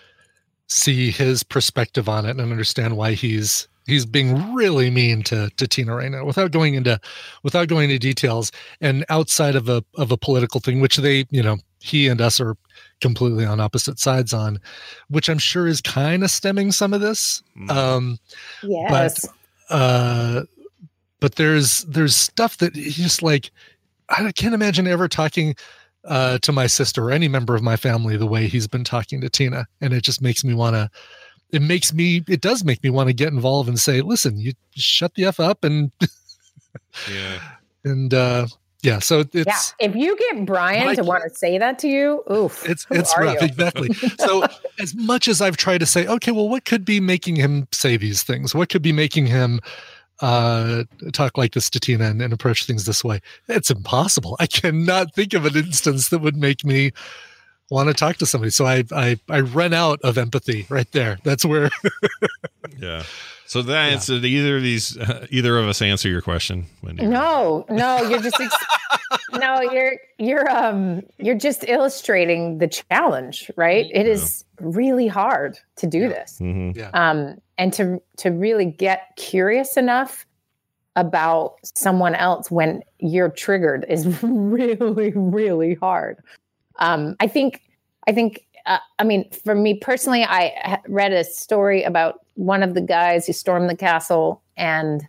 see 0.66 1.10
his 1.10 1.42
perspective 1.42 2.08
on 2.08 2.26
it 2.26 2.30
and 2.30 2.40
understand 2.40 2.96
why 2.96 3.12
he's 3.12 3.68
he's 3.86 4.04
being 4.06 4.54
really 4.54 4.90
mean 4.90 5.22
to 5.24 5.50
to 5.56 5.66
Tina 5.68 5.94
right 5.94 6.10
now 6.10 6.24
without 6.24 6.50
going 6.50 6.74
into 6.74 7.00
without 7.42 7.68
going 7.68 7.88
into 7.90 7.98
details 7.98 8.50
and 8.80 9.04
outside 9.08 9.56
of 9.56 9.68
a 9.68 9.82
of 9.94 10.10
a 10.10 10.16
political 10.18 10.60
thing 10.60 10.80
which 10.80 10.96
they, 10.98 11.24
you 11.30 11.42
know, 11.42 11.56
he 11.80 12.08
and 12.08 12.20
us 12.20 12.40
are 12.40 12.56
completely 13.04 13.44
on 13.44 13.60
opposite 13.60 13.98
sides 13.98 14.32
on, 14.32 14.58
which 15.08 15.28
I'm 15.28 15.38
sure 15.38 15.66
is 15.66 15.80
kind 15.80 16.24
of 16.24 16.30
stemming 16.30 16.72
some 16.72 16.94
of 16.94 17.00
this. 17.00 17.42
Mm. 17.56 17.70
Um 17.70 18.18
yes. 18.62 19.28
uh 19.68 20.44
but 21.24 21.36
there's 21.36 21.84
there's 21.84 22.14
stuff 22.14 22.58
that 22.58 22.76
he's 22.76 22.96
just 22.96 23.22
like 23.22 23.50
i 24.10 24.30
can't 24.32 24.54
imagine 24.54 24.86
ever 24.86 25.08
talking 25.08 25.54
uh 26.04 26.36
to 26.38 26.52
my 26.52 26.66
sister 26.66 27.04
or 27.04 27.10
any 27.10 27.28
member 27.28 27.54
of 27.54 27.62
my 27.62 27.76
family 27.76 28.18
the 28.18 28.26
way 28.26 28.46
he's 28.46 28.68
been 28.68 28.84
talking 28.84 29.22
to 29.22 29.30
tina 29.30 29.66
and 29.80 29.94
it 29.94 30.02
just 30.02 30.20
makes 30.20 30.44
me 30.44 30.52
want 30.52 30.76
to 30.76 30.90
it 31.50 31.62
makes 31.62 31.94
me 31.94 32.22
it 32.28 32.42
does 32.42 32.62
make 32.62 32.84
me 32.84 32.90
want 32.90 33.08
to 33.08 33.14
get 33.14 33.32
involved 33.32 33.70
and 33.70 33.80
say 33.80 34.02
listen 34.02 34.38
you 34.38 34.52
shut 34.74 35.14
the 35.14 35.24
f 35.24 35.40
up 35.40 35.64
and 35.64 35.90
yeah. 37.10 37.38
and 37.84 38.12
uh 38.12 38.46
yeah 38.84 38.98
so 38.98 39.20
it's 39.32 39.34
yeah. 39.34 39.86
If 39.88 39.96
you 39.96 40.16
get 40.16 40.44
Brian 40.44 40.94
to 40.96 41.02
want 41.02 41.24
to 41.24 41.30
say 41.30 41.58
that 41.58 41.78
to 41.80 41.88
you, 41.88 42.22
oof. 42.30 42.68
it's 42.68 42.86
it's 42.90 43.16
rough 43.18 43.40
you? 43.40 43.48
exactly 43.48 43.92
so 44.18 44.44
as 44.78 44.94
much 44.94 45.28
as 45.28 45.40
i've 45.40 45.56
tried 45.56 45.78
to 45.78 45.86
say 45.86 46.06
okay 46.06 46.30
well 46.30 46.48
what 46.48 46.64
could 46.64 46.84
be 46.84 47.00
making 47.00 47.36
him 47.36 47.66
say 47.72 47.96
these 47.96 48.22
things 48.22 48.54
what 48.54 48.68
could 48.68 48.82
be 48.82 48.92
making 48.92 49.26
him 49.26 49.60
uh 50.20 50.84
talk 51.12 51.36
like 51.36 51.54
this 51.54 51.68
to 51.70 51.80
tina 51.80 52.04
and, 52.04 52.22
and 52.22 52.32
approach 52.32 52.64
things 52.66 52.84
this 52.84 53.02
way 53.02 53.20
it's 53.48 53.70
impossible 53.70 54.36
i 54.38 54.46
cannot 54.46 55.12
think 55.14 55.34
of 55.34 55.44
an 55.44 55.56
instance 55.56 56.10
that 56.10 56.20
would 56.20 56.36
make 56.36 56.64
me 56.64 56.92
want 57.70 57.88
to 57.88 57.94
talk 57.94 58.16
to 58.16 58.26
somebody 58.26 58.50
so 58.50 58.64
i 58.66 58.84
i 58.92 59.18
i 59.30 59.40
run 59.40 59.72
out 59.72 59.98
of 60.02 60.18
empathy 60.18 60.66
right 60.68 60.90
there 60.92 61.18
that's 61.24 61.44
where 61.44 61.70
Yeah. 62.78 63.04
So 63.46 63.62
that 63.62 63.92
answer 63.92 64.14
did 64.14 64.24
either 64.24 64.56
of 64.56 64.62
these 64.62 64.96
uh, 64.98 65.26
either 65.30 65.58
of 65.58 65.66
us 65.68 65.80
answer 65.82 66.08
your 66.08 66.22
question, 66.22 66.66
Wendy? 66.82 67.06
No, 67.06 67.64
no, 67.68 68.02
you're 68.08 68.20
just 68.22 68.40
ex- 68.40 68.56
no, 69.32 69.60
you're 69.60 69.92
you're 70.18 70.50
um 70.50 71.02
you're 71.18 71.36
just 71.36 71.62
illustrating 71.68 72.58
the 72.58 72.66
challenge, 72.66 73.50
right? 73.56 73.86
It 73.92 74.06
is 74.06 74.44
really 74.60 75.06
hard 75.06 75.58
to 75.76 75.86
do 75.86 76.08
this. 76.08 76.38
Mhm. 76.40 76.74
yeah 76.76 76.90
Um 76.94 77.36
and 77.58 77.72
to 77.74 78.02
to 78.18 78.30
really 78.30 78.64
get 78.64 79.10
curious 79.16 79.76
enough 79.76 80.26
about 80.96 81.56
someone 81.76 82.14
else 82.14 82.50
when 82.50 82.82
you're 82.98 83.30
triggered 83.30 83.84
is 83.88 84.06
really 84.22 85.12
really 85.14 85.74
hard. 85.74 86.16
Um 86.78 87.16
I 87.20 87.26
think 87.26 87.62
I 88.06 88.12
think 88.12 88.46
uh, 88.66 88.78
I 88.98 89.04
mean 89.04 89.30
for 89.30 89.54
me 89.54 89.74
personally 89.74 90.24
I 90.24 90.78
read 90.88 91.12
a 91.12 91.24
story 91.24 91.82
about 91.82 92.20
one 92.34 92.62
of 92.62 92.74
the 92.74 92.80
guys 92.80 93.26
who 93.26 93.32
stormed 93.32 93.68
the 93.70 93.76
castle 93.76 94.42
and 94.56 95.06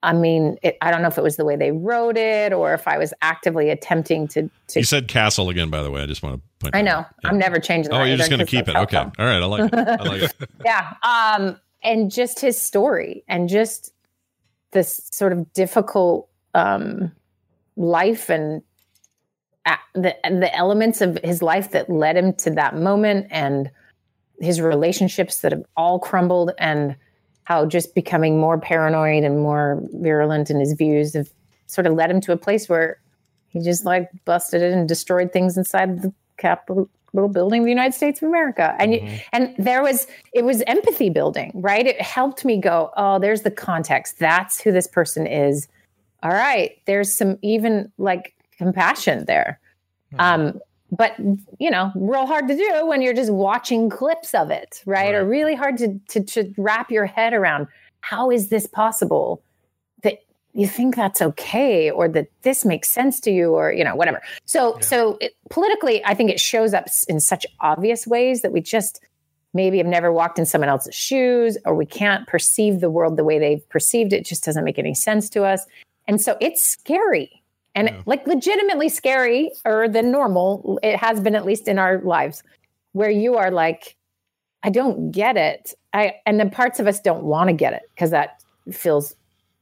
I 0.00 0.12
mean, 0.12 0.58
it, 0.62 0.78
I 0.80 0.92
don't 0.92 1.02
know 1.02 1.08
if 1.08 1.18
it 1.18 1.24
was 1.24 1.36
the 1.36 1.44
way 1.44 1.56
they 1.56 1.72
wrote 1.72 2.16
it 2.16 2.52
or 2.52 2.72
if 2.72 2.86
I 2.86 2.98
was 2.98 3.12
actively 3.20 3.68
attempting 3.68 4.28
to. 4.28 4.48
to 4.68 4.78
You 4.78 4.84
said 4.84 5.08
castle 5.08 5.50
again, 5.50 5.70
by 5.70 5.82
the 5.82 5.90
way. 5.90 6.02
I 6.02 6.06
just 6.06 6.22
want 6.22 6.36
to 6.36 6.42
point. 6.60 6.76
I 6.76 6.82
know. 6.82 6.98
out. 6.98 7.06
Yeah. 7.24 7.30
I'm 7.30 7.36
never 7.38 7.58
changing. 7.58 7.92
Oh, 7.92 8.04
you're 8.04 8.16
just 8.16 8.30
going 8.30 8.38
to 8.38 8.46
keep 8.46 8.68
it. 8.68 8.76
Okay. 8.76 8.96
All 8.96 9.10
right. 9.18 9.42
I 9.42 9.44
like 9.44 9.72
it. 9.72 9.76
I 9.76 10.04
like 10.04 10.22
it. 10.40 10.50
yeah. 10.64 10.94
Um. 11.02 11.58
and 11.82 12.10
just 12.12 12.38
his 12.40 12.60
story 12.60 13.24
and 13.28 13.48
just 13.48 13.92
this 14.70 15.08
sort 15.12 15.32
of 15.32 15.52
difficult 15.52 16.28
um, 16.54 17.10
life 17.76 18.28
and 18.28 18.62
the 19.94 20.16
the 20.24 20.54
elements 20.54 21.00
of 21.00 21.18
his 21.24 21.42
life 21.42 21.70
that 21.72 21.90
led 21.90 22.16
him 22.16 22.32
to 22.34 22.50
that 22.50 22.76
moment 22.76 23.26
and 23.30 23.70
his 24.40 24.60
relationships 24.60 25.38
that 25.38 25.52
have 25.52 25.64
all 25.76 25.98
crumbled 25.98 26.52
and 26.58 26.96
how 27.44 27.66
just 27.66 27.94
becoming 27.94 28.38
more 28.38 28.58
paranoid 28.58 29.24
and 29.24 29.40
more 29.40 29.82
virulent 29.94 30.50
in 30.50 30.60
his 30.60 30.74
views 30.74 31.14
have 31.14 31.28
sort 31.66 31.86
of 31.86 31.94
led 31.94 32.10
him 32.10 32.20
to 32.20 32.32
a 32.32 32.36
place 32.36 32.68
where 32.68 33.00
he 33.48 33.60
just 33.60 33.84
like 33.84 34.10
busted 34.24 34.62
it 34.62 34.72
and 34.72 34.86
destroyed 34.86 35.32
things 35.32 35.56
inside 35.56 36.02
the 36.02 36.12
Capitol 36.36 36.88
building 37.12 37.62
of 37.62 37.64
the 37.64 37.70
United 37.70 37.94
States 37.94 38.22
of 38.22 38.28
America. 38.28 38.76
And 38.78 38.94
you, 38.94 39.00
mm-hmm. 39.00 39.16
and 39.32 39.54
there 39.58 39.82
was 39.82 40.06
it 40.32 40.44
was 40.44 40.62
empathy 40.66 41.10
building, 41.10 41.52
right? 41.54 41.86
It 41.86 42.00
helped 42.00 42.44
me 42.44 42.60
go, 42.60 42.90
oh, 42.96 43.18
there's 43.18 43.42
the 43.42 43.50
context. 43.50 44.18
That's 44.18 44.60
who 44.60 44.70
this 44.70 44.86
person 44.86 45.26
is. 45.26 45.68
All 46.22 46.30
right, 46.30 46.78
there's 46.86 47.16
some 47.16 47.38
even 47.42 47.92
like 47.98 48.34
compassion 48.58 49.24
there. 49.26 49.58
Um, 50.18 50.60
but 50.90 51.14
you 51.58 51.70
know, 51.70 51.92
real 51.94 52.26
hard 52.26 52.48
to 52.48 52.56
do 52.56 52.86
when 52.86 53.02
you're 53.02 53.14
just 53.14 53.32
watching 53.32 53.90
clips 53.90 54.34
of 54.34 54.50
it, 54.50 54.82
right? 54.86 55.14
Or 55.14 55.24
really 55.24 55.54
hard 55.54 55.76
to, 55.78 55.98
to 56.08 56.22
to 56.22 56.54
wrap 56.56 56.90
your 56.90 57.06
head 57.06 57.34
around. 57.34 57.66
How 58.00 58.30
is 58.30 58.48
this 58.48 58.66
possible? 58.66 59.42
That 60.02 60.18
you 60.54 60.66
think 60.66 60.96
that's 60.96 61.20
okay, 61.20 61.90
or 61.90 62.08
that 62.08 62.28
this 62.42 62.64
makes 62.64 62.88
sense 62.88 63.20
to 63.20 63.30
you, 63.30 63.52
or 63.52 63.72
you 63.72 63.84
know, 63.84 63.94
whatever. 63.94 64.22
So, 64.46 64.78
so 64.80 65.18
it, 65.20 65.36
politically, 65.50 66.02
I 66.04 66.14
think 66.14 66.30
it 66.30 66.40
shows 66.40 66.72
up 66.72 66.86
in 67.08 67.20
such 67.20 67.44
obvious 67.60 68.06
ways 68.06 68.40
that 68.42 68.52
we 68.52 68.60
just 68.60 69.00
maybe 69.54 69.78
have 69.78 69.86
never 69.86 70.12
walked 70.12 70.38
in 70.38 70.46
someone 70.46 70.70
else's 70.70 70.94
shoes, 70.94 71.58
or 71.66 71.74
we 71.74 71.86
can't 71.86 72.26
perceive 72.26 72.80
the 72.80 72.90
world 72.90 73.16
the 73.18 73.24
way 73.24 73.38
they've 73.38 73.68
perceived 73.68 74.14
it. 74.14 74.24
Just 74.24 74.44
doesn't 74.44 74.64
make 74.64 74.78
any 74.78 74.94
sense 74.94 75.28
to 75.30 75.44
us, 75.44 75.66
and 76.06 76.18
so 76.18 76.38
it's 76.40 76.64
scary 76.64 77.42
and 77.74 78.02
like 78.06 78.26
legitimately 78.26 78.88
scary 78.88 79.50
or 79.64 79.88
than 79.88 80.10
normal 80.10 80.78
it 80.82 80.96
has 80.96 81.20
been 81.20 81.34
at 81.34 81.44
least 81.44 81.68
in 81.68 81.78
our 81.78 82.00
lives 82.00 82.42
where 82.92 83.10
you 83.10 83.36
are 83.36 83.50
like 83.50 83.96
i 84.62 84.70
don't 84.70 85.10
get 85.10 85.36
it. 85.36 85.74
I 85.92 86.14
and 86.26 86.38
then 86.38 86.50
parts 86.50 86.80
of 86.80 86.86
us 86.86 87.00
don't 87.00 87.24
want 87.24 87.48
to 87.48 87.54
get 87.54 87.72
it 87.72 87.82
because 87.94 88.10
that 88.10 88.42
feels 88.72 89.14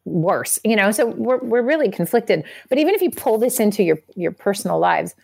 worse 0.04 0.58
you 0.64 0.76
know? 0.76 0.90
So 0.92 1.06
we're, 1.06 1.38
we're 1.38 1.62
really 1.62 1.90
conflicted. 1.90 2.44
But 2.68 2.78
even 2.78 2.94
if 2.94 3.02
you 3.02 3.10
pull 3.10 3.38
this 3.38 3.58
into 3.60 3.82
your 3.82 3.98
your 4.14 4.32
personal 4.32 4.78
lives 4.78 5.14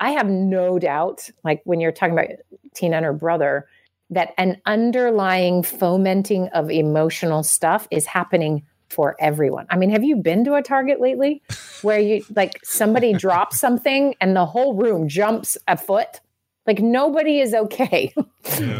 i 0.00 0.10
have 0.10 0.28
no 0.28 0.78
doubt 0.78 1.30
like 1.44 1.60
when 1.64 1.80
you're 1.80 1.92
talking 1.92 2.14
about 2.14 2.30
tina 2.74 2.96
and 2.96 3.04
her 3.04 3.12
brother 3.12 3.68
that 4.10 4.34
an 4.38 4.60
underlying 4.66 5.62
fomenting 5.62 6.48
of 6.48 6.70
emotional 6.70 7.42
stuff 7.42 7.86
is 7.90 8.06
happening 8.06 8.62
for 8.90 9.16
everyone. 9.20 9.66
I 9.70 9.76
mean, 9.76 9.90
have 9.90 10.04
you 10.04 10.16
been 10.16 10.44
to 10.44 10.54
a 10.54 10.62
Target 10.62 11.00
lately 11.00 11.42
where 11.82 11.98
you 11.98 12.24
like 12.34 12.58
somebody 12.64 13.12
drops 13.26 13.58
something 13.58 14.14
and 14.20 14.34
the 14.36 14.44
whole 14.46 14.74
room 14.74 15.08
jumps 15.08 15.56
a 15.68 15.76
foot? 15.76 16.20
Like 16.66 16.80
nobody 16.80 17.40
is 17.40 17.54
okay, 17.54 18.12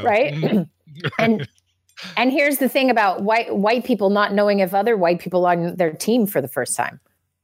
right? 0.03 0.35
and 1.19 1.49
and 2.17 2.31
here's 2.33 2.59
the 2.59 2.69
thing 2.69 2.91
about 2.91 3.23
white 3.23 3.55
white 3.57 3.85
people 3.85 4.11
not 4.11 4.33
knowing 4.35 4.61
if 4.61 4.75
other 4.75 4.97
white 4.97 5.19
people 5.21 5.47
are 5.47 5.53
on 5.53 5.77
their 5.77 5.93
team 5.93 6.27
for 6.27 6.41
the 6.41 6.49
first 6.49 6.77
time. 6.77 7.01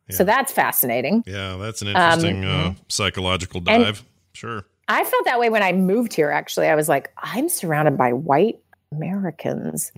So 0.09 0.23
that's 0.23 0.53
fascinating. 0.53 1.25
Yeah, 1.27 1.57
that's 1.57 1.83
an 1.83 1.89
Um, 1.89 1.97
interesting 1.97 2.45
uh, 2.45 2.75
psychological 2.89 3.61
dive. 3.61 4.05
sure. 4.35 4.65
I 4.87 5.03
felt 5.03 5.25
that 5.25 5.41
way 5.41 5.51
when 5.51 5.65
I 5.65 5.73
moved 5.73 6.15
here, 6.15 6.31
actually. 6.31 6.69
I 6.69 6.77
was 6.77 6.89
like, 6.89 7.11
I'm 7.19 7.49
surrounded 7.49 7.97
by 7.99 8.13
white 8.13 8.61
Americans 8.93 9.91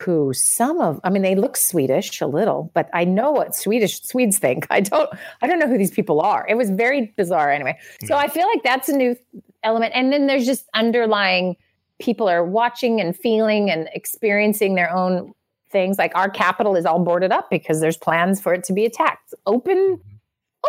who 0.00 0.32
some 0.32 0.80
of 0.80 1.00
I 1.04 1.10
mean, 1.10 1.22
they 1.22 1.34
look 1.34 1.56
Swedish 1.56 2.20
a 2.20 2.26
little, 2.26 2.70
but 2.74 2.88
I 2.92 3.04
know 3.04 3.32
what 3.32 3.54
Swedish 3.54 4.02
Swedes 4.02 4.38
think. 4.38 4.66
I 4.70 4.80
don't 4.80 5.10
I 5.42 5.46
don't 5.46 5.58
know 5.58 5.68
who 5.68 5.78
these 5.78 5.90
people 5.90 6.20
are. 6.20 6.46
It 6.48 6.56
was 6.56 6.70
very 6.70 7.12
bizarre 7.16 7.50
anyway. 7.50 7.78
So 8.04 8.16
I 8.16 8.28
feel 8.28 8.46
like 8.46 8.62
that's 8.62 8.88
a 8.88 8.96
new 8.96 9.16
element. 9.62 9.92
And 9.94 10.12
then 10.12 10.26
there's 10.26 10.46
just 10.46 10.66
underlying 10.74 11.56
people 11.98 12.28
are 12.28 12.44
watching 12.44 13.00
and 13.00 13.16
feeling 13.16 13.70
and 13.70 13.88
experiencing 13.92 14.76
their 14.76 14.90
own 14.90 15.32
things. 15.70 15.98
Like 15.98 16.12
our 16.14 16.30
capital 16.30 16.76
is 16.76 16.86
all 16.86 17.00
boarded 17.00 17.32
up 17.32 17.50
because 17.50 17.80
there's 17.80 17.96
plans 17.96 18.40
for 18.40 18.54
it 18.54 18.64
to 18.64 18.72
be 18.72 18.84
attacked. 18.84 19.34
Open 19.46 19.76
mm-hmm. 19.76 20.17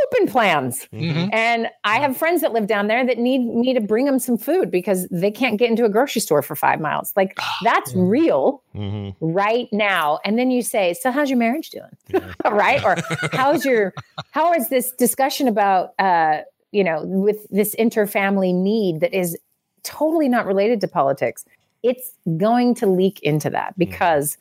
Open 0.06 0.28
plans. 0.28 0.88
Mm-hmm. 0.94 1.30
And 1.32 1.70
I 1.84 2.00
have 2.00 2.18
friends 2.18 2.42
that 2.42 2.54
live 2.54 2.68
down 2.68 2.88
there 2.88 3.06
that 3.06 3.18
need 3.18 3.40
me 3.40 3.74
to 3.74 3.82
bring 3.82 4.06
them 4.06 4.20
some 4.20 4.38
food 4.38 4.72
because 4.72 5.08
they 5.10 5.32
can't 5.32 5.58
get 5.58 5.70
into 5.70 5.86
a 5.86 5.90
grocery 5.90 6.22
store 6.22 6.42
for 6.42 6.56
five 6.56 6.80
miles. 6.80 7.14
Like 7.16 7.34
ah, 7.40 7.58
that's 7.64 7.94
real 7.96 8.64
mm-hmm. 8.76 9.26
right 9.26 9.68
now. 9.72 10.20
And 10.24 10.38
then 10.38 10.52
you 10.52 10.62
say, 10.62 10.94
So 10.94 11.12
how's 11.12 11.30
your 11.30 11.40
marriage 11.40 11.70
doing? 11.70 12.24
right? 12.46 12.84
Or 12.84 12.98
how's 13.34 13.66
your 13.66 13.94
how 14.32 14.54
is 14.54 14.70
this 14.70 14.92
discussion 14.92 15.48
about 15.48 15.94
uh, 16.00 16.40
you 16.72 16.84
know, 16.84 17.04
with 17.04 17.48
this 17.50 17.76
interfamily 17.76 18.54
need 18.54 19.02
that 19.02 19.14
is 19.14 19.38
totally 19.84 20.30
not 20.30 20.46
related 20.46 20.82
to 20.82 20.88
politics? 20.88 21.46
It's 21.82 22.12
going 22.38 22.76
to 22.76 22.88
leak 22.88 23.20
into 23.22 23.50
that 23.50 23.72
mm-hmm. 23.72 23.80
because 23.80 24.38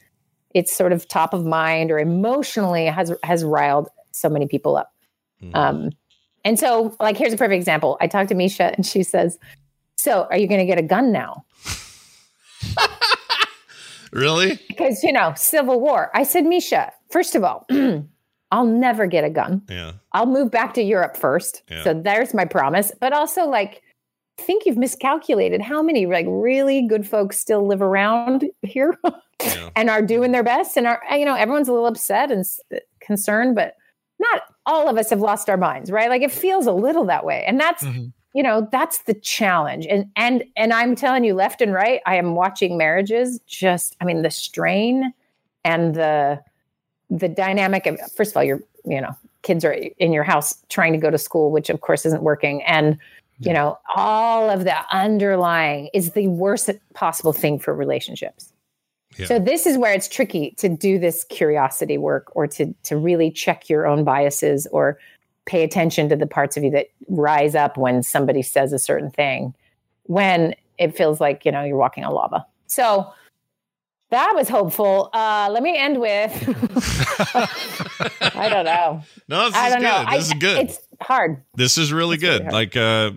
it's 0.54 0.74
sort 0.74 0.92
of 0.92 1.06
top 1.08 1.34
of 1.34 1.44
mind 1.44 1.90
or 1.90 1.98
emotionally 1.98 2.86
has 2.86 3.12
has 3.22 3.44
riled 3.44 3.88
so 4.12 4.28
many 4.28 4.46
people 4.46 4.76
up. 4.76 4.92
Um, 5.54 5.90
and 6.44 6.58
so, 6.58 6.96
like, 7.00 7.16
here's 7.16 7.32
a 7.32 7.36
perfect 7.36 7.56
example. 7.56 7.96
I 8.00 8.06
talked 8.06 8.28
to 8.30 8.34
Misha, 8.34 8.74
and 8.76 8.86
she 8.86 9.02
says, 9.02 9.38
"So, 9.96 10.26
are 10.30 10.36
you 10.36 10.46
going 10.46 10.60
to 10.60 10.66
get 10.66 10.78
a 10.78 10.82
gun 10.82 11.12
now?" 11.12 11.44
Really? 14.12 14.58
Because 14.68 15.02
you 15.02 15.12
know, 15.12 15.32
civil 15.36 15.80
war. 15.80 16.10
I 16.14 16.22
said, 16.22 16.44
Misha, 16.44 16.92
first 17.10 17.34
of 17.34 17.44
all, 17.44 17.66
I'll 18.50 18.66
never 18.66 19.06
get 19.06 19.24
a 19.24 19.30
gun. 19.30 19.62
Yeah. 19.68 19.92
I'll 20.12 20.26
move 20.26 20.50
back 20.50 20.74
to 20.74 20.82
Europe 20.82 21.16
first. 21.16 21.62
Yeah. 21.70 21.84
So 21.84 21.94
there's 21.94 22.32
my 22.32 22.44
promise. 22.44 22.92
But 23.00 23.12
also, 23.12 23.46
like, 23.46 23.82
I 24.38 24.42
think 24.42 24.64
you've 24.64 24.78
miscalculated 24.78 25.60
how 25.60 25.82
many 25.82 26.06
like 26.06 26.26
really 26.28 26.86
good 26.86 27.06
folks 27.06 27.38
still 27.38 27.66
live 27.66 27.82
around 27.82 28.44
here 28.62 28.96
and 29.76 29.90
are 29.90 30.02
doing 30.02 30.32
their 30.32 30.44
best. 30.44 30.76
And 30.76 30.86
are 30.86 31.02
you 31.10 31.24
know 31.24 31.34
everyone's 31.34 31.68
a 31.68 31.72
little 31.72 31.88
upset 31.88 32.30
and 32.30 32.44
concerned, 33.00 33.56
but 33.56 33.74
not 34.20 34.42
all 34.68 34.88
of 34.88 34.98
us 34.98 35.10
have 35.10 35.20
lost 35.20 35.48
our 35.48 35.56
minds, 35.56 35.90
right? 35.90 36.08
Like 36.08 36.22
it 36.22 36.30
feels 36.30 36.66
a 36.66 36.72
little 36.72 37.04
that 37.06 37.24
way, 37.24 37.42
and 37.46 37.58
that's 37.58 37.82
mm-hmm. 37.82 38.08
you 38.34 38.42
know 38.42 38.68
that's 38.70 38.98
the 39.02 39.14
challenge. 39.14 39.86
And 39.86 40.10
and 40.14 40.44
and 40.56 40.72
I'm 40.72 40.94
telling 40.94 41.24
you, 41.24 41.34
left 41.34 41.60
and 41.60 41.72
right, 41.72 42.00
I 42.06 42.16
am 42.16 42.36
watching 42.36 42.76
marriages. 42.76 43.40
Just 43.46 43.96
I 44.00 44.04
mean 44.04 44.22
the 44.22 44.30
strain 44.30 45.12
and 45.64 45.94
the 45.94 46.40
the 47.10 47.28
dynamic 47.28 47.86
of 47.86 47.98
first 48.12 48.32
of 48.32 48.36
all, 48.36 48.44
you're 48.44 48.62
you 48.84 49.00
know 49.00 49.16
kids 49.42 49.64
are 49.64 49.72
in 49.72 50.12
your 50.12 50.24
house 50.24 50.54
trying 50.68 50.92
to 50.92 50.98
go 50.98 51.10
to 51.10 51.18
school, 51.18 51.50
which 51.50 51.70
of 51.70 51.80
course 51.80 52.04
isn't 52.04 52.22
working, 52.22 52.62
and 52.64 52.98
you 53.38 53.54
know 53.54 53.78
all 53.96 54.50
of 54.50 54.64
the 54.64 54.76
underlying 54.94 55.88
is 55.94 56.12
the 56.12 56.28
worst 56.28 56.70
possible 56.92 57.32
thing 57.32 57.58
for 57.58 57.74
relationships. 57.74 58.52
So 59.26 59.38
this 59.40 59.66
is 59.66 59.76
where 59.76 59.92
it's 59.92 60.06
tricky 60.08 60.52
to 60.58 60.68
do 60.68 60.98
this 60.98 61.24
curiosity 61.24 61.98
work 61.98 62.30
or 62.36 62.46
to 62.48 62.72
to 62.84 62.96
really 62.96 63.30
check 63.32 63.68
your 63.68 63.86
own 63.86 64.04
biases 64.04 64.66
or 64.70 64.98
pay 65.44 65.64
attention 65.64 66.08
to 66.10 66.14
the 66.16 66.26
parts 66.26 66.56
of 66.56 66.62
you 66.62 66.70
that 66.70 66.88
rise 67.08 67.54
up 67.54 67.76
when 67.76 68.02
somebody 68.02 68.42
says 68.42 68.72
a 68.72 68.78
certain 68.78 69.10
thing 69.10 69.54
when 70.04 70.54
it 70.78 70.96
feels 70.96 71.20
like, 71.20 71.44
you 71.44 71.50
know, 71.50 71.64
you're 71.64 71.76
walking 71.76 72.04
on 72.04 72.12
lava. 72.12 72.46
So 72.68 73.12
that 74.10 74.32
was 74.36 74.48
hopeful. 74.48 75.10
Uh, 75.12 75.48
let 75.50 75.62
me 75.62 75.76
end 75.76 76.00
with 76.00 76.32
I 77.34 78.48
don't 78.48 78.64
know. 78.64 79.02
No, 79.28 79.46
this 79.46 79.54
I 79.56 79.66
is 79.68 79.74
don't 79.74 79.82
know. 79.82 80.04
good. 80.04 80.06
This 80.06 80.12
I- 80.12 80.16
is 80.16 80.32
good. 80.34 80.58
It's 80.58 80.78
hard. 81.00 81.42
This 81.54 81.78
is 81.78 81.92
really 81.92 82.16
good. 82.18 82.44
like 82.52 82.76
uh 82.76 83.10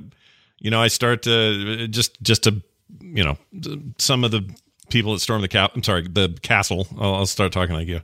you 0.60 0.70
know, 0.72 0.82
I 0.82 0.88
start 0.88 1.24
to 1.24 1.88
just 1.88 2.22
just 2.22 2.44
to 2.44 2.62
you 3.02 3.24
know, 3.24 3.38
some 3.98 4.24
of 4.24 4.32
the 4.32 4.50
people 4.92 5.14
that 5.14 5.20
stormed 5.20 5.44
the 5.44 5.48
cap 5.48 5.72
I'm 5.76 5.84
sorry, 5.84 6.04
the 6.08 6.38
castle. 6.42 6.88
I'll, 7.00 7.16
I'll 7.16 7.26
start 7.26 7.52
talking 7.52 7.76
like 7.76 7.88
you. 7.88 8.02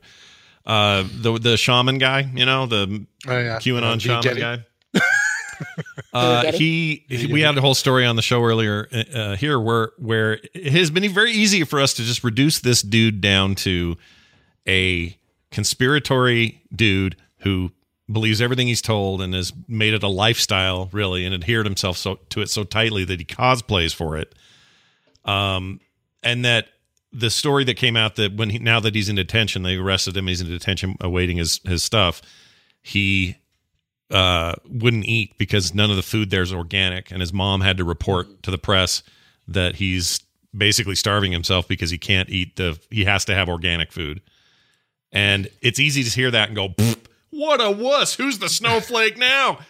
Uh 0.66 1.04
the 1.22 1.38
the 1.40 1.58
shaman 1.58 1.98
guy, 1.98 2.22
you 2.34 2.46
know, 2.46 2.66
the 2.66 3.06
Oh, 3.28 3.38
yeah. 3.40 3.58
QAnon 3.60 3.84
Uh, 3.96 3.98
shaman 4.00 4.22
Getty. 4.24 4.42
guy. 4.42 4.66
Uh, 6.14 6.52
he, 6.52 7.04
he- 7.10 7.32
we 7.34 7.42
had 7.42 7.58
a 7.58 7.62
whole 7.62 7.74
story 7.74 8.06
on 8.06 8.16
the 8.16 8.22
show 8.22 8.44
earlier 8.44 8.88
uh, 9.14 9.36
here 9.36 9.60
where 9.60 9.90
where 9.98 10.34
it 10.54 10.72
has 10.72 10.92
been 10.92 11.12
very 11.12 11.32
easy 11.32 11.64
for 11.64 11.80
us 11.82 11.96
to 11.96 12.04
just 12.04 12.24
reduce 12.24 12.60
this 12.60 12.82
dude 12.84 13.22
down 13.22 13.56
to 13.56 13.96
a 14.68 15.18
conspiratory 15.52 16.60
dude 16.76 17.16
who 17.40 17.72
believes 18.12 18.40
everything 18.42 18.68
he's 18.68 18.82
told 18.84 19.20
and 19.22 19.34
has 19.34 19.52
made 19.68 19.94
it 19.96 20.04
a 20.04 20.08
lifestyle 20.08 20.90
really 20.92 21.26
and 21.26 21.34
adhered 21.34 21.66
himself 21.66 21.98
so 21.98 22.16
to 22.30 22.42
it 22.42 22.50
so 22.52 22.64
tightly 22.64 23.04
that 23.04 23.20
he 23.20 23.26
cosplays 23.26 23.94
for 23.96 24.16
it 24.18 24.34
um 25.26 25.80
and 26.24 26.46
that 26.46 26.68
the 27.14 27.30
story 27.30 27.64
that 27.64 27.76
came 27.76 27.96
out 27.96 28.16
that 28.16 28.36
when 28.36 28.50
he 28.50 28.60
now 28.60 28.80
that 28.80 28.94
he's 28.96 29.10
in 29.10 29.16
detention 29.16 29.64
they 29.64 29.76
arrested 29.76 30.16
him 30.16 30.28
he's 30.28 30.42
in 30.42 30.48
detention 30.48 30.96
awaiting 31.02 31.38
his 31.38 31.60
his 31.64 31.84
stuff 31.84 32.22
he 32.82 33.38
uh 34.12 34.54
wouldn't 34.66 35.06
eat 35.06 35.38
because 35.38 35.74
none 35.74 35.90
of 35.90 35.96
the 35.96 36.04
food 36.04 36.30
there 36.30 36.42
is 36.42 36.54
organic 36.54 37.12
and 37.12 37.22
his 37.22 37.32
mom 37.34 37.62
had 37.62 37.78
to 37.78 37.84
report 37.84 38.44
to 38.44 38.52
the 38.52 38.58
press 38.58 39.04
that 39.48 39.76
he's 39.76 40.20
basically 40.56 40.96
starving 40.96 41.32
himself 41.32 41.68
because 41.68 41.90
he 41.90 41.98
can't 41.98 42.30
eat 42.30 42.56
the 42.56 42.80
he 42.90 43.06
has 43.06 43.26
to 43.26 43.34
have 43.36 43.50
organic 43.50 43.92
food. 43.92 44.22
And 45.12 45.50
it's 45.62 45.80
easy 45.80 46.04
to 46.04 46.10
hear 46.10 46.32
that 46.32 46.50
and 46.50 46.56
go, 46.56 46.74
what 47.30 47.62
a 47.62 47.72
wuss. 47.72 48.16
Who's 48.16 48.40
the 48.40 48.50
snowflake 48.50 49.18
now? 49.18 49.60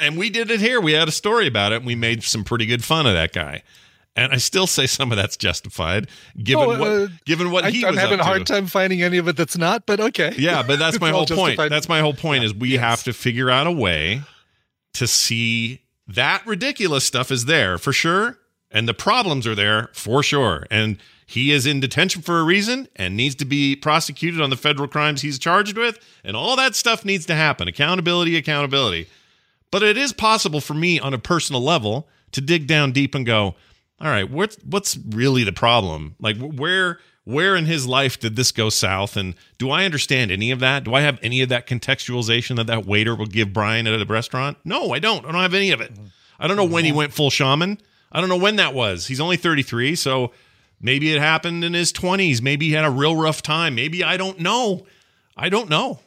And 0.00 0.18
we 0.18 0.30
did 0.30 0.50
it 0.50 0.60
here. 0.60 0.80
We 0.80 0.92
had 0.92 1.08
a 1.08 1.12
story 1.12 1.46
about 1.46 1.72
it 1.72 1.76
and 1.76 1.86
we 1.86 1.94
made 1.94 2.22
some 2.22 2.44
pretty 2.44 2.66
good 2.66 2.84
fun 2.84 3.06
of 3.06 3.12
that 3.12 3.32
guy. 3.32 3.62
And 4.18 4.32
I 4.32 4.38
still 4.38 4.66
say 4.66 4.88
some 4.88 5.12
of 5.12 5.16
that's 5.16 5.36
justified 5.36 6.08
given 6.42 6.64
Oh, 6.64 6.78
what 6.78 6.90
uh, 6.90 7.06
given 7.24 7.52
what 7.52 7.64
I, 7.64 7.70
he 7.70 7.84
I'm 7.84 7.92
was 7.92 8.00
having 8.00 8.18
a 8.18 8.24
hard 8.24 8.46
to. 8.46 8.52
time 8.52 8.66
finding 8.66 9.00
any 9.00 9.16
of 9.18 9.28
it 9.28 9.36
that's 9.36 9.56
not, 9.56 9.86
but 9.86 10.00
okay. 10.00 10.34
Yeah, 10.36 10.64
but 10.66 10.80
that's 10.80 11.00
my 11.06 11.10
whole 11.10 11.24
point. 11.24 11.56
That's 11.56 11.88
my 11.88 12.00
whole 12.00 12.14
point 12.14 12.42
is 12.42 12.52
we 12.52 12.72
have 12.78 13.04
to 13.04 13.12
figure 13.12 13.48
out 13.48 13.68
a 13.68 13.72
way 13.72 14.22
to 14.94 15.06
see 15.06 15.82
that 16.08 16.44
ridiculous 16.46 17.04
stuff 17.04 17.30
is 17.30 17.44
there 17.44 17.78
for 17.78 17.92
sure 17.92 18.38
and 18.72 18.88
the 18.88 18.94
problems 18.94 19.46
are 19.46 19.54
there 19.54 19.88
for 19.92 20.22
sure. 20.22 20.66
And 20.68 20.98
he 21.24 21.52
is 21.52 21.64
in 21.64 21.78
detention 21.78 22.22
for 22.22 22.40
a 22.40 22.42
reason 22.42 22.88
and 22.96 23.16
needs 23.16 23.36
to 23.36 23.44
be 23.44 23.76
prosecuted 23.76 24.40
on 24.40 24.50
the 24.50 24.56
federal 24.56 24.88
crimes 24.88 25.22
he's 25.22 25.38
charged 25.38 25.76
with 25.76 25.98
and 26.24 26.36
all 26.36 26.56
that 26.56 26.74
stuff 26.74 27.04
needs 27.04 27.24
to 27.26 27.34
happen. 27.36 27.68
Accountability, 27.68 28.36
accountability. 28.36 29.08
But 29.70 29.82
it 29.84 29.96
is 29.96 30.12
possible 30.12 30.60
for 30.60 30.74
me 30.74 30.98
on 30.98 31.14
a 31.14 31.18
personal 31.18 31.62
level 31.62 32.08
to 32.32 32.40
dig 32.40 32.66
down 32.66 32.92
deep 32.92 33.14
and 33.14 33.24
go, 33.24 33.54
all 34.00 34.08
right, 34.08 34.30
what's 34.30 34.56
what's 34.64 34.96
really 35.08 35.44
the 35.44 35.52
problem? 35.52 36.14
Like 36.20 36.38
where 36.38 36.98
where 37.24 37.56
in 37.56 37.66
his 37.66 37.86
life 37.86 38.18
did 38.18 38.36
this 38.36 38.52
go 38.52 38.70
south 38.70 39.16
and 39.16 39.34
do 39.58 39.70
I 39.70 39.84
understand 39.84 40.30
any 40.30 40.50
of 40.50 40.60
that? 40.60 40.84
Do 40.84 40.94
I 40.94 41.02
have 41.02 41.18
any 41.22 41.42
of 41.42 41.50
that 41.50 41.66
contextualization 41.66 42.56
that 42.56 42.66
that 42.68 42.86
waiter 42.86 43.14
will 43.14 43.26
give 43.26 43.52
Brian 43.52 43.86
at 43.86 44.00
a 44.00 44.04
restaurant? 44.06 44.56
No, 44.64 44.94
I 44.94 44.98
don't. 44.98 45.26
I 45.26 45.32
don't 45.32 45.42
have 45.42 45.54
any 45.54 45.70
of 45.70 45.80
it. 45.80 45.92
I 46.38 46.46
don't 46.46 46.56
know 46.56 46.64
when 46.64 46.84
he 46.84 46.90
mm-hmm. 46.90 46.98
went 46.98 47.12
full 47.12 47.30
shaman. 47.30 47.78
I 48.10 48.20
don't 48.20 48.30
know 48.30 48.38
when 48.38 48.56
that 48.56 48.72
was. 48.72 49.08
He's 49.08 49.20
only 49.20 49.36
33, 49.36 49.94
so 49.96 50.32
maybe 50.80 51.12
it 51.12 51.20
happened 51.20 51.64
in 51.64 51.74
his 51.74 51.92
20s. 51.92 52.40
Maybe 52.40 52.68
he 52.68 52.72
had 52.72 52.84
a 52.84 52.90
real 52.90 53.14
rough 53.14 53.42
time. 53.42 53.74
Maybe 53.74 54.02
I 54.02 54.16
don't 54.16 54.38
know. 54.38 54.86
I 55.36 55.50
don't 55.50 55.68
know. 55.68 56.00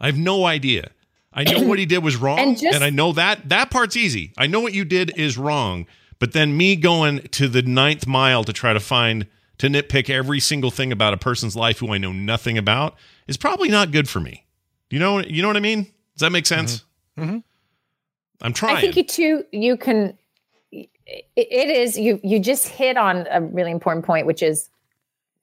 I 0.00 0.06
have 0.06 0.16
no 0.16 0.46
idea. 0.46 0.90
I 1.32 1.44
know 1.44 1.66
what 1.66 1.78
he 1.78 1.84
did 1.84 2.02
was 2.02 2.16
wrong, 2.20 2.38
And 2.38 2.62
and, 2.62 2.84
I 2.84 2.90
know 2.90 3.12
that 3.12 3.48
that 3.48 3.70
part's 3.70 3.96
easy. 3.96 4.32
I 4.38 4.46
know 4.46 4.60
what 4.60 4.72
you 4.72 4.84
did 4.84 5.18
is 5.18 5.36
wrong, 5.36 5.86
but 6.24 6.32
then 6.32 6.56
me 6.56 6.74
going 6.74 7.20
to 7.32 7.48
the 7.48 7.60
ninth 7.60 8.06
mile 8.06 8.44
to 8.44 8.52
try 8.54 8.72
to 8.72 8.80
find 8.80 9.26
to 9.58 9.66
nitpick 9.68 10.08
every 10.08 10.40
single 10.40 10.70
thing 10.70 10.90
about 10.90 11.12
a 11.12 11.18
person's 11.18 11.54
life 11.54 11.80
who 11.80 11.92
I 11.92 11.98
know 11.98 12.12
nothing 12.12 12.56
about 12.56 12.94
is 13.26 13.36
probably 13.36 13.68
not 13.68 13.90
good 13.92 14.08
for 14.08 14.20
me. 14.20 14.46
You 14.88 14.98
know, 15.00 15.18
you 15.18 15.42
know 15.42 15.48
what 15.48 15.58
I 15.58 15.60
mean? 15.60 15.82
Does 15.82 16.20
that 16.20 16.30
make 16.30 16.46
sense? 16.46 16.82
Mhm. 17.18 17.42
I'm 18.40 18.52
trying. 18.54 18.76
I 18.78 18.80
think 18.80 18.96
you 18.96 19.04
too. 19.04 19.44
You 19.52 19.76
can. 19.76 20.16
it- 20.72 20.88
It 21.36 21.68
is 21.68 21.98
you. 21.98 22.18
You 22.24 22.40
just 22.40 22.68
hit 22.68 22.96
on 22.96 23.26
a 23.30 23.42
really 23.42 23.70
important 23.70 24.06
point, 24.06 24.26
which 24.26 24.42
is, 24.42 24.70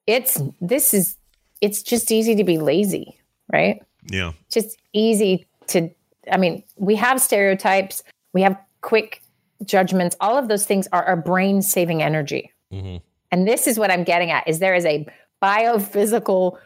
it's 0.07 0.41
this 0.61 0.95
is. 0.95 1.15
It's 1.61 1.83
just 1.83 2.11
easy 2.11 2.33
to 2.37 2.43
be 2.43 2.57
lazy, 2.57 3.19
right? 3.53 3.83
yeah, 4.09 4.31
Just 4.51 4.77
easy 4.93 5.45
to. 5.67 5.91
I 6.31 6.37
mean, 6.37 6.63
we 6.75 6.95
have 6.95 7.21
stereotypes. 7.21 8.01
We 8.33 8.41
have 8.41 8.57
quick 8.81 9.20
judgments. 9.65 10.15
All 10.19 10.37
of 10.37 10.47
those 10.47 10.65
things 10.65 10.87
are 10.91 11.03
our 11.03 11.17
brain 11.17 11.61
saving 11.61 12.01
energy. 12.01 12.51
hmm 12.71 12.97
And 13.31 13.47
this 13.47 13.67
is 13.67 13.79
what 13.79 13.91
I'm 13.91 14.03
getting 14.03 14.31
at: 14.31 14.47
is 14.47 14.59
there 14.59 14.75
is 14.75 14.85
a 14.85 15.07
biophysical 15.41 16.57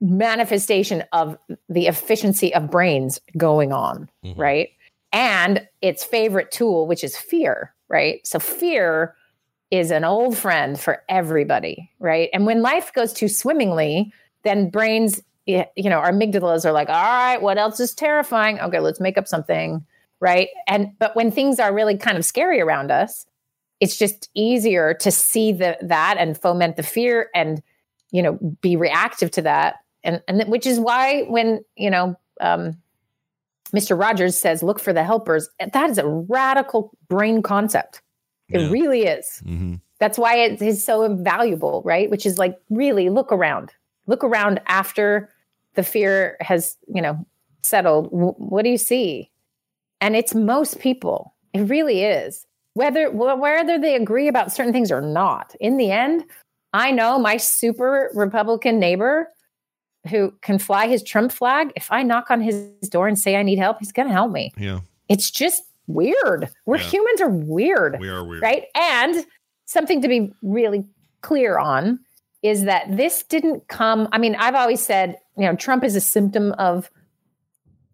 manifestation 0.00 1.02
of 1.12 1.36
the 1.68 1.86
efficiency 1.86 2.54
of 2.54 2.70
brains 2.70 3.20
going 3.36 3.72
on, 3.72 4.08
right? 4.36 4.68
And 5.12 5.66
its 5.82 6.04
favorite 6.04 6.50
tool, 6.50 6.86
which 6.86 7.02
is 7.02 7.16
fear, 7.16 7.74
right? 7.88 8.24
So 8.26 8.38
fear 8.38 9.16
is 9.70 9.90
an 9.90 10.04
old 10.04 10.36
friend 10.36 10.78
for 10.78 11.02
everybody, 11.08 11.90
right? 11.98 12.28
And 12.32 12.46
when 12.46 12.62
life 12.62 12.92
goes 12.92 13.12
too 13.12 13.28
swimmingly, 13.28 14.12
then 14.44 14.70
brains, 14.70 15.20
you 15.46 15.64
know, 15.76 15.98
our 15.98 16.12
amygdalas 16.12 16.64
are 16.64 16.72
like, 16.72 16.88
all 16.88 16.94
right, 16.94 17.42
what 17.42 17.58
else 17.58 17.80
is 17.80 17.94
terrifying? 17.94 18.60
Okay, 18.60 18.80
let's 18.80 19.00
make 19.00 19.18
up 19.18 19.26
something, 19.26 19.84
right? 20.20 20.48
And 20.66 20.92
but 20.98 21.14
when 21.16 21.30
things 21.30 21.58
are 21.60 21.74
really 21.74 21.96
kind 21.96 22.16
of 22.18 22.24
scary 22.24 22.60
around 22.60 22.90
us, 22.90 23.26
it's 23.80 23.96
just 23.96 24.28
easier 24.34 24.94
to 24.94 25.10
see 25.10 25.52
the 25.52 25.76
that 25.82 26.16
and 26.18 26.36
foment 26.40 26.76
the 26.76 26.82
fear 26.82 27.28
and 27.34 27.62
you 28.10 28.22
know 28.22 28.38
be 28.60 28.76
reactive 28.76 29.30
to 29.32 29.42
that. 29.42 29.76
And 30.04 30.22
and 30.28 30.42
which 30.48 30.66
is 30.66 30.80
why 30.80 31.22
when 31.22 31.60
you 31.76 31.90
know 31.90 32.16
um 32.40 32.76
mr 33.74 33.98
rogers 33.98 34.38
says 34.38 34.62
look 34.62 34.78
for 34.80 34.92
the 34.94 35.04
helpers 35.04 35.48
that 35.58 35.90
is 35.90 35.98
a 35.98 36.06
radical 36.08 36.96
brain 37.08 37.42
concept. 37.42 38.00
It 38.48 38.60
Yeah. 38.60 38.70
really 38.70 39.02
is. 39.04 39.40
Hmm 39.44 39.74
that's 40.00 40.16
why 40.16 40.36
it 40.36 40.62
is 40.62 40.84
so 40.84 41.02
invaluable 41.02 41.82
right? 41.84 42.08
Which 42.08 42.24
is 42.24 42.38
like 42.38 42.56
really 42.70 43.08
look 43.10 43.32
around. 43.32 43.72
Look 44.06 44.22
around 44.22 44.60
after 44.66 45.28
the 45.74 45.82
fear 45.82 46.36
has 46.40 46.76
you 46.86 47.02
know 47.02 47.26
settled. 47.62 48.04
W- 48.12 48.34
what 48.38 48.62
do 48.62 48.70
you 48.70 48.78
see 48.78 49.28
and 50.00 50.16
it's 50.16 50.34
most 50.34 50.78
people 50.80 51.34
it 51.54 51.60
really 51.60 52.04
is 52.04 52.46
whether 52.74 53.10
whether 53.10 53.78
they 53.78 53.94
agree 53.96 54.28
about 54.28 54.52
certain 54.52 54.72
things 54.72 54.90
or 54.92 55.00
not 55.00 55.54
in 55.60 55.76
the 55.76 55.90
end 55.90 56.24
i 56.72 56.90
know 56.90 57.18
my 57.18 57.36
super 57.36 58.10
republican 58.14 58.78
neighbor 58.78 59.28
who 60.10 60.32
can 60.42 60.58
fly 60.58 60.86
his 60.86 61.02
trump 61.02 61.32
flag 61.32 61.72
if 61.76 61.90
i 61.90 62.02
knock 62.02 62.30
on 62.30 62.40
his 62.40 62.68
door 62.88 63.08
and 63.08 63.18
say 63.18 63.36
i 63.36 63.42
need 63.42 63.58
help 63.58 63.78
he's 63.78 63.92
going 63.92 64.08
to 64.08 64.14
help 64.14 64.30
me 64.30 64.52
yeah, 64.56 64.80
it's 65.08 65.30
just 65.30 65.62
weird 65.86 66.48
we're 66.66 66.76
Yeah. 66.76 66.82
humans 66.84 67.20
are 67.20 67.30
weird 67.30 67.98
we 67.98 68.08
are 68.08 68.24
weird. 68.24 68.42
right? 68.42 68.64
And 68.74 69.24
something 69.64 70.00
to 70.02 70.08
be 70.08 70.32
really 70.42 70.84
clear 71.22 71.58
on 71.58 71.98
is 72.42 72.64
that 72.64 72.96
this 72.96 73.24
didn't 73.24 73.66
come. 73.68 74.08
I 74.12 74.18
mean, 74.18 74.36
I've 74.36 74.54
always 74.54 74.80
said, 74.80 75.16
you 75.36 75.44
know, 75.44 75.56
Trump 75.56 75.82
is 75.82 75.96
a 75.96 76.00
symptom 76.00 76.52
of 76.52 76.88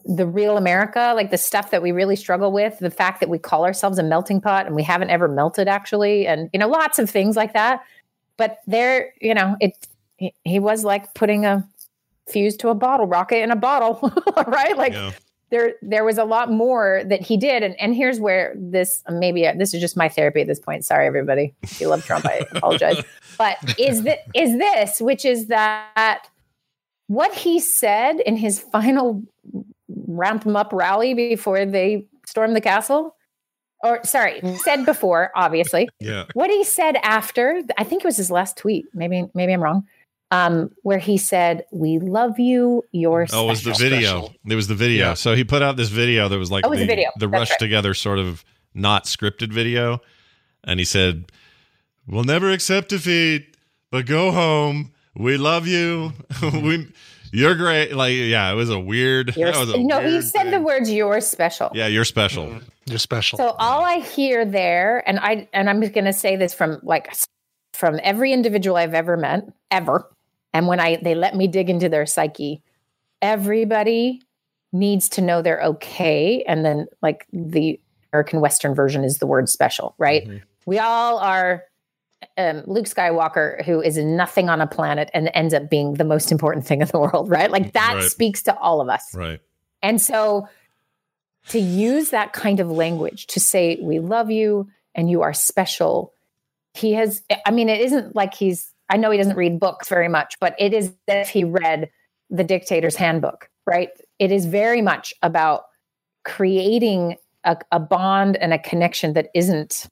the 0.07 0.27
real 0.27 0.57
America, 0.57 1.13
like 1.17 1.31
the 1.31 1.39
stuff 1.39 1.71
that 1.71 1.83
we 1.83 1.93
really 1.93 2.17
struggle 2.17 2.53
with, 2.53 2.79
the 2.79 2.91
fact 2.91 3.21
that 3.21 3.29
we 3.29 3.39
call 3.39 3.65
ourselves 3.65 3.99
a 3.99 4.03
melting 4.03 4.41
pot 4.41 4.67
and 4.67 4.75
we 4.75 4.83
haven't 4.83 5.11
ever 5.11 5.29
melted 5.29 5.69
actually, 5.69 6.27
and, 6.27 6.51
you 6.53 6.59
know, 6.59 6.69
lots 6.69 6.99
of 6.99 7.09
things 7.09 7.37
like 7.37 7.53
that. 7.55 7.81
But 8.37 8.59
there, 8.67 9.15
you 9.21 9.35
know, 9.35 9.57
it, 9.61 9.73
he, 10.17 10.35
he 10.45 10.59
was 10.59 10.85
like 10.85 11.15
putting 11.15 11.47
a 11.47 11.67
fuse 12.29 12.57
to 12.59 12.69
a 12.69 12.75
bottle 12.75 13.07
rocket 13.07 13.39
in 13.43 13.51
a 13.51 13.57
bottle, 13.57 14.13
right? 14.47 14.77
Like, 14.77 14.93
Yeah. 14.93 15.13
there 15.51 15.75
there 15.83 16.05
was 16.05 16.19
a 16.19 16.25
lot 16.25 16.51
more 16.51 17.03
that 17.07 17.21
he 17.21 17.37
did 17.37 17.63
and 17.63 17.79
and 17.81 17.95
here's 17.95 18.19
where 18.19 18.55
this 18.57 19.03
maybe 19.11 19.47
uh, 19.47 19.53
this 19.57 19.73
is 19.75 19.81
just 19.81 19.97
my 19.97 20.09
therapy 20.09 20.41
at 20.41 20.47
this 20.47 20.59
point 20.59 20.85
sorry 20.85 21.07
everybody 21.07 21.55
if 21.63 21.81
you 21.81 21.87
love 21.87 22.03
trump 22.05 22.25
i 22.27 22.45
apologize 22.53 23.01
but 23.39 23.57
is 23.79 24.03
that 24.03 24.21
is 24.35 24.57
this 24.59 25.01
which 25.01 25.25
is 25.25 25.47
that 25.47 26.29
what 27.09 27.33
he 27.35 27.61
said 27.61 28.19
in 28.21 28.37
his 28.37 28.59
final 28.59 29.23
ramp 29.89 30.45
them 30.45 30.57
up 30.57 30.73
rally 30.73 31.15
before 31.15 31.65
they 31.67 32.07
storm 32.27 32.55
the 32.55 32.61
castle 32.61 33.17
or 33.83 34.03
sorry 34.05 34.41
said 34.59 34.87
before 34.87 35.31
obviously 35.35 35.89
Yeah. 36.01 36.25
what 36.35 36.51
he 36.51 36.65
said 36.65 36.97
after 37.03 37.63
i 37.77 37.85
think 37.85 38.03
it 38.03 38.07
was 38.07 38.17
his 38.17 38.31
last 38.31 38.57
tweet 38.57 38.87
maybe 38.95 39.27
maybe 39.35 39.53
i'm 39.53 39.63
wrong 39.63 39.87
um 40.31 40.71
where 40.83 40.99
he 40.99 41.19
said 41.19 41.65
we 41.71 41.99
love 41.99 42.39
you 42.39 42.83
you're 42.93 43.27
Oh, 43.33 43.45
it 43.45 43.49
was 43.51 43.63
the 43.65 43.75
special." 43.75 43.91
video. 43.91 44.29
It 44.49 44.55
was 44.55 44.69
the 44.69 44.75
video. 44.75 45.09
Yeah. 45.09 45.15
So 45.15 45.35
he 45.35 45.45
put 45.45 45.61
out 45.63 45.77
this 45.77 45.91
video 45.91 46.29
that 46.29 46.39
was 46.39 46.51
like 46.51 46.65
Oh, 46.65 46.69
it 46.69 46.71
was 46.71 46.79
the, 46.79 46.85
a 46.85 46.89
video. 46.89 47.11
the 47.19 47.29
That's 47.29 47.39
rushed 47.41 47.51
right. 47.53 47.59
together 47.59 47.93
sort 47.95 48.19
of 48.19 48.43
not 48.73 49.05
scripted 49.05 49.53
video. 49.53 50.01
And 50.65 50.81
he 50.81 50.85
said, 50.87 51.27
We'll 52.09 52.25
never 52.25 52.51
accept 52.51 52.89
defeat, 52.89 53.55
but 53.91 54.07
go 54.07 54.33
home. 54.33 54.93
We 55.15 55.37
love 55.37 55.67
you. 55.69 56.15
we 56.43 56.89
you're 57.35 57.57
great. 57.57 57.95
Like, 57.95 58.15
yeah, 58.15 58.51
it 58.53 58.55
was 58.55 58.71
a 58.71 58.79
weird 58.79 59.37
You're, 59.37 59.51
that 59.51 59.59
was 59.59 59.75
a 59.75 59.79
no, 59.79 59.99
he 59.99 60.13
weird 60.13 60.25
said 60.25 60.51
the 60.53 60.61
words 60.61 60.91
"you're 60.91 61.21
special." 61.21 61.71
Yeah, 61.75 61.89
you're 61.89 62.05
special. 62.05 62.47
Mm-hmm. 62.47 62.69
You're 62.87 62.99
special. 62.99 63.39
So 63.39 63.57
all 63.59 63.85
I 63.85 63.99
hear 63.99 64.45
there, 64.45 65.03
and 65.09 65.19
I 65.19 65.49
and 65.53 65.69
I'm 65.69 65.81
going 65.81 66.05
to 66.05 66.13
say 66.13 66.37
this 66.37 66.55
from 66.55 66.79
like 66.85 67.13
from 67.73 67.99
every 68.05 68.33
individual 68.33 68.77
I've 68.77 68.95
ever 68.95 69.17
met, 69.17 69.49
ever, 69.71 70.09
and 70.53 70.69
when 70.69 70.79
I 70.79 70.97
they 71.03 71.17
let 71.17 71.35
me 71.35 71.49
dig 71.49 71.69
into 71.69 71.89
their 71.89 72.07
psyche, 72.07 72.63
everybody 73.21 74.23
needs 74.73 75.09
to 75.11 75.21
know 75.21 75.43
they're 75.43 75.63
okay, 75.63 76.45
and 76.47 76.65
then 76.65 76.87
like 77.03 77.27
the 77.33 77.81
American 78.13 78.41
Western 78.41 78.77
version 78.77 79.03
is 79.03 79.19
the 79.19 79.27
word 79.27 79.49
special, 79.49 79.97
right? 79.99 80.25
Mm-hmm. 80.25 80.37
We 80.67 80.79
all 80.79 81.19
are. 81.19 81.65
Um, 82.37 82.63
Luke 82.67 82.87
Skywalker, 82.87 83.65
who 83.65 83.81
is 83.81 83.97
nothing 83.99 84.49
on 84.49 84.61
a 84.61 84.67
planet 84.67 85.11
and 85.15 85.31
ends 85.35 85.55
up 85.55 85.69
being 85.71 85.95
the 85.95 86.05
most 86.05 86.33
important 86.33 86.67
thing 86.67 86.81
in 86.81 86.89
the 86.89 86.99
world, 87.01 87.29
right? 87.31 87.51
Like 87.51 87.73
that 87.73 87.95
Right. 87.95 88.11
speaks 88.11 88.43
to 88.45 88.57
all 88.59 88.81
of 88.81 88.89
us. 88.89 89.15
Right. 89.15 89.41
And 89.83 90.01
so 90.01 90.49
to 91.49 91.59
use 91.59 92.11
that 92.11 92.33
kind 92.33 92.61
of 92.61 92.71
language 92.71 93.27
to 93.29 93.41
say, 93.41 93.79
we 93.83 93.99
love 93.99 94.31
you 94.31 94.69
and 94.95 95.11
you 95.11 95.23
are 95.23 95.35
special, 95.35 96.15
he 96.73 96.95
has, 96.95 97.23
I 97.47 97.51
mean, 97.51 97.69
it 97.69 97.81
isn't 97.81 98.17
like 98.17 98.35
he's, 98.35 98.73
I 98.89 98.97
know 98.97 99.11
he 99.11 99.19
doesn't 99.19 99.37
read 99.37 99.61
books 99.61 99.89
very 99.89 100.09
much, 100.09 100.37
but 100.41 100.55
it 100.59 100.73
is 100.73 100.89
as 101.09 101.27
if 101.27 101.29
he 101.29 101.45
read 101.45 101.91
the 102.31 102.45
dictator's 102.45 102.97
handbook, 102.97 103.49
right? 103.67 103.91
It 104.19 104.33
is 104.33 104.47
very 104.47 104.81
much 104.83 105.13
about 105.23 105.65
creating 106.25 107.17
a, 107.45 107.57
a 107.71 107.79
bond 107.79 108.37
and 108.37 108.53
a 108.55 108.59
connection 108.59 109.13
that 109.13 109.29
isn't 109.35 109.87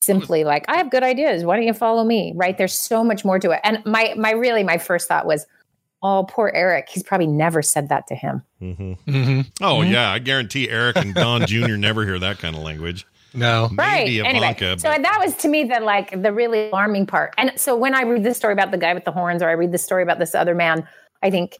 simply 0.00 0.44
like, 0.44 0.64
I 0.68 0.76
have 0.76 0.90
good 0.90 1.02
ideas. 1.02 1.44
Why 1.44 1.56
don't 1.56 1.66
you 1.66 1.74
follow 1.74 2.04
me? 2.04 2.32
Right? 2.36 2.56
There's 2.56 2.78
so 2.78 3.02
much 3.02 3.24
more 3.24 3.38
to 3.38 3.50
it. 3.50 3.60
And 3.64 3.84
my 3.84 4.14
my 4.16 4.30
really 4.32 4.62
my 4.64 4.78
first 4.78 5.08
thought 5.08 5.26
was, 5.26 5.46
oh, 6.02 6.26
poor 6.28 6.50
Eric. 6.54 6.88
He's 6.88 7.02
probably 7.02 7.26
never 7.26 7.62
said 7.62 7.88
that 7.88 8.06
to 8.08 8.14
him. 8.14 8.42
Mm-hmm. 8.62 9.10
Mm-hmm. 9.10 9.40
Oh 9.64 9.82
yeah, 9.82 10.10
I 10.10 10.18
guarantee 10.18 10.70
Eric 10.70 10.96
and 10.96 11.14
Don 11.14 11.46
Jr. 11.46 11.76
never 11.76 12.04
hear 12.04 12.18
that 12.18 12.38
kind 12.38 12.54
of 12.56 12.62
language. 12.62 13.06
No, 13.34 13.68
maybe 13.70 13.78
right. 14.20 14.28
Anyway, 14.28 14.46
Ivanka. 14.56 14.78
so 14.78 14.90
but- 14.90 15.02
that 15.02 15.20
was 15.22 15.34
to 15.36 15.48
me 15.48 15.64
the 15.64 15.80
like 15.80 16.22
the 16.22 16.32
really 16.32 16.68
alarming 16.70 17.06
part. 17.06 17.34
And 17.36 17.52
so 17.56 17.76
when 17.76 17.94
I 17.94 18.02
read 18.02 18.22
this 18.22 18.36
story 18.38 18.54
about 18.54 18.70
the 18.70 18.78
guy 18.78 18.94
with 18.94 19.04
the 19.04 19.12
horns, 19.12 19.42
or 19.42 19.48
I 19.48 19.52
read 19.52 19.72
the 19.72 19.78
story 19.78 20.02
about 20.02 20.18
this 20.18 20.34
other 20.34 20.54
man, 20.54 20.88
I 21.22 21.30
think 21.30 21.58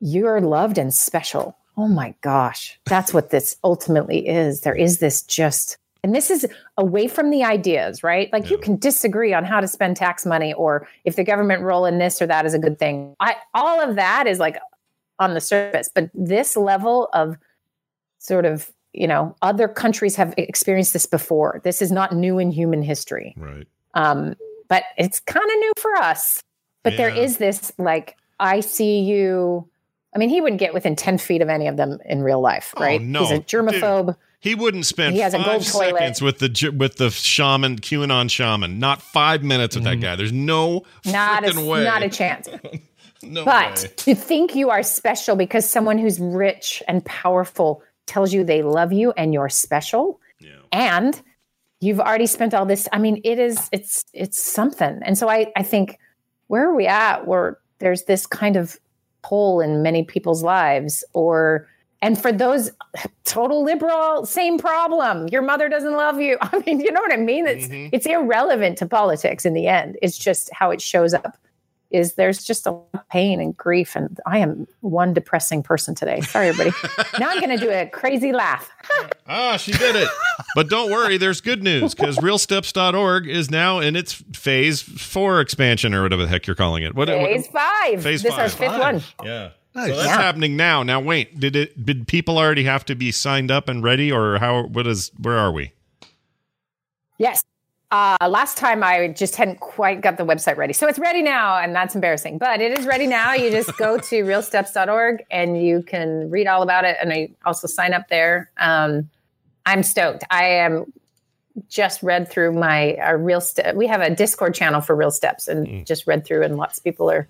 you're 0.00 0.40
loved 0.40 0.78
and 0.78 0.92
special. 0.92 1.56
Oh 1.76 1.88
my 1.88 2.14
gosh, 2.20 2.78
that's 2.84 3.14
what 3.14 3.30
this 3.30 3.56
ultimately 3.64 4.28
is. 4.28 4.60
There 4.60 4.74
is 4.74 4.98
this 4.98 5.22
just, 5.22 5.78
and 6.02 6.14
this 6.14 6.30
is 6.30 6.46
away 6.76 7.06
from 7.08 7.30
the 7.30 7.44
ideas, 7.44 8.02
right? 8.02 8.32
Like 8.32 8.50
you 8.50 8.58
can 8.58 8.76
disagree 8.76 9.32
on 9.32 9.44
how 9.44 9.60
to 9.60 9.68
spend 9.68 9.96
tax 9.96 10.26
money, 10.26 10.52
or 10.54 10.88
if 11.04 11.16
the 11.16 11.24
government 11.24 11.62
role 11.62 11.86
in 11.86 11.98
this 11.98 12.20
or 12.20 12.26
that 12.26 12.44
is 12.46 12.54
a 12.54 12.58
good 12.58 12.78
thing. 12.78 13.14
I 13.20 13.36
all 13.54 13.80
of 13.80 13.96
that 13.96 14.26
is 14.26 14.38
like 14.38 14.58
on 15.18 15.34
the 15.34 15.40
surface, 15.40 15.88
but 15.94 16.10
this 16.14 16.56
level 16.56 17.08
of 17.12 17.36
sort 18.18 18.44
of 18.44 18.70
you 18.92 19.06
know 19.06 19.34
other 19.42 19.68
countries 19.68 20.16
have 20.16 20.34
experienced 20.36 20.92
this 20.92 21.06
before 21.06 21.60
this 21.64 21.80
is 21.80 21.90
not 21.90 22.14
new 22.14 22.38
in 22.38 22.50
human 22.50 22.82
history 22.82 23.34
right 23.38 23.66
um 23.94 24.34
but 24.68 24.84
it's 24.98 25.18
kind 25.20 25.44
of 25.50 25.58
new 25.58 25.72
for 25.78 25.96
us 25.96 26.42
but 26.82 26.96
there 26.98 27.08
Yeah. 27.08 27.22
is 27.22 27.38
this 27.38 27.72
like 27.78 28.16
i 28.38 28.60
see 28.60 29.00
you 29.00 29.66
i 30.14 30.18
mean 30.18 30.28
he 30.28 30.40
wouldn't 30.42 30.60
get 30.60 30.74
within 30.74 30.94
10 30.94 31.16
feet 31.18 31.40
of 31.40 31.48
any 31.48 31.66
of 31.68 31.76
them 31.78 31.98
in 32.04 32.22
real 32.22 32.40
life 32.42 32.74
right 32.78 33.00
Oh, 33.00 33.04
no. 33.04 33.20
he's 33.20 33.30
a 33.30 33.38
germaphobe 33.40 34.14
He 34.42 34.56
wouldn't 34.56 34.86
spend 34.86 35.14
He 35.14 35.20
has 35.20 35.34
a 35.34 35.38
five 35.38 35.46
gold 35.46 35.66
toilet. 35.66 35.98
seconds 35.98 36.20
with 36.20 36.38
the 36.40 36.74
with 36.76 36.96
the 36.96 37.10
shaman 37.10 37.78
QAnon 37.78 38.28
shaman. 38.28 38.80
Not 38.80 39.00
five 39.00 39.44
minutes 39.44 39.76
with 39.76 39.84
that 39.84 39.94
mm-hmm. 39.94 40.00
guy. 40.00 40.16
There's 40.16 40.32
no 40.32 40.82
not 41.06 41.44
a, 41.48 41.60
way. 41.64 41.84
not 41.84 42.02
a 42.02 42.08
chance 42.08 42.48
no 43.22 43.44
but 43.44 43.82
way. 43.82 43.88
to 43.96 44.14
think 44.16 44.56
you 44.56 44.70
are 44.70 44.82
special 44.82 45.36
because 45.36 45.68
someone 45.68 45.96
who's 45.96 46.18
rich 46.18 46.82
and 46.88 47.04
powerful 47.04 47.82
tells 48.06 48.32
you 48.32 48.42
they 48.42 48.62
love 48.62 48.92
you 48.92 49.12
and 49.12 49.32
you're 49.32 49.48
special 49.48 50.20
Yeah. 50.40 50.50
and 50.72 51.22
you've 51.80 52.00
already 52.00 52.26
spent 52.26 52.52
all 52.52 52.66
this 52.66 52.88
i 52.92 52.98
mean 52.98 53.20
it 53.22 53.38
is 53.38 53.68
it's 53.70 54.04
it's 54.12 54.42
something 54.42 54.98
and 55.02 55.16
so 55.16 55.28
i 55.28 55.52
i 55.56 55.62
think 55.62 55.98
where 56.48 56.68
are 56.68 56.74
we 56.74 56.88
at 56.88 57.26
where 57.28 57.58
there's 57.78 58.04
this 58.04 58.26
kind 58.26 58.56
of 58.56 58.76
hole 59.24 59.60
in 59.60 59.82
many 59.82 60.02
people's 60.02 60.42
lives 60.42 61.04
or 61.12 61.68
and 62.02 62.20
for 62.20 62.32
those 62.32 62.70
total 63.24 63.64
liberal 63.64 64.26
same 64.26 64.58
problem. 64.58 65.28
Your 65.28 65.40
mother 65.42 65.68
doesn't 65.68 65.94
love 65.94 66.20
you. 66.20 66.36
I 66.42 66.58
mean 66.66 66.80
you 66.80 66.92
know 66.92 67.00
what 67.00 67.12
i 67.12 67.16
mean? 67.16 67.46
It's 67.46 67.68
it's 67.70 68.06
irrelevant 68.06 68.76
to 68.78 68.86
politics 68.86 69.46
in 69.46 69.54
the 69.54 69.68
end. 69.68 69.96
It's 70.02 70.18
just 70.18 70.50
how 70.52 70.70
it 70.70 70.82
shows 70.82 71.14
up 71.14 71.38
is 71.90 72.14
there's 72.14 72.42
just 72.42 72.66
a 72.66 72.70
lot 72.70 72.88
of 72.94 73.06
pain 73.10 73.38
and 73.38 73.54
grief. 73.56 73.94
And 73.94 74.18
i 74.26 74.38
am 74.38 74.66
one 74.80 75.12
depressing 75.14 75.62
person 75.62 75.94
today. 75.94 76.20
Sorry 76.22 76.48
everybody. 76.48 76.74
Now 77.18 77.28
i'm 77.30 77.38
going 77.40 77.56
to 77.56 77.62
do 77.64 77.70
a 77.70 77.86
crazy 77.86 78.32
laugh. 78.32 78.70
Ah, 79.24 79.56
she 79.56 79.72
did 79.72 79.96
it. 79.96 80.08
but 80.54 80.68
don't 80.68 80.90
worry, 80.90 81.16
there's 81.16 81.40
good 81.40 81.62
news 81.62 81.94
because 81.94 82.18
realsteps.org 82.18 83.26
is 83.26 83.50
now 83.50 83.78
in 83.78 83.96
its 83.96 84.12
phase 84.12 84.82
four 84.82 85.40
expansion 85.40 85.94
or 85.94 86.02
whatever 86.02 86.22
the 86.22 86.28
heck 86.28 86.46
you're 86.46 86.56
calling 86.56 86.82
it. 86.82 86.94
What, 86.94 87.08
what- 87.08 87.16
phase 87.18 87.46
five. 87.46 88.02
Phase 88.02 88.22
this 88.22 88.32
is 88.32 88.38
our 88.38 88.48
five. 88.48 88.52
fifth 88.58 88.78
one. 88.78 89.02
Yeah. 89.24 89.50
Nice. 89.74 89.90
So 89.90 89.96
that's 89.96 90.06
Yeah. 90.08 90.20
happening 90.20 90.56
now. 90.56 90.82
Now 90.82 91.00
wait, 91.00 91.38
did 91.40 91.56
it 91.56 91.84
did 91.84 92.06
people 92.06 92.38
already 92.38 92.64
have 92.64 92.84
to 92.86 92.94
be 92.94 93.10
signed 93.12 93.50
up 93.50 93.68
and 93.68 93.82
ready 93.82 94.12
or 94.12 94.38
how 94.38 94.64
what 94.64 94.86
is 94.86 95.10
where 95.18 95.38
are 95.38 95.52
we? 95.52 95.72
Yes. 97.18 97.42
Uh, 97.90 98.16
last 98.26 98.56
time 98.56 98.82
I 98.82 99.08
just 99.08 99.36
hadn't 99.36 99.60
quite 99.60 100.00
got 100.00 100.16
the 100.16 100.24
website 100.24 100.56
ready. 100.56 100.72
So 100.72 100.88
it's 100.88 100.98
ready 100.98 101.20
now, 101.20 101.58
and 101.58 101.74
that's 101.74 101.94
embarrassing. 101.94 102.38
But 102.38 102.62
it 102.62 102.78
is 102.78 102.86
ready 102.86 103.06
now. 103.06 103.34
You 103.34 103.50
just 103.50 103.76
go 103.76 103.98
to 103.98 104.24
realsteps.org 104.24 105.22
and 105.30 105.62
you 105.62 105.82
can 105.82 106.30
read 106.30 106.46
all 106.46 106.62
about 106.62 106.86
it. 106.86 106.96
And 107.02 107.12
I 107.12 107.28
also 107.44 107.66
sign 107.66 107.92
up 107.92 108.08
there. 108.08 108.50
Um, 108.56 109.10
I'm 109.66 109.82
stoked. 109.82 110.24
I 110.30 110.44
am 110.44 110.90
just 111.68 112.02
read 112.02 112.30
through 112.30 112.54
my 112.54 112.96
our 112.96 113.18
real 113.18 113.42
step. 113.42 113.74
We 113.76 113.86
have 113.88 114.00
a 114.00 114.08
Discord 114.08 114.54
channel 114.54 114.80
for 114.80 114.96
Real 114.96 115.10
Steps 115.10 115.46
and 115.46 115.86
just 115.86 116.06
read 116.06 116.24
through, 116.24 116.44
and 116.44 116.56
lots 116.56 116.78
of 116.78 116.84
people 116.84 117.10
are 117.10 117.28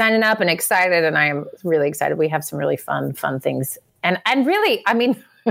signing 0.00 0.22
up 0.22 0.40
and 0.40 0.48
excited. 0.48 1.04
And 1.04 1.18
I 1.18 1.26
am 1.26 1.44
really 1.62 1.86
excited. 1.86 2.16
We 2.16 2.28
have 2.28 2.42
some 2.42 2.58
really 2.58 2.78
fun, 2.78 3.12
fun 3.12 3.38
things. 3.38 3.76
And 4.02 4.18
and 4.24 4.46
really, 4.46 4.82
I 4.86 4.94
mean, 4.94 5.22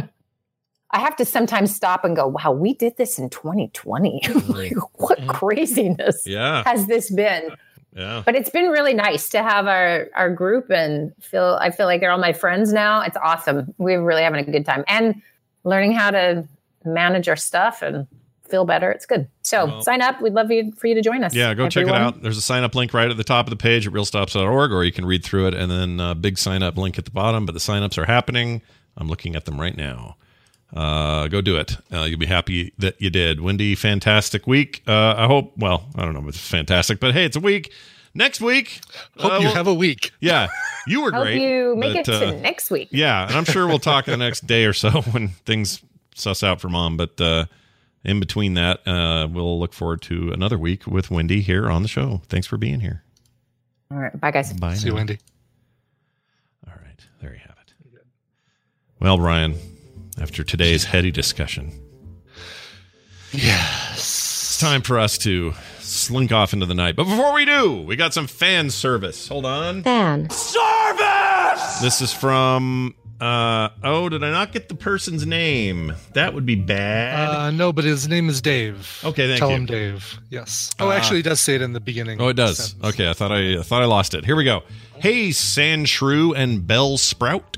I 0.92 1.00
have 1.00 1.16
to 1.18 1.26
sometimes 1.26 1.76
stop 1.76 2.04
and 2.04 2.16
go, 2.16 2.26
wow, 2.28 2.52
we 2.52 2.74
did 2.74 2.98
this 2.98 3.20
in 3.20 3.30
2020. 3.30 4.22
like, 4.48 4.74
what 4.96 5.20
craziness 5.28 6.26
Yeah. 6.26 6.64
has 6.66 6.88
this 6.88 7.12
been? 7.12 7.52
Yeah. 7.96 8.24
But 8.26 8.36
it's 8.36 8.50
been 8.50 8.70
really 8.70 8.94
nice 8.96 9.30
to 9.30 9.44
have 9.44 9.68
our 9.68 10.08
our 10.16 10.32
group 10.34 10.72
and 10.72 11.14
feel 11.22 11.60
I 11.62 11.70
feel 11.70 11.86
like 11.86 12.02
they're 12.02 12.12
all 12.12 12.18
my 12.18 12.34
friends 12.34 12.74
now. 12.74 13.02
It's 13.02 13.18
awesome. 13.18 13.74
We're 13.78 14.02
really 14.04 14.24
having 14.24 14.48
a 14.48 14.52
good 14.52 14.66
time 14.66 14.84
and 14.88 15.22
learning 15.64 15.92
how 15.92 16.10
to 16.10 16.48
manage 16.86 17.30
our 17.30 17.36
stuff 17.36 17.84
and 17.84 18.08
feel 18.50 18.66
better. 18.66 18.92
It's 18.92 19.06
good. 19.06 19.28
So 19.42 19.66
Well- 19.66 19.82
sign 19.82 20.02
up. 20.02 20.22
We'd 20.22 20.34
love 20.34 20.52
you 20.52 20.72
for 20.78 20.88
you 20.88 20.96
to 20.96 21.02
join 21.02 21.24
us. 21.24 21.34
Yeah, 21.34 21.54
go 21.54 21.70
check 21.70 21.88
it 21.88 21.94
out. 21.94 22.22
There's 22.22 22.38
a 22.38 22.42
sign 22.42 22.64
up 22.64 22.76
link 22.76 22.94
right 22.94 23.10
at 23.10 23.18
the 23.18 23.24
top 23.24 23.46
of 23.46 23.50
the 23.52 23.56
page 23.58 23.88
at 23.88 23.94
realsteps.org, 23.94 24.72
or 24.72 24.84
you 24.84 24.92
can 24.92 25.06
read 25.06 25.24
through 25.24 25.48
it 25.48 25.54
and 25.54 25.72
then 25.72 26.00
uh, 26.00 26.14
big 26.14 26.38
sign 26.38 26.64
up 26.64 26.78
link 26.78 26.98
at 26.98 27.06
the 27.06 27.12
bottom. 27.12 27.46
But 27.46 27.54
the 27.54 27.60
sign 27.60 27.84
ups 27.84 27.98
are 27.98 28.06
happening. 28.06 28.62
I'm 28.98 29.08
looking 29.08 29.36
at 29.36 29.46
them 29.46 29.60
right 29.60 29.76
now. 29.78 30.18
Uh, 30.76 31.28
go 31.28 31.42
do 31.42 31.56
it. 31.58 31.78
Uh, 31.92 32.04
you'll 32.04 32.20
be 32.20 32.28
happy 32.28 32.74
that 32.78 33.02
you 33.02 33.10
did. 33.10 33.40
Wendi, 33.40 33.76
fantastic 33.78 34.46
week. 34.46 34.84
Uh, 34.88 35.16
I 35.18 35.26
hope, 35.26 35.54
well, 35.58 35.88
I 35.96 36.04
don't 36.04 36.14
know 36.14 36.20
if 36.22 36.28
it's 36.30 36.38
fantastic, 36.48 37.00
but 37.00 37.14
hey, 37.14 37.26
it's 37.26 37.36
a 37.36 37.40
week. 37.40 37.72
Next 38.14 38.40
week. 38.42 38.82
Hope 39.18 39.32
uh, 39.34 39.36
you 39.38 39.46
we'll- 39.46 39.56
have 39.56 39.68
a 39.68 39.74
week. 39.74 40.12
Yeah, 40.20 40.48
you 40.88 41.02
were 41.02 41.12
Hope 41.14 41.24
great. 41.24 41.42
you 41.42 41.76
make 41.76 41.94
but, 41.94 42.08
it 42.08 42.10
uh, 42.10 42.20
to 42.34 42.40
next 42.42 42.70
week. 42.70 42.90
yeah, 42.92 43.26
and 43.28 43.36
I'm 43.36 43.46
sure 43.46 43.66
we'll 43.68 43.80
talk 43.80 44.06
the 44.06 44.18
next 44.18 44.46
day 44.48 44.66
or 44.66 44.74
so 44.74 44.90
when 45.12 45.30
things 45.46 45.82
suss 46.16 46.44
out 46.44 46.60
for 46.62 46.70
mom. 46.70 46.98
But 46.98 47.20
uh, 47.22 47.46
in 48.04 48.20
between 48.20 48.54
that, 48.56 48.88
uh, 48.88 49.28
we'll 49.32 49.60
look 49.60 49.74
forward 49.74 50.02
to 50.04 50.32
another 50.32 50.58
week 50.58 50.88
with 50.88 51.10
Wendi 51.10 51.42
here 51.42 51.70
on 51.70 51.82
the 51.82 51.88
show. 51.88 52.22
Thanks 52.30 52.48
for 52.48 52.58
being 52.58 52.80
here. 52.80 53.04
All 53.92 53.98
right. 53.98 54.20
Bye 54.20 54.32
guys. 54.32 54.54
Bye. 54.54 54.76
See 54.76 54.88
you. 54.88 54.94
Wendi. 54.94 55.20
All 56.68 56.74
right, 56.84 57.06
there 57.22 57.32
you 57.34 57.40
have 57.40 57.56
it. 57.62 57.74
Well, 59.00 59.18
Brian, 59.18 59.56
after 60.22 60.44
today's 60.44 60.84
heady 60.86 61.12
discussion, 61.12 61.72
Yes. 63.32 63.98
it's 63.98 64.60
time 64.60 64.82
for 64.82 65.00
us 65.00 65.18
to 65.20 65.54
slink 65.80 66.32
off 66.32 66.54
into 66.54 66.66
the 66.66 66.74
night. 66.74 66.96
But 66.96 67.06
before 67.06 67.34
we 67.34 67.46
do, 67.46 67.82
we 67.82 67.96
got 67.96 68.14
some 68.14 68.28
fan 68.28 68.70
service. 68.70 69.28
Hold 69.28 69.46
on. 69.46 69.84
Fan. 69.84 70.30
Service! 70.30 71.80
This 71.80 72.02
is 72.02 72.12
from. 72.14 72.96
Uh, 73.20 73.70
oh, 73.84 74.08
did 74.08 74.24
I 74.24 74.32
not 74.32 74.54
get 74.54 74.70
the 74.70 74.76
person's 74.76 75.26
name? 75.26 75.94
That 76.14 76.34
would 76.34 76.46
be 76.46 76.56
bad. 76.56 77.30
Uh, 77.30 77.52
no, 77.52 77.74
but 77.74 77.84
his 77.84 78.08
name 78.08 78.30
is 78.30 78.42
Dave. 78.42 79.02
Okay, 79.04 79.28
thank 79.28 79.32
you. 79.34 79.38
Tell 79.38 79.50
you. 79.50 79.56
him 79.58 79.66
Dave. 79.66 80.20
Yes. 80.30 80.72
Oh, 80.80 80.88
Uh, 80.90 80.94
actually, 80.94 81.18
he 81.18 81.24
does 81.24 81.40
say 81.42 81.56
it 81.56 81.62
in 81.62 81.74
the 81.74 81.82
beginning. 81.82 82.22
Oh, 82.22 82.30
it 82.30 82.36
does. 82.36 82.76
Okay, 82.84 83.10
I 83.10 83.14
thought 83.14 83.32
I, 83.32 83.60
I 83.60 83.62
thought 83.62 83.82
I 83.82 83.86
lost 83.86 84.14
it. 84.14 84.24
Here 84.26 84.36
we 84.38 84.46
go. 84.46 84.64
Hey, 85.00 85.30
Sandshrew 85.30 86.34
and 86.36 86.62
Bellsprout. 86.62 87.58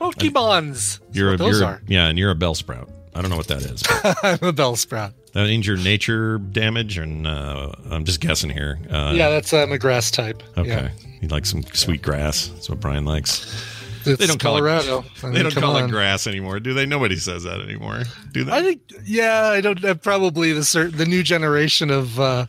Pokemons. 0.00 0.98
That's 1.00 1.16
You're 1.16 1.34
a 1.34 1.36
those 1.36 1.60
you're, 1.60 1.68
are. 1.68 1.82
yeah, 1.86 2.06
and 2.08 2.18
you're 2.18 2.30
a 2.30 2.34
Bellsprout. 2.34 2.90
I 3.14 3.20
don't 3.22 3.30
know 3.30 3.36
what 3.36 3.48
that 3.48 3.62
is. 3.62 3.82
I'm 4.22 4.48
a 4.48 4.52
Bellsprout. 4.52 5.12
that 5.34 5.44
means 5.46 5.66
your 5.66 5.76
nature 5.76 6.38
damage, 6.38 6.98
and 6.98 7.26
uh, 7.26 7.72
I'm 7.90 8.04
just 8.04 8.20
guessing 8.20 8.50
here. 8.50 8.78
Uh, 8.90 9.12
yeah, 9.14 9.30
that's 9.30 9.52
um, 9.52 9.70
a 9.72 9.78
grass 9.78 10.10
type. 10.10 10.42
Okay. 10.58 10.68
Yeah. 10.68 10.90
You 11.20 11.28
like 11.28 11.46
some 11.46 11.62
sweet 11.72 12.02
grass. 12.02 12.48
That's 12.48 12.68
what 12.68 12.80
Brian 12.80 13.04
likes. 13.04 13.72
They 14.04 14.26
don't 14.26 14.38
call 14.40 14.54
Colorado. 14.56 15.00
it. 15.00 15.06
I 15.24 15.30
They 15.30 15.42
don't 15.42 15.54
call 15.54 15.76
on. 15.76 15.84
it 15.84 15.90
grass 15.90 16.26
anymore, 16.26 16.60
do 16.60 16.74
they? 16.74 16.86
Nobody 16.86 17.16
says 17.16 17.42
that 17.44 17.60
anymore, 17.60 18.02
do 18.32 18.44
they? 18.44 18.52
I 18.52 18.62
think, 18.62 18.80
yeah, 19.04 19.46
I 19.48 19.60
don't. 19.60 19.84
Uh, 19.84 19.94
probably 19.94 20.52
the 20.52 20.64
certain 20.64 20.96
the 20.98 21.06
new 21.06 21.22
generation 21.22 21.90
of 21.90 22.18
uh, 22.20 22.46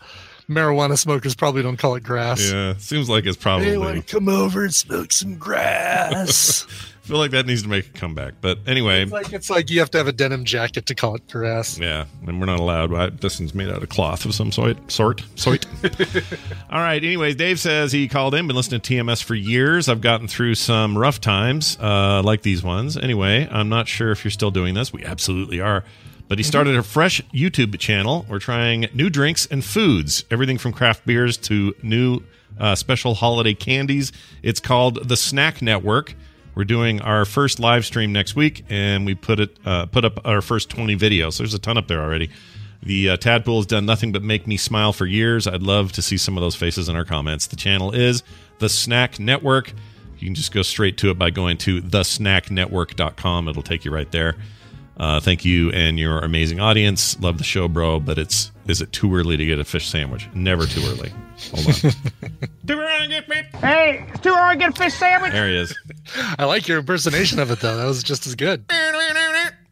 marijuana 0.49 0.97
smokers 0.97 1.35
probably 1.35 1.63
don't 1.63 1.77
call 1.77 1.95
it 1.95 2.03
grass. 2.03 2.51
yeah, 2.51 2.75
seems 2.77 3.09
like 3.09 3.25
it's 3.25 3.37
probably. 3.37 3.67
Hey, 3.67 3.77
want 3.77 4.05
to 4.05 4.13
come 4.13 4.27
over 4.29 4.63
and 4.63 4.73
smoke 4.73 5.11
some 5.11 5.37
grass? 5.37 6.65
I 7.05 7.07
feel 7.07 7.17
like 7.19 7.31
that 7.31 7.45
needs 7.45 7.61
to 7.61 7.69
make 7.69 7.85
a 7.85 7.91
comeback. 7.91 8.33
But 8.41 8.57
anyway, 8.65 9.03
it's 9.03 9.11
like 9.11 9.31
it's 9.31 9.49
like 9.51 9.69
you 9.69 9.79
have 9.79 9.91
to 9.91 9.99
have 9.99 10.07
a 10.07 10.11
denim 10.11 10.43
jacket 10.43 10.87
to 10.87 10.95
call 10.95 11.13
it 11.13 11.27
grass. 11.29 11.77
Yeah, 11.77 12.05
and 12.25 12.39
we're 12.39 12.47
not 12.47 12.59
allowed. 12.59 12.91
I- 12.95 13.09
This 13.11 13.39
one's 13.39 13.53
made 13.53 13.69
out 13.69 13.83
of 13.83 13.89
cloth 13.89 14.25
of 14.25 14.33
some 14.33 14.51
sort. 14.51 14.91
Sort. 14.91 15.23
Sort. 15.35 15.67
All 16.71 16.79
right. 16.79 17.03
Anyways, 17.03 17.35
Dave 17.35 17.59
says 17.59 17.91
he 17.91 18.07
called 18.07 18.33
in, 18.33 18.47
been 18.47 18.55
listening 18.55 18.81
to 18.81 18.93
TMS 18.95 19.21
for 19.23 19.35
years. 19.35 19.87
I've 19.87 20.01
gotten 20.01 20.27
through 20.27 20.55
some 20.55 20.97
rough 20.97 21.21
times, 21.21 21.77
uh, 21.79 22.23
like 22.23 22.41
these 22.41 22.63
ones. 22.63 22.97
Anyway, 22.97 23.47
I'm 23.51 23.69
not 23.69 23.87
sure 23.87 24.09
if 24.11 24.23
you're 24.25 24.31
still 24.31 24.51
doing 24.51 24.73
this. 24.73 24.91
We 24.91 25.05
absolutely 25.05 25.61
are. 25.61 25.83
But 26.27 26.39
he 26.39 26.43
started 26.43 26.75
a 26.75 26.81
fresh 26.81 27.21
YouTube 27.35 27.77
channel. 27.77 28.25
We're 28.27 28.39
trying 28.39 28.87
new 28.95 29.11
drinks 29.11 29.45
and 29.45 29.63
foods, 29.63 30.25
everything 30.31 30.57
from 30.57 30.73
craft 30.73 31.05
beers 31.05 31.37
to 31.37 31.75
new 31.83 32.21
uh, 32.59 32.73
special 32.73 33.13
holiday 33.13 33.53
candies. 33.53 34.11
It's 34.41 34.59
called 34.59 35.07
the 35.07 35.17
Snack 35.17 35.61
Network. 35.61 36.15
We're 36.55 36.63
doing 36.63 37.01
our 37.01 37.25
first 37.25 37.59
live 37.59 37.85
stream 37.85 38.13
next 38.13 38.35
week, 38.35 38.65
and 38.69 39.05
we 39.05 39.13
put 39.13 39.39
it 39.39 39.57
uh, 39.65 39.87
put 39.87 40.05
up 40.05 40.25
our 40.25 40.41
first 40.41 40.69
20 40.69 40.95
videos. 40.95 41.37
There's 41.37 41.53
a 41.53 41.59
ton 41.59 41.77
up 41.77 41.87
there 41.87 42.01
already. 42.01 42.29
The 42.81 43.09
uh, 43.09 43.17
Tadpool 43.17 43.57
has 43.57 43.65
done 43.65 43.85
nothing 43.85 44.11
but 44.11 44.21
make 44.21 44.47
me 44.47 44.57
smile 44.57 44.93
for 44.93 45.05
years. 45.05 45.47
I'd 45.47 45.63
love 45.63 45.91
to 45.93 46.01
see 46.01 46.17
some 46.17 46.37
of 46.37 46.41
those 46.41 46.55
faces 46.55 46.87
in 46.87 46.95
our 46.95 47.05
comments. 47.05 47.47
The 47.47 47.55
channel 47.55 47.91
is 47.91 48.23
The 48.59 48.69
Snack 48.69 49.19
Network. 49.19 49.73
You 50.19 50.27
can 50.27 50.35
just 50.35 50.53
go 50.53 50.61
straight 50.61 50.97
to 50.99 51.09
it 51.09 51.17
by 51.17 51.29
going 51.29 51.57
to 51.59 51.81
thesnacknetwork.com. 51.81 53.47
It'll 53.47 53.63
take 53.63 53.85
you 53.85 53.91
right 53.91 54.09
there. 54.11 54.35
Uh, 54.97 55.19
thank 55.19 55.43
you 55.43 55.71
and 55.71 55.99
your 55.99 56.19
amazing 56.19 56.59
audience. 56.59 57.19
Love 57.19 57.37
the 57.37 57.43
show, 57.43 57.67
bro. 57.67 57.99
But 57.99 58.17
it's 58.17 58.51
is 58.67 58.81
it 58.81 58.91
too 58.91 59.13
early 59.13 59.35
to 59.35 59.45
get 59.45 59.59
a 59.59 59.65
fish 59.65 59.87
sandwich? 59.89 60.29
Never 60.33 60.65
too 60.65 60.81
early. 60.85 61.11
Hold 61.53 61.85
on. 61.85 61.91
Hey, 63.61 64.05
it's 64.09 64.19
too 64.21 64.29
early 64.29 64.55
to 64.55 64.59
get 64.59 64.69
a 64.69 64.73
fish 64.73 64.93
sandwich. 64.95 65.31
There 65.31 65.47
he 65.47 65.55
is. 65.57 65.75
I 66.39 66.45
like 66.45 66.67
your 66.67 66.79
impersonation 66.79 67.39
of 67.39 67.51
it 67.51 67.59
though. 67.59 67.77
That 67.77 67.85
was 67.85 68.01
just 68.03 68.25
as 68.27 68.35
good. 68.35 68.65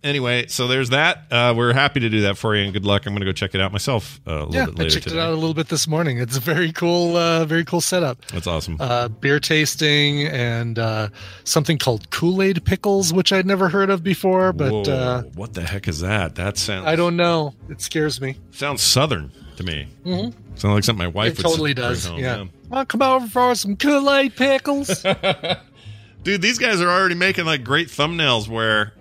Anyway, 0.04 0.48
so 0.48 0.68
there's 0.68 0.90
that. 0.90 1.24
Uh, 1.32 1.54
we're 1.56 1.74
happy 1.74 2.02
to 2.02 2.10
do 2.10 2.22
that 2.22 2.38
for 2.38 2.56
you, 2.56 2.64
and 2.66 2.74
good 2.74 2.86
luck. 2.86 3.06
I'm 3.06 3.14
going 3.14 3.22
to 3.22 3.26
go 3.26 3.32
check 3.32 3.56
it 3.56 3.62
out 3.62 3.72
myself 3.72 4.20
uh, 4.28 4.32
a 4.32 4.46
little 4.46 4.54
Yeah, 4.54 4.66
bit 4.66 4.80
I 4.80 4.90
checked 4.90 5.04
today. 5.06 5.18
it 5.18 5.22
out 5.22 5.32
a 5.32 5.36
little 5.36 5.54
bit 5.54 5.70
this 5.70 5.88
morning. 5.88 6.20
It's 6.20 6.36
a 6.38 6.42
very 6.42 6.72
cool, 6.74 7.16
uh, 7.16 7.46
very 7.46 7.64
cool 7.66 7.82
setup. 7.82 8.24
That's 8.28 8.46
awesome. 8.48 8.78
Uh, 8.80 9.08
beer 9.08 9.40
tasting 9.40 10.28
and 10.28 10.78
uh, 10.78 11.08
something 11.46 11.78
called 11.78 12.10
Kool 12.12 12.42
Aid 12.42 12.64
pickles, 12.66 13.14
which 13.14 13.32
I'd 13.32 13.46
never 13.46 13.70
heard 13.70 13.90
of 13.90 14.04
before. 14.04 14.52
But 14.54 14.72
Whoa, 14.72 14.82
uh, 14.94 15.22
what 15.36 15.54
the 15.54 15.64
heck 15.64 15.88
is 15.88 16.02
that? 16.02 16.36
That 16.36 16.58
sounds 16.58 16.86
I 16.86 16.96
don't 16.98 17.16
know. 17.16 17.54
It 17.70 17.82
scares 17.82 18.20
me. 18.20 18.38
sounds 18.52 18.82
southern 18.82 19.32
to 19.58 19.64
me. 19.64 19.88
Mhm. 20.06 20.34
Sounds 20.56 20.64
like 20.76 20.84
something 20.84 21.04
my 21.04 21.08
wife 21.08 21.34
It 21.34 21.38
would 21.40 21.44
totally 21.44 21.72
s- 21.72 21.76
bring 21.76 21.88
does. 21.90 22.06
home, 22.06 22.20
Yeah. 22.20 22.46
Well, 22.70 22.86
come 22.86 23.02
over 23.02 23.28
for 23.28 23.56
some 23.56 23.76
Kool 23.76 24.12
Aid 24.14 24.36
pickles. 24.36 25.04
Dude, 26.24 26.42
these 26.42 26.58
guys 26.58 26.80
are 26.82 26.90
already 26.90 27.16
making 27.16 27.46
like 27.46 27.64
great 27.64 27.88
thumbnails 27.90 28.48
where 28.48 28.94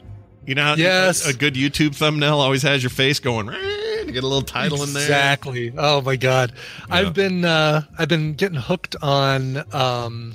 you 0.46 0.54
know 0.54 0.62
how 0.64 0.74
Yes. 0.74 1.24
a, 1.26 1.30
a 1.30 1.32
good 1.32 1.54
YouTube 1.54 1.94
thumbnail 1.94 2.38
always 2.40 2.62
has 2.62 2.82
your 2.82 2.90
face 2.90 3.20
going 3.20 3.46
to 3.46 4.12
get 4.12 4.24
a 4.24 4.26
little 4.26 4.42
title 4.42 4.82
in 4.82 4.92
there. 4.92 5.02
Exactly. 5.02 5.72
Oh 5.76 6.00
my 6.00 6.16
god. 6.16 6.52
I've 6.90 7.14
been 7.14 7.44
uh 7.44 7.82
I've 7.98 8.08
been 8.08 8.34
getting 8.34 8.58
hooked 8.58 8.96
on 9.02 9.62
um 9.74 10.34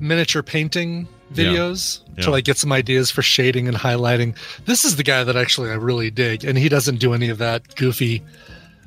miniature 0.00 0.42
painting 0.42 1.08
Yeah. 1.34 1.44
videos 1.46 2.00
Yeah. 2.16 2.24
to 2.24 2.30
like 2.30 2.44
get 2.44 2.56
some 2.58 2.72
ideas 2.72 3.10
for 3.10 3.22
shading 3.22 3.66
and 3.68 3.76
highlighting. 3.76 4.36
This 4.66 4.84
is 4.84 4.96
the 4.96 5.02
guy 5.02 5.24
that 5.24 5.34
actually 5.36 5.70
I 5.70 5.74
really 5.74 6.10
dig 6.10 6.44
and 6.44 6.56
he 6.56 6.68
doesn't 6.68 6.98
do 7.00 7.12
any 7.14 7.28
of 7.30 7.38
that 7.38 7.74
goofy 7.74 8.22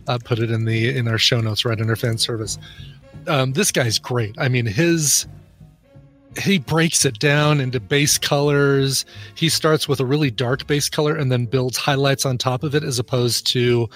uh, 0.07 0.17
put 0.23 0.39
it 0.39 0.51
in 0.51 0.65
the 0.65 0.95
in 0.95 1.07
our 1.07 1.17
show 1.17 1.39
notes 1.41 1.65
right 1.65 1.79
under 1.79 1.95
fan 1.95 2.17
service. 2.17 2.57
Um 3.27 3.53
this 3.53 3.71
guy's 3.71 3.99
great. 3.99 4.35
I 4.37 4.47
mean 4.49 4.65
his 4.65 5.27
he 6.39 6.59
breaks 6.59 7.03
it 7.03 7.17
down 7.19 7.59
into 7.59 7.79
base 7.79 8.17
colors. 8.19 9.05
He 9.33 9.49
starts 9.49 9.87
with 9.87 9.99
a 9.99 10.05
really 10.05 10.29
dark 10.29 10.67
base 10.67 10.87
color 10.87 11.15
and 11.15 11.31
then 11.31 11.45
builds 11.45 11.77
highlights 11.77 12.25
on 12.27 12.37
top 12.37 12.61
of 12.63 12.75
it, 12.75 12.83
as 12.83 12.99
opposed 12.99 13.47
to 13.47 13.89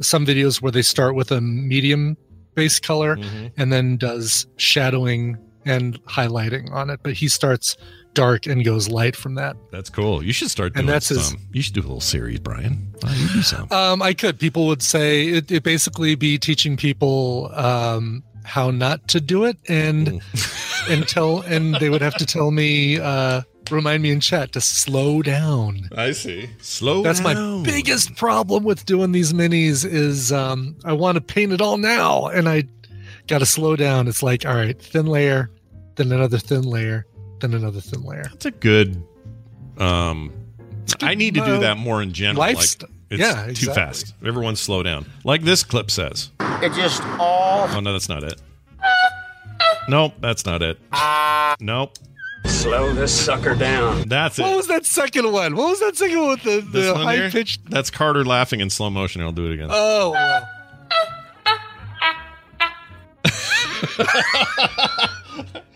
some 0.00 0.26
videos 0.26 0.60
where 0.60 0.72
they 0.72 0.82
start 0.82 1.14
with 1.14 1.30
a 1.30 1.40
medium 1.40 2.16
base 2.54 2.80
color 2.80 3.16
Mm-hmm. 3.16 3.46
and 3.56 3.72
then 3.72 3.96
does 3.96 4.46
shadowing 4.56 5.38
and 5.64 6.02
highlighting 6.06 6.70
on 6.72 6.90
it. 6.90 6.98
But 7.02 7.12
he 7.14 7.28
starts 7.28 7.76
dark 8.14 8.46
and 8.46 8.64
goes 8.64 8.88
light 8.88 9.16
from 9.16 9.34
that. 9.34 9.56
That's 9.70 9.90
cool. 9.90 10.22
You 10.22 10.32
should 10.32 10.50
start 10.50 10.74
doing 10.74 10.80
And 10.86 10.88
that's 10.88 11.08
his- 11.08 11.26
some. 11.28 11.38
You 11.52 11.62
should 11.62 11.74
do 11.74 11.80
a 11.80 11.82
little 11.82 12.00
series, 12.00 12.38
Brian. 12.40 12.92
Why 13.00 13.14
you 13.14 13.28
do 13.28 13.42
some? 13.42 13.70
Um, 13.70 14.00
I 14.02 14.14
could. 14.14 14.38
People 14.38 14.66
would 14.68 14.82
say 14.82 15.26
it, 15.26 15.50
it 15.50 15.62
basically 15.62 16.14
be 16.14 16.38
teaching 16.38 16.76
people 16.76 17.50
um, 17.54 18.22
how 18.44 18.70
not 18.70 19.06
to 19.08 19.20
do 19.20 19.44
it, 19.44 19.58
and 19.68 20.20
and 20.88 21.06
tell, 21.08 21.40
and 21.42 21.74
they 21.76 21.90
would 21.90 22.02
have 22.02 22.14
to 22.16 22.26
tell 22.26 22.50
me, 22.50 22.98
uh, 23.00 23.42
remind 23.70 24.02
me 24.02 24.10
in 24.10 24.20
chat 24.20 24.52
to 24.52 24.60
slow 24.60 25.22
down. 25.22 25.88
I 25.96 26.12
see. 26.12 26.50
Slow 26.60 27.02
That's 27.02 27.20
my 27.22 27.34
biggest 27.64 28.16
problem 28.16 28.62
with 28.64 28.84
doing 28.86 29.12
these 29.12 29.32
minis 29.32 29.84
is 29.84 30.30
um, 30.32 30.76
I 30.84 30.92
want 30.92 31.16
to 31.16 31.20
paint 31.20 31.52
it 31.52 31.60
all 31.60 31.78
now, 31.78 32.26
and 32.26 32.48
I 32.48 32.64
got 33.26 33.38
to 33.38 33.46
slow 33.46 33.74
down. 33.76 34.06
It's 34.08 34.22
like 34.22 34.44
all 34.46 34.54
right, 34.54 34.80
thin 34.80 35.06
layer, 35.06 35.50
then 35.96 36.12
another 36.12 36.38
thin 36.38 36.62
layer, 36.62 37.06
then 37.44 37.60
another 37.60 37.80
thin 37.80 38.02
layer. 38.02 38.24
That's 38.24 38.46
a 38.46 38.50
good. 38.50 39.02
Um, 39.78 40.32
I 41.00 41.14
need 41.14 41.34
to 41.34 41.44
do 41.44 41.58
that 41.60 41.76
more 41.76 42.02
in 42.02 42.12
general. 42.12 42.40
life 42.40 42.56
like, 42.56 42.90
it's 43.10 43.20
yeah, 43.20 43.52
too 43.52 43.72
fast. 43.72 44.14
Everyone 44.24 44.56
slow 44.56 44.82
down. 44.82 45.06
Like 45.24 45.42
this 45.42 45.62
clip 45.62 45.90
says. 45.90 46.30
It 46.40 46.72
just 46.72 47.02
all. 47.18 47.68
Oh 47.70 47.80
no, 47.80 47.92
that's 47.92 48.08
not 48.08 48.24
it. 48.24 48.40
Nope, 49.88 50.14
that's 50.20 50.46
not 50.46 50.62
it. 50.62 50.78
Nope, 51.60 51.98
Slow 52.46 52.92
this 52.94 53.12
sucker 53.12 53.54
down. 53.54 54.08
that's 54.08 54.38
it. 54.38 54.42
What 54.42 54.56
was 54.56 54.66
that 54.68 54.86
second 54.86 55.30
one? 55.30 55.56
What 55.56 55.68
was 55.68 55.80
that 55.80 55.96
second 55.96 56.18
one 56.18 56.28
with 56.30 56.42
the, 56.42 56.60
the 56.60 56.94
high 56.94 57.16
here? 57.16 57.30
pitched? 57.30 57.68
That's 57.70 57.90
Carter 57.90 58.24
laughing 58.24 58.60
in 58.60 58.70
slow 58.70 58.90
motion. 58.90 59.22
I'll 59.22 59.32
do 59.32 59.46
it 59.50 59.54
again. 59.54 59.68
Oh, 59.70 60.10
wow. 60.10 60.48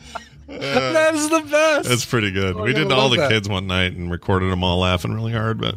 that 0.59 1.15
is 1.15 1.29
the 1.29 1.41
best. 1.41 1.89
That's 1.89 2.05
pretty 2.07 2.31
good. 2.31 2.57
Oh, 2.57 2.63
we 2.63 2.73
did 2.73 2.91
all 2.91 3.11
the 3.11 3.19
that. 3.19 3.31
kids 3.31 3.49
one 3.49 3.67
night 3.67 3.93
and 3.93 4.11
recorded 4.11 4.51
them 4.51 4.65
all 4.65 4.79
laughing 4.79 5.13
really 5.13 5.33
hard, 5.33 5.61
but 5.61 5.75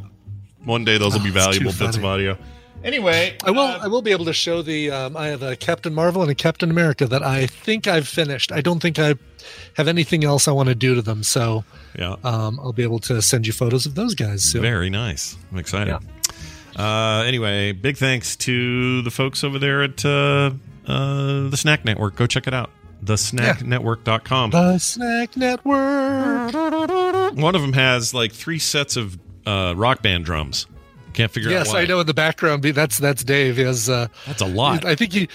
one 0.64 0.86
day 0.86 0.98
those 0.98 1.14
will 1.14 1.24
be 1.24 1.30
Oh, 1.36 1.36
it's 1.36 1.46
valuable 1.46 1.74
bits 1.78 1.98
of 1.98 2.06
audio. 2.06 2.38
Anyway, 2.84 3.36
I 3.44 3.52
will. 3.52 3.60
I 3.60 3.88
will 3.88 4.02
be 4.02 4.12
able 4.12 4.26
to 4.26 4.34
show 4.34 4.62
the. 4.62 4.90
Um, 4.90 5.16
I 5.16 5.28
have 5.28 5.44
a 5.44 5.56
Captain 5.56 5.94
Marvel 5.94 6.24
and 6.24 6.32
a 6.32 6.36
Captain 6.36 6.72
America 6.72 7.06
that 7.06 7.22
I 7.22 7.46
think 7.46 7.86
I've 7.88 8.08
finished. 8.08 8.52
I 8.52 8.62
don't 8.62 8.80
think 8.80 8.98
I 8.98 9.16
have 9.76 9.88
anything 9.88 10.24
else 10.24 10.48
I 10.48 10.52
want 10.52 10.70
to 10.70 10.76
do 10.76 10.96
to 10.96 11.02
them. 11.04 11.22
So 11.22 11.64
yeah, 12.00 12.16
um, 12.24 12.60
I'll 12.60 12.74
be 12.74 12.82
able 12.84 13.00
to 13.00 13.22
send 13.22 13.46
you 13.46 13.54
photos 13.54 13.86
of 13.86 13.94
those 13.94 14.16
guys 14.16 14.44
soon. 14.44 14.62
very 14.64 14.90
nice. 14.90 15.38
I'm 15.52 15.60
excited. 15.60 15.96
Uh, 16.76 17.24
anyway, 17.28 17.74
big 17.74 17.98
thanks 17.98 18.36
to 18.38 19.02
the 19.04 19.12
folks 19.12 19.44
over 19.44 19.60
there 19.60 19.84
at 19.84 20.04
uh, 20.04 20.52
uh, 20.88 21.50
the 21.50 21.58
Snack 21.58 21.86
Network. 21.86 22.16
Go 22.16 22.26
check 22.26 22.48
it 22.48 22.54
out. 22.54 22.72
TheSnackNetwork.com. 23.06 24.52
The 24.52 24.78
Snack 24.78 25.36
Network. 25.38 27.34
One 27.36 27.56
of 27.56 27.62
them 27.62 27.74
has 27.74 28.14
like 28.14 28.32
three 28.32 28.60
sets 28.60 28.96
of 28.98 29.18
uh, 29.46 29.74
rock 29.76 30.02
band 30.02 30.26
drums. 30.26 30.68
Can't 31.14 31.32
figure 31.32 31.50
out 31.50 31.54
Yes. 31.54 31.74
I 31.74 31.86
know 31.86 32.00
in 32.00 32.08
the 32.08 32.14
background. 32.14 32.64
That's 32.64 32.98
that's 32.98 33.24
Dave. 33.24 33.58
He 33.58 33.64
has. 33.64 33.90
Uh, 33.90 34.08
That's 34.28 34.42
a 34.42 34.46
lot. 34.46 34.86
I 34.86 34.96
think 34.96 35.14
he. 35.14 35.28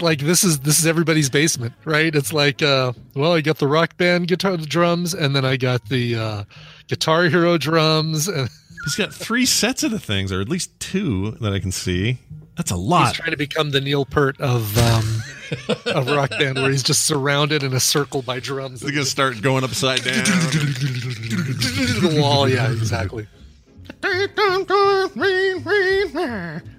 Like 0.00 0.20
this 0.20 0.42
is 0.42 0.60
this 0.60 0.78
is 0.78 0.86
everybody's 0.86 1.28
basement, 1.28 1.74
right? 1.84 2.14
It's 2.14 2.32
like, 2.32 2.62
uh, 2.62 2.94
well, 3.14 3.34
I 3.34 3.42
got 3.42 3.58
the 3.58 3.66
rock 3.68 3.98
band 3.98 4.26
guitar, 4.26 4.56
the 4.56 4.64
drums, 4.64 5.12
and 5.12 5.36
then 5.36 5.44
I 5.44 5.58
got 5.58 5.86
the 5.90 6.16
uh, 6.16 6.44
Guitar 6.88 7.24
Hero 7.24 7.58
drums, 7.58 8.26
and 8.26 8.48
He's 8.84 8.96
got 8.96 9.12
three 9.12 9.44
sets 9.44 9.82
of 9.82 9.90
the 9.90 9.98
things, 10.00 10.32
or 10.32 10.40
at 10.40 10.48
least 10.48 10.70
two 10.80 11.32
that 11.42 11.52
I 11.52 11.58
can 11.58 11.72
see. 11.72 12.18
That's 12.56 12.70
a 12.70 12.76
lot. 12.76 13.08
he's 13.08 13.16
trying 13.16 13.30
to 13.32 13.36
become 13.36 13.70
the 13.70 13.80
Neil 13.82 14.06
Peart 14.06 14.40
of 14.40 14.76
um, 14.78 15.22
of 15.86 16.06
rock 16.08 16.30
band, 16.30 16.56
where 16.58 16.70
he's 16.70 16.82
just 16.82 17.04
surrounded 17.04 17.62
in 17.62 17.72
a 17.74 17.80
circle 17.80 18.22
by 18.22 18.40
drums. 18.40 18.80
They're 18.80 18.92
gonna 18.92 19.04
start 19.04 19.40
going 19.42 19.64
upside 19.64 19.98
down. 20.04 20.14
the 20.14 22.18
wall. 22.20 22.48
Yeah, 22.48 22.70
exactly. 22.70 23.26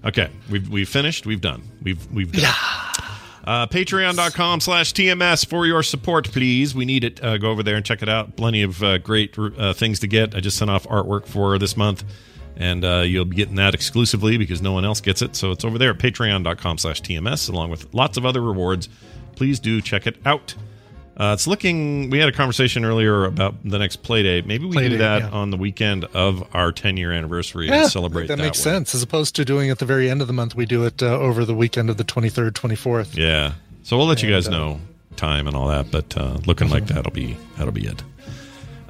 Okay, 0.06 0.30
we've 0.50 0.70
we've 0.70 0.90
finished. 0.90 1.26
We've 1.26 1.42
done. 1.42 1.64
We've 1.82 2.12
we've 2.12 2.32
done. 2.32 2.54
Uh, 3.46 3.68
Patreon.com 3.68 4.62
slash 4.62 4.94
TMS 4.94 5.46
for 5.46 5.66
your 5.66 5.84
support, 5.84 6.32
please. 6.32 6.74
We 6.74 6.86
need 6.86 7.04
it. 7.04 7.22
Uh, 7.22 7.38
go 7.38 7.52
over 7.52 7.62
there 7.62 7.76
and 7.76 7.86
check 7.86 8.02
it 8.02 8.08
out. 8.08 8.38
Plenty 8.38 8.64
of 8.64 8.82
uh, 8.82 9.00
great 9.00 9.38
uh, 9.38 9.74
things 9.74 10.00
to 10.00 10.08
get. 10.08 10.34
I 10.34 10.40
just 10.40 10.58
sent 10.58 10.72
off 10.72 10.88
artwork 10.88 11.28
for 11.28 11.60
this 11.60 11.76
month, 11.76 12.06
and 12.58 12.84
uh, 12.86 13.00
you'll 13.02 13.26
be 13.26 13.36
getting 13.36 13.56
that 13.56 13.74
exclusively 13.74 14.38
because 14.38 14.62
no 14.62 14.72
one 14.72 14.86
else 14.86 15.02
gets 15.02 15.22
it. 15.22 15.36
So 15.36 15.52
it's 15.52 15.66
over 15.66 15.78
there 15.78 15.92
at 15.92 15.98
patreon.com 15.98 16.78
slash 16.78 17.02
TMS, 17.02 17.50
along 17.50 17.70
with 17.72 17.94
lots 17.94 18.18
of 18.18 18.26
other 18.26 18.42
rewards. 18.42 18.90
Please 19.36 19.60
do 19.60 19.82
check 19.82 20.06
it 20.08 20.18
out. 20.26 20.56
Uh, 21.16 21.32
it's 21.34 21.46
looking. 21.46 22.10
We 22.10 22.18
had 22.18 22.28
a 22.28 22.32
conversation 22.32 22.84
earlier 22.86 23.26
about 23.26 23.56
the 23.64 23.78
next 23.78 23.98
play 23.98 24.24
day. 24.24 24.42
Maybe 24.42 24.66
we 24.66 24.72
Play 24.72 24.84
do 24.86 24.90
date, 24.92 24.98
that 24.98 25.22
yeah. 25.22 25.30
on 25.30 25.52
the 25.52 25.58
weekend 25.58 26.06
of 26.06 26.44
our 26.56 26.72
10 26.72 26.98
year 26.98 27.12
anniversary 27.12 27.68
Yeah, 27.68 27.84
and 27.84 27.92
celebrate 27.92 28.28
that, 28.28 28.38
that. 28.38 28.44
makes 28.44 28.58
way. 28.60 28.72
sense. 28.72 28.96
As 28.96 29.04
opposed 29.04 29.36
to 29.36 29.46
doing 29.46 29.68
it 29.70 29.74
at 29.74 29.80
the 29.80 29.86
very 29.86 30.10
end 30.10 30.22
of 30.22 30.28
the 30.28 30.34
month, 30.34 30.56
we 30.56 30.66
do 30.66 30.86
it 30.86 31.04
uh, 31.04 31.20
over 31.20 31.46
the 31.46 31.54
weekend 31.54 31.92
of 31.92 31.98
the 31.98 32.04
twenty 32.04 32.30
third, 32.30 32.56
twenty 32.56 32.76
fourth. 32.76 33.16
Yeah. 33.16 33.54
So 33.84 33.96
we'll 33.98 34.08
let 34.08 34.24
you 34.24 34.32
guys 34.32 34.48
uh, 34.48 34.52
know 34.52 34.80
time 35.16 35.46
and 35.48 35.56
all 35.56 35.68
that, 35.68 35.92
but 35.92 36.18
uh, 36.18 36.40
looking 36.48 36.70
like 36.70 36.88
that'll 36.88 37.12
be 37.12 37.38
that'll 37.58 37.72
be 37.74 37.86
it. 37.86 38.02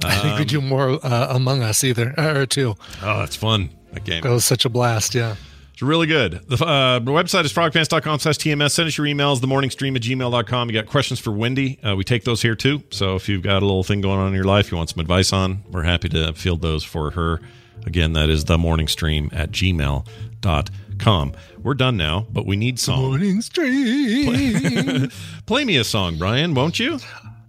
I 0.03 0.17
think 0.19 0.39
we 0.39 0.45
do 0.45 0.61
more 0.61 0.99
uh, 1.05 1.35
Among 1.35 1.61
Us 1.61 1.83
either 1.83 2.13
or 2.17 2.45
two. 2.45 2.75
Oh, 3.01 3.19
that's 3.19 3.35
fun. 3.35 3.69
That 3.93 4.03
game. 4.03 4.21
That 4.21 4.31
was 4.31 4.45
such 4.45 4.65
a 4.65 4.69
blast. 4.69 5.13
Yeah. 5.15 5.35
It's 5.73 5.81
really 5.81 6.05
good. 6.05 6.47
The, 6.47 6.63
uh, 6.63 6.99
website 6.99 7.45
is 7.45 7.53
frogpants.com 7.53 8.19
slash 8.19 8.37
TMS. 8.37 8.71
Send 8.71 8.87
us 8.87 8.97
your 8.97 9.07
emails, 9.07 9.41
the 9.41 9.47
morning 9.47 9.71
stream 9.71 9.95
at 9.95 10.03
gmail.com. 10.03 10.69
You 10.69 10.73
got 10.73 10.85
questions 10.85 11.19
for 11.19 11.31
Wendi. 11.31 11.83
Uh, 11.83 11.95
we 11.95 12.03
take 12.03 12.25
those 12.25 12.43
here 12.43 12.55
too. 12.55 12.83
So 12.91 13.15
if 13.15 13.27
you've 13.27 13.41
got 13.41 13.63
a 13.63 13.65
little 13.65 13.83
thing 13.83 14.01
going 14.01 14.19
on 14.19 14.27
in 14.27 14.33
your 14.35 14.43
life 14.43 14.71
you 14.71 14.77
want 14.77 14.91
some 14.91 14.99
advice 14.99 15.33
on, 15.33 15.63
we're 15.71 15.83
happy 15.83 16.09
to 16.09 16.33
field 16.33 16.61
those 16.61 16.83
for 16.83 17.11
her. 17.11 17.41
Again, 17.87 18.13
that 18.13 18.29
is 18.29 18.45
the 18.45 18.57
morning 18.57 18.87
stream 18.87 19.29
at 19.33 19.51
gmail.com. 19.51 21.33
We're 21.63 21.73
done 21.73 21.97
now, 21.97 22.27
but 22.31 22.45
we 22.45 22.55
need 22.55 22.79
song. 22.79 23.01
Morning 23.01 23.41
stream. 23.41 25.09
Play 25.47 25.65
me 25.65 25.77
a 25.77 25.83
song, 25.83 26.17
Brian, 26.17 26.53
won't 26.53 26.79
you? 26.79 26.99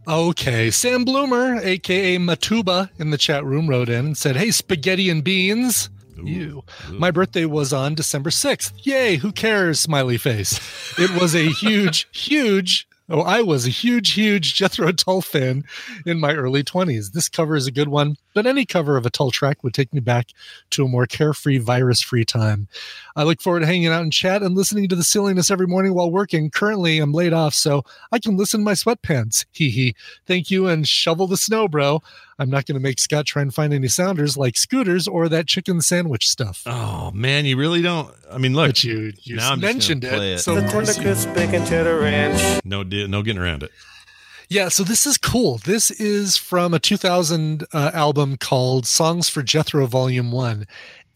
Okay. 0.06 0.70
Sam 0.70 1.04
Bloomer, 1.04 1.56
aka 1.62 2.16
Matuba, 2.18 2.90
in 2.98 3.10
the 3.10 3.18
chat 3.18 3.44
room 3.44 3.68
wrote 3.68 3.88
in 3.88 4.06
and 4.06 4.18
said, 4.18 4.36
Hey, 4.36 4.50
spaghetti 4.50 5.10
and 5.10 5.22
beans. 5.22 5.90
You. 6.22 6.62
My 6.90 7.10
birthday 7.10 7.44
was 7.44 7.72
on 7.72 7.94
December 7.94 8.30
6th. 8.30 8.72
Yay, 8.82 9.16
who 9.16 9.32
cares? 9.32 9.80
Smiley 9.80 10.16
face. 10.16 10.58
It 10.98 11.10
was 11.20 11.34
a 11.34 11.48
huge, 11.60 12.08
huge 12.12 12.86
Oh, 13.08 13.20
I 13.20 13.42
was 13.42 13.66
a 13.66 13.70
huge, 13.70 14.12
huge 14.12 14.54
Jethro 14.54 14.90
Tull 14.90 15.20
fan 15.20 15.64
in 16.06 16.20
my 16.20 16.32
early 16.32 16.64
20s. 16.64 17.12
This 17.12 17.28
cover 17.28 17.54
is 17.54 17.66
a 17.66 17.72
good 17.72 17.88
one, 17.88 18.16
but 18.34 18.46
any 18.46 18.66
cover 18.66 18.96
of 18.96 19.06
a 19.06 19.10
Tull 19.10 19.30
track 19.30 19.62
would 19.64 19.72
take 19.72 19.94
me 19.94 20.00
back 20.00 20.28
to 20.70 20.84
a 20.84 20.88
more 20.88 21.06
carefree, 21.06 21.58
virus 21.58 22.02
free 22.02 22.24
time. 22.24 22.68
I 23.16 23.22
look 23.22 23.40
forward 23.40 23.60
to 23.60 23.66
hanging 23.66 23.86
out 23.88 24.02
in 24.02 24.10
chat 24.10 24.42
and 24.42 24.54
listening 24.56 24.88
to 24.88 24.96
the 24.96 25.04
silliness 25.04 25.50
every 25.50 25.66
morning 25.66 25.94
while 25.94 26.10
working. 26.10 26.50
Currently, 26.50 26.98
I'm 26.98 27.12
laid 27.12 27.32
off, 27.32 27.54
so 27.54 27.84
I 28.12 28.18
can 28.18 28.36
listen 28.36 28.60
to 28.60 28.64
my 28.64 28.72
sweatpants. 28.72 29.44
Hee 29.52 29.70
hee. 29.70 29.94
Thank 30.26 30.50
you 30.50 30.66
and 30.66 30.86
shovel 30.86 31.26
the 31.26 31.36
snow, 31.36 31.68
bro. 31.68 32.02
I'm 32.38 32.50
not 32.50 32.66
going 32.66 32.74
to 32.74 32.80
make 32.82 32.98
Scott 32.98 33.26
try 33.26 33.42
and 33.42 33.54
find 33.54 33.72
any 33.72 33.86
sounders 33.86 34.36
like 34.36 34.56
scooters 34.56 35.06
or 35.06 35.28
that 35.28 35.46
chicken 35.46 35.80
sandwich 35.80 36.28
stuff. 36.28 36.64
Oh 36.66 37.12
man, 37.14 37.44
you 37.46 37.56
really 37.56 37.80
don't. 37.80 38.12
I 38.30 38.38
mean, 38.38 38.54
look, 38.54 38.70
But 38.70 38.82
you, 38.84 39.12
you 39.22 39.36
now 39.36 39.52
I'm 39.52 39.60
just 39.60 39.72
mentioned 39.72 40.02
gonna 40.02 40.16
play 40.16 40.32
it. 40.32 40.36
it. 40.36 40.38
So 40.40 40.56
no, 42.64 42.82
di- 42.82 43.06
no 43.06 43.22
getting 43.22 43.40
around 43.40 43.62
it. 43.62 43.70
Yeah, 44.48 44.68
so 44.68 44.82
this 44.84 45.06
is 45.06 45.16
cool. 45.16 45.58
This 45.64 45.90
is 45.90 46.36
from 46.36 46.74
a 46.74 46.78
2000 46.78 47.64
uh, 47.72 47.90
album 47.94 48.36
called 48.36 48.86
Songs 48.86 49.28
for 49.28 49.42
Jethro 49.42 49.86
Volume 49.86 50.32
1. 50.32 50.66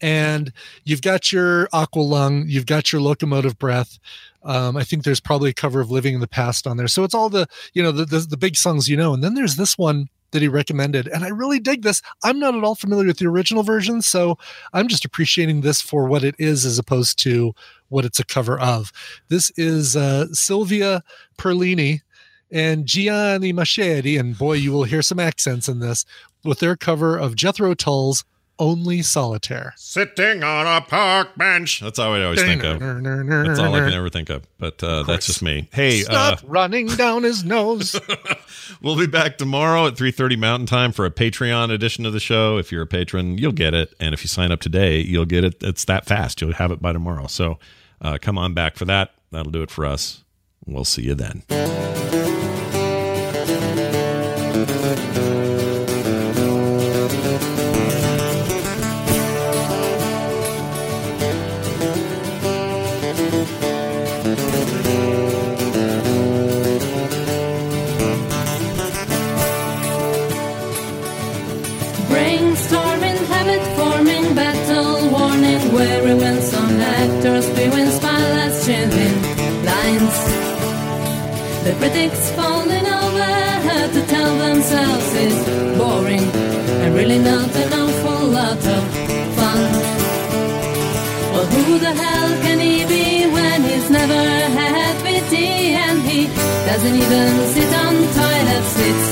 And 0.01 0.51
you've 0.83 1.01
got 1.01 1.31
your 1.31 1.69
Aqua 1.71 2.01
Lung, 2.01 2.45
you've 2.47 2.65
got 2.65 2.91
your 2.91 3.01
Locomotive 3.01 3.59
Breath. 3.59 3.99
Um, 4.43 4.77
I 4.77 4.83
think 4.83 5.03
there's 5.03 5.19
probably 5.19 5.51
a 5.51 5.53
cover 5.53 5.81
of 5.81 5.91
Living 5.91 6.15
in 6.15 6.21
the 6.21 6.27
Past 6.27 6.65
on 6.65 6.77
there. 6.77 6.87
So 6.87 7.03
it's 7.03 7.13
all 7.13 7.29
the, 7.29 7.47
you 7.73 7.83
know, 7.83 7.91
the, 7.91 8.05
the, 8.05 8.19
the 8.19 8.37
big 8.37 8.55
songs 8.55 8.87
you 8.87 8.97
know. 8.97 9.13
And 9.13 9.23
then 9.23 9.35
there's 9.35 9.57
this 9.57 9.77
one 9.77 10.07
that 10.31 10.41
he 10.41 10.47
recommended. 10.47 11.07
And 11.07 11.23
I 11.23 11.29
really 11.29 11.59
dig 11.59 11.83
this. 11.83 12.01
I'm 12.23 12.39
not 12.39 12.55
at 12.55 12.63
all 12.63 12.75
familiar 12.75 13.07
with 13.07 13.17
the 13.17 13.27
original 13.27 13.63
version. 13.63 14.01
So 14.01 14.37
I'm 14.73 14.87
just 14.87 15.05
appreciating 15.05 15.61
this 15.61 15.81
for 15.81 16.07
what 16.07 16.23
it 16.23 16.35
is 16.39 16.65
as 16.65 16.79
opposed 16.79 17.19
to 17.23 17.53
what 17.89 18.05
it's 18.05 18.19
a 18.19 18.25
cover 18.25 18.59
of. 18.59 18.91
This 19.27 19.51
is 19.57 19.95
uh, 19.95 20.27
Sylvia 20.31 21.03
Perlini 21.37 22.01
and 22.51 22.85
Gianni 22.85 23.53
Macheri, 23.53 24.19
and 24.19 24.37
boy, 24.37 24.53
you 24.53 24.71
will 24.71 24.83
hear 24.83 25.01
some 25.01 25.19
accents 25.19 25.67
in 25.67 25.79
this, 25.79 26.05
with 26.43 26.59
their 26.59 26.75
cover 26.75 27.17
of 27.17 27.35
Jethro 27.35 27.73
Tull's 27.73 28.23
Only 28.57 29.01
Solitaire. 29.01 29.73
Sitting 29.77 30.43
on 30.43 30.67
a 30.67 30.81
park 30.81 31.35
bench. 31.37 31.79
That's 31.79 31.99
all 31.99 32.13
I 32.13 32.23
always 32.23 32.41
think 32.41 32.63
of. 32.63 32.79
That's 32.79 33.59
all 33.59 33.73
I 33.73 33.79
can 33.79 33.93
ever 33.93 34.09
think 34.09 34.29
of. 34.29 34.47
But 34.57 34.83
uh, 34.83 35.03
that's 35.03 35.27
just 35.27 35.41
me. 35.41 35.69
Hey, 35.71 36.01
uh, 36.01 36.35
Stop 36.35 36.39
running 36.43 36.87
down 36.87 37.23
his 37.23 37.43
nose. 37.43 37.99
we'll 38.81 38.97
be 38.97 39.07
back 39.07 39.37
tomorrow 39.37 39.87
at 39.87 39.93
3.30 39.95 40.37
Mountain 40.37 40.65
Time 40.67 40.91
for 40.91 41.05
a 41.05 41.11
Patreon 41.11 41.71
edition 41.71 42.05
of 42.05 42.13
the 42.13 42.19
show. 42.19 42.57
If 42.57 42.71
you're 42.71 42.81
a 42.83 42.87
patron, 42.87 43.37
you'll 43.37 43.51
get 43.51 43.73
it. 43.73 43.93
And 43.99 44.13
if 44.13 44.23
you 44.23 44.27
sign 44.27 44.51
up 44.51 44.59
today, 44.59 44.99
you'll 44.99 45.25
get 45.25 45.43
it. 45.43 45.55
It's 45.61 45.85
that 45.85 46.05
fast. 46.05 46.41
You'll 46.41 46.53
have 46.53 46.71
it 46.71 46.81
by 46.81 46.93
tomorrow. 46.93 47.27
So 47.27 47.59
uh, 48.01 48.17
come 48.21 48.37
on 48.37 48.53
back 48.53 48.75
for 48.75 48.85
that. 48.85 49.11
That'll 49.31 49.51
do 49.51 49.61
it 49.61 49.71
for 49.71 49.85
us. 49.85 50.23
We'll 50.65 50.85
see 50.85 51.03
you 51.03 51.15
then. 51.15 51.43
The 81.69 81.75
critics 81.75 82.31
falling 82.31 82.87
over 83.03 83.31
to 83.93 84.01
tell 84.07 84.37
themselves 84.39 85.07
it's 85.13 85.77
boring 85.77 86.27
and 86.81 86.95
really 86.95 87.19
not 87.19 87.55
an 87.63 87.73
awful 87.73 88.27
lot 88.29 88.57
of 88.57 88.83
fun. 89.37 89.61
Well, 91.31 91.45
who 91.45 91.77
the 91.77 91.93
hell 91.93 92.29
can 92.41 92.59
he 92.59 92.85
be 92.85 93.27
when 93.31 93.61
he's 93.61 93.87
never 93.87 94.23
had 94.59 94.95
pity 95.03 95.77
and 95.85 96.01
he 96.01 96.25
doesn't 96.65 96.95
even 97.05 97.29
sit 97.53 97.71
on 97.85 97.93
toilet 98.17 98.65
seats? 98.73 99.07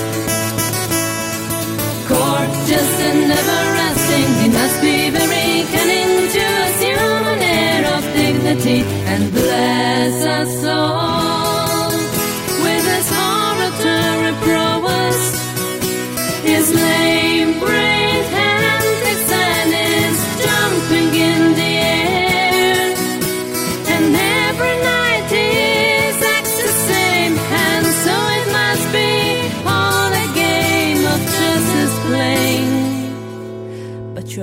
Gorgeous 2.10 2.92
and 3.10 3.32
everlasting, 3.38 4.30
he 4.42 4.50
must 4.50 4.82
be 4.82 4.98
very 5.12 5.52
cunning 5.74 6.12
to 6.36 6.44
assume 6.66 7.24
an 7.36 7.42
air 7.62 7.82
of 7.98 8.04
dignity 8.18 8.80
and 9.12 9.32
bless 9.32 10.26
us 10.26 10.66
all 10.66 11.67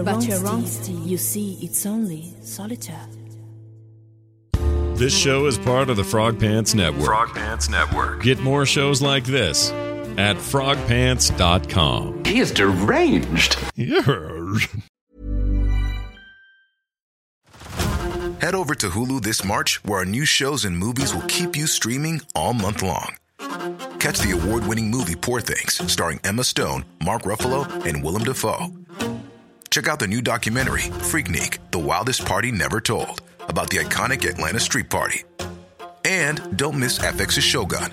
But 0.04 0.26
you're, 0.26 0.40
wrong, 0.40 0.66
Steve. 0.66 0.84
Steve. 0.84 1.06
You 1.06 1.16
see, 1.16 1.58
it's 1.62 1.86
only 1.86 2.34
solitaire. 2.40 3.06
This 4.94 5.16
show 5.16 5.46
is 5.46 5.56
part 5.58 5.88
of 5.88 5.96
the 5.96 6.04
Frog 6.04 6.38
Pants 6.38 6.74
Network. 6.74 7.06
Frog 7.06 7.28
Pants 7.34 7.68
Network. 7.68 8.22
Get 8.22 8.40
more 8.40 8.66
shows 8.66 9.00
like 9.00 9.24
this 9.24 9.72
at 10.18 10.36
frogpants.com. 10.36 12.24
He 12.24 12.40
is 12.40 12.50
deranged. 12.50 13.56
Yes. 13.76 14.68
Head 18.40 18.54
over 18.54 18.74
to 18.74 18.88
Hulu 18.90 19.22
this 19.22 19.42
March, 19.44 19.82
where 19.84 20.00
our 20.00 20.04
new 20.04 20.24
shows 20.26 20.64
and 20.64 20.76
movies 20.76 21.14
will 21.14 21.22
keep 21.22 21.56
you 21.56 21.66
streaming 21.66 22.20
all 22.34 22.52
month 22.52 22.82
long. 22.82 23.16
Catch 23.98 24.18
the 24.18 24.38
award 24.38 24.66
winning 24.66 24.90
movie 24.90 25.16
Poor 25.16 25.40
Things, 25.40 25.90
starring 25.90 26.20
Emma 26.24 26.44
Stone, 26.44 26.84
Mark 27.02 27.22
Ruffalo, 27.22 27.66
and 27.86 28.04
Willem 28.04 28.22
Dafoe. 28.24 28.66
Check 29.70 29.88
out 29.88 29.98
the 29.98 30.06
new 30.06 30.20
documentary, 30.20 30.82
Freaknik 30.82 31.58
The 31.70 31.78
Wildest 31.78 32.26
Party 32.26 32.52
Never 32.52 32.80
Told, 32.80 33.22
about 33.48 33.70
the 33.70 33.78
iconic 33.78 34.28
Atlanta 34.28 34.60
Street 34.60 34.90
Party. 34.90 35.22
And 36.04 36.56
don't 36.56 36.78
miss 36.78 36.98
FX's 36.98 37.42
Shogun, 37.42 37.92